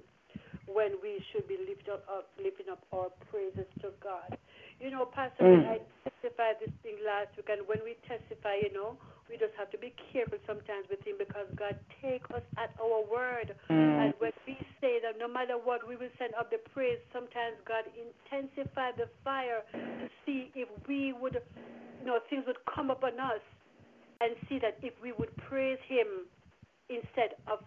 when 0.69 0.93
we 1.01 1.17
should 1.33 1.49
be 1.49 1.57
lifting 1.57 1.97
up, 2.05 2.29
lifting 2.37 2.69
up 2.69 2.85
our 2.93 3.09
praises 3.33 3.65
to 3.81 3.89
God. 3.97 4.29
You 4.79 4.91
know, 4.91 5.05
Pastor, 5.05 5.43
Mm. 5.43 5.67
I 5.67 5.81
testified 6.03 6.59
this 6.59 6.71
thing 6.81 6.97
last 7.05 7.35
week, 7.37 7.49
and 7.49 7.67
when 7.67 7.83
we 7.83 7.95
testify, 8.07 8.55
you 8.55 8.73
know, 8.73 8.97
we 9.29 9.37
just 9.37 9.53
have 9.55 9.71
to 9.71 9.77
be 9.77 9.93
careful 10.11 10.37
sometimes 10.45 10.87
with 10.89 11.01
Him 11.03 11.15
because 11.17 11.47
God 11.55 11.75
take 12.01 12.23
us 12.31 12.43
at 12.57 12.71
our 12.81 13.01
word. 13.07 13.55
Mm. 13.69 14.05
And 14.05 14.13
when 14.19 14.33
we 14.45 14.57
say 14.81 14.99
that 15.01 15.17
no 15.17 15.27
matter 15.27 15.57
what, 15.57 15.87
we 15.87 15.95
will 15.95 16.11
send 16.19 16.33
up 16.35 16.51
the 16.51 16.59
praise, 16.73 16.99
sometimes 17.13 17.55
God 17.65 17.85
intensify 17.95 18.91
the 18.91 19.07
fire 19.23 19.63
to 19.71 20.09
see 20.25 20.51
if 20.55 20.67
we 20.87 21.13
would, 21.13 21.39
you 21.99 22.05
know, 22.05 22.19
things 22.29 22.45
would 22.45 22.59
come 22.65 22.89
upon 22.91 23.19
us 23.19 23.41
and 24.21 24.35
see 24.49 24.59
that 24.59 24.77
if 24.81 24.93
we 25.01 25.11
would 25.13 25.35
praise 25.37 25.79
Him 25.87 26.27
instead 26.89 27.35
of 27.47 27.59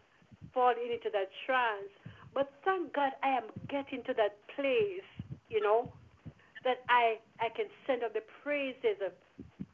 falling 0.52 0.92
into 0.92 1.10
that 1.12 1.28
trance. 1.46 1.88
But 2.34 2.52
thank 2.64 2.92
God 2.92 3.12
I 3.22 3.28
am 3.28 3.44
getting 3.68 4.04
to 4.04 4.14
that 4.14 4.36
place, 4.54 5.08
you 5.48 5.60
know, 5.60 5.92
that 6.66 6.82
I 6.90 7.22
I 7.38 7.48
can 7.55 7.70
send 7.86 8.02
up 8.02 8.12
the 8.12 8.26
praises 8.43 8.98
of 8.98 9.14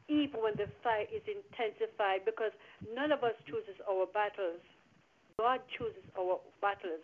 even 0.05 0.45
when 0.45 0.53
the 0.55 0.69
fire 0.85 1.09
is 1.09 1.25
intensified 1.25 2.21
because 2.23 2.53
none 2.93 3.11
of 3.11 3.23
us 3.25 3.33
chooses 3.49 3.75
our 3.89 4.05
battles. 4.05 4.61
God 5.41 5.59
chooses 5.73 6.05
our 6.13 6.37
battles 6.61 7.01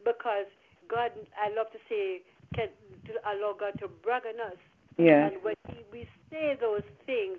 because 0.00 0.48
God, 0.88 1.10
I 1.36 1.52
love 1.52 1.68
to 1.74 1.80
say, 1.90 2.22
can 2.54 2.70
to 3.10 3.12
allow 3.28 3.52
God 3.58 3.74
to 3.82 3.88
brag 4.02 4.22
on 4.24 4.40
us. 4.40 4.58
Yes. 4.96 5.32
And 5.32 5.42
when 5.42 5.58
he, 5.68 5.84
we 5.92 6.08
say 6.30 6.56
those 6.56 6.86
things, 7.04 7.36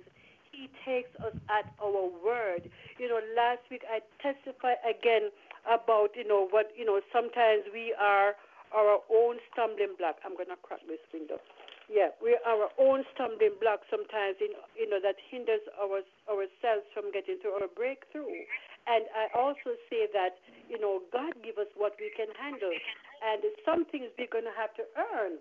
He 0.51 0.69
takes 0.85 1.09
us 1.23 1.33
at 1.49 1.71
our 1.81 2.11
word. 2.21 2.69
You 2.99 3.07
know, 3.09 3.19
last 3.35 3.63
week 3.71 3.81
I 3.89 4.03
testified 4.21 4.77
again 4.83 5.31
about, 5.65 6.11
you 6.13 6.27
know, 6.27 6.47
what, 6.51 6.71
you 6.77 6.85
know, 6.85 6.99
sometimes 7.11 7.63
we 7.73 7.95
are 7.97 8.35
our 8.75 8.99
own 9.09 9.37
stumbling 9.51 9.95
block. 9.97 10.17
I'm 10.25 10.35
going 10.35 10.51
to 10.51 10.59
crack 10.61 10.81
this 10.87 11.01
window. 11.13 11.39
Yeah, 11.87 12.11
we 12.19 12.35
are 12.35 12.43
our 12.43 12.69
own 12.77 13.07
stumbling 13.15 13.55
block 13.63 13.87
sometimes, 13.87 14.35
in, 14.43 14.51
you 14.75 14.91
know, 14.91 14.99
that 14.99 15.15
hinders 15.31 15.63
our, 15.79 16.03
ourselves 16.27 16.83
from 16.91 17.15
getting 17.15 17.39
to 17.47 17.55
our 17.55 17.71
breakthrough. 17.71 18.43
And 18.91 19.07
I 19.15 19.31
also 19.31 19.79
say 19.87 20.07
that, 20.11 20.35
you 20.67 20.79
know, 20.79 20.99
God 21.15 21.31
give 21.43 21.55
us 21.55 21.71
what 21.79 21.95
we 21.95 22.11
can 22.11 22.27
handle. 22.35 22.75
And 23.23 23.39
some 23.63 23.87
things 23.87 24.11
we're 24.19 24.31
going 24.31 24.47
to 24.47 24.57
have 24.59 24.75
to 24.75 24.83
earn 24.99 25.39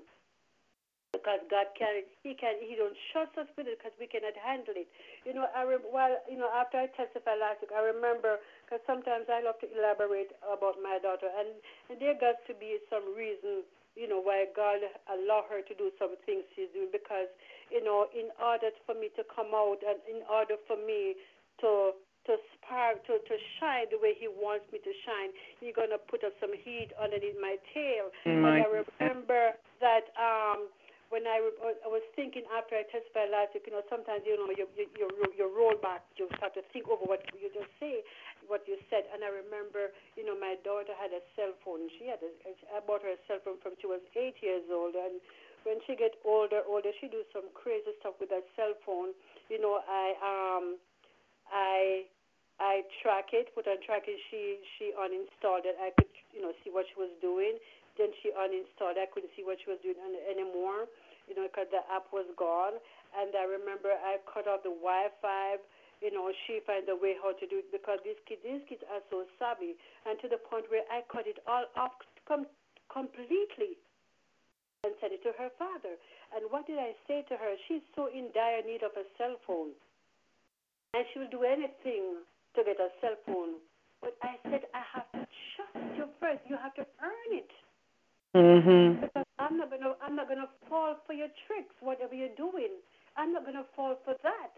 because 1.17 1.41
God 1.49 1.73
can 1.79 2.05
He 2.23 2.37
can 2.37 2.61
He 2.61 2.77
don't 2.77 2.97
trust 3.13 3.33
us 3.41 3.49
with 3.57 3.67
it 3.67 3.81
because 3.81 3.97
we 3.97 4.07
cannot 4.07 4.37
handle 4.37 4.77
it. 4.77 4.89
You 5.25 5.33
know, 5.33 5.49
I 5.57 5.65
rem- 5.65 5.89
while 5.89 6.13
you 6.29 6.37
know 6.37 6.53
after 6.53 6.77
I 6.77 6.93
testified 6.93 7.41
last 7.41 7.65
week, 7.65 7.73
I 7.73 7.81
remember 7.81 8.39
because 8.65 8.85
sometimes 8.85 9.27
I 9.33 9.41
love 9.41 9.57
to 9.65 9.69
elaborate 9.73 10.37
about 10.45 10.77
my 10.85 11.01
daughter, 11.01 11.33
and 11.33 11.57
and 11.89 11.97
there 11.97 12.17
got 12.19 12.39
to 12.47 12.55
be 12.57 12.77
some 12.93 13.17
reason 13.17 13.65
you 13.97 14.07
know 14.07 14.21
why 14.21 14.45
God 14.55 14.85
allow 15.09 15.49
her 15.49 15.65
to 15.65 15.75
do 15.75 15.91
some 15.99 16.15
things 16.29 16.45
she's 16.55 16.71
doing 16.77 16.93
because 16.93 17.33
you 17.73 17.83
know 17.83 18.07
in 18.13 18.29
order 18.39 18.71
for 18.85 18.95
me 18.95 19.09
to 19.17 19.25
come 19.27 19.57
out 19.57 19.81
and 19.83 19.99
in 20.05 20.23
order 20.29 20.61
for 20.69 20.77
me 20.77 21.17
to 21.65 21.97
to 22.29 22.37
spark 22.55 23.01
to 23.09 23.19
to 23.25 23.35
shine 23.59 23.89
the 23.91 23.99
way 23.99 24.13
he 24.13 24.29
wants 24.29 24.69
me 24.71 24.79
to 24.85 24.93
shine 25.09 25.33
he's 25.59 25.75
gonna 25.75 25.99
put 25.99 26.23
up 26.23 26.37
some 26.39 26.53
heat 26.53 26.93
underneath 27.01 27.41
my 27.41 27.57
tail. 27.73 28.13
My 28.29 28.31
and 28.31 28.47
i 28.47 28.65
remember 28.69 29.57
that 29.81 30.13
um 30.21 30.69
when 31.09 31.23
I, 31.23 31.39
re- 31.39 31.79
I 31.87 31.89
was 31.89 32.03
thinking 32.19 32.43
after 32.51 32.75
I 32.75 32.83
testified 32.91 33.31
last 33.31 33.55
week, 33.55 33.71
you 33.71 33.75
know, 33.75 33.87
sometimes 33.87 34.27
you 34.27 34.35
know 34.35 34.51
you 34.51 34.67
you 34.75 34.91
you, 34.99 35.07
you 35.39 35.47
roll 35.47 35.79
back, 35.79 36.03
you 36.19 36.27
start 36.35 36.55
to 36.59 36.67
think 36.75 36.91
over 36.91 37.07
what 37.07 37.23
you 37.39 37.47
just 37.55 37.71
say, 37.79 38.03
what 38.47 38.65
you 38.67 38.79
said, 38.91 39.07
and 39.13 39.23
I 39.23 39.31
remember, 39.31 39.91
you 40.15 40.25
know, 40.25 40.35
my 40.39 40.57
daughter 40.63 40.95
had 40.97 41.13
a 41.13 41.23
cell 41.35 41.55
phone. 41.63 41.87
She 41.99 42.07
had 42.11 42.23
a, 42.23 42.31
I 42.75 42.81
bought 42.83 43.03
her 43.03 43.15
a 43.15 43.21
cell 43.27 43.43
phone 43.45 43.59
from 43.63 43.75
she 43.79 43.87
was 43.87 44.03
eight 44.15 44.39
years 44.43 44.67
old, 44.71 44.95
and 44.95 45.21
when 45.67 45.83
she 45.85 45.99
get 45.99 46.15
older, 46.23 46.63
older, 46.63 46.95
she 47.03 47.11
do 47.11 47.27
some 47.35 47.51
crazy 47.53 47.91
stuff 47.99 48.15
with 48.23 48.31
that 48.31 48.47
cell 48.55 48.79
phone. 48.87 49.11
You 49.51 49.59
know, 49.59 49.83
I 49.83 50.07
um, 50.23 50.79
I 51.51 52.07
I 52.63 52.87
track 53.03 53.35
it, 53.35 53.51
put 53.55 53.67
on 53.67 53.83
track 53.83 54.07
it. 54.07 54.19
She 54.31 54.63
she 54.79 54.95
uninstalled 54.95 55.67
it. 55.67 55.77
I 55.83 55.91
could 55.99 56.11
you 56.31 56.41
know 56.41 56.55
see 56.63 56.71
what 56.71 56.87
she 56.89 56.97
was 56.97 57.11
doing. 57.21 57.59
Then 57.99 58.15
she 58.23 58.31
uninstalled. 58.31 59.01
I 59.01 59.11
couldn't 59.11 59.33
see 59.35 59.43
what 59.43 59.59
she 59.65 59.69
was 59.73 59.81
doing 59.83 59.97
anymore, 60.29 60.87
you 61.27 61.35
know, 61.35 61.49
because 61.49 61.67
the 61.73 61.81
app 61.89 62.13
was 62.13 62.29
gone. 62.37 62.77
And 63.17 63.33
I 63.33 63.49
remember 63.49 63.89
I 63.91 64.21
cut 64.29 64.45
off 64.47 64.63
the 64.63 64.73
Wi-Fi. 64.73 65.57
You 66.01 66.13
know, 66.13 66.29
she 66.47 66.61
found 66.67 66.89
a 66.89 66.97
way 66.97 67.17
how 67.17 67.33
to 67.33 67.47
do 67.49 67.65
it 67.65 67.73
because 67.73 67.99
these 68.05 68.21
kids, 68.29 68.45
these 68.45 68.61
kids 68.69 68.85
are 68.93 69.01
so 69.09 69.25
savvy, 69.41 69.75
and 70.05 70.21
to 70.21 70.29
the 70.29 70.37
point 70.37 70.69
where 70.69 70.85
I 70.93 71.01
cut 71.09 71.25
it 71.27 71.41
all 71.49 71.65
off 71.77 71.97
com- 72.29 72.51
completely 72.93 73.81
and 74.85 74.93
sent 75.01 75.17
it 75.17 75.23
to 75.25 75.33
her 75.41 75.49
father. 75.57 75.97
And 76.37 76.45
what 76.53 76.67
did 76.69 76.79
I 76.79 76.93
say 77.09 77.25
to 77.33 77.35
her? 77.35 77.53
She's 77.67 77.83
so 77.97 78.13
in 78.13 78.29
dire 78.37 78.61
need 78.63 78.85
of 78.85 78.93
a 78.95 79.09
cell 79.17 79.41
phone, 79.49 79.73
and 80.93 81.03
she 81.13 81.19
will 81.19 81.33
do 81.33 81.43
anything 81.49 82.21
to 82.55 82.61
get 82.61 82.77
a 82.77 82.93
cell 83.01 83.17
phone. 83.25 83.57
But 84.05 84.21
I 84.21 84.37
said 84.45 84.69
I 84.77 84.85
have 84.93 85.09
to 85.17 85.25
trust 85.57 85.97
you 85.97 86.07
first. 86.21 86.45
You 86.45 86.61
have 86.61 86.77
to 86.77 86.85
earn 87.01 87.31
it. 87.33 87.51
Mhm. 88.37 89.01
Because 89.01 89.25
I'm 89.39 89.57
not 89.57 89.71
gonna 89.71 89.97
I'm 90.05 90.15
not 90.15 90.29
gonna 90.29 90.49
fall 90.69 90.97
for 91.07 91.15
your 91.15 91.33
tricks, 91.47 91.75
whatever 91.81 92.15
you're 92.15 92.37
doing. 92.37 92.77
I'm 93.17 93.33
not 93.33 93.45
gonna 93.45 93.65
fall 93.75 93.97
for 94.05 94.15
that. 94.23 94.53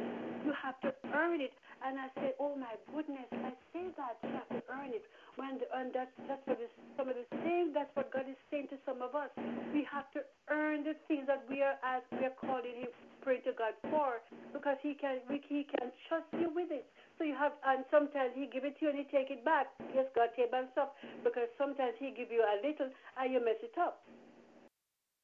You 0.44 0.52
have 0.62 0.80
to 0.82 0.92
earn 1.14 1.40
it. 1.40 1.52
And 1.84 1.98
I 1.98 2.10
said, 2.18 2.34
Oh 2.40 2.54
my 2.58 2.74
goodness, 2.94 3.26
I 3.32 3.54
say 3.72 3.86
that 3.96 4.18
you 4.22 4.30
have 4.34 4.50
to 4.50 4.62
earn 4.70 4.90
it. 4.92 5.06
When 5.38 5.58
the, 5.62 5.66
and 5.78 5.94
that's 5.94 6.10
that's 6.26 6.42
what 6.46 6.58
is 6.58 6.70
some 6.98 7.08
of 7.08 7.14
the 7.14 7.28
same 7.46 7.70
that's 7.72 7.90
what 7.94 8.10
God 8.12 8.26
is 8.26 8.38
saying 8.50 8.68
to 8.74 8.78
some 8.84 9.02
of 9.02 9.14
us. 9.14 9.30
We 9.72 9.86
have 9.90 10.10
to 10.18 10.26
earn 10.50 10.82
the 10.82 10.98
things 11.06 11.26
that 11.30 11.46
we 11.48 11.62
are 11.62 11.78
as 11.86 12.02
we 12.12 12.26
are 12.26 12.34
calling 12.34 12.86
him 12.86 12.90
praying 13.22 13.46
to 13.46 13.54
God 13.54 13.78
for 13.90 14.18
because 14.52 14.76
he 14.82 14.94
can 14.94 15.22
we, 15.30 15.40
he 15.46 15.64
can 15.64 15.94
trust 16.10 16.28
you 16.34 16.50
with 16.50 16.70
it. 16.74 16.86
So 17.18 17.24
you 17.24 17.34
have 17.38 17.54
and 17.66 17.86
sometimes 17.90 18.34
he 18.34 18.50
give 18.50 18.64
it 18.66 18.78
to 18.82 18.86
you 18.86 18.90
and 18.90 18.98
he 18.98 19.06
take 19.10 19.30
it 19.30 19.44
back. 19.44 19.70
Yes, 19.94 20.06
God 20.14 20.34
take 20.34 20.50
back 20.50 20.66
because 21.22 21.48
sometimes 21.58 21.94
he 21.98 22.10
give 22.10 22.30
you 22.34 22.42
a 22.42 22.56
little 22.64 22.90
and 22.90 23.26
you 23.32 23.38
mess 23.38 23.60
it 23.62 23.74
up. 23.78 24.02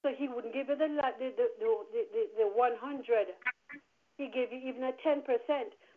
So 0.05 0.13
he 0.13 0.29
wouldn't 0.29 0.53
give 0.53 0.69
you 0.69 0.77
the 0.77 0.85
the 0.85 1.33
the 1.33 1.49
the, 1.57 2.03
the, 2.13 2.23
the 2.37 2.47
100. 2.53 3.33
He 4.21 4.29
gave 4.29 4.53
you 4.53 4.61
even 4.69 4.85
a 4.85 4.93
10%, 5.01 5.25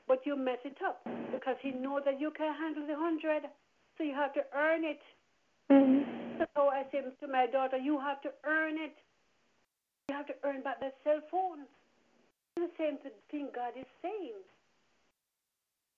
but 0.08 0.26
you 0.26 0.40
mess 0.40 0.64
it 0.64 0.80
up 0.80 1.04
because 1.30 1.60
he 1.62 1.72
knows 1.72 2.02
that 2.06 2.20
you 2.20 2.32
can 2.32 2.56
handle 2.56 2.88
the 2.88 2.96
100. 2.96 3.44
So 3.98 4.08
you 4.08 4.16
have 4.16 4.34
to 4.34 4.42
earn 4.56 4.86
it. 4.88 5.04
Mm-hmm. 5.70 6.42
So 6.56 6.72
I 6.72 6.88
say 6.90 7.04
to 7.04 7.28
my 7.28 7.46
daughter, 7.52 7.78
you 7.78 8.00
have 8.00 8.22
to 8.22 8.32
earn 8.48 8.80
it. 8.80 8.96
You 10.08 10.16
have 10.16 10.26
to 10.28 10.40
earn 10.48 10.64
back 10.64 10.80
the 10.80 10.96
cell 11.04 11.20
phone. 11.30 11.68
The 12.56 12.72
same 12.80 12.98
thing 13.30 13.50
God 13.54 13.76
is 13.76 13.86
saying. 14.02 14.40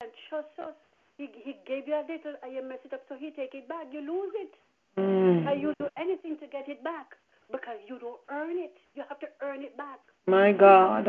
And 0.01 0.09
trust 0.27 0.57
us. 0.57 0.75
He, 1.15 1.29
he 1.45 1.55
gave 1.67 1.87
you 1.87 1.93
a 1.93 2.03
little 2.09 2.35
and 2.41 2.51
you 2.51 2.65
mess 2.67 2.79
it 2.83 2.91
up, 2.91 3.05
so 3.07 3.15
he 3.19 3.29
take 3.31 3.53
it 3.53 3.69
back. 3.69 3.85
You 3.93 4.01
lose 4.01 4.33
it. 4.33 4.53
Mm. 4.97 5.45
And 5.45 5.61
you 5.61 5.73
do 5.79 5.87
anything 5.95 6.39
to 6.39 6.47
get 6.47 6.67
it 6.67 6.83
back 6.83 7.13
because 7.51 7.77
you 7.87 7.99
don't 7.99 8.21
earn 8.29 8.57
it. 8.57 8.73
You 8.93 9.03
have 9.07 9.19
to 9.19 9.27
earn 9.41 9.61
it 9.61 9.75
back. 9.77 9.99
My 10.27 10.51
God. 10.51 11.05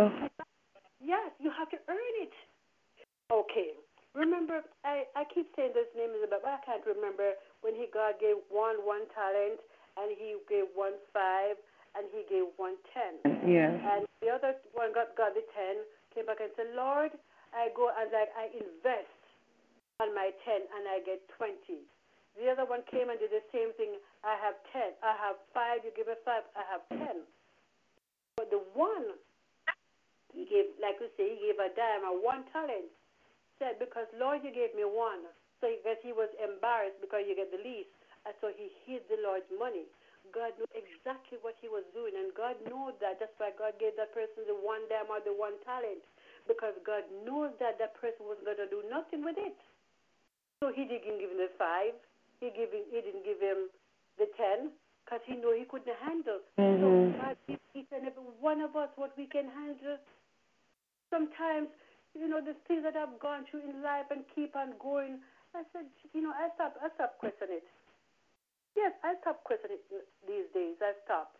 Yes, 1.01 1.31
you 1.41 1.51
have 1.57 1.69
to 1.71 1.79
earn 1.89 2.15
it. 2.21 2.33
Okay. 3.33 3.77
Remember, 4.15 4.67
I, 4.85 5.07
I 5.15 5.23
keep 5.31 5.47
saying 5.55 5.71
this 5.73 5.87
name 5.95 6.11
is 6.19 6.27
about, 6.27 6.43
but 6.43 6.59
I 6.59 6.61
can't 6.67 6.83
remember 6.83 7.39
when 7.63 7.79
he 7.79 7.87
God 7.95 8.19
gave 8.19 8.43
one 8.51 8.83
one 8.83 9.07
talent 9.15 9.63
and 9.97 10.11
he 10.19 10.35
gave 10.51 10.67
one 10.75 10.99
five 11.15 11.55
and 11.95 12.11
he 12.11 12.27
gave 12.27 12.51
one 12.59 12.75
ten. 12.91 13.23
Yes. 13.47 13.71
And 13.71 14.03
the 14.19 14.35
other 14.35 14.59
one 14.75 14.91
got 14.91 15.15
got 15.15 15.39
the 15.39 15.47
ten, 15.55 15.87
came 16.11 16.27
back 16.27 16.43
and 16.43 16.51
said, 16.59 16.75
Lord, 16.75 17.15
I 17.55 17.71
go 17.71 17.95
and 17.95 18.11
like 18.11 18.35
I 18.35 18.51
invest 18.51 19.21
on 20.03 20.11
my 20.11 20.35
ten 20.43 20.59
and 20.59 20.85
I 20.91 21.07
get 21.07 21.23
twenty. 21.39 21.87
The 22.39 22.47
other 22.51 22.65
one 22.65 22.87
came 22.87 23.11
and 23.11 23.19
did 23.19 23.35
the 23.35 23.43
same 23.51 23.75
thing. 23.75 23.99
I 24.23 24.39
have 24.39 24.57
ten. 24.71 24.95
I 25.03 25.15
have 25.19 25.37
five. 25.51 25.83
You 25.83 25.91
give 25.95 26.07
me 26.07 26.17
five. 26.23 26.47
I 26.55 26.65
have 26.71 26.85
ten. 26.95 27.27
But 28.39 28.49
the 28.55 28.63
one 28.73 29.19
he 30.31 30.47
gave, 30.47 30.71
like 30.79 30.97
we 31.03 31.11
say, 31.19 31.35
he 31.35 31.51
gave 31.51 31.59
a 31.59 31.69
dime 31.75 32.07
or 32.07 32.17
one 32.17 32.47
talent. 32.55 32.89
Said 33.59 33.77
because 33.83 34.09
Lord, 34.17 34.41
you 34.41 34.55
gave 34.55 34.73
me 34.73 34.87
one. 34.87 35.27
So 35.61 35.69
because 35.69 36.01
he 36.01 36.17
was 36.17 36.33
embarrassed 36.41 36.97
because 37.05 37.29
you 37.29 37.37
get 37.37 37.53
the 37.53 37.61
least, 37.61 37.93
and 38.25 38.33
so 38.41 38.49
he 38.49 38.73
hid 38.89 39.05
the 39.13 39.21
Lord's 39.21 39.51
money. 39.61 39.85
God 40.33 40.55
knew 40.57 40.69
exactly 40.73 41.43
what 41.43 41.59
he 41.59 41.67
was 41.67 41.85
doing, 41.93 42.15
and 42.17 42.31
God 42.33 42.57
knows 42.65 42.95
that. 43.03 43.19
That's 43.19 43.35
why 43.37 43.53
God 43.53 43.77
gave 43.77 43.99
that 43.99 44.15
person 44.15 44.47
the 44.47 44.57
one 44.57 44.81
dime 44.89 45.11
or 45.11 45.21
the 45.21 45.35
one 45.35 45.59
talent, 45.67 46.01
because 46.47 46.73
God 46.87 47.05
knows 47.27 47.53
that 47.59 47.77
that 47.83 47.99
person 47.99 48.25
was 48.25 48.39
going 48.47 48.57
to 48.63 48.71
do 48.71 48.81
nothing 48.89 49.27
with 49.27 49.37
it. 49.37 49.59
So 50.63 50.71
he 50.71 50.87
didn't 50.87 51.21
give 51.21 51.35
him 51.35 51.41
the 51.41 51.51
five. 51.59 51.97
He 52.41 52.51
give 52.57 52.73
him, 52.73 52.85
he 52.91 53.01
didn't 53.01 53.25
give 53.25 53.41
him 53.41 53.69
the 54.19 54.27
ten 54.37 54.73
because 55.05 55.21
he 55.27 55.37
knew 55.37 55.53
he 55.53 55.65
couldn't 55.69 55.97
handle. 56.01 56.41
Mhm. 56.57 57.13
So 57.13 57.19
God 57.21 57.37
gives 57.47 57.61
each 57.75 57.93
and 57.93 58.07
every 58.07 58.23
one 58.41 58.61
of 58.61 58.77
us 58.77 58.89
what 58.97 59.17
we 59.17 59.27
can 59.27 59.49
handle. 59.49 59.99
Sometimes, 61.11 61.69
you 62.15 62.29
know, 62.29 62.41
the 62.41 62.55
things 62.67 62.83
that 62.83 62.97
I've 62.97 63.19
gone 63.19 63.45
through 63.47 63.61
in 63.69 63.83
life 63.83 64.11
and 64.11 64.25
keep 64.35 64.57
on 64.57 64.77
going. 64.79 65.21
I 65.55 65.65
said, 65.73 65.87
you 66.15 66.23
know, 66.23 66.31
I 66.31 66.49
stop, 66.55 66.79
I 66.81 66.89
stop 66.95 67.19
questioning 67.19 67.59
it. 67.59 67.69
Yes, 68.77 68.93
I 69.03 69.17
stop 69.21 69.43
questioning 69.43 69.79
it 69.91 70.07
these 70.27 70.47
days. 70.55 70.77
I 70.81 70.95
stop 71.05 71.35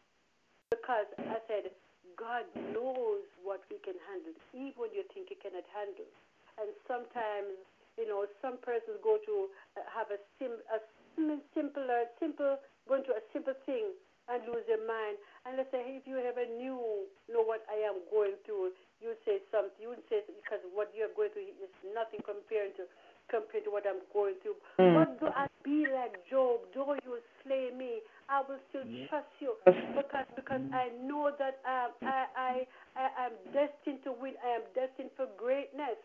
because 0.71 1.07
I 1.19 1.39
said, 1.47 1.71
God 2.17 2.45
knows 2.75 3.23
what 3.43 3.63
we 3.71 3.79
can 3.79 3.95
handle, 4.11 4.35
even 4.53 4.75
when 4.77 4.91
you 4.93 5.05
think 5.15 5.31
you 5.31 5.37
cannot 5.39 5.65
handle. 5.71 6.11
And 6.59 6.69
sometimes, 6.91 7.55
you 8.01 8.09
know, 8.09 8.25
some 8.41 8.57
persons 8.65 8.97
go 9.05 9.21
to 9.21 9.53
uh, 9.77 9.85
have 9.93 10.09
a 10.09 10.19
sim 10.41 10.57
a 10.73 10.81
sim- 11.15 11.45
simpler, 11.53 12.09
simple, 12.17 12.57
going 12.89 13.05
to 13.05 13.13
a 13.13 13.23
simple 13.33 13.55
thing 13.69 13.93
and 14.31 14.41
lose 14.47 14.63
their 14.71 14.81
mind. 14.87 15.19
And 15.45 15.59
let's 15.59 15.69
say, 15.75 15.83
if 15.99 16.07
you 16.07 16.17
ever 16.17 16.47
knew, 16.47 17.05
know 17.29 17.43
what 17.43 17.67
I 17.69 17.83
am 17.83 18.01
going 18.09 18.39
through, 18.47 18.73
you 19.03 19.13
say 19.27 19.43
something. 19.51 19.77
You 19.77 19.99
say 20.09 20.25
because 20.29 20.63
what 20.73 20.89
you're 20.97 21.13
going 21.13 21.35
through 21.35 21.51
is 21.61 21.73
nothing 21.93 22.25
compared 22.25 22.77
to 22.81 22.89
compared 23.31 23.65
to 23.65 23.71
what 23.71 23.87
I'm 23.87 24.03
going 24.13 24.37
through. 24.43 24.59
Mm. 24.77 24.95
But 24.95 25.09
do 25.23 25.27
I 25.31 25.47
be 25.63 25.87
like 25.87 26.19
Job? 26.27 26.67
Though 26.75 26.99
you 27.07 27.23
slay 27.43 27.71
me, 27.71 28.03
I 28.29 28.43
will 28.43 28.61
still 28.69 28.87
trust 29.09 29.31
you 29.39 29.55
because 29.95 30.27
because 30.35 30.63
I 30.75 30.91
know 31.03 31.31
that 31.39 31.63
um, 31.65 31.95
I 32.03 32.27
I 32.37 32.53
I 32.99 33.07
am 33.31 33.35
destined 33.55 34.03
to 34.05 34.13
win. 34.13 34.35
I 34.45 34.61
am 34.61 34.67
destined 34.75 35.15
for 35.17 35.27
greatness, 35.39 35.97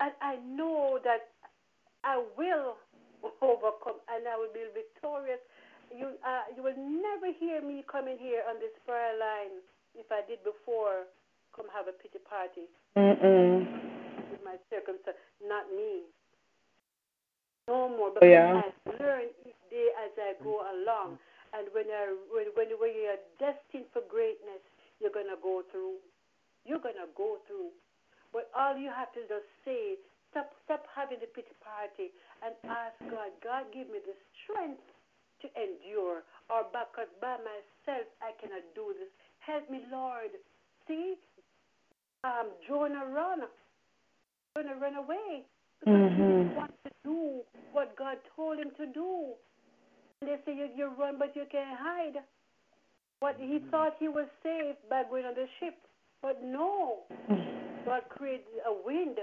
and 0.00 0.12
I 0.20 0.36
know 0.44 0.98
that 1.04 1.32
I 2.04 2.22
will 2.36 2.76
overcome 3.42 4.00
and 4.12 4.28
I 4.28 4.36
will 4.36 4.52
be 4.52 4.64
victorious. 4.74 5.40
You 5.90 6.18
uh, 6.26 6.50
you 6.56 6.62
will 6.62 6.76
never 6.76 7.30
hear 7.38 7.62
me 7.62 7.84
coming 7.90 8.18
here 8.18 8.42
on 8.48 8.58
this 8.58 8.74
prayer 8.84 9.14
line 9.18 9.62
if 9.94 10.06
I 10.10 10.22
did 10.26 10.42
before. 10.44 11.06
Come 11.54 11.66
have 11.72 11.88
a 11.88 11.96
pity 11.96 12.20
party 12.28 12.68
Mm-mm. 13.00 13.64
with 14.28 14.42
my 14.44 14.60
circumstance, 14.68 15.16
not 15.40 15.64
me. 15.72 16.04
No 17.68 17.88
more 17.88 18.12
Oh, 18.12 18.20
because 18.20 18.28
yeah. 18.28 18.60
I 18.60 18.68
learn 19.02 19.26
each 19.48 19.58
day 19.70 19.88
as 20.04 20.12
I 20.20 20.36
go 20.44 20.60
along. 20.68 21.18
And 21.56 21.66
when 21.72 21.88
I 21.88 22.12
when 22.28 22.46
when, 22.54 22.68
when 22.76 22.92
you 22.92 23.08
are 23.08 23.22
destined 23.40 23.88
for 23.94 24.02
greatness, 24.10 24.60
you're 25.00 25.14
gonna 25.14 25.38
go 25.40 25.62
through. 25.72 25.96
You're 26.66 26.82
gonna 26.82 27.08
go 27.16 27.38
through. 27.48 27.72
But 28.36 28.52
all 28.52 28.76
you 28.76 28.92
have 28.92 29.08
to 29.16 29.24
just 29.24 29.48
say, 29.64 29.96
stop 30.30 30.52
stop 30.68 30.84
having 30.92 31.24
the 31.24 31.30
pity 31.32 31.56
party 31.64 32.12
and 32.44 32.52
ask 32.68 32.92
God, 33.08 33.32
God 33.40 33.72
give 33.72 33.88
me 33.88 34.04
the 34.04 34.12
strength 34.44 34.84
to 35.40 35.48
endure. 35.56 36.20
Or 36.52 36.68
because 36.68 37.08
by 37.24 37.40
myself 37.40 38.04
I 38.20 38.36
cannot 38.36 38.68
do 38.76 38.92
this. 38.92 39.08
Help 39.40 39.64
me, 39.72 39.88
Lord. 39.88 40.36
See? 40.84 41.16
Um 42.28 42.52
Jonah 42.68 43.08
run. 43.08 43.48
Jonah 44.56 44.76
run 44.76 44.96
away 44.96 45.44
because 45.80 46.04
he 46.12 46.20
Mhm. 46.20 46.28
didn't 46.28 46.56
want 46.56 46.74
to 46.84 46.90
do 47.04 47.44
what 47.72 47.96
God 47.96 48.18
told 48.36 48.58
him 48.58 48.72
to 48.76 48.86
do. 48.86 49.36
And 50.20 50.30
they 50.30 50.38
say 50.44 50.52
you, 50.56 50.68
you 50.76 50.88
run 50.88 51.18
but 51.18 51.36
you 51.36 51.46
can't 51.46 51.78
hide. 51.78 52.24
What 53.20 53.36
he 53.40 53.60
thought 53.70 53.96
he 53.98 54.08
was 54.08 54.28
safe 54.42 54.76
by 54.90 55.04
going 55.04 55.24
on 55.24 55.34
the 55.34 55.48
ship. 55.60 55.85
But 56.26 56.42
no. 56.42 57.06
God 57.86 58.02
created 58.10 58.58
a 58.66 58.74
wind. 58.74 59.14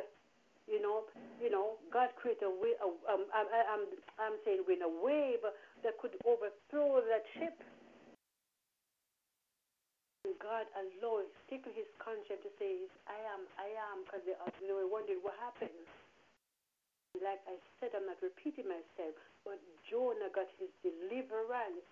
You 0.72 0.80
know, 0.80 1.04
you 1.44 1.52
know, 1.52 1.76
God 1.92 2.16
created 2.16 2.48
a 2.48 2.54
wind. 2.56 2.80
Um, 2.80 3.28
I, 3.36 3.44
I, 3.44 3.60
I'm, 3.76 3.84
I'm 4.16 4.40
saying 4.48 4.64
wind, 4.64 4.88
a 4.88 4.88
wave 4.88 5.44
that 5.84 6.00
could 6.00 6.16
overthrow 6.24 7.04
that 7.04 7.28
ship. 7.36 7.60
God 10.40 10.64
allowed, 10.80 11.28
stick 11.44 11.68
to 11.68 11.76
his 11.76 11.92
conscience 12.00 12.40
to 12.40 12.52
say, 12.56 12.88
I 13.12 13.20
am, 13.36 13.44
I 13.60 13.68
am, 13.92 14.08
because 14.08 14.24
they, 14.24 14.40
they 14.64 14.72
were 14.72 14.88
wondering 14.88 15.20
what 15.20 15.36
happened. 15.44 15.76
Like 17.20 17.44
I 17.52 17.60
said, 17.84 17.92
I'm 18.00 18.08
not 18.08 18.24
repeating 18.24 18.72
myself, 18.72 19.20
but 19.44 19.60
Jonah 19.92 20.32
got 20.32 20.48
his 20.56 20.72
deliverance 20.80 21.84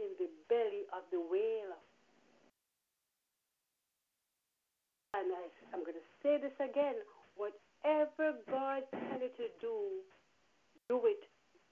in 0.00 0.08
the 0.16 0.32
belly 0.48 0.88
of 0.96 1.04
the 1.12 1.20
whale. 1.20 1.76
And 5.14 5.32
I, 5.32 5.44
I'm 5.72 5.80
going 5.80 5.96
to 5.96 6.08
say 6.22 6.38
this 6.40 6.54
again. 6.60 6.94
Whatever 7.36 8.36
God 8.50 8.82
tell 8.92 9.20
you 9.20 9.32
to 9.40 9.46
do, 9.60 10.04
do 10.88 11.00
it. 11.04 11.22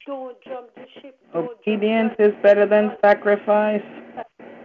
Don't 0.06 0.36
jump 0.44 0.74
the 0.74 0.86
ship. 1.00 1.18
Don't 1.32 1.50
Obedience 1.60 2.14
is 2.18 2.32
better 2.42 2.66
than 2.66 2.96
sacrifice. 3.02 3.82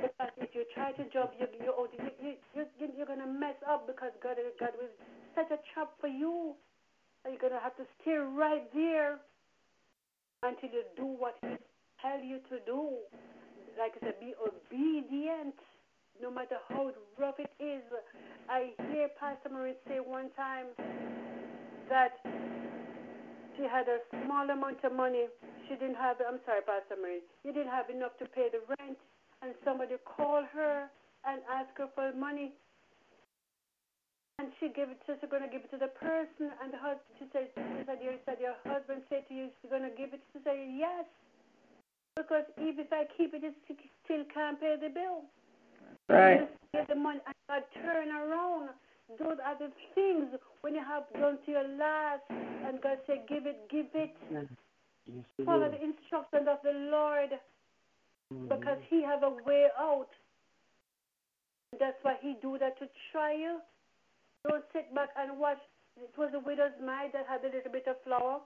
because 0.02 0.32
if 0.38 0.54
you 0.54 0.64
try 0.74 0.92
to 0.94 1.04
jump, 1.12 1.32
you, 1.40 1.48
you, 1.60 1.74
oh, 1.76 1.88
you, 1.98 2.36
you, 2.56 2.66
you, 2.80 2.88
you're 2.96 3.08
going 3.08 3.20
to 3.20 3.28
mess 3.28 3.58
up 3.68 3.88
because 3.88 4.12
God, 4.22 4.38
God 4.60 4.72
will 4.80 4.94
set 5.36 5.52
a 5.52 5.60
trap 5.74 5.90
for 6.00 6.08
you. 6.08 6.54
And 7.26 7.34
you're 7.34 7.42
going 7.42 7.54
to 7.54 7.64
have 7.64 7.76
to 7.78 7.86
stay 8.02 8.18
right 8.18 8.66
there 8.74 9.18
until 10.44 10.70
you 10.70 10.84
do 10.96 11.06
what 11.06 11.36
He 11.42 11.58
tell 12.02 12.20
you 12.20 12.40
to 12.50 12.58
do. 12.66 12.98
Like 13.78 13.94
I 14.02 14.06
said, 14.06 14.20
be 14.20 14.34
obedient 14.42 15.56
no 16.22 16.30
matter 16.30 16.58
how 16.70 16.92
rough 17.18 17.40
it 17.40 17.52
is. 17.60 17.82
I 18.50 18.72
hear 18.94 19.10
Pastor 19.20 19.50
Marie 19.50 19.74
say 19.88 19.98
one 19.98 20.30
time 20.38 20.70
that 21.90 22.22
she 23.58 23.64
had 23.64 23.90
a 23.90 24.00
small 24.24 24.50
amount 24.50 24.84
of 24.84 24.94
money. 24.94 25.26
She 25.68 25.76
didn't 25.76 25.98
have, 25.98 26.18
I'm 26.22 26.40
sorry, 26.46 26.62
Pastor 26.62 26.96
Marie, 27.02 27.26
you 27.44 27.52
didn't 27.52 27.74
have 27.74 27.90
enough 27.90 28.18
to 28.20 28.26
pay 28.26 28.50
the 28.54 28.62
rent, 28.78 28.98
and 29.42 29.54
somebody 29.66 29.96
called 30.06 30.46
her 30.54 30.88
and 31.26 31.42
asked 31.50 31.78
her 31.78 31.90
for 31.96 32.14
money. 32.14 32.54
And 34.40 34.50
she 34.60 34.70
gave 34.70 34.90
it, 34.90 34.98
going 35.06 35.46
to 35.46 35.50
give 35.50 35.62
it 35.62 35.72
to 35.72 35.78
the 35.78 35.94
person, 36.02 36.50
and 36.62 36.74
the 36.74 36.82
husband, 36.82 37.14
she 37.22 37.26
said, 37.32 37.54
she 37.54 37.86
said, 37.86 38.02
you 38.02 38.18
said 38.26 38.38
your 38.42 38.58
husband 38.66 39.06
said 39.10 39.30
to 39.30 39.34
you, 39.34 39.54
she's 39.62 39.70
going 39.70 39.86
to 39.86 39.94
give 39.94 40.14
it. 40.14 40.22
She 40.34 40.42
said, 40.44 40.58
yes, 40.74 41.06
because 42.18 42.44
even 42.58 42.90
if 42.90 42.92
I 42.92 43.06
keep 43.16 43.34
it, 43.38 43.46
it 43.46 43.54
still 44.04 44.26
can't 44.34 44.60
pay 44.60 44.76
the 44.82 44.90
bill. 44.90 45.30
Right. 46.12 46.40
Just 46.40 46.52
get 46.74 46.88
the 46.88 46.96
money 46.96 47.20
and 47.26 47.36
God 47.48 47.64
turn 47.74 48.10
around. 48.12 48.70
Those 49.20 49.40
are 49.44 49.58
the 49.60 49.72
things 49.96 50.28
when 50.62 50.76
you 50.76 50.84
have 50.84 51.04
done 51.20 51.40
to 51.46 51.52
your 51.52 51.68
last 51.80 52.24
and 52.30 52.82
God 52.82 53.00
say, 53.08 53.24
give 53.28 53.46
it, 53.46 53.68
give 53.70 53.88
it. 53.94 54.16
Follow 55.46 55.72
the 55.72 55.82
instructions 55.82 56.48
of 56.48 56.60
the 56.64 56.76
Lord 56.92 57.32
mm. 58.32 58.48
because 58.48 58.78
He 58.90 59.04
have 59.04 59.24
a 59.24 59.34
way 59.44 59.68
out. 59.80 60.12
That's 61.80 61.98
why 62.04 62.16
He 62.22 62.36
do 62.42 62.58
that 62.60 62.78
to 62.80 62.88
try 63.12 63.34
you. 63.34 63.60
Don't 64.48 64.64
sit 64.74 64.94
back 64.96 65.10
and 65.18 65.40
watch. 65.40 65.60
It 66.00 66.12
was 66.18 66.32
the 66.32 66.40
widow's 66.40 66.76
mite 66.80 67.12
that 67.14 67.28
had 67.28 67.44
a 67.44 67.52
little 67.52 67.72
bit 67.72 67.88
of 67.88 68.00
flour. 68.04 68.40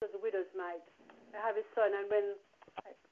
It 0.00 0.08
was 0.08 0.12
the 0.16 0.22
widow's 0.22 0.48
mite. 0.56 0.84
I 1.36 1.40
have 1.44 1.56
a 1.56 1.64
son, 1.76 1.92
and 1.92 2.08
when 2.08 2.26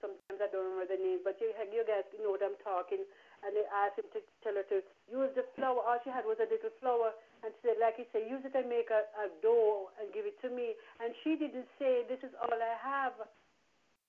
sometimes 0.00 0.40
I 0.40 0.48
don't 0.48 0.64
remember 0.64 0.88
the 0.88 1.00
name, 1.00 1.20
but 1.22 1.36
you, 1.40 1.52
you 1.72 1.84
guys 1.84 2.08
know 2.20 2.32
what 2.32 2.42
I'm 2.44 2.56
talking. 2.64 3.04
And 3.40 3.56
they 3.56 3.64
asked 3.72 3.96
him 3.96 4.08
to 4.12 4.20
tell 4.44 4.52
her 4.52 4.66
to 4.68 4.84
use 5.08 5.32
the 5.32 5.48
flour. 5.56 5.80
All 5.80 5.96
she 6.04 6.12
had 6.12 6.28
was 6.28 6.36
a 6.40 6.48
little 6.48 6.72
flour, 6.76 7.16
and 7.40 7.48
she 7.56 7.72
said, 7.72 7.80
like 7.80 7.96
he 7.96 8.04
said, 8.12 8.28
use 8.28 8.44
it 8.44 8.52
and 8.52 8.68
make 8.68 8.92
a, 8.92 9.08
a 9.16 9.32
dough 9.40 9.88
and 9.96 10.12
give 10.12 10.28
it 10.28 10.36
to 10.44 10.52
me. 10.52 10.76
And 11.00 11.16
she 11.24 11.40
didn't 11.40 11.68
say, 11.80 12.04
this 12.04 12.20
is 12.20 12.36
all 12.36 12.52
I 12.52 12.76
have. 12.76 13.16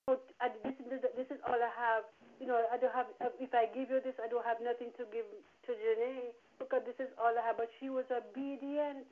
But 0.04 0.20
I, 0.42 0.50
this, 0.66 1.00
this, 1.14 1.30
is 1.30 1.38
all 1.46 1.56
I 1.56 1.72
have. 1.78 2.04
You 2.42 2.50
know, 2.50 2.58
I 2.58 2.74
don't 2.74 2.90
have. 2.90 3.06
If 3.38 3.54
I 3.54 3.70
give 3.70 3.86
you 3.86 4.02
this, 4.02 4.18
I 4.18 4.26
don't 4.26 4.42
have 4.42 4.58
nothing 4.58 4.90
to 4.98 5.06
give 5.14 5.24
to 5.68 5.70
Janae 5.70 6.34
because 6.58 6.82
this 6.82 6.98
is 6.98 7.06
all 7.22 7.30
I 7.30 7.42
have. 7.46 7.56
But 7.56 7.70
she 7.78 7.86
was 7.86 8.02
obedient. 8.10 9.06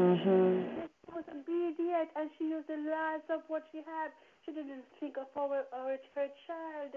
Mm-hmm. 0.00 0.88
She 0.88 1.10
was 1.12 1.28
obedient, 1.28 2.08
and 2.16 2.32
she 2.40 2.48
used 2.48 2.72
the 2.72 2.80
last 2.88 3.28
of 3.28 3.44
what 3.52 3.68
she 3.68 3.84
had. 3.84 4.08
She 4.48 4.56
didn't 4.56 4.88
think 4.96 5.20
of 5.20 5.28
our, 5.36 5.68
our 5.76 6.00
her 6.16 6.28
child. 6.48 6.96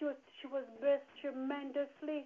She 0.00 0.08
was 0.08 0.16
she 0.40 0.48
was 0.48 0.64
blessed 0.80 1.04
tremendously. 1.20 2.24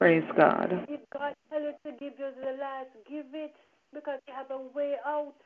Praise 0.00 0.24
God. 0.40 0.72
If 0.88 1.04
God 1.12 1.36
tell 1.52 1.60
you 1.60 1.76
to 1.84 1.92
give 2.00 2.16
you 2.16 2.32
the 2.32 2.56
last, 2.56 2.88
give 3.04 3.28
it 3.36 3.52
because 3.92 4.24
you 4.24 4.32
have 4.32 4.48
a 4.48 4.64
way 4.72 4.96
out. 5.04 5.36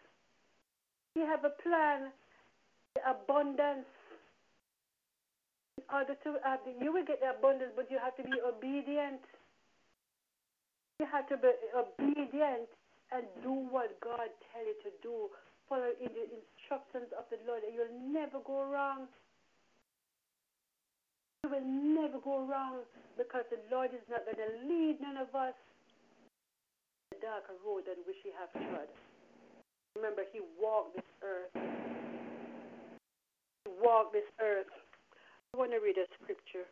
You 1.18 1.26
have 1.26 1.42
a 1.42 1.50
plan, 1.66 2.14
the 2.94 3.02
abundance. 3.10 3.90
In 5.78 5.84
order 5.90 6.14
to 6.14 6.38
have 6.46 6.62
the, 6.62 6.78
you 6.78 6.94
will 6.94 7.02
get 7.02 7.18
the 7.18 7.34
abundance, 7.34 7.74
but 7.74 7.90
you 7.90 7.98
have 7.98 8.14
to 8.14 8.22
be 8.22 8.38
obedient. 8.46 9.18
You 11.02 11.10
have 11.10 11.26
to 11.26 11.36
be 11.36 11.50
obedient 11.74 12.70
and 13.10 13.26
do 13.42 13.50
what 13.50 13.98
God 13.98 14.30
tell 14.54 14.62
you 14.62 14.78
to 14.86 14.90
do. 15.02 15.26
Follow 15.66 15.90
in 15.98 16.10
the 16.14 16.26
instructions 16.38 17.10
of 17.18 17.26
the 17.34 17.38
Lord, 17.50 17.66
and 17.66 17.74
you'll 17.74 17.98
never 18.14 18.38
go 18.46 18.62
wrong. 18.70 19.10
Will 21.50 21.66
never 21.66 22.18
go 22.22 22.46
wrong 22.46 22.86
because 23.18 23.42
the 23.50 23.58
Lord 23.74 23.90
is 23.90 24.06
not 24.08 24.22
going 24.24 24.38
to 24.38 24.50
lead 24.70 25.02
none 25.02 25.16
of 25.18 25.34
us 25.34 25.54
the 27.10 27.18
darker 27.18 27.58
road 27.66 27.82
than 27.90 27.98
which 28.06 28.22
He 28.22 28.30
have 28.38 28.52
trod. 28.54 28.86
Remember, 29.96 30.22
He 30.32 30.40
walked 30.62 30.94
this 30.94 31.10
earth. 31.26 31.50
He 33.66 33.70
walked 33.82 34.12
this 34.12 34.30
earth. 34.40 34.70
I 35.54 35.58
want 35.58 35.72
to 35.72 35.78
read 35.82 35.98
a 35.98 36.06
scripture. 36.22 36.70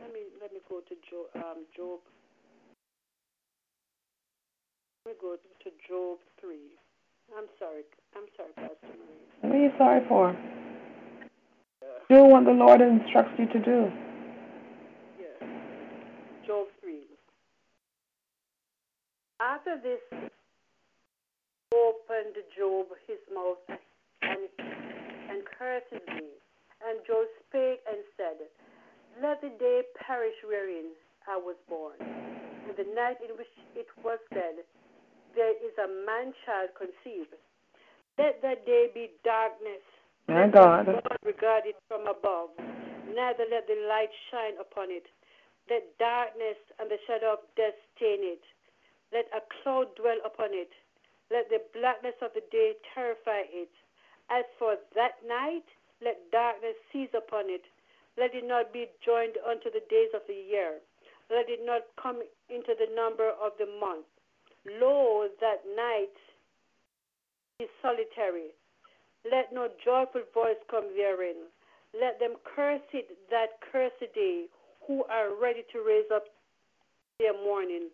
Let 0.00 0.12
me 0.12 0.32
let 0.40 0.52
me 0.52 0.60
go 0.68 0.80
to 0.80 0.94
Job. 1.04 1.28
Um, 1.36 1.68
Job. 1.76 2.00
Let 5.04 5.12
me 5.12 5.18
go 5.20 5.36
to 5.36 5.68
Job 5.88 6.18
three. 6.40 6.72
I'm 7.36 7.48
sorry. 7.58 7.84
I'm 8.16 8.28
sorry, 8.36 8.52
Pastor 8.56 8.88
Marie. 8.88 9.28
What 9.42 9.52
are 9.52 9.62
you 9.62 9.70
sorry 9.76 10.00
for? 10.08 10.63
Do 12.10 12.24
what 12.24 12.44
the 12.44 12.52
Lord 12.52 12.80
instructs 12.80 13.32
you 13.38 13.46
to 13.46 13.58
do. 13.60 13.92
Yeah. 15.18 15.48
Job 16.46 16.66
3. 16.82 17.00
After 19.40 19.80
this, 19.82 20.00
opened 21.74 22.36
Job 22.56 22.86
his 23.06 23.18
mouth 23.32 23.58
and, 24.22 24.48
and 25.30 25.42
cursed 25.58 25.92
me. 25.92 26.28
And 26.84 27.00
Job 27.06 27.24
spake 27.48 27.80
and 27.88 28.04
said, 28.16 28.38
Let 29.22 29.40
the 29.40 29.48
day 29.58 29.82
perish 30.04 30.36
wherein 30.44 30.92
I 31.24 31.40
was 31.40 31.56
born, 31.68 31.96
and 31.96 32.76
the 32.76 32.84
night 32.92 33.16
in 33.24 33.32
which 33.40 33.48
it 33.74 33.88
was 34.04 34.18
said, 34.28 34.60
There 35.34 35.56
is 35.56 35.72
a 35.80 35.88
man 36.04 36.36
child 36.44 36.76
conceived. 36.76 37.32
Let 38.18 38.42
that 38.42 38.66
day 38.66 38.92
be 38.92 39.10
darkness. 39.24 39.80
My. 40.28 40.48
God 40.48 40.88
regard 41.24 41.64
it 41.66 41.76
from 41.88 42.06
above. 42.06 42.50
Neither 43.12 43.44
let 43.50 43.68
the 43.68 43.76
light 43.88 44.08
shine 44.32 44.56
upon 44.58 44.90
it. 44.90 45.04
Let 45.68 45.84
darkness 45.98 46.56
and 46.80 46.90
the 46.90 46.96
shadow 47.06 47.34
of 47.34 47.40
death 47.56 47.76
stain 47.96 48.24
it. 48.24 48.42
Let 49.12 49.28
a 49.36 49.44
cloud 49.62 49.94
dwell 49.96 50.18
upon 50.24 50.50
it. 50.52 50.72
Let 51.30 51.48
the 51.48 51.60
blackness 51.72 52.16
of 52.20 52.32
the 52.34 52.42
day 52.50 52.72
terrify 52.94 53.44
it. 53.52 53.70
As 54.30 54.44
for 54.58 54.76
that 54.96 55.20
night, 55.28 55.68
let 56.02 56.30
darkness 56.32 56.76
seize 56.92 57.12
upon 57.16 57.48
it. 57.48 57.62
Let 58.16 58.34
it 58.34 58.46
not 58.46 58.72
be 58.72 58.88
joined 59.04 59.36
unto 59.44 59.70
the 59.70 59.84
days 59.90 60.10
of 60.14 60.22
the 60.26 60.34
year. 60.34 60.80
Let 61.30 61.48
it 61.48 61.60
not 61.64 61.82
come 62.00 62.22
into 62.48 62.72
the 62.76 62.88
number 62.94 63.28
of 63.28 63.52
the 63.58 63.68
month. 63.80 64.06
Lo, 64.80 65.28
that 65.40 65.64
night 65.76 66.16
is 67.60 67.68
solitary. 67.80 68.52
Let 69.24 69.52
no 69.52 69.68
joyful 69.84 70.22
voice 70.32 70.60
come 70.70 70.92
therein. 70.96 71.48
Let 71.98 72.18
them 72.18 72.36
curse 72.44 72.84
it 72.92 73.08
that 73.30 73.60
cursed 73.72 74.12
day, 74.14 74.46
who 74.86 75.04
are 75.04 75.34
ready 75.40 75.64
to 75.72 75.80
raise 75.80 76.10
up 76.12 76.24
their 77.18 77.32
mourning. 77.32 77.88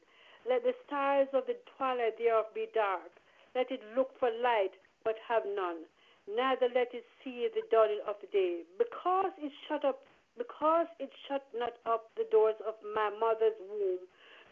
Let 0.48 0.64
the 0.64 0.74
stars 0.86 1.28
of 1.32 1.46
the 1.46 1.56
twilight 1.76 2.18
thereof 2.18 2.46
be 2.54 2.66
dark. 2.74 3.12
Let 3.54 3.70
it 3.70 3.80
look 3.94 4.10
for 4.18 4.30
light, 4.42 4.72
but 5.04 5.16
have 5.28 5.42
none. 5.44 5.84
Neither 6.26 6.68
let 6.74 6.94
it 6.94 7.04
see 7.22 7.48
the 7.54 7.62
dawning 7.70 8.00
of 8.08 8.16
the 8.20 8.28
day. 8.28 8.62
Because 8.78 9.32
it 9.38 9.52
shut 9.68 9.84
up 9.84 10.00
because 10.38 10.86
it 10.98 11.10
shut 11.28 11.44
not 11.54 11.74
up 11.84 12.08
the 12.16 12.24
doors 12.30 12.54
of 12.66 12.74
my 12.94 13.10
mother's 13.10 13.58
womb, 13.68 13.98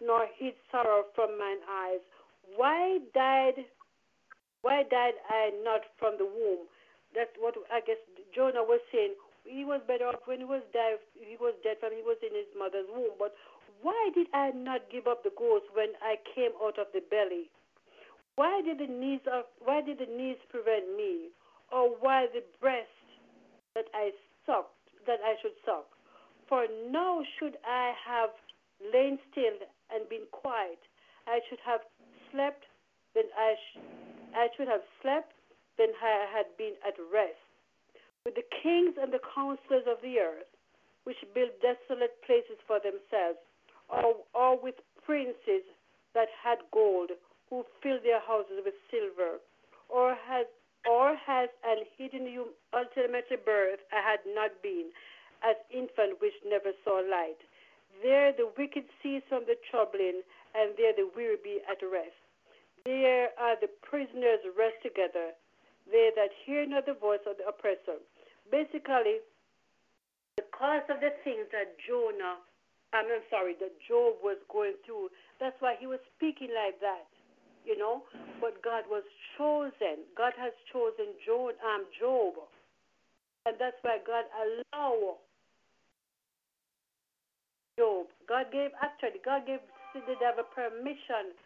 nor 0.05 0.27
hid 0.37 0.53
sorrow 0.71 1.05
from 1.15 1.39
mine 1.39 1.63
eyes. 1.65 2.05
Why 2.57 2.99
died 3.15 3.65
why 4.63 4.83
died 4.91 5.17
I 5.29 5.51
not 5.63 5.83
from 5.99 6.19
the 6.19 6.27
womb? 6.27 6.67
That's 7.15 7.33
what 7.39 7.55
I 7.73 7.81
guess 7.81 8.01
Jonah 8.35 8.65
was 8.65 8.81
saying. 8.93 9.15
He 9.45 9.65
was 9.65 9.81
better 9.89 10.05
off 10.09 10.27
when 10.27 10.39
he 10.39 10.45
was 10.45 10.63
dead. 10.73 11.01
He 11.15 11.37
was 11.41 11.55
dead 11.65 11.81
from 11.81 11.97
he 11.97 12.05
was 12.05 12.19
in 12.21 12.35
his 12.35 12.51
mother's 12.59 12.89
womb. 12.93 13.17
But 13.19 13.33
why 13.81 14.11
did 14.15 14.27
I 14.35 14.51
not 14.53 14.91
give 14.93 15.07
up 15.07 15.25
the 15.25 15.33
ghost 15.39 15.65
when 15.73 15.97
I 16.03 16.21
came 16.35 16.53
out 16.61 16.79
of 16.79 16.93
the 16.93 17.01
belly? 17.09 17.49
Why 18.37 18.61
did 18.63 18.79
the 18.79 18.91
knees 18.93 19.25
of 19.31 19.45
why 19.65 19.81
did 19.81 19.99
the 19.99 20.11
knees 20.11 20.39
prevent 20.51 20.95
me, 20.97 21.33
or 21.73 21.97
why 21.99 22.27
the 22.33 22.45
breast 22.61 22.93
that 23.75 23.87
I 23.95 24.11
sucked 24.45 24.75
that 25.07 25.21
I 25.25 25.35
should 25.41 25.57
suck. 25.65 25.87
For 26.49 26.67
now 26.91 27.23
should 27.39 27.57
I 27.65 27.93
have 28.03 28.31
lain 28.93 29.19
still 29.31 29.59
and 29.95 30.09
been 30.09 30.27
quiet. 30.33 30.79
I 31.27 31.41
should 31.49 31.61
have 31.65 31.81
slept, 32.33 32.65
then 33.15 33.25
I, 33.37 33.55
sh- 33.55 33.79
I 34.35 34.49
should 34.57 34.69
have 34.69 34.83
slept, 35.03 35.33
then 35.77 35.89
I 36.03 36.27
had 36.33 36.47
been 36.57 36.75
at 36.87 36.95
rest. 37.13 37.39
With 38.25 38.35
the 38.35 38.47
kings 38.63 38.97
and 39.01 39.13
the 39.13 39.21
counselors 39.35 39.87
of 39.87 40.03
the 40.03 40.19
earth, 40.21 40.51
which 41.05 41.17
build 41.35 41.51
desolate 41.63 42.21
places 42.23 42.59
for 42.67 42.81
themselves, 42.81 43.39
or, 43.89 44.17
or 44.35 44.59
with 44.59 44.75
princes 45.05 45.65
that 46.15 46.29
had 46.43 46.59
gold, 46.73 47.11
who 47.49 47.65
filled 47.83 48.03
their 48.05 48.21
houses 48.21 48.61
with 48.65 48.75
silver, 48.91 49.41
or 49.89 50.15
has 50.29 50.47
or 50.89 51.17
has 51.17 51.49
an 51.65 51.85
hidden 51.97 52.27
you 52.27 52.55
ultimately 52.73 53.37
birth 53.37 53.81
I 53.93 54.01
had 54.01 54.21
not 54.27 54.51
been, 54.63 54.91
as 55.43 55.57
infant 55.71 56.21
which 56.21 56.35
never 56.47 56.73
saw 56.85 57.01
light. 57.01 57.41
There 58.03 58.33
the 58.33 58.51
wicked 58.57 58.85
cease 59.03 59.23
from 59.29 59.45
the 59.47 59.57
troubling, 59.71 60.23
and 60.55 60.77
there 60.77 60.93
the 60.93 61.11
weary 61.17 61.37
be 61.43 61.61
at 61.69 61.83
rest. 61.83 62.28
There 62.89 63.37
are 63.37 63.53
the 63.61 63.69
prisoners 63.85 64.41
rest 64.57 64.81
together, 64.81 65.37
they 65.93 66.09
that 66.17 66.33
hear 66.49 66.65
not 66.65 66.87
the 66.89 66.97
voice 66.97 67.21
of 67.29 67.37
the 67.37 67.45
oppressor. 67.45 68.01
Basically, 68.49 69.21
the 70.41 70.49
because 70.49 70.89
of 70.89 71.05
the 71.05 71.13
things 71.21 71.45
that 71.53 71.77
Jonah, 71.85 72.41
I'm 72.97 73.05
sorry, 73.29 73.61
that 73.61 73.77
Job 73.85 74.25
was 74.25 74.41
going 74.49 74.73
through, 74.89 75.13
that's 75.37 75.61
why 75.61 75.77
he 75.77 75.85
was 75.85 76.01
speaking 76.17 76.49
like 76.57 76.81
that, 76.81 77.05
you 77.69 77.77
know. 77.77 78.09
But 78.41 78.65
God 78.65 78.89
was 78.89 79.05
chosen. 79.37 80.09
God 80.17 80.33
has 80.41 80.57
chosen 80.73 81.13
Job, 81.29 81.61
um, 81.61 81.85
Job, 82.01 82.41
and 83.45 83.61
that's 83.61 83.77
why 83.85 84.01
God 84.01 84.25
allowed 84.33 85.21
Job. 87.77 88.09
God 88.25 88.49
gave 88.49 88.73
actually 88.81 89.21
God 89.21 89.45
gave 89.45 89.61
the 89.93 90.17
devil 90.17 90.49
permission 90.57 91.37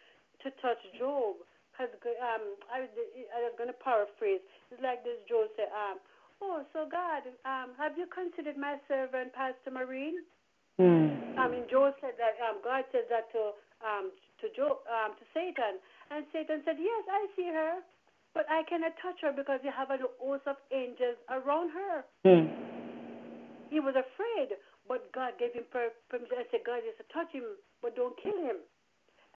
to 0.43 0.49
touch 0.61 0.79
Job. 0.99 1.39
Because 1.73 2.13
um, 2.21 2.53
I, 2.69 2.85
I 2.85 3.39
was 3.49 3.57
going 3.57 3.71
to 3.71 3.79
paraphrase. 3.81 4.45
It's 4.69 4.77
like 4.83 5.01
this. 5.01 5.17
Job 5.25 5.49
said, 5.57 5.73
um, 5.73 5.97
"Oh, 6.37 6.61
so 6.69 6.85
God, 6.85 7.25
um, 7.49 7.73
have 7.81 7.97
you 7.97 8.05
considered 8.05 8.61
my 8.61 8.77
servant 8.85 9.33
Pastor 9.33 9.73
Maureen?" 9.73 10.21
Mm. 10.77 11.37
I 11.37 11.49
mean, 11.49 11.65
Job 11.69 11.97
said 11.97 12.13
that 12.21 12.37
um, 12.41 12.61
God 12.61 12.85
said 12.93 13.09
that 13.09 13.25
to 13.33 13.57
um, 13.81 14.13
to 14.41 14.53
Job, 14.53 14.85
um, 14.85 15.17
to 15.17 15.25
Satan, 15.33 15.81
and 16.13 16.25
Satan 16.29 16.61
said, 16.61 16.77
"Yes, 16.77 17.03
I 17.09 17.25
see 17.33 17.49
her, 17.49 17.81
but 18.37 18.45
I 18.49 18.61
cannot 18.69 18.93
touch 19.01 19.21
her 19.21 19.33
because 19.33 19.61
you 19.65 19.73
have 19.73 19.89
a 19.89 19.97
host 20.21 20.45
of 20.45 20.57
angels 20.69 21.17
around 21.29 21.73
her." 21.73 22.05
Mm. 22.25 22.53
He 23.69 23.81
was 23.81 23.97
afraid, 23.97 24.53
but 24.85 25.09
God 25.09 25.37
gave 25.41 25.57
him 25.57 25.65
permission. 25.73 26.37
I 26.37 26.45
said, 26.53 26.61
"God, 26.65 26.85
just 26.85 27.01
touch 27.09 27.33
him, 27.33 27.57
but 27.81 27.97
don't 27.97 28.13
kill 28.21 28.37
him." 28.37 28.61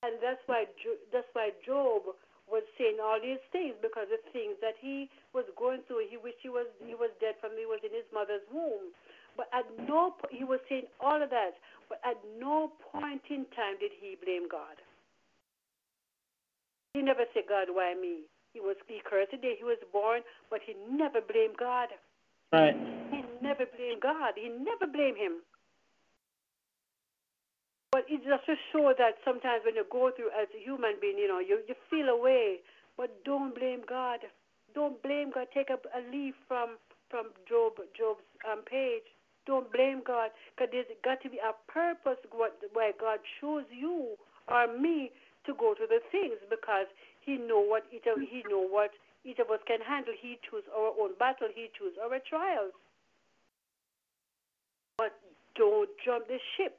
And 0.03 0.21
that's 0.21 0.41
why 0.45 0.65
that's 1.11 1.29
why 1.33 1.49
Job 1.65 2.13
was 2.47 2.63
saying 2.79 2.97
all 3.03 3.19
these 3.19 3.43
things 3.51 3.75
because 3.81 4.07
the 4.07 4.21
things 4.31 4.55
that 4.63 4.79
he 4.79 5.09
was 5.33 5.43
going 5.59 5.83
through, 5.87 6.07
he 6.07 6.15
wished 6.15 6.39
he 6.41 6.49
was 6.49 6.69
he 6.85 6.95
was 6.95 7.11
dead 7.19 7.35
from 7.41 7.57
he 7.57 7.65
was 7.65 7.81
in 7.83 7.91
his 7.91 8.07
mother's 8.13 8.45
womb. 8.53 8.93
But 9.35 9.49
at 9.51 9.65
no 9.89 10.15
he 10.29 10.45
was 10.45 10.61
saying 10.69 10.87
all 11.01 11.21
of 11.21 11.29
that, 11.29 11.57
but 11.89 11.99
at 12.05 12.17
no 12.39 12.71
point 12.93 13.25
in 13.29 13.49
time 13.57 13.81
did 13.81 13.91
he 13.99 14.15
blame 14.21 14.47
God. 14.47 14.79
He 16.93 17.01
never 17.01 17.25
said, 17.33 17.43
God, 17.49 17.67
why 17.69 17.93
me? 17.93 18.25
He 18.53 18.59
was 18.59 18.77
he 18.87 19.01
cursed 19.05 19.31
the 19.31 19.37
day 19.37 19.53
he 19.57 19.65
was 19.65 19.77
born, 19.91 20.21
but 20.49 20.61
he 20.65 20.73
never 20.89 21.21
blamed 21.21 21.57
God. 21.59 21.89
Right. 22.53 22.73
He 23.11 23.21
never 23.41 23.65
blamed 23.65 24.01
God. 24.01 24.33
He 24.37 24.49
never 24.49 24.87
blamed 24.89 25.17
him. 25.17 25.43
But 27.97 28.05
it's 28.13 28.21
just 28.29 28.45
to 28.45 28.53
show 28.69 28.93
that 28.93 29.17
sometimes 29.25 29.65
when 29.65 29.73
you 29.73 29.81
go 29.89 30.13
through 30.13 30.29
as 30.29 30.45
a 30.53 30.61
human 30.61 31.01
being, 31.01 31.17
you 31.17 31.25
know, 31.25 31.41
you, 31.41 31.65
you 31.65 31.73
feel 31.89 32.13
away. 32.13 32.61
But 32.93 33.09
don't 33.25 33.57
blame 33.57 33.81
God. 33.89 34.21
Don't 34.77 35.01
blame 35.01 35.33
God. 35.33 35.47
Take 35.49 35.73
a, 35.73 35.81
a 35.97 36.05
leaf 36.13 36.37
from 36.47 36.77
from 37.09 37.33
Job 37.49 37.81
Job's 37.97 38.21
um, 38.45 38.61
page. 38.69 39.01
Don't 39.49 39.73
blame 39.73 40.05
God, 40.05 40.29
because 40.53 40.69
there's 40.69 40.85
got 41.01 41.25
to 41.25 41.29
be 41.33 41.41
a 41.41 41.57
purpose 41.65 42.21
why 42.29 42.91
God 43.01 43.17
chose 43.41 43.65
you 43.73 44.13
or 44.45 44.69
me 44.77 45.09
to 45.49 45.57
go 45.57 45.73
to 45.73 45.89
the 45.89 45.97
things, 46.13 46.37
because 46.53 46.85
He 47.25 47.41
know 47.41 47.65
what 47.65 47.89
each 47.89 48.05
of, 48.05 48.21
He 48.21 48.45
know 48.45 48.61
what 48.61 48.91
each 49.25 49.41
of 49.41 49.49
us 49.49 49.65
can 49.65 49.81
handle. 49.81 50.13
He 50.13 50.37
choose 50.45 50.69
our 50.69 50.93
own 51.01 51.17
battle. 51.17 51.49
He 51.49 51.73
choose 51.73 51.97
our 51.97 52.21
trials. 52.29 52.77
But 54.99 55.17
don't 55.57 55.89
jump 56.05 56.27
the 56.27 56.37
ship. 56.53 56.77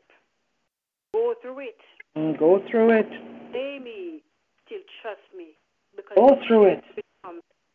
Go 1.14 1.35
through 1.40 1.60
it. 1.60 1.80
Mm, 2.16 2.39
go 2.39 2.60
through 2.70 2.93
it. 2.93 3.09
Say 3.52 3.78
me, 3.78 4.20
still 4.66 4.85
trust 5.01 5.24
me, 5.36 5.56
because 5.97 6.16
Go 6.16 6.36
through 6.47 6.76
it. 6.76 6.85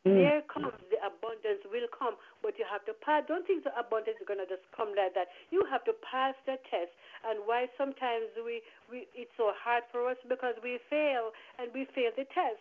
Mm. 0.03 0.19
There 0.19 0.43
comes 0.51 0.75
the 0.91 0.99
abundance 0.99 1.63
will 1.71 1.87
come, 1.87 2.19
but 2.43 2.59
you 2.59 2.67
have 2.67 2.83
to 2.91 2.93
pass. 2.99 3.23
Don't 3.23 3.47
think 3.47 3.63
the 3.63 3.71
abundance 3.79 4.19
is 4.19 4.27
gonna 4.27 4.43
just 4.43 4.67
come 4.75 4.91
like 4.91 5.15
that. 5.15 5.31
You 5.47 5.63
have 5.71 5.87
to 5.87 5.95
pass 6.03 6.35
the 6.43 6.59
test. 6.67 6.91
And 7.23 7.39
why 7.47 7.71
sometimes 7.79 8.27
we, 8.35 8.59
we 8.91 9.07
it's 9.15 9.31
so 9.39 9.55
hard 9.55 9.87
for 9.95 10.11
us 10.11 10.19
because 10.27 10.59
we 10.59 10.75
fail 10.91 11.31
and 11.55 11.71
we 11.71 11.87
fail 11.95 12.11
the 12.19 12.27
test. 12.35 12.59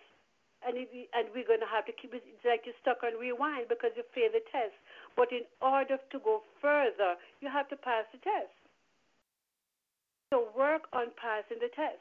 And 0.63 0.79
it, 0.79 0.87
and 1.19 1.35
we're 1.35 1.43
gonna 1.43 1.67
have 1.67 1.83
to 1.91 1.95
keep 1.99 2.15
it. 2.15 2.23
It's 2.23 2.47
like 2.47 2.63
you're 2.63 2.79
stuck 2.79 3.03
on 3.03 3.19
rewind 3.19 3.67
because 3.67 3.91
you 3.99 4.07
fail 4.15 4.31
the 4.31 4.47
test. 4.55 4.79
But 5.19 5.35
in 5.35 5.43
order 5.59 5.99
to 5.99 6.19
go 6.23 6.47
further, 6.63 7.19
you 7.43 7.51
have 7.51 7.67
to 7.75 7.77
pass 7.77 8.07
the 8.15 8.23
test. 8.23 8.55
So 10.33 10.49
work 10.57 10.89
on 10.97 11.13
passing 11.21 11.61
the 11.61 11.69
test. 11.77 12.01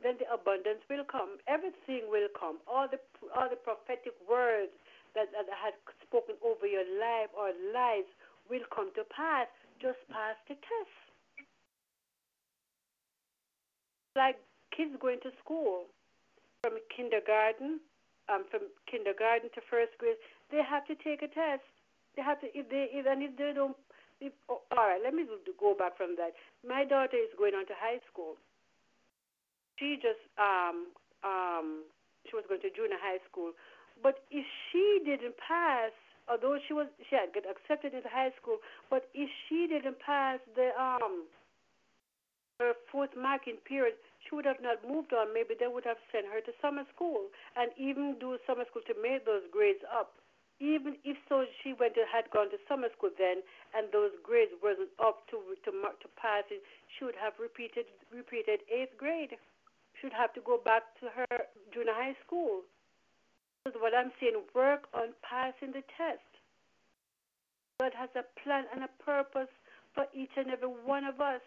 Then 0.00 0.16
the 0.16 0.24
abundance 0.32 0.80
will 0.88 1.04
come. 1.04 1.36
Everything 1.44 2.08
will 2.08 2.32
come. 2.32 2.64
All 2.64 2.88
the 2.88 2.96
all 3.36 3.52
the 3.52 3.60
prophetic 3.60 4.16
words 4.24 4.72
that, 5.12 5.28
that 5.36 5.44
had 5.52 5.76
spoken 6.00 6.40
over 6.40 6.64
your 6.64 6.88
life 6.96 7.28
or 7.36 7.52
lives 7.76 8.08
will 8.48 8.64
come 8.72 8.88
to 8.96 9.04
pass. 9.12 9.52
Just 9.84 10.00
pass 10.08 10.32
the 10.48 10.56
test. 10.56 10.96
Like 14.16 14.40
kids 14.72 14.96
going 14.96 15.20
to 15.28 15.30
school 15.44 15.92
from 16.64 16.80
kindergarten, 16.88 17.84
um, 18.32 18.48
from 18.48 18.72
kindergarten 18.88 19.52
to 19.52 19.60
first 19.68 19.92
grade, 20.00 20.16
they 20.48 20.64
have 20.64 20.88
to 20.88 20.96
take 21.04 21.20
a 21.20 21.28
test. 21.28 21.68
They 22.16 22.24
have 22.24 22.40
to 22.40 22.48
if 22.56 22.64
they 22.72 22.88
if, 22.96 23.04
and 23.04 23.20
if 23.20 23.36
they 23.36 23.52
don't 23.52 23.76
oh, 24.48 24.62
all 24.72 24.86
right, 24.88 25.00
let 25.02 25.14
me 25.14 25.24
go 25.58 25.74
back 25.74 25.96
from 25.96 26.16
that. 26.16 26.32
My 26.66 26.84
daughter 26.84 27.16
is 27.16 27.30
going 27.38 27.54
on 27.54 27.66
to 27.66 27.76
high 27.78 28.00
school. 28.10 28.34
She 29.78 29.96
just 30.02 30.22
um 30.38 30.90
um 31.22 31.84
she 32.26 32.34
was 32.34 32.44
going 32.48 32.60
to 32.62 32.70
junior 32.74 32.98
high 32.98 33.22
school, 33.30 33.52
but 34.02 34.26
if 34.30 34.44
she 34.70 35.00
didn't 35.06 35.38
pass, 35.38 35.94
although 36.26 36.58
she 36.66 36.74
was 36.74 36.86
she 37.08 37.14
had 37.14 37.30
got 37.32 37.46
accepted 37.46 37.94
into 37.94 38.08
high 38.10 38.34
school, 38.40 38.58
but 38.90 39.06
if 39.14 39.30
she 39.46 39.66
didn't 39.70 39.98
pass 40.02 40.42
the 40.58 40.74
um 40.74 41.30
her 42.58 42.74
fourth 42.90 43.14
marking 43.14 43.56
period, 43.62 43.94
she 44.26 44.34
would 44.34 44.44
have 44.44 44.58
not 44.60 44.82
moved 44.82 45.14
on. 45.14 45.32
Maybe 45.32 45.54
they 45.54 45.70
would 45.70 45.86
have 45.86 46.02
sent 46.10 46.26
her 46.26 46.42
to 46.42 46.52
summer 46.60 46.82
school 46.94 47.30
and 47.54 47.70
even 47.78 48.18
do 48.18 48.36
summer 48.46 48.64
school 48.66 48.82
to 48.90 48.94
make 48.98 49.24
those 49.24 49.46
grades 49.54 49.82
up 49.86 50.18
even 50.60 50.98
if 51.04 51.16
so 51.28 51.46
she 51.62 51.72
went 51.72 51.94
to, 51.94 52.02
had 52.10 52.26
gone 52.34 52.50
to 52.50 52.58
summer 52.66 52.88
school 52.96 53.10
then 53.16 53.42
and 53.74 53.86
those 53.92 54.10
grades 54.26 54.50
wasn't 54.62 54.90
up 54.98 55.22
to 55.30 55.38
to 55.64 55.70
to 55.70 56.08
pass 56.18 56.42
it 56.50 56.62
she 56.98 57.04
would 57.04 57.18
have 57.18 57.34
repeated 57.38 57.86
repeated 58.10 58.60
eighth 58.66 58.96
grade. 58.98 59.38
She 59.98 60.06
would 60.06 60.18
have 60.18 60.32
to 60.34 60.42
go 60.42 60.58
back 60.58 60.82
to 61.00 61.06
her 61.10 61.46
junior 61.74 61.94
high 61.94 62.16
school. 62.26 62.62
This 63.64 63.74
is 63.74 63.80
what 63.80 63.94
i'm 63.94 64.10
saying 64.18 64.42
work 64.54 64.86
on 64.94 65.14
passing 65.22 65.70
the 65.70 65.84
test. 65.94 66.26
God 67.78 67.92
has 67.94 68.10
a 68.18 68.26
plan 68.42 68.64
and 68.74 68.82
a 68.82 68.90
purpose 69.02 69.52
for 69.94 70.06
each 70.14 70.34
and 70.36 70.50
every 70.50 70.68
one 70.68 71.04
of 71.04 71.20
us. 71.20 71.42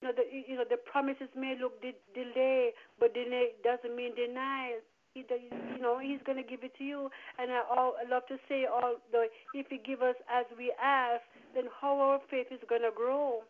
You 0.00 0.08
know 0.08 0.14
the 0.16 0.24
you 0.32 0.56
know 0.56 0.64
the 0.68 0.80
promises 0.80 1.28
may 1.36 1.56
look 1.60 1.80
de- 1.82 2.00
delay 2.14 2.72
but 3.00 3.12
delay 3.12 3.52
doesn't 3.64 3.94
mean 3.94 4.14
denial 4.14 4.80
he, 5.14 5.22
you 5.30 5.80
know, 5.80 5.98
He's 5.98 6.18
going 6.26 6.36
to 6.36 6.44
give 6.46 6.62
it 6.62 6.74
to 6.78 6.84
you. 6.84 7.08
And 7.38 7.50
I, 7.50 7.62
all, 7.70 7.94
I 7.94 8.08
love 8.10 8.26
to 8.26 8.36
say, 8.48 8.66
all 8.66 8.96
the 9.12 9.26
if 9.54 9.66
He 9.70 9.78
give 9.78 10.02
us 10.02 10.16
as 10.28 10.44
we 10.58 10.74
ask, 10.82 11.22
then 11.54 11.64
how 11.80 11.98
our 11.98 12.20
faith 12.30 12.48
is 12.50 12.60
going 12.68 12.82
to 12.82 12.90
grow. 12.94 13.42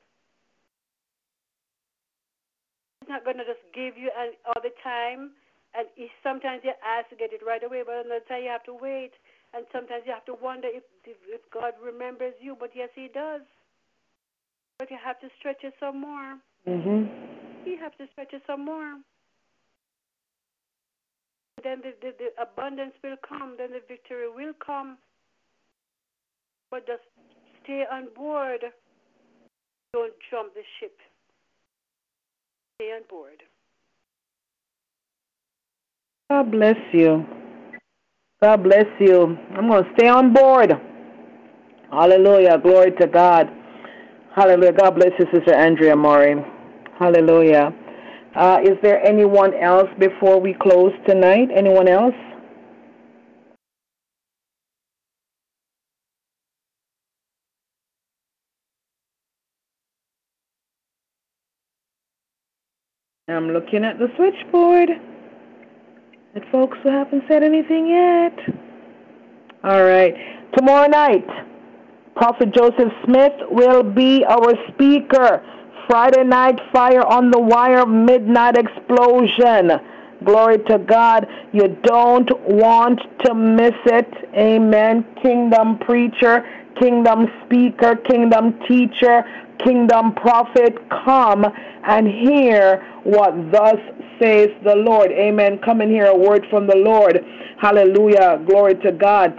He's 3.01 3.09
not 3.09 3.25
going 3.25 3.39
to 3.39 3.45
just 3.45 3.65
give 3.75 3.97
you 3.97 4.13
all 4.47 4.61
the 4.63 4.73
time. 4.85 5.33
And 5.77 5.89
he, 5.97 6.07
sometimes 6.23 6.63
you 6.63 6.71
ask 6.85 7.09
to 7.11 7.17
get 7.17 7.33
it 7.33 7.41
right 7.45 7.65
away, 7.65 7.83
but 7.85 8.07
another 8.07 8.23
time 8.29 8.45
you 8.45 8.53
have 8.53 8.63
to 8.65 8.77
wait. 8.77 9.11
And 9.57 9.67
sometimes 9.73 10.05
you 10.07 10.13
have 10.13 10.25
to 10.27 10.37
wonder 10.37 10.69
if, 10.71 10.85
if, 11.05 11.17
if 11.27 11.41
God 11.51 11.73
remembers 11.83 12.35
you. 12.41 12.57
But 12.59 12.71
yes, 12.77 12.91
He 12.95 13.09
does. 13.13 13.43
But 14.79 14.91
you 14.91 14.99
have 15.03 15.19
to 15.21 15.29
stretch 15.39 15.65
it 15.65 15.75
some 15.81 16.01
more. 16.01 16.39
Mhm. 16.69 17.09
You 17.65 17.79
have 17.81 17.97
to 17.97 18.07
stretch 18.13 18.33
it 18.35 18.43
some 18.47 18.65
more 18.65 18.99
then 21.65 21.81
the, 21.83 21.95
the, 22.03 22.13
the 22.19 22.43
abundance 22.43 22.93
will 23.03 23.17
come, 23.27 23.55
then 23.59 23.71
the 23.71 23.81
victory 23.89 24.29
will 24.29 24.53
come. 24.65 24.99
But 26.71 26.87
just 26.87 27.03
stay 27.65 27.85
on 27.91 28.09
board. 28.15 28.61
Don't 29.93 30.13
jump 30.31 30.55
the 30.55 30.63
ship. 30.79 30.97
Stay 32.77 32.91
on 32.91 33.03
board. 33.09 33.43
God 36.31 36.51
bless 36.51 36.77
you. 36.93 37.25
God 38.43 38.63
bless 38.63 38.87
you. 39.01 39.37
I'm 39.57 39.69
going 39.69 39.85
to 39.85 39.91
stay 39.97 40.09
on 40.09 40.33
board. 40.33 40.73
Hallelujah. 41.91 42.59
Glory 42.59 42.91
to 43.01 43.07
God. 43.07 43.49
Hallelujah. 44.35 44.73
God 44.73 44.97
bless 44.97 45.13
you, 45.19 45.27
Sister 45.33 45.55
Andrea 45.55 45.97
Murray. 45.97 46.35
Hallelujah. 46.99 47.73
Uh, 48.35 48.59
is 48.65 48.77
there 48.83 49.01
anyone 49.05 49.55
else 49.55 49.89
before 49.99 50.41
we 50.41 50.55
close 50.55 50.93
tonight? 51.07 51.49
Anyone 51.55 51.89
else? 51.89 52.15
I'm 63.29 63.51
looking 63.51 63.85
at 63.85 63.99
the 63.99 64.09
switchboard. 64.17 64.91
And 66.35 66.45
folks 66.51 66.77
who 66.83 66.91
haven't 66.91 67.23
said 67.29 67.45
anything 67.45 67.87
yet. 67.87 68.37
All 69.63 69.85
right. 69.85 70.15
Tomorrow 70.57 70.89
night, 70.89 71.27
Prophet 72.17 72.53
Joseph 72.55 72.93
Smith 73.05 73.33
will 73.51 73.83
be 73.83 74.25
our 74.25 74.55
speaker. 74.69 75.43
Friday 75.89 76.25
night 76.25 76.59
fire 76.73 77.03
on 77.05 77.31
the 77.31 77.39
wire, 77.39 77.85
midnight 77.87 78.57
explosion. 78.57 79.73
Glory 80.25 80.59
to 80.71 80.79
God. 80.79 81.27
You 81.53 81.77
don't 81.83 82.31
want 82.49 83.01
to 83.25 83.35
miss 83.35 83.75
it. 83.85 84.09
Amen. 84.35 85.05
Kingdom 85.21 85.79
preacher, 85.81 86.49
kingdom 86.81 87.27
speaker, 87.45 87.97
kingdom 87.97 88.59
teacher, 88.67 89.25
kingdom 89.65 90.15
prophet, 90.15 90.79
come 91.05 91.45
and 91.85 92.07
hear 92.07 92.83
what 93.05 93.35
thus 93.53 93.77
says 94.21 94.49
the 94.65 94.75
Lord. 94.77 95.11
Amen. 95.11 95.59
Come 95.65 95.81
and 95.81 95.91
hear 95.91 96.07
a 96.07 96.17
word 96.17 96.47
from 96.49 96.67
the 96.67 96.77
Lord. 96.77 97.25
Hallelujah. 97.61 98.43
Glory 98.47 98.77
to 98.77 98.93
God. 98.93 99.39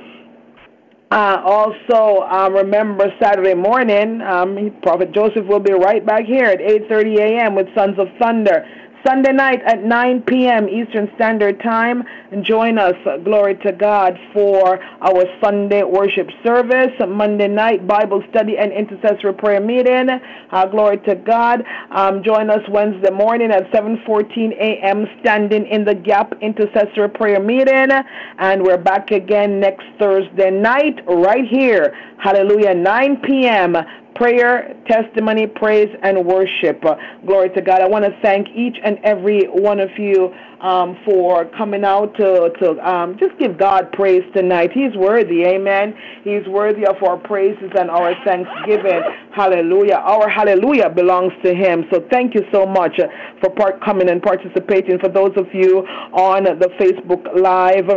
Uh, 1.15 1.41
also, 1.45 2.27
um, 2.27 2.53
remember 2.53 3.05
Saturday 3.23 3.53
morning, 3.53 4.19
um, 4.21 4.57
Prophet 4.83 5.13
Joseph 5.13 5.45
will 5.47 5.61
be 5.61 5.71
right 5.71 6.05
back 6.05 6.25
here 6.25 6.43
at 6.43 6.59
8:30 6.59 7.19
a.m. 7.19 7.55
with 7.55 7.67
Sons 7.73 7.97
of 7.97 8.09
Thunder. 8.19 8.65
Sunday 9.05 9.33
night 9.33 9.61
at 9.65 9.83
9 9.83 10.23
p.m. 10.23 10.67
Eastern 10.67 11.11
Standard 11.15 11.61
Time. 11.61 12.03
And 12.31 12.43
join 12.43 12.79
us, 12.79 12.95
glory 13.23 13.55
to 13.57 13.71
God, 13.71 14.17
for 14.33 14.83
our 15.01 15.25
Sunday 15.39 15.83
worship 15.83 16.27
service. 16.43 16.91
Monday 17.07 17.47
night 17.47 17.87
Bible 17.87 18.23
study 18.29 18.57
and 18.57 18.71
intercessory 18.73 19.33
prayer 19.33 19.61
meeting. 19.61 20.09
Uh, 20.51 20.65
glory 20.65 20.97
to 21.07 21.15
God. 21.15 21.63
Um, 21.91 22.23
join 22.23 22.49
us 22.49 22.61
Wednesday 22.67 23.11
morning 23.11 23.51
at 23.51 23.71
7:14 23.71 24.53
a.m. 24.53 25.05
Standing 25.21 25.67
in 25.67 25.85
the 25.85 25.93
Gap 25.93 26.33
intercessory 26.41 27.09
prayer 27.09 27.39
meeting. 27.39 27.91
And 28.39 28.63
we're 28.63 28.77
back 28.77 29.11
again 29.11 29.59
next 29.59 29.85
Thursday 29.99 30.49
night 30.49 30.99
right 31.07 31.45
here. 31.47 31.95
Hallelujah, 32.17 32.73
9 32.73 33.21
p.m 33.21 33.77
prayer, 34.15 34.75
testimony, 34.87 35.45
praise, 35.45 35.89
and 36.01 36.25
worship. 36.25 36.83
Uh, 36.83 36.95
glory 37.25 37.49
to 37.49 37.61
God. 37.61 37.81
I 37.81 37.87
want 37.87 38.05
to 38.05 38.11
thank 38.21 38.47
each 38.55 38.77
and 38.83 38.97
every 39.03 39.43
one 39.45 39.79
of 39.79 39.89
you 39.97 40.33
um, 40.61 40.97
for 41.05 41.45
coming 41.57 41.83
out 41.83 42.15
to, 42.15 42.49
to 42.61 42.89
um, 42.89 43.17
just 43.19 43.37
give 43.37 43.57
God 43.57 43.91
praise 43.91 44.23
tonight. 44.33 44.71
He's 44.73 44.95
worthy. 44.95 45.43
Amen. 45.43 45.93
He's 46.23 46.47
worthy 46.47 46.85
of 46.87 46.95
our 47.03 47.17
praises 47.17 47.71
and 47.77 47.89
our 47.91 48.15
thanksgiving. 48.23 49.01
Hallelujah. 49.35 49.95
Our 49.95 50.29
hallelujah 50.29 50.89
belongs 50.89 51.33
to 51.43 51.53
Him. 51.53 51.85
So 51.91 52.05
thank 52.09 52.33
you 52.33 52.41
so 52.51 52.65
much 52.65 52.99
uh, 52.99 53.07
for 53.41 53.49
part 53.51 53.83
coming 53.83 54.09
and 54.09 54.21
participating. 54.21 54.97
For 54.99 55.09
those 55.09 55.31
of 55.35 55.47
you 55.53 55.79
on 56.13 56.45
the 56.45 56.69
Facebook 56.79 57.23
Live, 57.39 57.89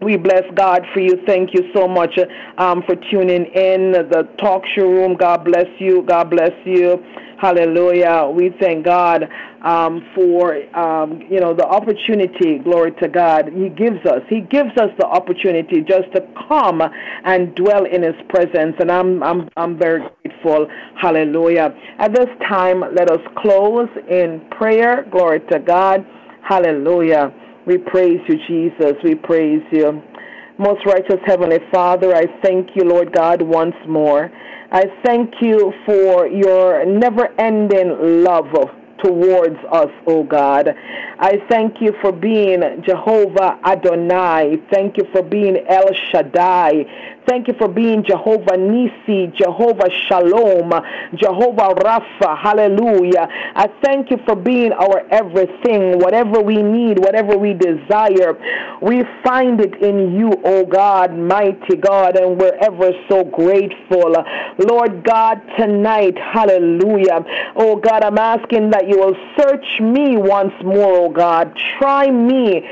we 0.00 0.16
bless 0.16 0.42
God 0.54 0.82
for 0.92 1.00
you. 1.00 1.16
Thank 1.26 1.54
you 1.54 1.70
so 1.74 1.88
much 1.88 2.18
um, 2.58 2.82
for 2.82 2.96
tuning 3.10 3.46
in. 3.46 3.92
The 3.92 4.28
talk 4.38 4.62
show 4.74 4.88
room, 4.88 5.16
God 5.16 5.44
bless 5.44 5.66
you. 5.78 6.02
God 6.02 6.30
bless 6.30 6.52
you. 6.64 7.02
Hallelujah. 7.40 8.30
We 8.34 8.50
thank 8.60 8.84
God 8.84 9.28
um, 9.62 10.06
for 10.14 10.56
um, 10.76 11.22
you 11.30 11.40
know 11.40 11.54
the 11.54 11.66
opportunity. 11.66 12.58
Glory 12.58 12.92
to 13.02 13.08
God. 13.08 13.50
He 13.52 13.68
gives 13.68 14.04
us. 14.06 14.20
He 14.28 14.40
gives 14.40 14.70
us 14.78 14.90
the 14.98 15.06
opportunity 15.06 15.80
just 15.80 16.12
to 16.14 16.26
come 16.48 16.82
and 17.24 17.54
dwell 17.54 17.84
in 17.84 18.02
His 18.02 18.14
presence, 18.28 18.76
and 18.78 18.90
I'm 18.90 19.22
I'm 19.22 19.48
I'm 19.56 19.78
very 19.78 20.02
grateful. 20.22 20.68
Hallelujah. 21.00 21.74
At 21.98 22.14
this 22.14 22.28
time, 22.48 22.80
let 22.94 23.10
us 23.10 23.20
close 23.36 23.88
in 24.08 24.44
prayer. 24.50 25.06
Glory 25.10 25.40
to 25.50 25.58
God. 25.58 26.06
Hallelujah. 26.42 27.32
We 27.66 27.78
praise 27.78 28.20
you, 28.28 28.36
Jesus. 28.46 28.94
We 29.02 29.14
praise 29.14 29.62
you. 29.72 30.02
Most 30.58 30.84
righteous 30.86 31.18
Heavenly 31.24 31.58
Father, 31.72 32.14
I 32.14 32.26
thank 32.42 32.76
you, 32.76 32.84
Lord 32.84 33.12
God, 33.12 33.42
once 33.42 33.74
more. 33.88 34.30
I 34.70 34.84
thank 35.04 35.32
you 35.40 35.72
for 35.86 36.26
your 36.26 36.84
never 36.84 37.28
ending 37.40 38.22
love 38.22 38.52
towards 39.02 39.56
us, 39.72 39.90
O 40.06 40.22
God. 40.24 40.68
I 41.18 41.38
thank 41.48 41.80
you 41.80 41.92
for 42.00 42.12
being 42.12 42.60
Jehovah 42.86 43.58
Adonai. 43.64 44.56
Thank 44.72 44.96
you 44.96 45.04
for 45.12 45.22
being 45.22 45.56
El 45.68 45.88
Shaddai. 46.10 46.84
Thank 47.26 47.48
you 47.48 47.54
for 47.54 47.68
being 47.68 48.04
Jehovah 48.04 48.56
Nisi, 48.56 49.32
Jehovah 49.34 49.88
Shalom, 50.08 50.70
Jehovah 51.14 51.74
Rapha. 51.74 52.36
Hallelujah. 52.36 53.26
I 53.54 53.68
thank 53.82 54.10
you 54.10 54.18
for 54.26 54.36
being 54.36 54.72
our 54.72 55.00
everything. 55.10 55.98
Whatever 55.98 56.40
we 56.40 56.62
need, 56.62 56.98
whatever 56.98 57.36
we 57.38 57.54
desire, 57.54 58.36
we 58.82 59.04
find 59.24 59.60
it 59.60 59.74
in 59.82 60.14
you, 60.14 60.32
O 60.44 60.66
God, 60.66 61.16
mighty 61.16 61.76
God, 61.76 62.16
and 62.16 62.38
we're 62.38 62.56
ever 62.60 62.92
so 63.08 63.24
grateful. 63.24 64.14
Lord 64.58 65.02
God, 65.02 65.40
tonight, 65.58 66.18
hallelujah. 66.18 67.24
Oh 67.56 67.76
God, 67.76 68.04
I'm 68.04 68.18
asking 68.18 68.70
that 68.70 68.86
you 68.86 68.98
will 68.98 69.16
search 69.38 69.80
me 69.80 70.16
once 70.16 70.52
more, 70.62 71.06
oh 71.06 71.08
God. 71.08 71.56
Try 71.78 72.10
me 72.10 72.62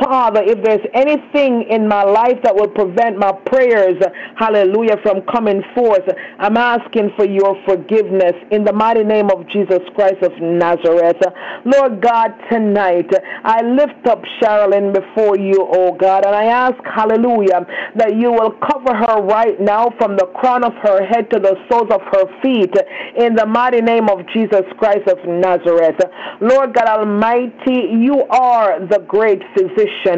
Father, 0.00 0.42
if 0.44 0.62
there's 0.62 0.84
anything 0.94 1.66
in 1.70 1.88
my 1.88 2.02
life 2.02 2.38
that 2.42 2.54
will 2.54 2.68
prevent 2.68 3.18
my 3.18 3.32
prayers, 3.46 4.00
hallelujah, 4.36 4.96
from 5.02 5.22
coming 5.22 5.62
forth, 5.74 6.08
I'm 6.38 6.56
asking 6.56 7.10
for 7.16 7.26
your 7.26 7.56
forgiveness 7.66 8.34
in 8.50 8.64
the 8.64 8.72
mighty 8.72 9.04
name 9.04 9.30
of 9.30 9.48
Jesus 9.48 9.80
Christ 9.94 10.22
of 10.22 10.32
Nazareth. 10.40 11.20
Lord 11.64 12.00
God, 12.00 12.32
tonight 12.50 13.10
I 13.44 13.62
lift 13.62 14.06
up 14.06 14.22
Sherilyn 14.40 14.92
before 14.92 15.36
you, 15.38 15.68
oh 15.70 15.92
God, 15.92 16.24
and 16.24 16.34
I 16.34 16.44
ask, 16.44 16.76
hallelujah, 16.84 17.66
that 17.96 18.16
you 18.16 18.32
will 18.32 18.52
cover 18.52 18.94
her 18.94 19.22
right 19.22 19.60
now 19.60 19.92
from 19.98 20.16
the 20.16 20.26
crown 20.34 20.64
of 20.64 20.72
her 20.82 21.04
head 21.06 21.30
to 21.30 21.38
the 21.38 21.56
soles 21.70 21.90
of 21.90 22.00
her 22.12 22.40
feet 22.42 22.74
in 23.16 23.34
the 23.34 23.46
mighty 23.46 23.80
name 23.80 24.08
of 24.08 24.26
Jesus 24.32 24.62
Christ 24.78 25.08
of 25.08 25.18
Nazareth. 25.26 26.00
Lord 26.40 26.74
God 26.74 26.86
Almighty, 26.86 27.88
you 27.92 28.24
are 28.30 28.80
the 28.86 29.04
great 29.06 29.42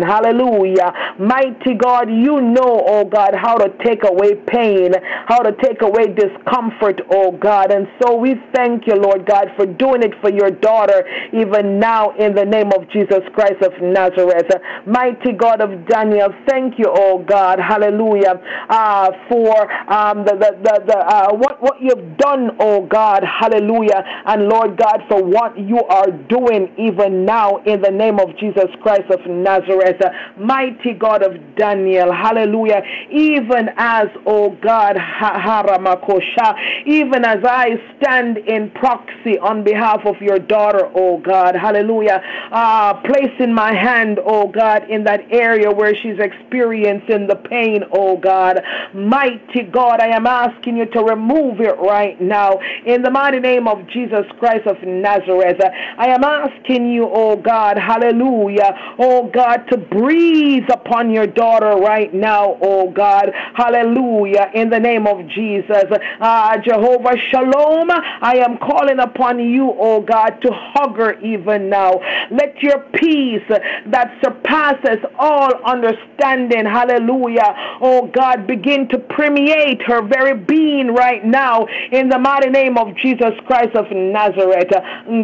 Hallelujah. 0.02 0.92
Mighty 1.18 1.74
God, 1.74 2.10
you 2.10 2.40
know, 2.40 2.84
oh 2.86 3.04
God, 3.04 3.34
how 3.34 3.56
to 3.56 3.68
take 3.84 4.02
away 4.04 4.34
pain, 4.46 4.92
how 5.26 5.40
to 5.40 5.52
take 5.62 5.82
away 5.82 6.06
discomfort, 6.14 7.00
oh 7.10 7.32
God. 7.32 7.72
And 7.72 7.86
so 8.02 8.16
we 8.16 8.34
thank 8.54 8.86
you, 8.86 8.94
Lord 8.94 9.26
God, 9.26 9.48
for 9.56 9.66
doing 9.66 10.02
it 10.02 10.12
for 10.20 10.30
your 10.30 10.50
daughter, 10.50 11.04
even 11.32 11.78
now 11.78 12.10
in 12.16 12.34
the 12.34 12.44
name 12.44 12.70
of 12.76 12.88
Jesus 12.90 13.20
Christ 13.34 13.62
of 13.62 13.72
Nazareth. 13.82 14.50
Mighty 14.86 15.32
God 15.32 15.60
of 15.60 15.86
Daniel, 15.88 16.28
thank 16.48 16.78
you, 16.78 16.86
oh 16.88 17.24
God. 17.26 17.58
Hallelujah. 17.58 18.40
Uh, 18.68 19.10
for 19.28 19.70
um, 19.92 20.24
the, 20.24 20.32
the, 20.32 20.58
the, 20.62 20.84
the 20.86 20.98
uh, 20.98 21.32
what, 21.34 21.62
what 21.62 21.80
you've 21.80 22.16
done, 22.18 22.50
oh 22.60 22.86
God. 22.86 23.22
Hallelujah. 23.24 24.02
And 24.26 24.48
Lord 24.48 24.76
God, 24.76 25.02
for 25.08 25.22
what 25.22 25.58
you 25.58 25.80
are 25.84 26.10
doing 26.10 26.72
even 26.78 27.24
now 27.24 27.58
in 27.64 27.80
the 27.80 27.90
name 27.90 28.18
of 28.18 28.36
Jesus 28.38 28.68
Christ 28.82 29.10
of 29.10 29.20
Nazareth. 29.26 29.53
Nazareth, 29.54 30.02
mighty 30.38 30.94
God 30.94 31.22
of 31.22 31.34
Daniel, 31.56 32.12
hallelujah. 32.12 32.82
Even 33.10 33.70
as, 33.76 34.08
oh 34.26 34.50
God, 34.62 34.96
Haramakosha, 34.96 36.86
even 36.86 37.24
as 37.24 37.38
I 37.44 37.76
stand 37.96 38.38
in 38.38 38.70
proxy 38.72 39.38
on 39.38 39.62
behalf 39.62 40.00
of 40.06 40.16
your 40.20 40.38
daughter, 40.38 40.90
oh 40.94 41.18
God, 41.18 41.54
hallelujah, 41.54 42.20
uh, 42.50 42.94
placing 43.02 43.54
my 43.54 43.72
hand, 43.74 44.18
oh 44.24 44.48
God, 44.48 44.90
in 44.90 45.04
that 45.04 45.20
area 45.30 45.70
where 45.70 45.94
she's 45.94 46.18
experiencing 46.18 47.26
the 47.28 47.36
pain, 47.36 47.84
oh 47.92 48.16
God. 48.16 48.60
Mighty 48.92 49.62
God, 49.62 50.00
I 50.00 50.08
am 50.08 50.26
asking 50.26 50.76
you 50.78 50.86
to 50.86 51.00
remove 51.04 51.60
it 51.60 51.78
right 51.78 52.20
now 52.20 52.58
in 52.86 53.02
the 53.02 53.10
mighty 53.10 53.40
name 53.40 53.68
of 53.68 53.86
Jesus 53.88 54.24
Christ 54.38 54.66
of 54.66 54.76
Nazareth. 54.82 55.60
I 55.98 56.08
am 56.08 56.24
asking 56.24 56.90
you, 56.90 57.08
oh 57.12 57.36
God, 57.36 57.78
hallelujah, 57.78 58.74
oh 58.98 59.30
God 59.32 59.43
God, 59.44 59.66
to 59.70 59.76
breathe 59.76 60.64
upon 60.70 61.10
your 61.10 61.26
daughter 61.26 61.76
right 61.76 62.14
now, 62.14 62.56
oh 62.62 62.90
God. 62.90 63.30
Hallelujah. 63.54 64.50
In 64.54 64.70
the 64.70 64.80
name 64.80 65.06
of 65.06 65.28
Jesus. 65.28 65.84
Ah, 66.18 66.56
Jehovah 66.64 67.14
Shalom, 67.30 67.90
I 67.90 68.38
am 68.38 68.56
calling 68.56 69.00
upon 69.00 69.38
you, 69.38 69.74
oh 69.78 70.00
God, 70.00 70.40
to 70.40 70.48
hug 70.50 70.96
her 70.96 71.20
even 71.20 71.68
now. 71.68 72.00
Let 72.30 72.62
your 72.62 72.78
peace 72.94 73.42
that 73.86 74.16
surpasses 74.24 75.04
all 75.18 75.52
understanding, 75.66 76.64
hallelujah, 76.64 77.78
oh 77.82 78.10
God, 78.14 78.46
begin 78.46 78.88
to 78.88 78.98
permeate 78.98 79.82
her 79.82 80.00
very 80.00 80.38
being 80.38 80.94
right 80.94 81.22
now 81.22 81.66
in 81.92 82.08
the 82.08 82.18
mighty 82.18 82.48
name 82.48 82.78
of 82.78 82.96
Jesus 82.96 83.34
Christ 83.46 83.76
of 83.76 83.90
Nazareth. 83.90 84.72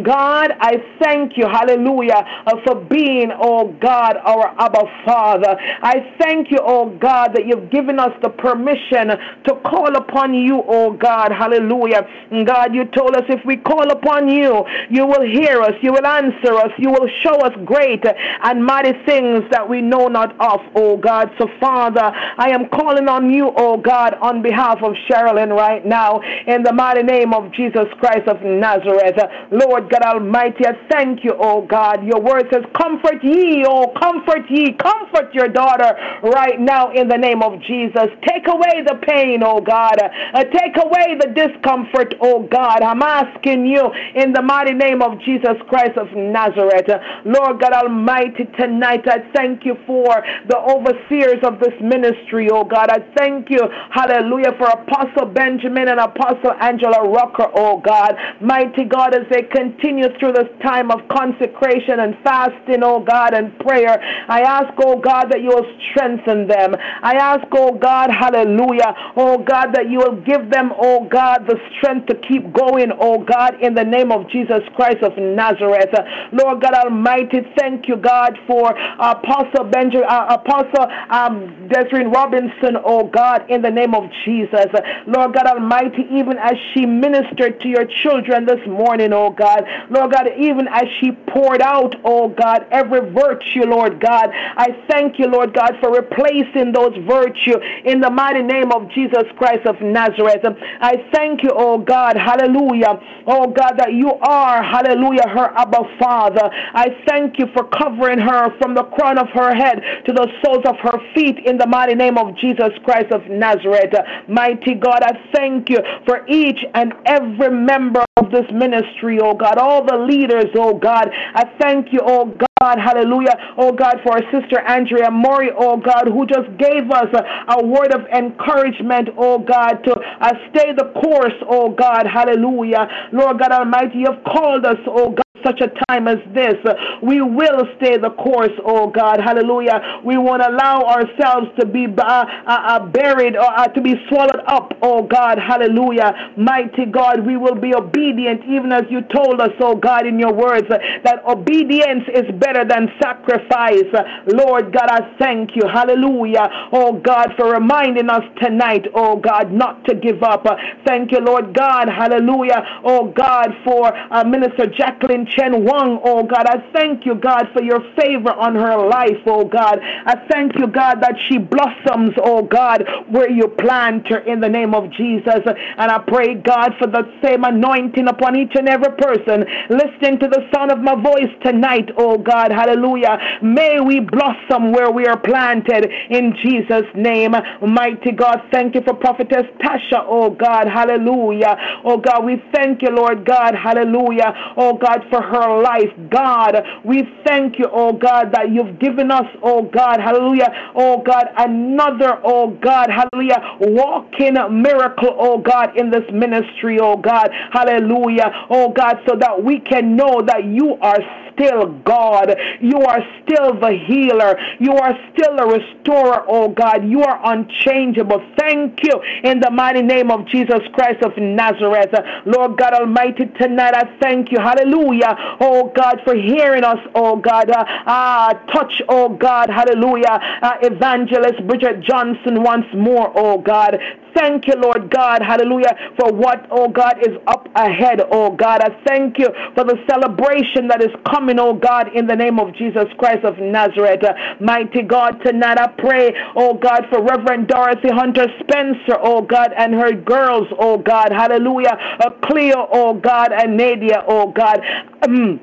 God, 0.03 0.51
I 0.59 0.83
thank 1.01 1.37
you, 1.37 1.47
hallelujah, 1.47 2.23
for 2.65 2.75
being, 2.75 3.31
oh 3.39 3.73
God, 3.81 4.10
our 4.17 4.53
Abba 4.59 4.83
Father. 5.05 5.55
I 5.81 6.13
thank 6.19 6.51
you, 6.51 6.59
oh 6.61 6.89
God, 6.99 7.33
that 7.35 7.45
you've 7.45 7.69
given 7.69 7.99
us 7.99 8.11
the 8.21 8.29
permission 8.29 9.09
to 9.45 9.55
call 9.65 9.95
upon 9.95 10.33
you, 10.33 10.63
oh 10.67 10.91
God, 10.93 11.31
hallelujah. 11.31 12.07
God, 12.45 12.73
you 12.73 12.85
told 12.85 13.15
us 13.15 13.23
if 13.29 13.43
we 13.45 13.57
call 13.57 13.91
upon 13.91 14.29
you, 14.29 14.65
you 14.89 15.05
will 15.05 15.21
hear 15.21 15.61
us, 15.61 15.73
you 15.81 15.91
will 15.91 16.05
answer 16.05 16.53
us, 16.55 16.71
you 16.77 16.89
will 16.89 17.09
show 17.21 17.35
us 17.41 17.53
great 17.65 18.03
and 18.43 18.65
mighty 18.65 18.93
things 19.05 19.43
that 19.51 19.67
we 19.67 19.81
know 19.81 20.07
not 20.07 20.31
of, 20.39 20.59
oh 20.75 20.97
God. 20.97 21.31
So, 21.37 21.47
Father, 21.59 22.11
I 22.37 22.49
am 22.49 22.69
calling 22.69 23.07
on 23.07 23.31
you, 23.33 23.51
oh 23.55 23.77
God, 23.77 24.15
on 24.21 24.41
behalf 24.41 24.79
of 24.83 24.93
Sherilyn 25.09 25.55
right 25.55 25.85
now, 25.85 26.21
in 26.47 26.63
the 26.63 26.73
mighty 26.73 27.03
name 27.03 27.33
of 27.33 27.51
Jesus 27.53 27.87
Christ 27.99 28.27
of 28.27 28.41
Nazareth. 28.41 29.17
Lord 29.51 29.89
God 29.89 30.03
Almighty, 30.03 30.65
I 30.65 30.73
thank 30.89 31.23
you, 31.23 31.33
oh 31.39 31.65
God. 31.65 32.03
Your 32.05 32.19
word 32.21 32.47
says, 32.51 32.63
Comfort 32.79 33.23
ye, 33.23 33.63
oh, 33.67 33.91
comfort 34.01 34.49
ye, 34.49 34.73
comfort 34.73 35.33
your 35.33 35.47
daughter 35.47 35.93
right 36.23 36.59
now 36.59 36.91
in 36.91 37.07
the 37.07 37.17
name 37.17 37.41
of 37.43 37.61
Jesus. 37.61 38.09
Take 38.27 38.47
away 38.47 38.81
the 38.85 38.99
pain, 39.07 39.41
oh 39.43 39.61
God. 39.61 39.97
Uh, 40.01 40.43
take 40.45 40.75
away 40.77 41.17
the 41.19 41.29
discomfort, 41.35 42.15
oh 42.21 42.47
God. 42.51 42.81
I'm 42.81 43.01
asking 43.01 43.65
you 43.65 43.91
in 44.15 44.33
the 44.33 44.41
mighty 44.41 44.73
name 44.73 45.01
of 45.01 45.19
Jesus 45.21 45.55
Christ 45.69 45.97
of 45.97 46.07
Nazareth. 46.15 46.89
Uh, 46.89 46.99
Lord 47.25 47.61
God 47.61 47.73
Almighty, 47.73 48.45
tonight 48.59 49.07
I 49.07 49.19
thank 49.33 49.65
you 49.65 49.75
for 49.85 50.23
the 50.47 50.57
overseers 50.57 51.43
of 51.43 51.59
this 51.59 51.73
ministry, 51.81 52.49
oh 52.51 52.63
God. 52.63 52.89
I 52.89 52.99
thank 53.17 53.49
you, 53.49 53.61
hallelujah, 53.91 54.53
for 54.57 54.67
Apostle 54.67 55.27
Benjamin 55.27 55.89
and 55.89 55.99
Apostle 55.99 56.53
Angela 56.61 57.07
Rucker, 57.09 57.47
oh 57.55 57.79
God. 57.79 58.15
Mighty 58.41 58.85
God, 58.85 59.13
as 59.13 59.27
they 59.29 59.43
continue 59.43 60.07
through 60.19 60.33
this 60.33 60.49
time 60.63 60.91
of 60.91 60.99
consecration 61.09 61.99
and 61.99 62.15
fasting, 62.23 62.81
oh 62.83 62.99
God, 63.03 63.33
and 63.33 63.57
prayer, 63.59 63.90
I 64.27 64.41
ask, 64.41 64.73
oh 64.83 64.99
God, 64.99 65.31
that 65.31 65.41
you 65.41 65.49
will 65.49 65.67
strengthen 65.89 66.47
them. 66.47 66.75
I 67.01 67.15
ask, 67.15 67.45
oh 67.53 67.73
God, 67.73 68.09
hallelujah, 68.11 68.93
oh 69.15 69.37
God, 69.37 69.73
that 69.73 69.89
you 69.89 69.99
will 69.99 70.21
give 70.21 70.49
them, 70.51 70.71
oh 70.77 71.07
God, 71.09 71.47
the 71.47 71.57
strength 71.77 72.07
to 72.07 72.15
keep 72.27 72.53
going, 72.53 72.91
oh 72.99 73.19
God, 73.23 73.61
in 73.61 73.73
the 73.73 73.83
name 73.83 74.11
of 74.11 74.29
Jesus 74.29 74.61
Christ 74.75 75.03
of 75.03 75.17
Nazareth. 75.17 75.93
Lord 76.31 76.61
God 76.61 76.73
Almighty, 76.73 77.39
thank 77.57 77.87
you, 77.87 77.95
God, 77.97 78.37
for 78.47 78.69
Apostle 78.99 79.65
Benjamin, 79.65 80.07
uh, 80.07 80.37
Apostle 80.39 80.87
um, 81.09 81.67
Desiree 81.67 82.05
Robinson, 82.05 82.77
oh 82.83 83.07
God, 83.07 83.49
in 83.49 83.61
the 83.61 83.69
name 83.71 83.93
of 83.95 84.03
Jesus. 84.25 84.67
Lord 85.07 85.33
God 85.33 85.45
Almighty, 85.47 86.07
even 86.11 86.37
as 86.37 86.55
she 86.73 86.85
ministered 86.85 87.59
to 87.61 87.67
your 87.67 87.85
children 88.03 88.45
this 88.45 88.65
morning, 88.67 89.13
oh 89.13 89.29
God, 89.31 89.65
Lord 89.89 90.11
God, 90.11 90.27
even 90.37 90.67
as 90.67 90.85
she 90.99 91.11
poured 91.33 91.61
out, 91.61 91.95
oh 92.03 92.29
God, 92.29 92.65
every 92.71 93.01
virtue, 93.11 93.63
Lord 93.65 93.80
God, 93.89 94.29
I 94.33 94.67
thank 94.89 95.19
you, 95.19 95.27
Lord 95.27 95.53
God, 95.53 95.73
for 95.81 95.91
replacing 95.91 96.71
those 96.73 96.95
virtue 97.07 97.57
in 97.85 98.01
the 98.01 98.09
mighty 98.09 98.43
name 98.43 98.71
of 98.71 98.89
Jesus 98.91 99.23
Christ 99.37 99.65
of 99.65 99.81
Nazareth. 99.81 100.45
I 100.79 101.03
thank 101.13 101.43
you, 101.43 101.51
oh 101.53 101.77
God, 101.77 102.15
hallelujah, 102.15 102.99
oh 103.27 103.47
God, 103.47 103.73
that 103.77 103.93
you 103.93 104.13
are, 104.21 104.63
hallelujah, 104.63 105.27
her 105.27 105.51
Abba 105.57 105.97
Father. 105.99 106.49
I 106.73 106.89
thank 107.07 107.39
you 107.39 107.47
for 107.53 107.67
covering 107.69 108.19
her 108.19 108.57
from 108.59 108.75
the 108.75 108.83
crown 108.83 109.17
of 109.17 109.27
her 109.29 109.53
head 109.55 109.81
to 110.05 110.13
the 110.13 110.27
soles 110.43 110.65
of 110.65 110.77
her 110.79 110.99
feet 111.13 111.39
in 111.45 111.57
the 111.57 111.67
mighty 111.67 111.95
name 111.95 112.17
of 112.17 112.35
Jesus 112.37 112.71
Christ 112.83 113.11
of 113.11 113.25
Nazareth. 113.27 113.93
Mighty 114.27 114.75
God, 114.75 115.03
I 115.03 115.13
thank 115.33 115.69
you 115.69 115.79
for 116.05 116.25
each 116.27 116.63
and 116.73 116.93
every 117.05 117.49
member 117.49 118.05
of 118.17 118.31
this 118.31 118.45
ministry, 118.51 119.19
oh 119.21 119.33
God, 119.33 119.57
all 119.57 119.85
the 119.85 119.97
leaders, 119.97 120.45
oh 120.55 120.73
God. 120.73 121.09
I 121.33 121.45
thank 121.59 121.93
you, 121.93 122.01
oh 122.03 122.25
God, 122.25 122.50
hallelujah, 122.79 123.35
oh 123.57 123.71
God, 123.71 123.95
for 124.03 124.13
our 124.13 124.25
sister 124.31 124.59
Andrea 124.61 125.09
Murray, 125.09 125.49
oh 125.57 125.77
God, 125.77 126.07
who 126.07 126.25
just 126.27 126.49
gave 126.57 126.89
us 126.91 127.09
a, 127.13 127.59
a 127.59 127.65
word 127.65 127.93
of 127.93 128.01
encouragement, 128.13 129.09
oh 129.17 129.39
God, 129.39 129.81
to 129.83 129.91
uh, 130.21 130.33
stay 130.51 130.73
the 130.77 130.91
course, 131.01 131.33
oh 131.49 131.69
God, 131.69 132.05
hallelujah. 132.05 132.87
Lord 133.11 133.39
God 133.39 133.51
Almighty, 133.51 134.05
you've 134.05 134.23
called 134.23 134.65
us, 134.65 134.77
oh 134.87 135.11
God 135.11 135.30
such 135.43 135.61
a 135.61 135.69
time 135.87 136.07
as 136.07 136.19
this. 136.33 136.55
We 137.01 137.21
will 137.21 137.65
stay 137.77 137.97
the 137.97 138.11
course, 138.11 138.53
oh 138.65 138.87
God. 138.89 139.19
Hallelujah. 139.19 140.01
We 140.03 140.17
won't 140.17 140.41
allow 140.41 140.81
ourselves 140.81 141.47
to 141.59 141.65
be 141.65 141.87
uh, 141.87 142.03
uh, 142.03 142.25
uh, 142.47 142.85
buried 142.87 143.35
or 143.35 143.51
uh, 143.59 143.67
to 143.67 143.81
be 143.81 143.95
swallowed 144.09 144.41
up, 144.47 144.73
oh 144.81 145.03
God. 145.03 145.37
Hallelujah. 145.37 146.33
Mighty 146.37 146.85
God, 146.85 147.25
we 147.25 147.37
will 147.37 147.55
be 147.55 147.73
obedient 147.75 148.41
even 148.45 148.71
as 148.71 148.83
you 148.89 149.01
told 149.13 149.39
us, 149.41 149.51
oh 149.59 149.75
God, 149.75 150.05
in 150.05 150.19
your 150.19 150.33
words 150.33 150.67
that 150.69 151.23
obedience 151.27 152.03
is 152.13 152.25
better 152.39 152.65
than 152.65 152.87
sacrifice. 153.01 153.89
Lord 154.27 154.73
God, 154.73 154.89
I 154.89 155.15
thank 155.19 155.55
you. 155.55 155.63
Hallelujah. 155.67 156.47
Oh 156.71 156.93
God, 156.93 157.33
for 157.37 157.51
reminding 157.51 158.09
us 158.09 158.23
tonight, 158.41 158.85
oh 158.95 159.17
God, 159.17 159.51
not 159.51 159.83
to 159.85 159.95
give 159.95 160.23
up. 160.23 160.45
Thank 160.85 161.11
you, 161.11 161.19
Lord 161.19 161.53
God. 161.55 161.87
Hallelujah. 161.89 162.63
Oh 162.83 163.11
God, 163.11 163.49
for 163.63 163.91
uh, 163.93 164.23
Minister 164.23 164.67
Jacqueline 164.67 165.27
Chen 165.35 165.63
Wang, 165.63 165.99
oh 166.03 166.23
God. 166.23 166.45
I 166.47 166.63
thank 166.73 167.05
you, 167.05 167.15
God, 167.15 167.47
for 167.53 167.61
your 167.61 167.81
favor 167.95 168.31
on 168.31 168.55
her 168.55 168.87
life, 168.87 169.21
oh 169.25 169.45
God. 169.45 169.79
I 169.81 170.15
thank 170.29 170.57
you, 170.57 170.67
God, 170.67 171.01
that 171.01 171.15
she 171.27 171.37
blossoms, 171.37 172.13
oh 172.23 172.43
God, 172.43 172.83
where 173.09 173.29
you 173.29 173.47
plant 173.47 174.07
her 174.09 174.19
in 174.19 174.39
the 174.39 174.49
name 174.49 174.73
of 174.73 174.91
Jesus. 174.91 175.41
And 175.45 175.91
I 175.91 175.99
pray, 175.99 176.35
God, 176.35 176.73
for 176.79 176.87
the 176.87 177.03
same 177.23 177.43
anointing 177.43 178.07
upon 178.07 178.35
each 178.35 178.53
and 178.55 178.67
every 178.67 178.91
person 178.97 179.45
listening 179.69 180.19
to 180.19 180.27
the 180.27 180.47
sound 180.53 180.71
of 180.71 180.79
my 180.79 180.95
voice 180.95 181.31
tonight, 181.43 181.89
oh 181.97 182.17
God. 182.17 182.51
Hallelujah. 182.51 183.17
May 183.41 183.79
we 183.79 183.99
blossom 183.99 184.71
where 184.71 184.91
we 184.91 185.05
are 185.05 185.19
planted 185.19 185.89
in 186.09 186.35
Jesus' 186.43 186.87
name. 186.95 187.33
Mighty 187.61 188.11
God, 188.11 188.41
thank 188.51 188.75
you 188.75 188.81
for 188.81 188.93
Prophetess 188.93 189.45
Tasha, 189.61 190.03
oh 190.07 190.29
God. 190.29 190.67
Hallelujah. 190.67 191.55
Oh 191.83 191.97
God, 191.97 192.25
we 192.25 192.41
thank 192.53 192.81
you, 192.81 192.89
Lord 192.89 193.25
God. 193.25 193.55
Hallelujah. 193.55 194.33
Oh 194.57 194.73
God, 194.77 195.03
for 195.09 195.20
her 195.21 195.61
life. 195.61 195.91
God, 196.09 196.55
we 196.83 197.03
thank 197.25 197.59
you, 197.59 197.67
oh 197.71 197.93
God, 197.93 198.31
that 198.33 198.51
you've 198.51 198.79
given 198.79 199.11
us, 199.11 199.25
oh 199.43 199.63
God, 199.63 199.99
hallelujah, 199.99 200.71
oh 200.75 201.01
God, 201.01 201.27
another, 201.37 202.19
oh 202.23 202.51
God, 202.61 202.89
hallelujah, 202.89 203.57
walking 203.59 204.33
miracle, 204.61 205.15
oh 205.17 205.37
God, 205.37 205.77
in 205.77 205.89
this 205.89 206.03
ministry, 206.11 206.79
oh 206.81 206.97
God, 206.97 207.29
hallelujah, 207.51 208.31
oh 208.49 208.69
God, 208.71 208.97
so 209.07 209.15
that 209.15 209.43
we 209.43 209.59
can 209.59 209.95
know 209.95 210.21
that 210.25 210.45
you 210.45 210.75
are 210.81 210.99
still 211.33 211.67
God. 211.83 212.35
You 212.59 212.79
are 212.81 212.99
still 213.21 213.59
the 213.59 213.77
healer. 213.87 214.37
You 214.59 214.73
are 214.73 214.93
still 215.13 215.39
a 215.39 215.47
restorer, 215.47 216.25
oh 216.27 216.49
God. 216.49 216.87
You 216.87 217.03
are 217.03 217.19
unchangeable. 217.33 218.21
Thank 218.37 218.79
you 218.83 219.01
in 219.23 219.39
the 219.39 219.51
mighty 219.51 219.81
name 219.81 220.11
of 220.11 220.27
Jesus 220.27 220.59
Christ 220.73 221.03
of 221.03 221.17
Nazareth. 221.17 221.93
Lord 222.25 222.57
God 222.57 222.73
Almighty, 222.73 223.25
tonight 223.39 223.73
I 223.75 223.97
thank 224.01 224.31
you. 224.31 224.39
Hallelujah. 224.39 225.10
Oh 225.39 225.71
God, 225.75 226.01
for 226.03 226.15
hearing 226.15 226.63
us, 226.63 226.79
oh 226.95 227.15
God. 227.15 227.49
Uh, 227.49 227.63
uh, 227.85 228.33
touch, 228.53 228.81
oh 228.89 229.09
God. 229.09 229.49
Hallelujah. 229.49 230.19
Uh, 230.41 230.53
Evangelist 230.61 231.45
Bridget 231.47 231.81
Johnson 231.81 232.43
once 232.43 232.65
more, 232.75 233.11
oh 233.15 233.37
God. 233.37 233.77
Thank 234.13 234.47
you, 234.47 234.55
Lord 234.55 234.89
God, 234.89 235.21
hallelujah, 235.21 235.73
for 235.99 236.11
what, 236.11 236.45
oh 236.51 236.67
God, 236.67 236.97
is 236.99 237.15
up 237.27 237.47
ahead, 237.55 238.01
oh 238.11 238.35
God. 238.35 238.61
I 238.61 238.69
thank 238.85 239.17
you 239.17 239.29
for 239.55 239.63
the 239.63 239.77
celebration 239.89 240.67
that 240.67 240.81
is 240.81 240.91
coming, 241.11 241.39
oh 241.39 241.53
God, 241.53 241.95
in 241.95 242.07
the 242.07 242.15
name 242.15 242.39
of 242.39 242.53
Jesus 242.55 242.85
Christ 242.97 243.23
of 243.23 243.37
Nazareth. 243.39 244.01
Mighty 244.41 244.81
God, 244.81 245.21
tonight 245.23 245.59
I 245.59 245.67
pray, 245.67 246.13
oh 246.35 246.53
God, 246.53 246.85
for 246.89 247.01
Reverend 247.01 247.47
Dorothy 247.47 247.89
Hunter 247.89 248.27
Spencer, 248.41 248.97
oh 249.01 249.21
God, 249.21 249.53
and 249.55 249.73
her 249.73 249.93
girls, 249.93 250.47
oh 250.59 250.77
God, 250.77 251.11
hallelujah. 251.11 251.77
Uh, 251.99 252.09
Cleo, 252.25 252.67
oh 252.71 252.93
God, 252.93 253.31
and 253.31 253.55
Nadia, 253.55 254.03
oh 254.07 254.31
God. 254.31 254.59
Um, 255.03 255.39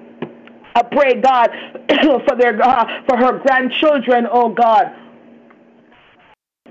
I 0.75 0.83
pray, 0.83 1.21
God, 1.21 1.51
for 2.29 2.37
their 2.37 2.63
uh, 2.63 3.03
for 3.07 3.17
her 3.17 3.39
grandchildren, 3.39 4.27
oh 4.31 4.51
God 4.51 4.95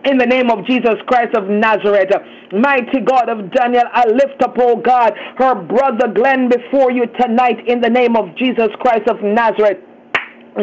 in 0.08 0.18
the 0.18 0.26
name 0.26 0.50
of 0.50 0.66
Jesus 0.66 0.96
Christ 1.08 1.36
of 1.36 1.50
Nazareth. 1.50 2.12
Mighty 2.54 3.02
God 3.02 3.30
of 3.30 3.52
Daniel, 3.52 3.84
I 3.92 4.08
lift 4.08 4.42
up, 4.42 4.56
oh 4.58 4.78
God, 4.78 5.14
her 5.38 5.56
brother 5.56 6.08
Glenn 6.08 6.50
before 6.50 6.92
you 6.92 7.06
tonight 7.20 7.68
in 7.68 7.82
the 7.82 7.90
name 7.90 8.16
of 8.16 8.36
Jesus 8.38 8.70
Christ 8.80 9.10
of 9.10 9.22
Nazareth. 9.22 9.80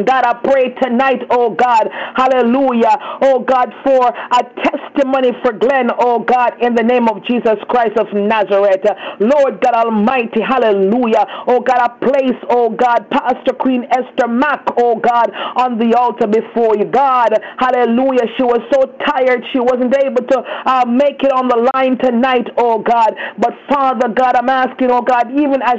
God, 0.03 0.25
I 0.27 0.35
pray 0.43 0.75
tonight, 0.83 1.23
oh 1.31 1.55
God, 1.55 1.87
hallelujah, 2.16 2.91
oh 3.23 3.39
God, 3.47 3.71
for 3.87 4.09
a 4.11 4.43
testimony 4.66 5.31
for 5.43 5.53
Glenn, 5.53 5.91
oh 6.01 6.19
God, 6.19 6.55
in 6.61 6.75
the 6.75 6.83
name 6.83 7.07
of 7.09 7.23
Jesus 7.25 7.55
Christ 7.69 7.97
of 7.97 8.11
Nazareth. 8.12 8.83
Lord 9.21 9.62
God 9.62 9.75
Almighty, 9.87 10.41
hallelujah, 10.43 11.25
oh 11.47 11.61
God, 11.61 11.79
I 11.79 11.89
place, 12.03 12.39
oh 12.51 12.71
God, 12.71 13.07
Pastor 13.11 13.55
Queen 13.55 13.87
Esther 13.91 14.27
Mack, 14.27 14.66
oh 14.79 14.97
God, 14.99 15.31
on 15.57 15.79
the 15.79 15.95
altar 15.97 16.27
before 16.27 16.75
you. 16.77 16.87
God, 16.91 17.31
hallelujah, 17.59 18.27
she 18.37 18.43
was 18.43 18.61
so 18.75 18.91
tired, 19.07 19.45
she 19.53 19.61
wasn't 19.61 19.95
able 19.95 20.27
to 20.27 20.39
uh, 20.66 20.85
make 20.89 21.23
it 21.23 21.31
on 21.31 21.47
the 21.47 21.71
line 21.75 21.99
tonight, 21.99 22.49
oh 22.59 22.79
God, 22.83 23.15
but 23.39 23.55
Father 23.69 24.09
God, 24.09 24.35
I'm 24.35 24.49
asking, 24.49 24.91
oh 24.91 25.03
God, 25.03 25.31
even 25.31 25.62
as, 25.62 25.79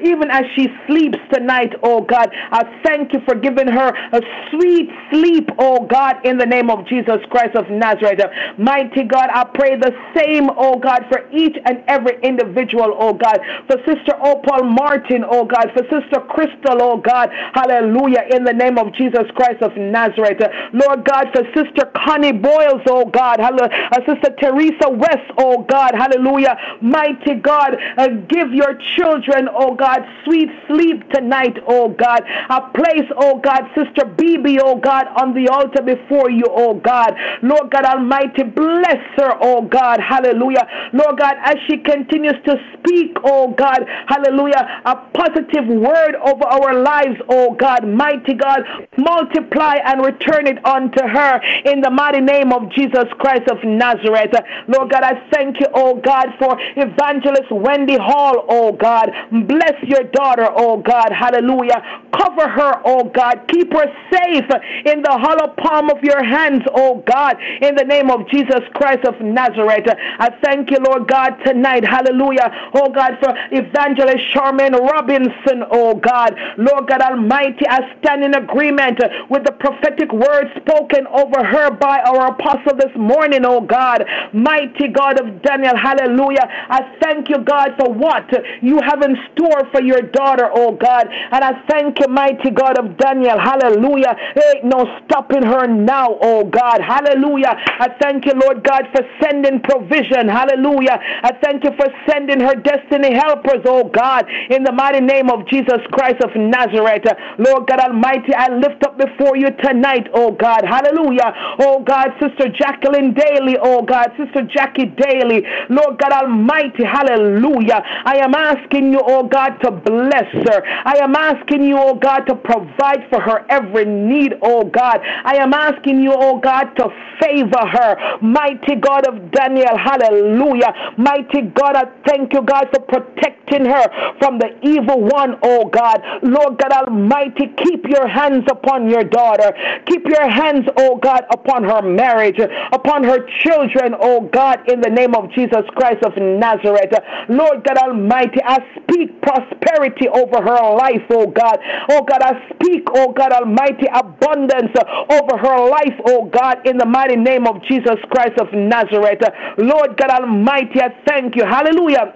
even 0.00 0.30
as 0.30 0.44
she 0.56 0.68
sleeps 0.88 1.18
tonight, 1.32 1.72
oh 1.82 2.00
God, 2.00 2.30
I 2.32 2.64
thank 2.84 3.12
you 3.12 3.20
for 3.26 3.41
giving 3.42 3.68
her 3.68 3.88
a 4.12 4.20
sweet 4.50 4.90
sleep, 5.10 5.50
oh 5.58 5.86
God, 5.86 6.24
in 6.24 6.38
the 6.38 6.46
name 6.46 6.70
of 6.70 6.86
Jesus 6.86 7.18
Christ 7.30 7.56
of 7.56 7.68
Nazareth. 7.70 8.20
Mighty 8.58 9.04
God, 9.04 9.28
I 9.32 9.44
pray 9.44 9.76
the 9.76 9.92
same, 10.16 10.48
oh 10.56 10.78
God, 10.78 11.04
for 11.08 11.28
each 11.32 11.56
and 11.64 11.82
every 11.88 12.20
individual, 12.22 12.94
oh 12.98 13.12
God, 13.12 13.40
for 13.66 13.76
Sister 13.84 14.14
Opal 14.22 14.64
Martin, 14.64 15.24
oh 15.28 15.44
God, 15.44 15.70
for 15.74 15.82
Sister 15.90 16.20
Crystal, 16.28 16.80
oh 16.80 16.96
God, 16.96 17.30
hallelujah, 17.54 18.24
in 18.30 18.44
the 18.44 18.52
name 18.52 18.78
of 18.78 18.94
Jesus 18.94 19.24
Christ 19.34 19.62
of 19.62 19.76
Nazareth. 19.76 20.40
Lord 20.72 21.04
God, 21.04 21.28
for 21.32 21.42
Sister 21.54 21.90
Connie 21.94 22.32
Boyles, 22.32 22.82
oh 22.86 23.06
God, 23.06 23.40
hallelujah, 23.40 23.88
uh, 23.92 24.00
Sister 24.06 24.34
Teresa 24.38 24.88
West, 24.90 25.30
oh 25.38 25.62
God, 25.68 25.94
hallelujah, 25.94 26.56
mighty 26.80 27.34
God, 27.34 27.76
uh, 27.96 28.08
give 28.28 28.52
your 28.52 28.74
children, 28.96 29.48
oh 29.52 29.74
God, 29.74 30.00
sweet 30.24 30.48
sleep 30.68 31.08
tonight, 31.10 31.58
oh 31.66 31.88
God. 31.88 32.22
I 32.26 32.60
place, 32.74 33.08
oh 33.22 33.38
God, 33.38 33.62
Sister 33.74 34.04
BB, 34.18 34.58
oh 34.62 34.76
God, 34.76 35.06
on 35.16 35.32
the 35.34 35.48
altar 35.48 35.82
before 35.82 36.30
you, 36.30 36.44
oh 36.50 36.74
God. 36.74 37.14
Lord 37.42 37.70
God 37.70 37.84
Almighty, 37.84 38.42
bless 38.42 39.02
her, 39.16 39.38
oh 39.40 39.62
God, 39.62 40.00
hallelujah. 40.00 40.66
Lord 40.92 41.18
God, 41.18 41.36
as 41.44 41.56
she 41.68 41.78
continues 41.78 42.34
to 42.44 42.56
speak, 42.74 43.16
oh 43.24 43.54
God, 43.56 43.86
hallelujah, 44.08 44.82
a 44.84 44.96
positive 45.14 45.66
word 45.68 46.16
over 46.26 46.44
our 46.44 46.82
lives, 46.82 47.20
oh 47.28 47.54
God, 47.54 47.86
mighty 47.86 48.34
God, 48.34 48.62
multiply 48.96 49.76
and 49.84 50.04
return 50.04 50.46
it 50.46 50.58
unto 50.66 51.02
her 51.06 51.40
in 51.64 51.80
the 51.80 51.90
mighty 51.90 52.20
name 52.20 52.52
of 52.52 52.70
Jesus 52.72 53.06
Christ 53.18 53.48
of 53.50 53.62
Nazareth. 53.64 54.34
Lord 54.66 54.90
God, 54.90 55.02
I 55.04 55.22
thank 55.30 55.60
you, 55.60 55.66
oh 55.74 55.94
God, 55.94 56.26
for 56.38 56.56
evangelist 56.76 57.50
Wendy 57.52 57.96
Hall, 57.96 58.44
oh 58.48 58.72
God. 58.72 59.10
Bless 59.46 59.74
your 59.84 60.04
daughter, 60.10 60.48
oh 60.56 60.78
God, 60.78 61.12
hallelujah. 61.12 61.82
Cover 62.12 62.48
her, 62.48 62.82
oh 62.84 63.04
God. 63.12 63.40
Keep 63.48 63.72
her 63.72 63.86
safe 64.10 64.44
in 64.86 65.02
the 65.02 65.10
hollow 65.10 65.54
palm 65.58 65.90
of 65.90 66.02
your 66.02 66.22
hands, 66.22 66.62
oh 66.74 67.02
God, 67.06 67.36
in 67.60 67.74
the 67.74 67.84
name 67.84 68.10
of 68.10 68.28
Jesus 68.28 68.60
Christ 68.74 69.04
of 69.04 69.20
Nazareth. 69.20 69.86
I 70.18 70.30
thank 70.42 70.70
you, 70.70 70.78
Lord 70.78 71.08
God, 71.08 71.36
tonight, 71.44 71.84
hallelujah, 71.84 72.50
oh 72.74 72.90
God, 72.90 73.18
for 73.22 73.34
evangelist 73.50 74.24
Charmaine 74.34 74.78
Robinson, 74.78 75.64
oh 75.70 75.94
God. 75.94 76.34
Lord 76.58 76.88
God 76.88 77.00
Almighty, 77.00 77.66
I 77.68 77.94
stand 78.00 78.24
in 78.24 78.34
agreement 78.34 79.00
with 79.28 79.44
the 79.44 79.52
prophetic 79.52 80.12
word 80.12 80.50
spoken 80.56 81.06
over 81.08 81.44
her 81.44 81.70
by 81.70 82.00
our 82.00 82.28
apostle 82.32 82.76
this 82.76 82.94
morning, 82.96 83.44
oh 83.44 83.60
God. 83.60 84.04
Mighty 84.32 84.88
God 84.88 85.20
of 85.20 85.42
Daniel, 85.42 85.76
hallelujah. 85.76 86.46
I 86.48 86.96
thank 87.00 87.28
you, 87.28 87.38
God, 87.38 87.74
for 87.78 87.92
what 87.92 88.28
you 88.62 88.80
have 88.80 89.02
in 89.02 89.16
store 89.32 89.68
for 89.70 89.82
your 89.82 90.02
daughter, 90.02 90.50
oh 90.52 90.72
God. 90.72 91.08
And 91.08 91.44
I 91.44 91.62
thank 91.68 91.98
you, 92.00 92.08
mighty 92.08 92.50
God 92.50 92.78
of 92.78 92.96
Daniel, 93.02 93.38
hallelujah. 93.38 94.14
Ain't 94.54 94.64
no 94.64 94.86
stopping 95.04 95.42
her 95.42 95.66
now, 95.66 96.18
oh 96.22 96.44
God, 96.44 96.80
hallelujah. 96.80 97.50
I 97.50 97.88
thank 98.00 98.26
you, 98.26 98.32
Lord 98.38 98.62
God, 98.62 98.86
for 98.94 99.02
sending 99.20 99.60
provision, 99.60 100.28
hallelujah. 100.28 100.98
I 101.22 101.32
thank 101.42 101.64
you 101.64 101.70
for 101.74 101.88
sending 102.08 102.38
her 102.38 102.54
destiny 102.54 103.14
helpers, 103.14 103.66
oh 103.66 103.90
God, 103.90 104.24
in 104.50 104.62
the 104.62 104.70
mighty 104.72 105.00
name 105.00 105.30
of 105.30 105.48
Jesus 105.48 105.82
Christ 105.90 106.22
of 106.22 106.30
Nazareth. 106.36 107.02
Lord 107.38 107.66
God 107.66 107.80
Almighty, 107.80 108.34
I 108.36 108.54
lift 108.54 108.84
up 108.84 108.96
before 108.98 109.36
you 109.36 109.50
tonight, 109.64 110.06
oh 110.14 110.30
God, 110.30 110.62
hallelujah. 110.64 111.34
Oh 111.58 111.82
God, 111.82 112.14
Sister 112.20 112.48
Jacqueline 112.54 113.14
Daly, 113.14 113.56
oh 113.60 113.82
God, 113.82 114.12
Sister 114.16 114.42
Jackie 114.46 114.86
Daly, 114.86 115.42
Lord 115.70 115.98
God 115.98 116.12
Almighty, 116.12 116.84
hallelujah. 116.84 117.82
I 118.04 118.18
am 118.18 118.34
asking 118.34 118.92
you, 118.92 119.00
oh 119.02 119.24
God, 119.26 119.58
to 119.64 119.70
bless 119.72 120.30
her. 120.46 120.62
I 120.84 120.98
am 121.02 121.16
asking 121.16 121.64
you, 121.64 121.76
oh 121.78 121.94
God, 121.94 122.20
to 122.26 122.36
provide 122.36 122.91
for 123.10 123.20
her 123.20 123.44
every 123.48 123.84
need, 123.84 124.34
oh 124.42 124.64
God. 124.64 125.00
I 125.24 125.36
am 125.36 125.52
asking 125.54 126.00
you, 126.02 126.12
oh 126.14 126.38
God, 126.38 126.64
to 126.76 126.88
favor 127.20 127.66
her. 127.66 128.18
Mighty 128.20 128.76
God 128.76 129.06
of 129.06 129.30
Daniel, 129.32 129.76
hallelujah. 129.76 130.72
Mighty 130.98 131.42
God, 131.54 131.76
I 131.76 131.84
thank 132.06 132.32
you, 132.32 132.42
God, 132.42 132.68
for 132.74 132.80
protecting 132.82 133.64
her 133.66 134.16
from 134.18 134.38
the 134.38 134.50
evil 134.62 135.00
one, 135.02 135.36
oh 135.42 135.66
God. 135.66 136.00
Lord 136.22 136.58
God 136.58 136.72
Almighty, 136.72 137.52
keep 137.64 137.84
your 137.88 138.08
hands 138.08 138.44
upon 138.50 138.88
your 138.90 139.04
daughter. 139.04 139.52
Keep 139.86 140.06
your 140.06 140.28
hands, 140.28 140.66
oh 140.78 140.96
God, 140.96 141.24
upon 141.32 141.64
her 141.64 141.82
marriage, 141.82 142.38
upon 142.72 143.04
her 143.04 143.26
children, 143.42 143.94
oh 144.00 144.22
God, 144.32 144.60
in 144.68 144.80
the 144.80 144.90
name 144.90 145.14
of 145.14 145.30
Jesus 145.32 145.62
Christ 145.76 146.02
of 146.04 146.12
Nazareth. 146.16 146.92
Lord 147.28 147.64
God 147.64 147.78
Almighty, 147.78 148.40
I 148.44 148.58
speak 148.82 149.20
prosperity 149.22 150.08
over 150.08 150.42
her 150.42 150.74
life, 150.76 151.02
oh 151.10 151.26
God. 151.26 151.58
Oh 151.90 152.02
God, 152.04 152.22
I 152.22 152.48
speak, 152.54 152.81
oh 152.94 153.12
God 153.12 153.32
Almighty, 153.32 153.86
abundance 153.92 154.72
over 155.10 155.36
her 155.38 155.68
life, 155.70 155.94
oh 156.06 156.26
God, 156.26 156.66
in 156.66 156.78
the 156.78 156.86
mighty 156.86 157.16
name 157.16 157.46
of 157.46 157.62
Jesus 157.68 157.96
Christ 158.10 158.38
of 158.40 158.48
Nazareth. 158.52 159.20
Lord 159.58 159.96
God 159.96 160.10
Almighty, 160.10 160.80
I 160.80 160.94
thank 161.06 161.36
you. 161.36 161.44
Hallelujah 161.44 162.12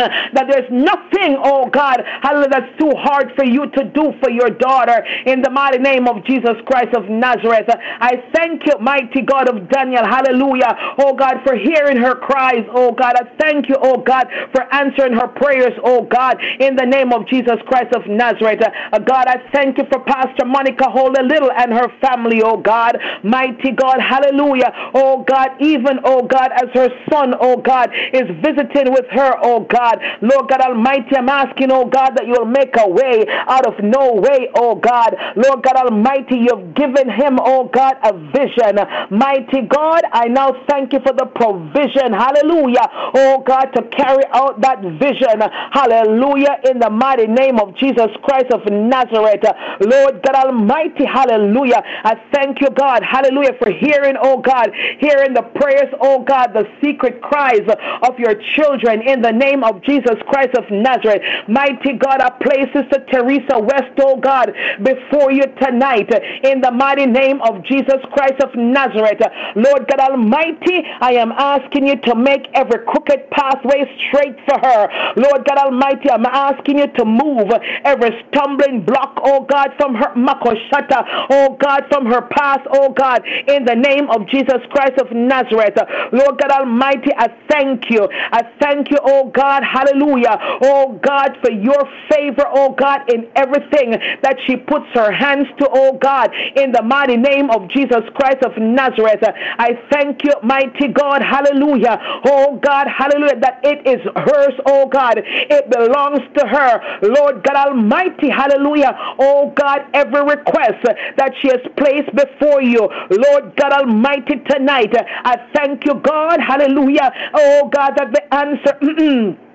that 0.34 0.46
there's 0.48 0.70
nothing, 0.70 1.36
oh 1.42 1.68
God, 1.68 2.02
hallelujah, 2.22 2.48
that's 2.50 2.78
too 2.78 2.92
hard 2.96 3.32
for 3.36 3.44
you 3.44 3.68
to 3.70 3.84
do 3.92 4.12
for 4.22 4.30
your 4.30 4.50
daughter 4.50 5.04
in 5.26 5.42
the 5.42 5.50
mighty 5.50 5.78
name 5.78 6.08
of 6.08 6.24
Jesus 6.24 6.56
Christ 6.66 6.94
of 6.96 7.08
Nazareth. 7.08 7.68
I 7.68 8.22
thank 8.34 8.66
you, 8.66 8.74
mighty 8.80 9.22
God 9.22 9.48
of 9.48 9.68
Daniel, 9.68 10.04
hallelujah, 10.04 10.72
oh 10.98 11.14
God, 11.14 11.42
for 11.44 11.54
hearing 11.56 11.96
her 11.98 12.14
cries, 12.14 12.64
oh 12.72 12.92
God. 12.92 13.14
I 13.16 13.28
thank 13.38 13.68
you, 13.68 13.76
oh 13.80 13.98
God, 13.98 14.26
for 14.52 14.62
answering 14.72 15.12
her 15.12 15.28
prayers, 15.28 15.72
oh 15.84 16.02
God, 16.04 16.40
in 16.60 16.76
the 16.76 16.86
name 16.86 17.12
of 17.12 17.26
Jesus 17.28 17.56
Christ 17.66 17.94
of 17.94 18.06
Nazareth. 18.06 18.60
Uh, 18.62 18.98
God, 18.98 19.26
I 19.28 19.42
thank 19.52 19.78
you 19.78 19.84
for 19.92 20.00
Pastor 20.04 20.46
Monica 20.46 20.88
Holy 20.88 21.22
Little 21.22 21.50
and 21.52 21.72
her 21.72 21.88
family, 22.00 22.42
oh 22.42 22.56
God, 22.56 22.96
mighty 23.22 23.72
God, 23.72 24.00
hallelujah, 24.00 24.72
oh 24.94 25.24
God, 25.28 25.50
even, 25.60 25.98
oh 26.04 26.22
God, 26.22 26.50
as 26.56 26.68
her 26.74 26.88
son, 27.12 27.34
oh 27.40 27.56
God, 27.56 27.90
is 28.12 28.24
visiting 28.42 28.92
with 28.92 29.06
her, 29.10 29.34
oh 29.42 29.60
God. 29.60 29.89
God. 29.90 30.02
Lord 30.22 30.48
God 30.48 30.60
Almighty, 30.60 31.16
I'm 31.16 31.28
asking, 31.28 31.70
oh 31.70 31.86
God, 31.86 32.10
that 32.16 32.26
you'll 32.26 32.44
make 32.44 32.74
a 32.78 32.88
way 32.88 33.24
out 33.28 33.66
of 33.66 33.82
no 33.82 34.14
way, 34.14 34.48
oh 34.54 34.74
God. 34.74 35.16
Lord 35.36 35.62
God 35.62 35.76
Almighty, 35.76 36.36
you've 36.36 36.74
given 36.74 37.10
him, 37.10 37.38
oh 37.40 37.68
God, 37.72 37.96
a 38.02 38.12
vision. 38.32 38.78
Mighty 39.10 39.62
God, 39.62 40.02
I 40.12 40.28
now 40.28 40.54
thank 40.68 40.92
you 40.92 41.00
for 41.00 41.12
the 41.12 41.26
provision. 41.26 42.12
Hallelujah. 42.12 42.86
Oh 43.14 43.42
God, 43.46 43.66
to 43.76 43.82
carry 43.88 44.24
out 44.32 44.60
that 44.60 44.80
vision. 44.82 45.40
Hallelujah. 45.72 46.58
In 46.70 46.78
the 46.78 46.90
mighty 46.90 47.26
name 47.26 47.58
of 47.58 47.76
Jesus 47.76 48.10
Christ 48.22 48.52
of 48.52 48.64
Nazareth. 48.70 49.44
Lord 49.80 50.22
God 50.22 50.46
Almighty, 50.46 51.04
hallelujah. 51.04 51.82
I 52.04 52.20
thank 52.32 52.60
you, 52.60 52.68
God. 52.70 53.02
Hallelujah. 53.02 53.56
For 53.62 53.70
hearing, 53.70 54.16
oh 54.20 54.38
God, 54.38 54.70
hearing 54.98 55.34
the 55.34 55.42
prayers, 55.42 55.92
oh 56.00 56.22
God, 56.22 56.52
the 56.52 56.66
secret 56.82 57.20
cries 57.22 57.66
of 58.02 58.18
your 58.18 58.34
children 58.54 59.02
in 59.02 59.22
the 59.22 59.32
name 59.32 59.64
of 59.64 59.69
Jesus 59.82 60.16
Christ 60.28 60.56
of 60.56 60.64
Nazareth. 60.70 61.22
Mighty 61.48 61.94
God, 61.94 62.20
I 62.20 62.30
place 62.42 62.68
Sister 62.74 63.04
Teresa 63.10 63.58
West, 63.58 63.94
oh 64.00 64.16
God, 64.16 64.52
before 64.82 65.32
you 65.32 65.44
tonight 65.60 66.10
in 66.44 66.60
the 66.60 66.70
mighty 66.70 67.06
name 67.06 67.40
of 67.42 67.64
Jesus 67.64 68.00
Christ 68.12 68.40
of 68.42 68.54
Nazareth. 68.54 69.20
Lord 69.56 69.86
God 69.88 70.00
Almighty, 70.00 70.82
I 71.00 71.12
am 71.14 71.32
asking 71.32 71.86
you 71.86 71.96
to 71.96 72.14
make 72.14 72.48
every 72.54 72.84
crooked 72.86 73.30
pathway 73.30 73.84
straight 74.08 74.36
for 74.48 74.58
her. 74.58 74.88
Lord 75.16 75.46
God 75.46 75.58
Almighty, 75.58 76.10
I'm 76.10 76.26
asking 76.26 76.78
you 76.78 76.88
to 76.88 77.04
move 77.04 77.50
every 77.84 78.10
stumbling 78.28 78.84
block, 78.84 79.18
oh 79.22 79.44
God, 79.44 79.70
from 79.78 79.94
her 79.94 80.14
makoshata, 80.14 81.26
oh 81.30 81.56
God, 81.60 81.84
from 81.90 82.06
her 82.06 82.22
path, 82.22 82.62
oh 82.72 82.92
God, 82.92 83.22
in 83.48 83.64
the 83.64 83.74
name 83.74 84.08
of 84.10 84.26
Jesus 84.28 84.60
Christ 84.70 84.98
of 84.98 85.10
Nazareth. 85.12 85.76
Lord 86.12 86.38
God 86.38 86.50
Almighty, 86.50 87.10
I 87.16 87.28
thank 87.48 87.90
you. 87.90 88.08
I 88.32 88.42
thank 88.60 88.90
you, 88.90 88.98
oh 89.02 89.30
God 89.30 89.59
God, 89.60 89.86
hallelujah, 89.86 90.38
oh 90.62 90.98
God, 91.02 91.36
for 91.42 91.50
your 91.50 91.82
favor, 92.10 92.44
oh 92.48 92.72
God, 92.72 93.10
in 93.12 93.28
everything 93.36 93.90
that 94.22 94.36
she 94.46 94.56
puts 94.56 94.86
her 94.94 95.12
hands 95.12 95.46
to, 95.58 95.68
oh 95.72 95.98
God, 95.98 96.30
in 96.56 96.72
the 96.72 96.82
mighty 96.82 97.16
name 97.16 97.50
of 97.50 97.68
Jesus 97.68 98.02
Christ 98.14 98.42
of 98.42 98.56
Nazareth. 98.56 99.22
I 99.58 99.78
thank 99.90 100.24
you, 100.24 100.32
mighty 100.42 100.88
God, 100.88 101.22
hallelujah, 101.22 101.98
oh 102.24 102.58
God, 102.62 102.86
hallelujah, 102.88 103.40
that 103.40 103.60
it 103.62 103.86
is 103.86 104.00
hers, 104.16 104.54
oh 104.66 104.86
God, 104.86 105.18
it 105.24 105.70
belongs 105.70 106.20
to 106.38 106.46
her, 106.46 106.98
Lord 107.02 107.44
God 107.44 107.68
Almighty, 107.68 108.30
hallelujah, 108.30 108.96
oh 109.18 109.52
God, 109.56 109.82
every 109.94 110.22
request 110.22 110.84
that 111.16 111.32
she 111.40 111.48
has 111.48 111.60
placed 111.76 112.14
before 112.14 112.62
you, 112.62 112.88
Lord 113.10 113.54
God 113.56 113.72
Almighty, 113.72 114.40
tonight, 114.48 114.94
I 115.24 115.36
thank 115.54 115.84
you, 115.84 115.94
God, 115.94 116.40
hallelujah, 116.40 117.12
oh 117.34 117.68
God, 117.68 117.92
that 117.96 118.12
the 118.12 118.34
answer. 118.34 119.36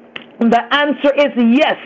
The 0.49 0.61
answer 0.73 1.11
is 1.15 1.31
yes, 1.35 1.77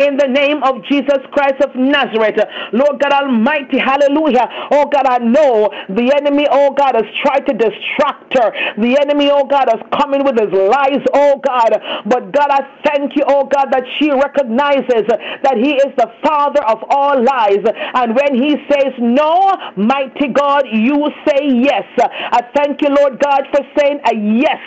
in 0.00 0.16
the 0.16 0.26
name 0.26 0.62
of 0.62 0.82
Jesus 0.84 1.18
Christ 1.30 1.62
of 1.62 1.74
Nazareth. 1.76 2.38
Lord 2.72 3.00
God 3.00 3.12
Almighty, 3.12 3.78
hallelujah. 3.78 4.48
Oh 4.70 4.86
God, 4.86 5.06
I 5.06 5.18
know 5.18 5.70
the 5.88 6.12
enemy, 6.16 6.46
oh 6.50 6.72
God, 6.72 6.94
has 6.94 7.06
tried 7.22 7.46
to 7.46 7.54
distract 7.54 8.34
her. 8.34 8.50
The 8.78 8.98
enemy, 9.00 9.30
oh 9.30 9.44
God, 9.44 9.68
has 9.70 9.80
come 9.98 10.14
in 10.14 10.24
with 10.24 10.38
his 10.38 10.52
lies, 10.52 11.04
oh 11.14 11.40
God. 11.44 11.78
But 12.06 12.32
God, 12.32 12.50
I 12.50 12.66
thank 12.84 13.16
you, 13.16 13.24
oh 13.26 13.44
God, 13.44 13.70
that 13.72 13.84
she 13.98 14.10
recognizes 14.10 15.06
that 15.08 15.56
he 15.56 15.74
is 15.74 15.94
the 15.96 16.10
father 16.22 16.64
of 16.64 16.82
all 16.90 17.22
lies. 17.22 17.62
And 17.94 18.16
when 18.16 18.34
he 18.34 18.56
says 18.70 18.94
no, 18.98 19.54
mighty 19.76 20.28
God, 20.28 20.64
you 20.72 21.08
say 21.26 21.46
yes. 21.46 21.86
I 21.98 22.42
thank 22.54 22.82
you, 22.82 22.88
Lord 22.88 23.20
God, 23.20 23.46
for 23.52 23.62
saying 23.78 24.00
a 24.04 24.14
yes 24.14 24.60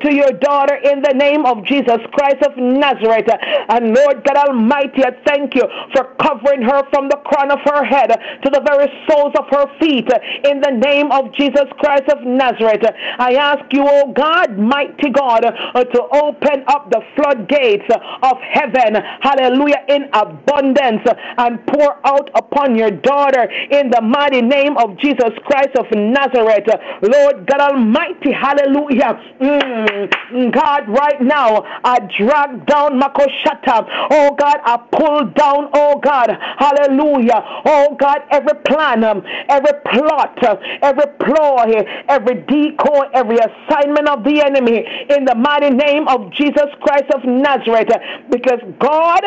to 0.00 0.14
your 0.14 0.32
daughter 0.32 0.74
in 0.76 1.02
the 1.02 1.14
name 1.14 1.46
of 1.46 1.64
Jesus 1.64 1.98
Christ 2.12 2.42
of 2.42 2.56
Nazareth. 2.56 2.87
And 3.68 3.94
Lord 3.94 4.24
God 4.24 4.48
Almighty, 4.48 5.04
I 5.04 5.12
thank 5.26 5.54
you 5.54 5.64
for 5.94 6.14
covering 6.20 6.62
her 6.62 6.82
from 6.90 7.08
the 7.08 7.16
crown 7.24 7.50
of 7.50 7.60
her 7.64 7.84
head 7.84 8.08
to 8.08 8.50
the 8.50 8.60
very 8.64 8.88
soles 9.08 9.34
of 9.38 9.46
her 9.50 9.66
feet 9.78 10.08
in 10.44 10.60
the 10.60 10.70
name 10.70 11.10
of 11.12 11.32
Jesus 11.34 11.66
Christ 11.78 12.08
of 12.08 12.24
Nazareth. 12.24 12.84
I 13.18 13.34
ask 13.34 13.72
you, 13.72 13.84
oh 13.86 14.12
God, 14.12 14.58
mighty 14.58 15.10
God, 15.10 15.44
uh, 15.44 15.84
to 15.84 16.02
open 16.12 16.64
up 16.68 16.90
the 16.90 17.02
floodgates 17.16 17.84
of 18.22 18.36
heaven, 18.40 19.02
hallelujah, 19.20 19.84
in 19.88 20.08
abundance 20.12 21.02
and 21.38 21.64
pour 21.66 21.96
out 22.06 22.30
upon 22.34 22.76
your 22.76 22.90
daughter 22.90 23.50
in 23.70 23.90
the 23.90 24.00
mighty 24.00 24.42
name 24.42 24.76
of 24.76 24.96
Jesus 24.98 25.30
Christ 25.44 25.76
of 25.78 25.86
Nazareth. 25.92 26.68
Lord 27.02 27.46
God 27.46 27.60
Almighty, 27.60 28.32
hallelujah. 28.32 29.20
Mm, 29.40 30.52
God, 30.52 30.88
right 30.88 31.20
now, 31.20 31.62
I 31.84 31.98
drag 32.18 32.66
down 32.68 33.00
Makoshata. 33.00 33.86
Oh 34.10 34.34
God, 34.38 34.58
I 34.64 34.76
pull 34.92 35.24
down, 35.32 35.70
oh 35.74 35.98
God, 35.98 36.30
hallelujah. 36.58 37.42
Oh 37.64 37.96
God, 37.98 38.22
every 38.30 38.54
plan, 38.66 39.04
um, 39.04 39.22
every 39.48 39.72
plot, 39.86 40.38
uh, 40.44 40.56
every 40.82 41.06
ploy, 41.18 41.82
every 42.08 42.42
decoy, 42.42 43.08
every 43.14 43.38
assignment 43.38 44.08
of 44.08 44.24
the 44.24 44.42
enemy 44.42 44.84
in 45.10 45.24
the 45.24 45.34
mighty 45.34 45.70
name 45.70 46.06
of 46.08 46.32
Jesus 46.32 46.66
Christ 46.80 47.10
of 47.14 47.24
Nazareth. 47.24 47.88
Because 48.30 48.60
God, 48.78 49.22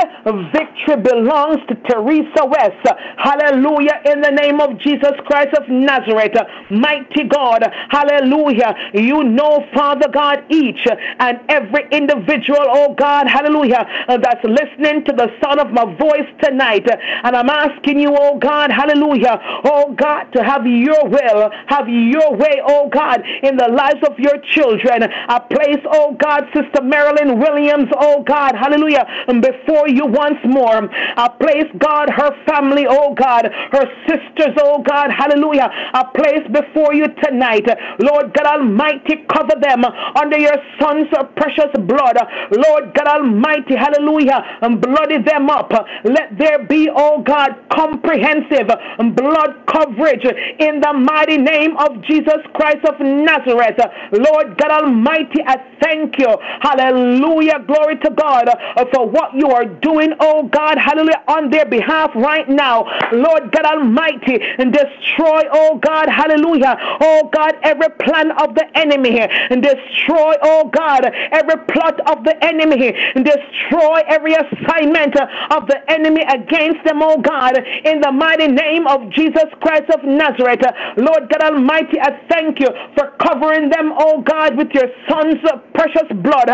victory 0.54 1.02
belongs 1.02 1.60
to 1.68 1.76
Teresa 1.90 2.46
West. 2.46 2.88
Hallelujah. 3.18 4.02
In 4.06 4.22
the 4.22 4.32
name 4.32 4.60
of 4.60 4.78
Jesus 4.80 5.14
Christ 5.26 5.56
of 5.58 5.68
Nazareth. 5.70 6.36
Mighty 6.70 7.24
God. 7.24 7.64
Hallelujah. 7.90 8.76
You 8.94 9.24
know, 9.24 9.66
Father 9.74 10.08
God, 10.12 10.44
each 10.50 10.88
and 11.20 11.40
every 11.50 11.88
individual, 11.92 12.66
oh 12.68 12.94
God, 12.94 13.28
hallelujah, 13.32 13.88
uh, 14.08 14.18
that's 14.18 14.44
listening 14.44 15.04
to 15.06 15.14
the 15.14 15.28
sound 15.42 15.60
of 15.60 15.72
my 15.72 15.86
voice 15.96 16.28
tonight. 16.44 16.88
And 17.24 17.36
I'm 17.36 17.50
asking 17.50 18.00
you, 18.00 18.16
oh 18.18 18.38
God, 18.38 18.72
hallelujah, 18.72 19.40
oh 19.64 19.94
God, 19.98 20.26
to 20.34 20.44
have 20.44 20.68
your 20.68 21.08
will, 21.08 21.50
have 21.68 21.88
your 21.88 22.36
way, 22.36 22.62
oh 22.68 22.90
God, 22.90 23.24
in 23.44 23.56
the 23.56 23.70
lives 23.70 24.04
of 24.08 24.20
your 24.20 24.38
children. 24.52 25.04
I 25.04 25.40
place, 25.40 25.82
oh 25.88 26.16
God, 26.20 26.44
Sister 26.54 26.82
Marilyn 26.84 27.40
Williams, 27.40 27.90
oh 27.98 28.24
God, 28.24 28.56
hallelujah, 28.56 29.06
before 29.28 29.88
you 29.88 30.06
once 30.06 30.40
more. 30.46 30.90
I 30.92 31.28
place, 31.40 31.70
God, 31.80 32.10
her 32.10 32.32
family, 32.46 32.86
oh 32.90 33.14
God, 33.16 33.48
her 33.72 33.86
sisters, 34.08 34.56
oh 34.60 34.84
God, 34.84 35.12
hallelujah. 35.12 35.70
I 35.72 36.04
place 36.16 36.46
before 36.52 36.94
you 36.94 37.08
tonight, 37.24 37.68
Lord 38.00 38.34
God 38.34 38.60
Almighty, 38.60 39.24
cover 39.32 39.56
them 39.62 39.86
under 39.86 40.38
your 40.38 40.56
son's 40.80 41.08
precious 41.36 41.72
blood. 41.88 42.18
Lord 42.52 42.94
God 42.94 43.08
Almighty, 43.22 43.76
hallelujah, 43.76 44.42
and 44.62 44.82
bloody 44.82 45.22
them 45.22 45.50
up. 45.50 45.72
Let 46.04 46.38
there 46.38 46.66
be, 46.66 46.90
oh 46.94 47.22
God, 47.22 47.52
comprehensive 47.72 48.68
blood 49.16 49.66
coverage 49.68 50.26
in 50.60 50.82
the 50.82 50.94
mighty 50.94 51.38
name 51.38 51.78
of 51.78 52.02
Jesus 52.04 52.42
Christ 52.54 52.86
of 52.86 53.00
Nazareth. 53.00 53.80
Lord 54.12 54.58
God 54.58 54.72
Almighty, 54.84 55.42
I 55.46 55.58
thank 55.82 56.18
you. 56.18 56.36
Hallelujah. 56.62 57.60
Glory 57.68 57.98
to 57.98 58.10
God 58.12 58.50
uh, 58.50 58.86
for 58.94 59.08
what 59.08 59.34
you 59.36 59.50
are 59.50 59.66
doing, 59.66 60.14
oh 60.20 60.44
God, 60.48 60.78
hallelujah, 60.78 61.24
on 61.28 61.50
their 61.50 61.66
behalf 61.66 62.12
right 62.16 62.48
now. 62.50 62.86
Lord 63.12 63.52
God 63.52 63.66
Almighty, 63.66 64.40
and 64.58 64.74
destroy, 64.74 65.44
oh 65.52 65.78
God, 65.78 66.10
hallelujah, 66.10 66.76
oh 67.02 67.30
God, 67.34 67.56
every 67.64 67.90
plan 68.00 68.32
of 68.32 68.56
the 68.56 68.66
enemy, 68.78 69.12
here 69.12 69.30
and 69.50 69.62
destroy, 69.62 70.36
oh 70.42 70.70
God, 70.70 71.06
every 71.32 71.58
plot 71.68 72.00
of 72.10 72.24
the 72.24 72.36
enemy, 72.44 72.94
destroy 73.16 74.02
every 74.08 74.34
assignment 74.34 75.16
of 75.52 75.68
the 75.68 75.80
enemy 75.90 76.24
against 76.24 76.84
them, 76.86 77.02
oh 77.02 77.18
God, 77.18 77.58
in 77.86 78.02
the 78.02 78.12
mighty 78.12 78.48
name 78.48 78.88
of 78.88 79.10
Jesus 79.12 79.46
Christ 79.62 79.90
of 79.92 80.04
Nazareth. 80.04 80.62
Lord 80.98 81.30
God 81.30 81.42
Almighty, 81.42 82.00
I 82.00 82.20
thank 82.30 82.60
you 82.60 82.70
for 82.96 83.12
covering 83.20 83.70
them, 83.70 83.94
oh 83.98 84.22
God, 84.22 84.58
with 84.58 84.70
your 84.74 84.88
son's 85.10 85.40
precious 85.74 86.08
blood. 86.24 86.50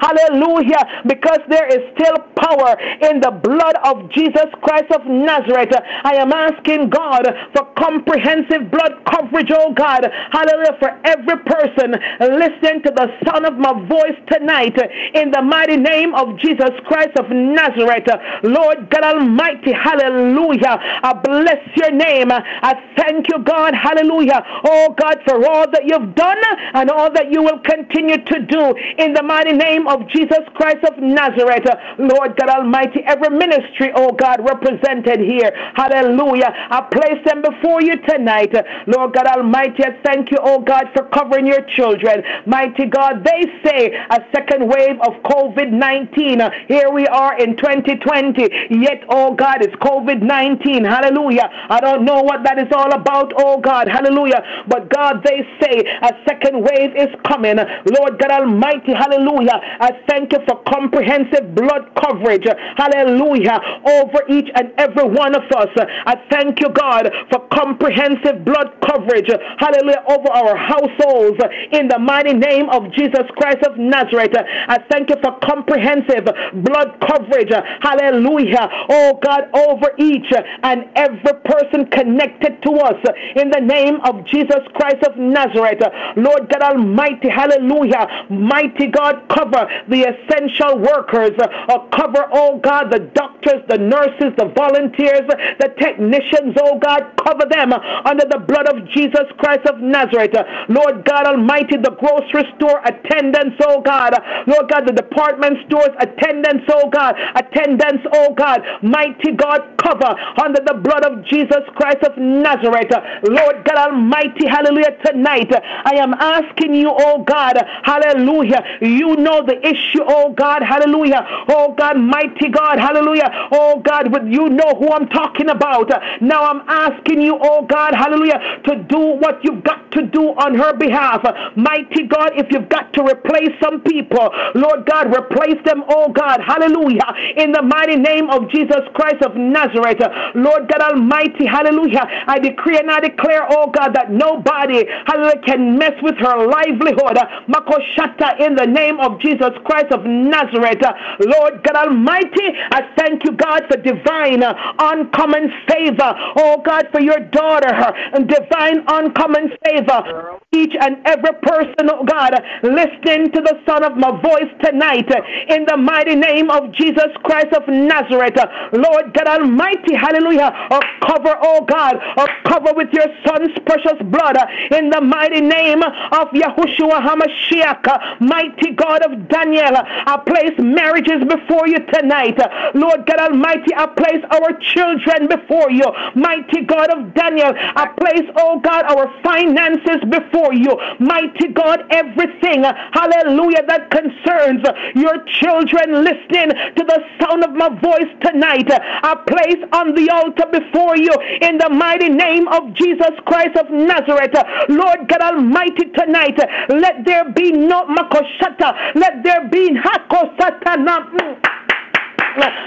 Hallelujah, 0.00 1.02
because 1.06 1.40
there 1.48 1.66
is 1.68 1.80
still 1.94 2.16
power 2.36 2.76
in 3.02 3.20
the 3.20 3.30
blood 3.30 3.76
of 3.84 4.10
Jesus 4.10 4.46
Christ 4.62 4.90
of 4.92 5.06
Nazareth. 5.06 5.72
I 6.04 6.16
am 6.16 6.32
asking 6.32 6.90
God 6.90 7.26
for 7.54 7.64
comprehensive 7.76 8.70
blood 8.70 9.04
coverage, 9.10 9.50
oh 9.52 9.72
God, 9.72 10.06
hallelujah, 10.30 10.76
for 10.78 10.90
every 11.04 11.38
person 11.44 11.94
listening 12.20 12.82
to 12.84 12.90
the 12.94 13.08
sound 13.26 13.46
of 13.46 13.54
my 13.56 13.72
voice 13.88 14.18
tonight 14.30 14.76
in 15.14 15.30
the 15.30 15.42
mighty 15.42 15.76
name 15.76 16.14
of 16.14 16.38
Jesus 16.38 16.70
Christ 16.86 17.16
of 17.18 17.30
Nazareth. 17.30 18.08
Lord 18.42 18.88
God 18.90 19.04
Almighty, 19.04 19.72
hallelujah. 19.72 20.78
I 21.02 21.12
bless 21.22 21.60
your 21.76 21.92
name. 21.92 22.30
I 22.32 22.74
thank 22.96 23.26
you, 23.30 23.42
God, 23.44 23.74
hallelujah. 23.74 24.42
Oh 24.64 24.94
God, 24.98 25.18
for 25.26 25.44
all 25.46 25.70
that 25.70 25.84
you've 25.84 26.14
done 26.14 26.38
and 26.74 26.90
all 26.90 27.12
that 27.12 27.30
you 27.30 27.42
will 27.42 27.60
continue 27.60 28.16
to 28.24 28.40
do 28.46 28.74
in 28.98 29.12
the 29.12 29.22
mighty 29.22 29.52
name 29.52 29.86
of 29.86 30.08
Jesus 30.08 30.40
Christ 30.54 30.84
of 30.84 30.98
Nazareth. 30.98 31.66
Lord 31.98 32.36
God 32.36 32.48
Almighty, 32.48 33.00
every 33.06 33.30
ministry, 33.30 33.92
oh 33.94 34.12
God, 34.12 34.40
represented 34.40 35.20
here, 35.20 35.52
hallelujah. 35.74 36.50
I 36.70 36.80
place 36.90 37.20
them 37.24 37.42
before 37.42 37.82
you 37.82 37.96
tonight. 38.08 38.54
Lord 38.86 39.14
God 39.14 39.26
Almighty, 39.26 39.84
I 39.84 40.00
thank 40.04 40.30
you, 40.30 40.38
oh 40.40 40.60
God, 40.60 40.84
for 40.94 41.04
covering 41.10 41.46
your 41.46 41.62
children. 41.76 42.22
Mighty 42.46 42.86
God, 42.86 43.24
they 43.24 43.44
say 43.64 43.92
a 44.10 44.18
second 44.34 44.68
wave 44.68 44.79
of 44.88 45.12
COVID 45.22 45.70
19. 45.70 46.40
Here 46.68 46.90
we 46.90 47.06
are 47.06 47.38
in 47.38 47.56
2020, 47.56 48.48
yet, 48.80 49.04
oh 49.08 49.34
God, 49.34 49.62
it's 49.62 49.74
COVID 49.76 50.22
19. 50.22 50.84
Hallelujah. 50.84 51.48
I 51.68 51.80
don't 51.80 52.04
know 52.04 52.22
what 52.22 52.42
that 52.44 52.58
is 52.58 52.68
all 52.74 52.92
about, 52.92 53.32
oh 53.36 53.60
God. 53.60 53.88
Hallelujah. 53.88 54.42
But 54.68 54.88
God, 54.88 55.22
they 55.24 55.46
say 55.60 55.84
a 56.02 56.12
second 56.26 56.62
wave 56.62 56.96
is 56.96 57.14
coming. 57.26 57.56
Lord 57.56 58.18
God 58.18 58.30
Almighty, 58.30 58.92
hallelujah. 58.94 59.60
I 59.80 59.92
thank 60.08 60.32
you 60.32 60.38
for 60.48 60.62
comprehensive 60.64 61.54
blood 61.54 61.90
coverage. 62.00 62.46
Hallelujah. 62.76 63.60
Over 63.84 64.20
each 64.28 64.48
and 64.54 64.72
every 64.78 65.04
one 65.04 65.34
of 65.34 65.44
us. 65.52 65.68
I 66.06 66.16
thank 66.30 66.60
you, 66.60 66.70
God, 66.70 67.10
for 67.30 67.46
comprehensive 67.52 68.44
blood 68.44 68.72
coverage. 68.86 69.28
Hallelujah. 69.58 70.04
Over 70.08 70.30
our 70.30 70.56
households 70.56 71.38
in 71.72 71.88
the 71.88 71.98
mighty 71.98 72.32
name 72.32 72.68
of 72.70 72.90
Jesus 72.92 73.26
Christ 73.36 73.58
of 73.66 73.76
Nazareth. 73.76 74.32
I 74.70 74.78
thank 74.88 75.10
you 75.10 75.16
for 75.20 75.36
comprehensive 75.40 76.26
blood 76.62 76.94
coverage. 77.02 77.50
Hallelujah. 77.82 78.68
Oh 78.88 79.18
God, 79.20 79.50
over 79.52 79.90
each 79.98 80.32
and 80.62 80.84
every 80.94 81.34
person 81.44 81.86
connected 81.86 82.62
to 82.62 82.70
us 82.76 82.94
in 83.34 83.50
the 83.50 83.60
name 83.60 83.96
of 84.04 84.24
Jesus 84.26 84.62
Christ 84.74 85.02
of 85.02 85.16
Nazareth. 85.16 85.82
Lord 86.16 86.48
God 86.48 86.62
Almighty, 86.62 87.28
hallelujah. 87.28 88.06
Mighty 88.30 88.86
God, 88.86 89.28
cover 89.28 89.66
the 89.88 90.06
essential 90.06 90.78
workers. 90.78 91.32
Uh, 91.40 91.78
cover, 91.90 92.28
oh 92.32 92.58
God, 92.58 92.92
the 92.92 93.00
doctors, 93.00 93.29
the 93.68 93.78
nurses, 93.78 94.32
the 94.38 94.52
volunteers, 94.56 95.26
the 95.58 95.74
technicians, 95.78 96.54
oh 96.62 96.78
God, 96.78 97.10
cover 97.26 97.44
them 97.50 97.72
under 97.72 98.24
the 98.30 98.38
blood 98.38 98.68
of 98.68 98.86
Jesus 98.90 99.26
Christ 99.38 99.66
of 99.66 99.80
Nazareth. 99.80 100.34
Lord 100.68 101.04
God 101.04 101.26
Almighty, 101.26 101.76
the 101.76 101.96
grocery 101.98 102.46
store 102.56 102.80
attendants, 102.84 103.56
oh 103.66 103.80
God. 103.80 104.14
Lord 104.46 104.60
Lord 104.60 104.70
God, 104.70 104.86
the 104.86 104.92
department 104.92 105.56
stores, 105.66 105.88
attendants, 106.00 106.64
oh 106.68 106.90
God, 106.90 107.16
attendants, 107.34 108.04
oh 108.12 108.34
God, 108.34 108.60
mighty 108.82 109.32
God, 109.32 109.60
cover 109.82 110.14
under 110.42 110.60
the 110.60 110.74
blood 110.74 111.02
of 111.02 111.24
Jesus 111.24 111.64
Christ 111.76 112.04
of 112.04 112.18
Nazareth. 112.18 112.92
Lord 113.24 113.64
God 113.64 113.88
Almighty, 113.88 114.46
hallelujah, 114.46 114.98
tonight 115.02 115.50
I 115.54 115.94
am 115.96 116.12
asking 116.12 116.74
you, 116.74 116.92
oh 116.92 117.24
God, 117.24 117.56
hallelujah, 117.84 118.62
you 118.82 119.16
know 119.16 119.40
the 119.46 119.56
issue, 119.66 120.04
oh 120.06 120.34
God, 120.34 120.62
hallelujah, 120.62 121.24
oh 121.48 121.74
God, 121.74 121.96
mighty 121.96 122.50
God, 122.50 122.78
hallelujah, 122.78 123.29
oh 123.52 123.80
God, 123.80 124.12
with 124.12 124.26
you 124.26 124.48
know 124.48 124.74
who 124.78 124.88
I'm 124.90 125.08
talking 125.08 125.48
about. 125.48 125.90
Now 126.20 126.44
I'm 126.44 126.62
asking 126.68 127.20
you, 127.20 127.38
oh 127.40 127.66
God, 127.66 127.94
hallelujah, 127.94 128.60
to 128.64 128.76
do 128.84 128.98
what 128.98 129.44
you've 129.44 129.64
got 129.64 129.90
to 129.92 130.02
do 130.02 130.30
on 130.30 130.54
her 130.54 130.76
behalf. 130.76 131.24
Mighty 131.56 132.06
God, 132.06 132.32
if 132.36 132.50
you've 132.50 132.68
got 132.68 132.92
to 132.94 133.02
replace 133.02 133.50
some 133.62 133.80
people, 133.82 134.30
Lord 134.54 134.86
God, 134.86 135.14
replace 135.16 135.62
them, 135.64 135.84
oh 135.88 136.10
God, 136.10 136.40
hallelujah, 136.40 137.06
in 137.36 137.52
the 137.52 137.62
mighty 137.62 137.96
name 137.96 138.30
of 138.30 138.50
Jesus 138.50 138.80
Christ 138.94 139.22
of 139.22 139.36
Nazareth. 139.36 140.00
Lord 140.34 140.68
God 140.68 140.80
Almighty, 140.92 141.46
hallelujah, 141.46 142.06
I 142.26 142.38
decree 142.38 142.78
and 142.78 142.90
I 142.90 143.00
declare, 143.00 143.46
oh 143.50 143.70
God, 143.70 143.94
that 143.94 144.10
nobody, 144.10 144.86
hallelujah, 145.06 145.42
can 145.44 145.78
mess 145.78 145.94
with 146.02 146.16
her 146.18 146.46
livelihood. 146.46 147.18
Makoshata, 147.48 148.40
in 148.40 148.54
the 148.54 148.66
name 148.66 149.00
of 149.00 149.20
Jesus 149.20 149.50
Christ 149.64 149.92
of 149.92 150.04
Nazareth. 150.04 150.82
Lord 151.20 151.62
God 151.62 151.76
Almighty, 151.88 152.54
I 152.70 152.88
thank 152.96 153.19
you, 153.24 153.32
God, 153.32 153.62
for 153.70 153.76
divine, 153.76 154.42
uh, 154.42 154.54
uncommon 154.78 155.52
favor. 155.68 156.14
Oh 156.36 156.62
God, 156.64 156.88
for 156.92 157.00
your 157.00 157.20
daughter, 157.20 157.72
and 158.14 158.28
divine, 158.28 158.84
uncommon 158.88 159.52
favor. 159.64 160.38
Each 160.52 160.74
and 160.80 160.96
every 161.06 161.32
person, 161.42 161.88
oh 161.90 162.04
God, 162.04 162.34
listening 162.62 163.30
to 163.32 163.40
the 163.40 163.60
sound 163.66 163.84
of 163.84 163.96
my 163.96 164.10
voice 164.20 164.50
tonight, 164.64 165.10
uh, 165.10 165.20
in 165.54 165.64
the 165.66 165.76
mighty 165.76 166.16
name 166.16 166.50
of 166.50 166.72
Jesus 166.72 167.10
Christ 167.22 167.52
of 167.54 167.66
Nazareth. 167.68 168.36
Lord 168.72 169.14
God 169.14 169.26
Almighty, 169.28 169.94
hallelujah. 169.94 170.50
Oh, 170.70 170.80
cover, 171.06 171.36
oh 171.42 171.64
God, 171.64 171.96
oh, 172.16 172.26
cover 172.44 172.72
with 172.74 172.88
your 172.92 173.06
son's 173.26 173.56
precious 173.64 173.98
blood, 174.04 174.36
in 174.72 174.90
the 174.90 175.00
mighty 175.00 175.40
name 175.40 175.82
of 175.82 176.28
Yahushua 176.34 176.98
HaMashiach, 177.06 178.20
mighty 178.20 178.72
God 178.72 179.02
of 179.02 179.28
Daniel. 179.28 179.76
I 179.76 180.16
place 180.26 180.54
marriages 180.58 181.22
before 181.28 181.68
you 181.68 181.78
tonight. 181.92 182.38
Lord 182.74 183.06
God 183.10 183.32
Almighty, 183.32 183.74
I 183.74 183.86
place 183.86 184.22
our 184.30 184.52
children 184.60 185.26
before 185.26 185.68
you. 185.70 185.82
Mighty 186.14 186.62
God 186.62 186.94
of 186.94 187.12
Daniel, 187.12 187.50
I 187.56 187.90
place, 187.98 188.30
oh 188.36 188.60
God, 188.60 188.84
our 188.86 189.10
finances 189.24 189.98
before 190.08 190.54
you. 190.54 190.78
Mighty 191.00 191.48
God, 191.48 191.82
everything, 191.90 192.62
hallelujah, 192.62 193.66
that 193.66 193.90
concerns 193.90 194.62
your 194.94 195.24
children 195.42 196.04
listening 196.04 196.54
to 196.76 196.84
the 196.86 197.02
sound 197.18 197.42
of 197.42 197.50
my 197.52 197.68
voice 197.80 198.10
tonight. 198.22 198.70
I 198.70 199.16
place 199.26 199.58
on 199.72 199.94
the 199.96 200.08
altar 200.10 200.46
before 200.46 200.96
you 200.96 201.10
in 201.42 201.58
the 201.58 201.68
mighty 201.68 202.10
name 202.10 202.46
of 202.46 202.74
Jesus 202.74 203.10
Christ 203.26 203.56
of 203.56 203.70
Nazareth. 203.70 204.38
Lord 204.68 205.08
God 205.08 205.34
Almighty, 205.34 205.90
tonight, 205.98 206.38
let 206.68 207.04
there 207.04 207.28
be 207.32 207.50
no 207.50 207.86
makoshata, 207.86 208.94
let 208.94 209.24
there 209.24 209.48
be 209.48 209.74
hakosatana. 209.74 211.58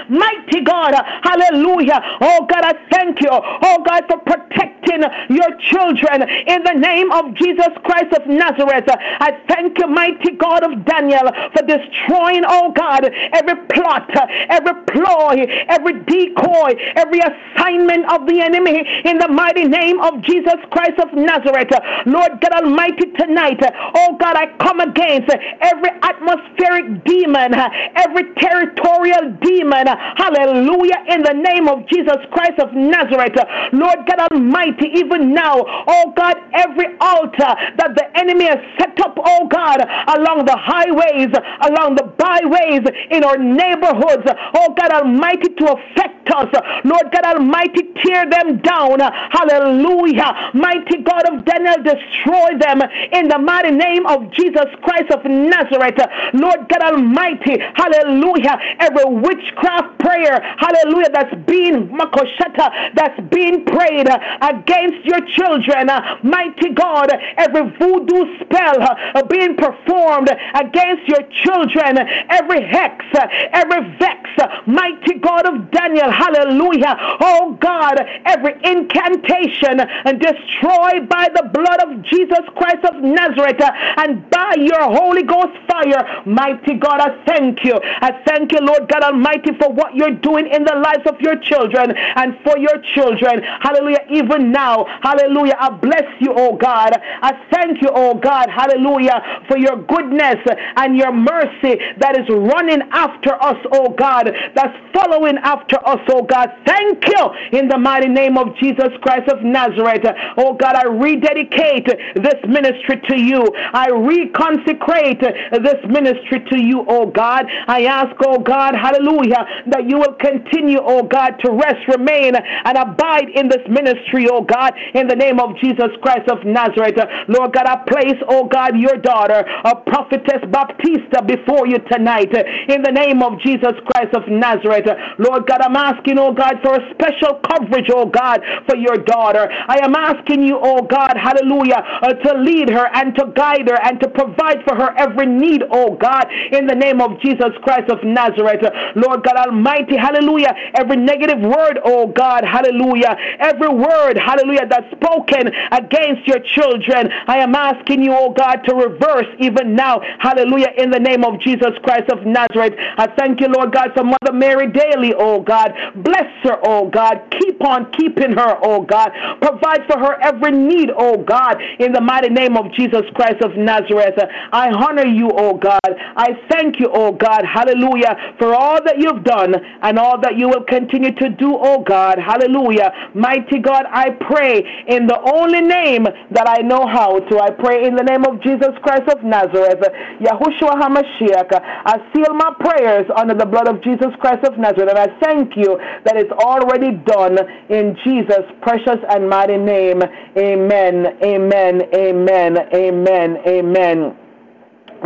Mighty 0.08 0.60
God, 0.62 0.94
hallelujah. 1.22 2.00
Oh 2.20 2.46
God, 2.48 2.64
I 2.64 2.74
thank 2.90 3.20
you. 3.20 3.30
Oh 3.30 3.82
God, 3.84 4.04
for 4.08 4.18
protecting 4.18 5.02
your 5.30 5.50
children 5.70 6.22
in 6.46 6.62
the 6.62 6.74
name 6.74 7.10
of 7.12 7.34
Jesus 7.34 7.68
Christ 7.84 8.12
of 8.14 8.26
Nazareth. 8.26 8.84
I 8.88 9.40
thank 9.48 9.78
you, 9.78 9.86
mighty 9.86 10.36
God 10.36 10.62
of 10.64 10.84
Daniel, 10.84 11.30
for 11.56 11.62
destroying, 11.66 12.44
oh 12.46 12.72
God, 12.72 13.04
every 13.32 13.56
plot, 13.72 14.10
every 14.50 14.74
ploy, 14.86 15.46
every 15.68 16.00
decoy, 16.04 16.74
every 16.96 17.20
assignment 17.20 18.10
of 18.12 18.26
the 18.26 18.40
enemy 18.40 18.84
in 19.04 19.18
the 19.18 19.28
mighty 19.28 19.64
name 19.64 20.00
of 20.00 20.22
Jesus 20.22 20.60
Christ 20.70 20.98
of 21.00 21.12
Nazareth. 21.14 21.70
Lord 22.06 22.40
God 22.40 22.52
Almighty, 22.64 23.10
tonight, 23.18 23.60
oh 23.96 24.16
God, 24.20 24.36
I 24.36 24.46
come 24.58 24.80
against 24.80 25.30
every 25.60 25.90
atmospheric 26.02 27.04
demon, 27.04 27.54
every 27.54 28.34
territorial 28.34 29.32
demon, 29.40 29.53
hallelujah, 29.62 31.04
in 31.08 31.22
the 31.22 31.32
name 31.32 31.68
of 31.68 31.86
Jesus 31.88 32.16
Christ 32.32 32.58
of 32.58 32.72
Nazareth. 32.72 33.36
Lord 33.72 33.98
God 34.06 34.32
Almighty, 34.32 34.88
even 34.94 35.34
now, 35.34 35.62
oh 35.86 36.12
God, 36.16 36.36
every 36.52 36.96
altar 37.00 37.54
that 37.76 37.94
the 37.94 38.06
enemy 38.18 38.46
has 38.46 38.58
set 38.78 38.98
up, 39.00 39.16
oh 39.18 39.46
God, 39.48 39.80
along 40.16 40.46
the 40.46 40.56
highways, 40.56 41.30
along 41.62 41.96
the 41.96 42.04
byways, 42.18 42.82
in 43.10 43.24
our 43.24 43.38
neighborhoods, 43.38 44.26
oh 44.54 44.74
God 44.74 44.90
Almighty, 44.92 45.54
to 45.54 45.72
affect 45.72 46.30
us, 46.30 46.50
Lord 46.84 47.12
God 47.12 47.36
Almighty, 47.36 47.92
tear 48.02 48.28
them 48.28 48.58
down, 48.58 49.00
hallelujah, 49.00 50.50
mighty 50.54 51.02
God 51.02 51.28
of 51.32 51.44
Daniel, 51.44 51.76
destroy 51.82 52.58
them 52.58 52.80
in 53.12 53.28
the 53.28 53.38
mighty 53.38 53.70
name 53.70 54.06
of 54.06 54.30
Jesus 54.32 54.66
Christ 54.82 55.10
of 55.12 55.24
Nazareth, 55.24 56.00
Lord 56.34 56.68
God 56.68 56.94
Almighty, 56.94 57.58
hallelujah, 57.74 58.58
every 58.80 59.04
witchcraft 59.44 59.98
prayer, 59.98 60.40
hallelujah, 60.58 61.10
that's 61.12 61.34
being 61.46 61.88
makoshata, 61.88 62.94
that's 62.94 63.20
being 63.30 63.64
prayed 63.64 64.08
uh, 64.08 64.18
against 64.42 65.04
your 65.04 65.20
children, 65.26 65.88
uh, 65.90 66.18
mighty 66.22 66.70
God, 66.70 67.10
every 67.36 67.70
voodoo 67.78 68.38
spell 68.40 68.76
uh, 68.80 69.22
being 69.24 69.56
performed 69.56 70.30
against 70.54 71.08
your 71.08 71.22
children, 71.44 71.98
every 72.28 72.66
hex, 72.66 73.04
uh, 73.14 73.26
every 73.52 73.96
vex, 73.98 74.30
mighty 74.66 75.18
God 75.20 75.46
of 75.46 75.70
Daniel, 75.70 76.10
hallelujah, 76.10 76.96
oh 77.20 77.56
God, 77.60 78.00
every 78.26 78.54
incantation 78.64 79.80
and 79.80 80.20
destroyed 80.20 81.08
by 81.08 81.28
the 81.34 81.50
blood 81.52 81.80
of 81.82 82.02
Jesus 82.04 82.40
Christ 82.56 82.84
of 82.84 83.02
Nazareth 83.02 83.60
and 83.96 84.28
by 84.30 84.54
your 84.58 84.82
Holy 84.82 85.22
Ghost 85.22 85.56
fire, 85.68 86.22
mighty 86.26 86.74
God, 86.74 87.00
I 87.00 87.24
thank 87.26 87.64
you. 87.64 87.78
I 87.82 88.22
thank 88.26 88.52
you, 88.52 88.58
Lord 88.60 88.88
God 88.88 89.02
Almighty, 89.02 89.33
for 89.42 89.72
what 89.72 89.94
you're 89.94 90.14
doing 90.14 90.46
in 90.46 90.64
the 90.64 90.74
lives 90.74 91.06
of 91.06 91.20
your 91.20 91.36
children 91.40 91.92
and 91.96 92.36
for 92.44 92.58
your 92.58 92.80
children. 92.94 93.42
Hallelujah. 93.60 94.04
Even 94.10 94.52
now, 94.52 94.84
hallelujah. 95.02 95.56
I 95.58 95.70
bless 95.70 96.04
you, 96.20 96.32
oh 96.36 96.56
God. 96.56 96.92
I 97.22 97.32
thank 97.50 97.82
you, 97.82 97.88
oh 97.92 98.14
God, 98.14 98.48
hallelujah, 98.48 99.44
for 99.48 99.56
your 99.58 99.76
goodness 99.84 100.36
and 100.76 100.96
your 100.96 101.12
mercy 101.12 101.80
that 101.98 102.18
is 102.18 102.28
running 102.28 102.82
after 102.92 103.34
us, 103.42 103.56
oh 103.72 103.90
God, 103.90 104.30
that's 104.54 104.76
following 104.94 105.38
after 105.38 105.76
us, 105.86 106.00
oh 106.08 106.22
God. 106.22 106.50
Thank 106.66 107.08
you 107.08 107.58
in 107.58 107.68
the 107.68 107.78
mighty 107.78 108.08
name 108.08 108.36
of 108.38 108.56
Jesus 108.56 108.90
Christ 109.02 109.28
of 109.28 109.42
Nazareth. 109.42 110.04
Oh 110.36 110.54
God, 110.54 110.76
I 110.76 110.84
rededicate 110.86 111.86
this 111.86 112.40
ministry 112.46 113.00
to 113.08 113.16
you. 113.16 113.42
I 113.72 113.88
reconsecrate 113.88 115.20
this 115.62 115.80
ministry 115.88 116.40
to 116.50 116.58
you, 116.58 116.84
oh 116.88 117.06
God. 117.06 117.46
I 117.66 117.84
ask, 117.84 118.14
oh 118.20 118.38
God, 118.38 118.74
hallelujah, 118.74 119.23
that 119.30 119.88
you 119.88 119.98
will 119.98 120.14
continue, 120.20 120.78
oh 120.82 121.02
God, 121.02 121.36
to 121.44 121.52
rest, 121.52 121.86
remain, 121.88 122.34
and 122.34 122.76
abide 122.76 123.28
in 123.34 123.48
this 123.48 123.62
ministry, 123.68 124.26
oh 124.30 124.42
God, 124.42 124.74
in 124.94 125.06
the 125.06 125.16
name 125.16 125.40
of 125.40 125.56
Jesus 125.62 125.90
Christ 126.02 126.28
of 126.30 126.44
Nazareth. 126.44 126.98
Lord 127.28 127.52
God, 127.52 127.66
I 127.66 127.76
place, 127.86 128.18
oh 128.28 128.46
God, 128.46 128.76
your 128.76 128.96
daughter, 128.96 129.44
a 129.64 129.76
prophetess 129.76 130.42
Baptista, 130.50 131.22
before 131.26 131.66
you 131.66 131.78
tonight, 131.90 132.32
in 132.68 132.82
the 132.82 132.92
name 132.92 133.22
of 133.22 133.40
Jesus 133.40 133.72
Christ 133.86 134.14
of 134.14 134.28
Nazareth. 134.28 134.86
Lord 135.18 135.46
God, 135.46 135.60
I'm 135.60 135.76
asking, 135.76 136.18
oh 136.18 136.32
God, 136.32 136.56
for 136.62 136.74
a 136.74 136.82
special 136.94 137.40
coverage, 137.46 137.88
oh 137.92 138.06
God, 138.06 138.40
for 138.68 138.76
your 138.76 138.96
daughter. 138.96 139.48
I 139.50 139.78
am 139.82 139.94
asking 139.94 140.42
you, 140.42 140.58
oh 140.60 140.82
God, 140.82 141.16
hallelujah, 141.16 141.82
uh, 142.02 142.12
to 142.14 142.38
lead 142.38 142.68
her 142.70 142.88
and 142.94 143.14
to 143.16 143.32
guide 143.34 143.68
her 143.68 143.78
and 143.82 144.00
to 144.00 144.08
provide 144.08 144.64
for 144.66 144.74
her 144.74 144.94
every 144.98 145.26
need, 145.26 145.62
oh 145.70 145.96
God, 145.96 146.26
in 146.52 146.66
the 146.66 146.74
name 146.74 147.00
of 147.00 147.20
Jesus 147.20 147.52
Christ 147.62 147.90
of 147.90 147.98
Nazareth. 148.02 148.62
Lord 148.96 149.13
God 149.18 149.36
Almighty, 149.36 149.96
hallelujah, 149.96 150.54
every 150.74 150.96
negative 150.96 151.40
word, 151.40 151.78
oh 151.84 152.06
God, 152.06 152.44
hallelujah, 152.44 153.16
every 153.38 153.68
word, 153.68 154.16
hallelujah, 154.16 154.66
that's 154.68 154.90
spoken 154.92 155.48
against 155.72 156.26
your 156.26 156.40
children, 156.40 157.10
I 157.26 157.38
am 157.38 157.54
asking 157.54 158.02
you, 158.02 158.14
oh 158.14 158.30
God, 158.30 158.56
to 158.66 158.74
reverse 158.74 159.26
even 159.38 159.74
now, 159.74 160.00
hallelujah, 160.18 160.72
in 160.76 160.90
the 160.90 161.00
name 161.00 161.24
of 161.24 161.40
Jesus 161.40 161.70
Christ 161.82 162.10
of 162.10 162.24
Nazareth. 162.26 162.74
I 162.96 163.06
thank 163.18 163.40
you, 163.40 163.48
Lord 163.48 163.72
God, 163.72 163.92
for 163.94 164.04
Mother 164.04 164.32
Mary 164.32 164.70
Daly, 164.70 165.14
oh 165.16 165.40
God. 165.40 165.72
Bless 165.96 166.30
her, 166.42 166.58
oh 166.62 166.88
God. 166.88 167.20
Keep 167.38 167.62
on 167.64 167.90
keeping 167.92 168.32
her, 168.32 168.58
oh 168.62 168.82
God. 168.82 169.10
Provide 169.40 169.86
for 169.86 169.98
her 169.98 170.20
every 170.20 170.52
need, 170.52 170.90
oh 170.96 171.18
God, 171.18 171.60
in 171.78 171.92
the 171.92 172.00
mighty 172.00 172.28
name 172.28 172.56
of 172.56 172.72
Jesus 172.72 173.02
Christ 173.14 173.42
of 173.42 173.56
Nazareth. 173.56 174.18
I 174.52 174.70
honor 174.70 175.06
you, 175.06 175.30
oh 175.34 175.54
God. 175.54 175.80
I 176.16 176.38
thank 176.48 176.80
you, 176.80 176.90
oh 176.92 177.12
God. 177.12 177.44
Hallelujah. 177.44 178.16
For 178.38 178.54
all 178.54 178.82
that 178.84 178.98
you've 179.04 179.24
done 179.24 179.54
and 179.82 179.98
all 179.98 180.18
that 180.20 180.36
you 180.36 180.48
will 180.48 180.64
continue 180.64 181.12
to 181.14 181.28
do, 181.36 181.54
oh 181.60 181.84
God. 181.84 182.18
Hallelujah. 182.18 182.90
Mighty 183.14 183.60
God, 183.60 183.84
I 183.92 184.10
pray 184.10 184.64
in 184.88 185.06
the 185.06 185.20
only 185.36 185.60
name 185.60 186.04
that 186.32 186.48
I 186.48 186.64
know 186.64 186.88
how 186.88 187.20
to. 187.20 187.34
I 187.38 187.50
pray 187.50 187.86
in 187.86 187.94
the 187.94 188.02
name 188.02 188.24
of 188.24 188.40
Jesus 188.42 188.72
Christ 188.82 189.12
of 189.12 189.22
Nazareth. 189.22 189.84
Yahushua 190.24 190.80
HaMashiach. 190.80 191.52
I 191.52 192.00
seal 192.16 192.32
my 192.34 192.56
prayers 192.60 193.06
under 193.16 193.34
the 193.34 193.46
blood 193.46 193.68
of 193.68 193.82
Jesus 193.84 194.10
Christ 194.20 194.44
of 194.48 194.58
Nazareth. 194.58 194.96
And 194.96 194.98
I 194.98 195.08
thank 195.20 195.56
you 195.56 195.78
that 196.04 196.16
it's 196.16 196.32
already 196.32 196.96
done 197.04 197.36
in 197.68 197.96
Jesus' 198.04 198.48
precious 198.62 198.98
and 199.10 199.28
mighty 199.28 199.58
name. 199.58 200.00
Amen. 200.36 201.06
Amen. 201.22 201.82
Amen. 201.94 202.58
Amen. 202.72 203.36
Amen. 203.46 204.23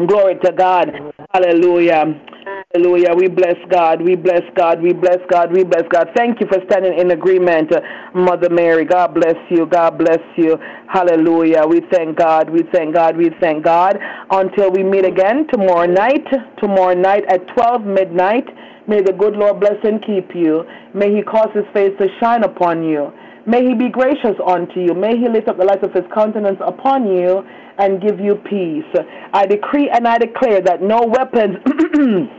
Glory 0.07 0.37
to 0.45 0.53
God. 0.53 0.93
Hallelujah. 1.35 2.05
Hallelujah. 2.73 3.15
We 3.17 3.27
bless 3.27 3.57
God. 3.69 4.01
We 4.01 4.15
bless 4.15 4.43
God. 4.55 4.81
We 4.81 4.93
bless 4.93 5.19
God. 5.29 5.53
We 5.53 5.65
bless 5.65 5.83
God. 5.91 6.11
Thank 6.15 6.41
you 6.41 6.47
for 6.47 6.59
standing 6.71 6.97
in 6.97 7.11
agreement, 7.11 7.73
Mother 8.15 8.49
Mary. 8.49 8.85
God 8.85 9.13
bless 9.15 9.35
you. 9.51 9.67
God 9.67 9.99
bless 9.99 10.21
you. 10.37 10.57
Hallelujah. 10.87 11.67
We 11.67 11.81
thank 11.91 12.17
God. 12.17 12.49
We 12.49 12.63
thank 12.73 12.95
God. 12.95 13.17
We 13.17 13.31
thank 13.41 13.65
God. 13.65 13.99
Until 14.31 14.71
we 14.71 14.85
meet 14.85 15.05
again 15.05 15.49
tomorrow 15.51 15.87
night. 15.87 16.27
Tomorrow 16.59 16.95
night 16.95 17.25
at 17.29 17.49
12 17.49 17.83
midnight. 17.83 18.47
May 18.87 19.03
the 19.03 19.13
good 19.13 19.35
Lord 19.35 19.59
bless 19.59 19.83
and 19.83 20.01
keep 20.07 20.33
you. 20.33 20.63
May 20.95 21.13
he 21.13 21.23
cause 21.23 21.51
his 21.55 21.65
face 21.75 21.93
to 21.99 22.07
shine 22.21 22.45
upon 22.45 22.85
you. 22.85 23.13
May 23.47 23.67
he 23.67 23.75
be 23.75 23.89
gracious 23.89 24.37
unto 24.47 24.79
you. 24.79 24.95
May 24.95 25.17
he 25.19 25.29
lift 25.29 25.49
up 25.49 25.59
the 25.59 25.65
light 25.65 25.83
of 25.83 25.93
his 25.93 26.05
countenance 26.15 26.59
upon 26.61 27.09
you 27.09 27.43
and 27.79 28.01
give 28.01 28.21
you 28.21 28.37
peace. 28.37 28.85
I 29.33 29.47
decree 29.47 29.89
and 29.91 30.07
I 30.07 30.19
declare 30.19 30.61
that 30.63 30.83
no 30.83 31.03
weapons 31.07 31.57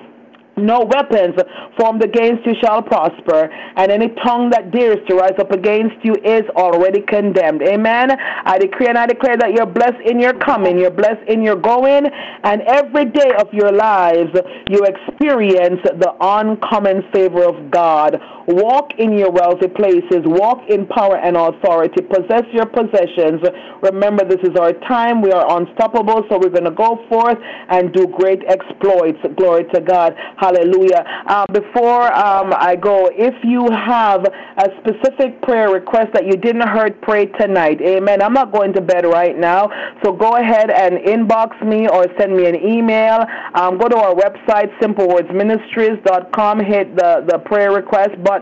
no 0.61 0.81
weapons 0.81 1.35
formed 1.77 2.03
against 2.03 2.45
you 2.45 2.53
shall 2.61 2.81
prosper, 2.81 3.49
and 3.75 3.91
any 3.91 4.09
tongue 4.25 4.49
that 4.49 4.71
dares 4.71 4.97
to 5.07 5.15
rise 5.15 5.37
up 5.39 5.51
against 5.51 6.03
you 6.03 6.15
is 6.23 6.43
already 6.55 7.01
condemned. 7.01 7.61
Amen. 7.63 8.11
I 8.11 8.57
decree 8.57 8.87
and 8.87 8.97
I 8.97 9.05
declare 9.05 9.37
that 9.37 9.53
you're 9.53 9.65
blessed 9.65 10.01
in 10.05 10.19
your 10.19 10.33
coming, 10.33 10.77
you're 10.77 10.91
blessed 10.91 11.27
in 11.27 11.41
your 11.41 11.55
going, 11.55 12.07
and 12.43 12.61
every 12.63 13.05
day 13.05 13.31
of 13.39 13.47
your 13.53 13.71
lives 13.71 14.31
you 14.69 14.83
experience 14.83 15.79
the 15.83 16.13
uncommon 16.19 17.03
favor 17.13 17.43
of 17.43 17.71
God. 17.71 18.19
Walk 18.49 18.93
in 18.97 19.15
your 19.15 19.29
wealthy 19.29 19.67
places, 19.67 20.25
walk 20.25 20.57
in 20.69 20.87
power 20.87 21.17
and 21.17 21.37
authority, 21.37 22.01
possess 22.01 22.41
your 22.51 22.65
possessions. 22.65 23.45
Remember, 23.83 24.25
this 24.25 24.41
is 24.41 24.57
our 24.59 24.73
time. 24.89 25.21
We 25.21 25.31
are 25.31 25.45
unstoppable, 25.61 26.25
so 26.27 26.39
we're 26.39 26.49
going 26.49 26.63
to 26.63 26.71
go 26.71 26.97
forth 27.09 27.37
and 27.69 27.93
do 27.93 28.07
great 28.07 28.41
exploits. 28.47 29.19
Glory 29.37 29.65
to 29.73 29.81
God. 29.81 30.15
Hallelujah. 30.37 31.05
Uh, 31.27 31.45
before 31.53 32.11
um, 32.13 32.51
I 32.57 32.75
go, 32.75 33.11
if 33.13 33.35
you 33.43 33.69
have 33.69 34.25
a 34.25 34.67
specific 34.81 35.39
prayer 35.43 35.69
request 35.71 36.13
that 36.13 36.25
you 36.25 36.33
didn't 36.33 36.67
heard 36.67 36.99
pray 37.03 37.27
tonight, 37.27 37.79
amen. 37.81 38.19
I'm 38.19 38.33
not 38.33 38.51
going 38.51 38.73
to 38.73 38.81
bed 38.81 39.05
right 39.05 39.37
now, 39.37 39.69
so 40.03 40.11
go 40.11 40.37
ahead 40.37 40.71
and 40.71 40.97
inbox 41.05 41.61
me 41.63 41.87
or 41.87 42.07
send 42.17 42.35
me 42.35 42.47
an 42.47 42.55
email. 42.55 43.25
Um, 43.53 43.77
go 43.77 43.87
to 43.87 43.97
our 43.97 44.15
website, 44.15 44.75
simplewordsministries.com, 44.81 46.59
hit 46.65 46.95
the, 46.95 47.25
the 47.27 47.37
prayer 47.45 47.71
request 47.71 48.21
button, 48.23 48.38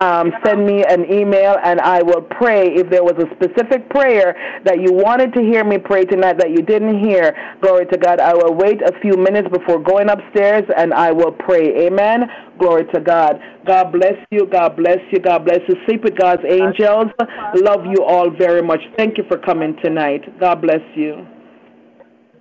um, 0.00 0.32
send 0.44 0.66
me 0.66 0.84
an 0.84 1.10
email, 1.12 1.56
and 1.64 1.80
I 1.80 2.02
will 2.02 2.22
pray. 2.22 2.68
If 2.74 2.90
there 2.90 3.02
was 3.02 3.14
a 3.18 3.26
specific 3.34 3.88
prayer 3.90 4.34
that 4.64 4.80
you 4.80 4.92
wanted 4.92 5.32
to 5.34 5.40
hear 5.40 5.64
me 5.64 5.78
pray 5.78 6.04
tonight 6.04 6.38
that 6.38 6.50
you 6.50 6.62
didn't 6.62 7.02
hear, 7.04 7.34
glory 7.60 7.86
to 7.86 7.98
God, 7.98 8.20
I 8.20 8.34
will 8.34 8.54
wait 8.54 8.82
a 8.82 8.92
few 9.00 9.16
minutes 9.16 9.48
before 9.48 9.82
going 9.82 10.08
upstairs 10.08 10.64
and 10.76 10.92
I 10.94 11.12
will 11.12 11.32
pray. 11.32 11.86
Amen. 11.86 12.24
Glory 12.58 12.84
to 12.94 13.00
God. 13.00 13.40
God 13.66 13.92
bless 13.92 14.14
you. 14.30 14.46
God 14.46 14.76
bless 14.76 14.98
you. 15.12 15.20
God 15.20 15.44
bless 15.44 15.60
you. 15.68 15.76
Sleep 15.86 16.04
with 16.04 16.16
God's 16.16 16.42
angels. 16.48 17.12
Love 17.54 17.84
you 17.86 18.04
all 18.04 18.30
very 18.30 18.62
much. 18.62 18.80
Thank 18.96 19.18
you 19.18 19.24
for 19.28 19.38
coming 19.38 19.76
tonight. 19.82 20.22
God 20.40 20.62
bless 20.62 20.80
you. 20.96 21.26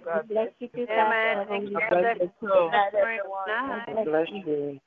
God 0.05 0.27
bless 0.29 0.47
you 0.59 0.69
too, 0.69 0.87
Amen. 0.89 1.45
Thank 1.49 1.69
you. 1.69 1.73
God 1.73 1.89
God 1.89 1.99
bless 1.99 2.17
bless 2.17 2.29
you. 2.41 2.47
you. 2.47 2.69
God 2.71 2.91
Very 2.93 3.19
bless 3.45 3.95
nice. 3.95 4.05
Bless 4.05 4.27
you. 4.45 4.79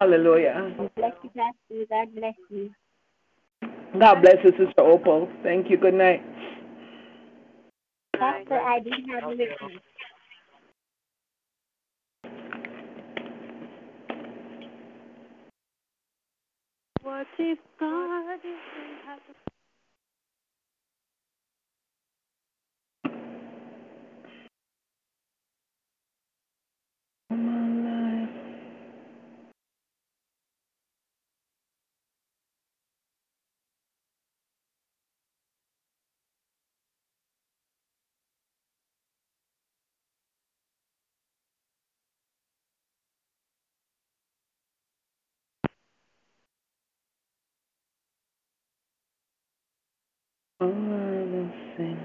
Hallelujah. 0.00 0.74
God 0.76 0.90
bless 0.96 1.12
you, 1.22 1.30
Pastor. 1.30 1.86
God 1.90 2.14
bless 2.14 2.34
you. 2.50 2.70
God 3.98 4.22
bless 4.22 4.36
you, 4.44 4.50
Sister 4.50 4.82
Opal. 4.82 5.28
Thank 5.42 5.70
you. 5.70 5.78
Good 5.78 5.94
night. 5.94 6.22
Pastor, 8.18 8.60
I 8.60 8.80
do 8.80 8.90
have 9.14 9.24
a 9.24 9.28
request. 9.28 9.84
What 17.02 17.26
if 17.38 17.58
God 17.80 18.38
didn't 18.42 18.58
have 19.06 19.18
to 19.20 19.32
Oh, 50.58 50.68
I 50.68 50.70
will 50.70 51.50
sing 51.76 52.00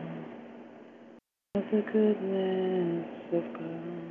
of 1.55 1.63
the 1.71 1.81
goodness 1.93 3.07
of 3.33 3.53
God. 3.53 4.10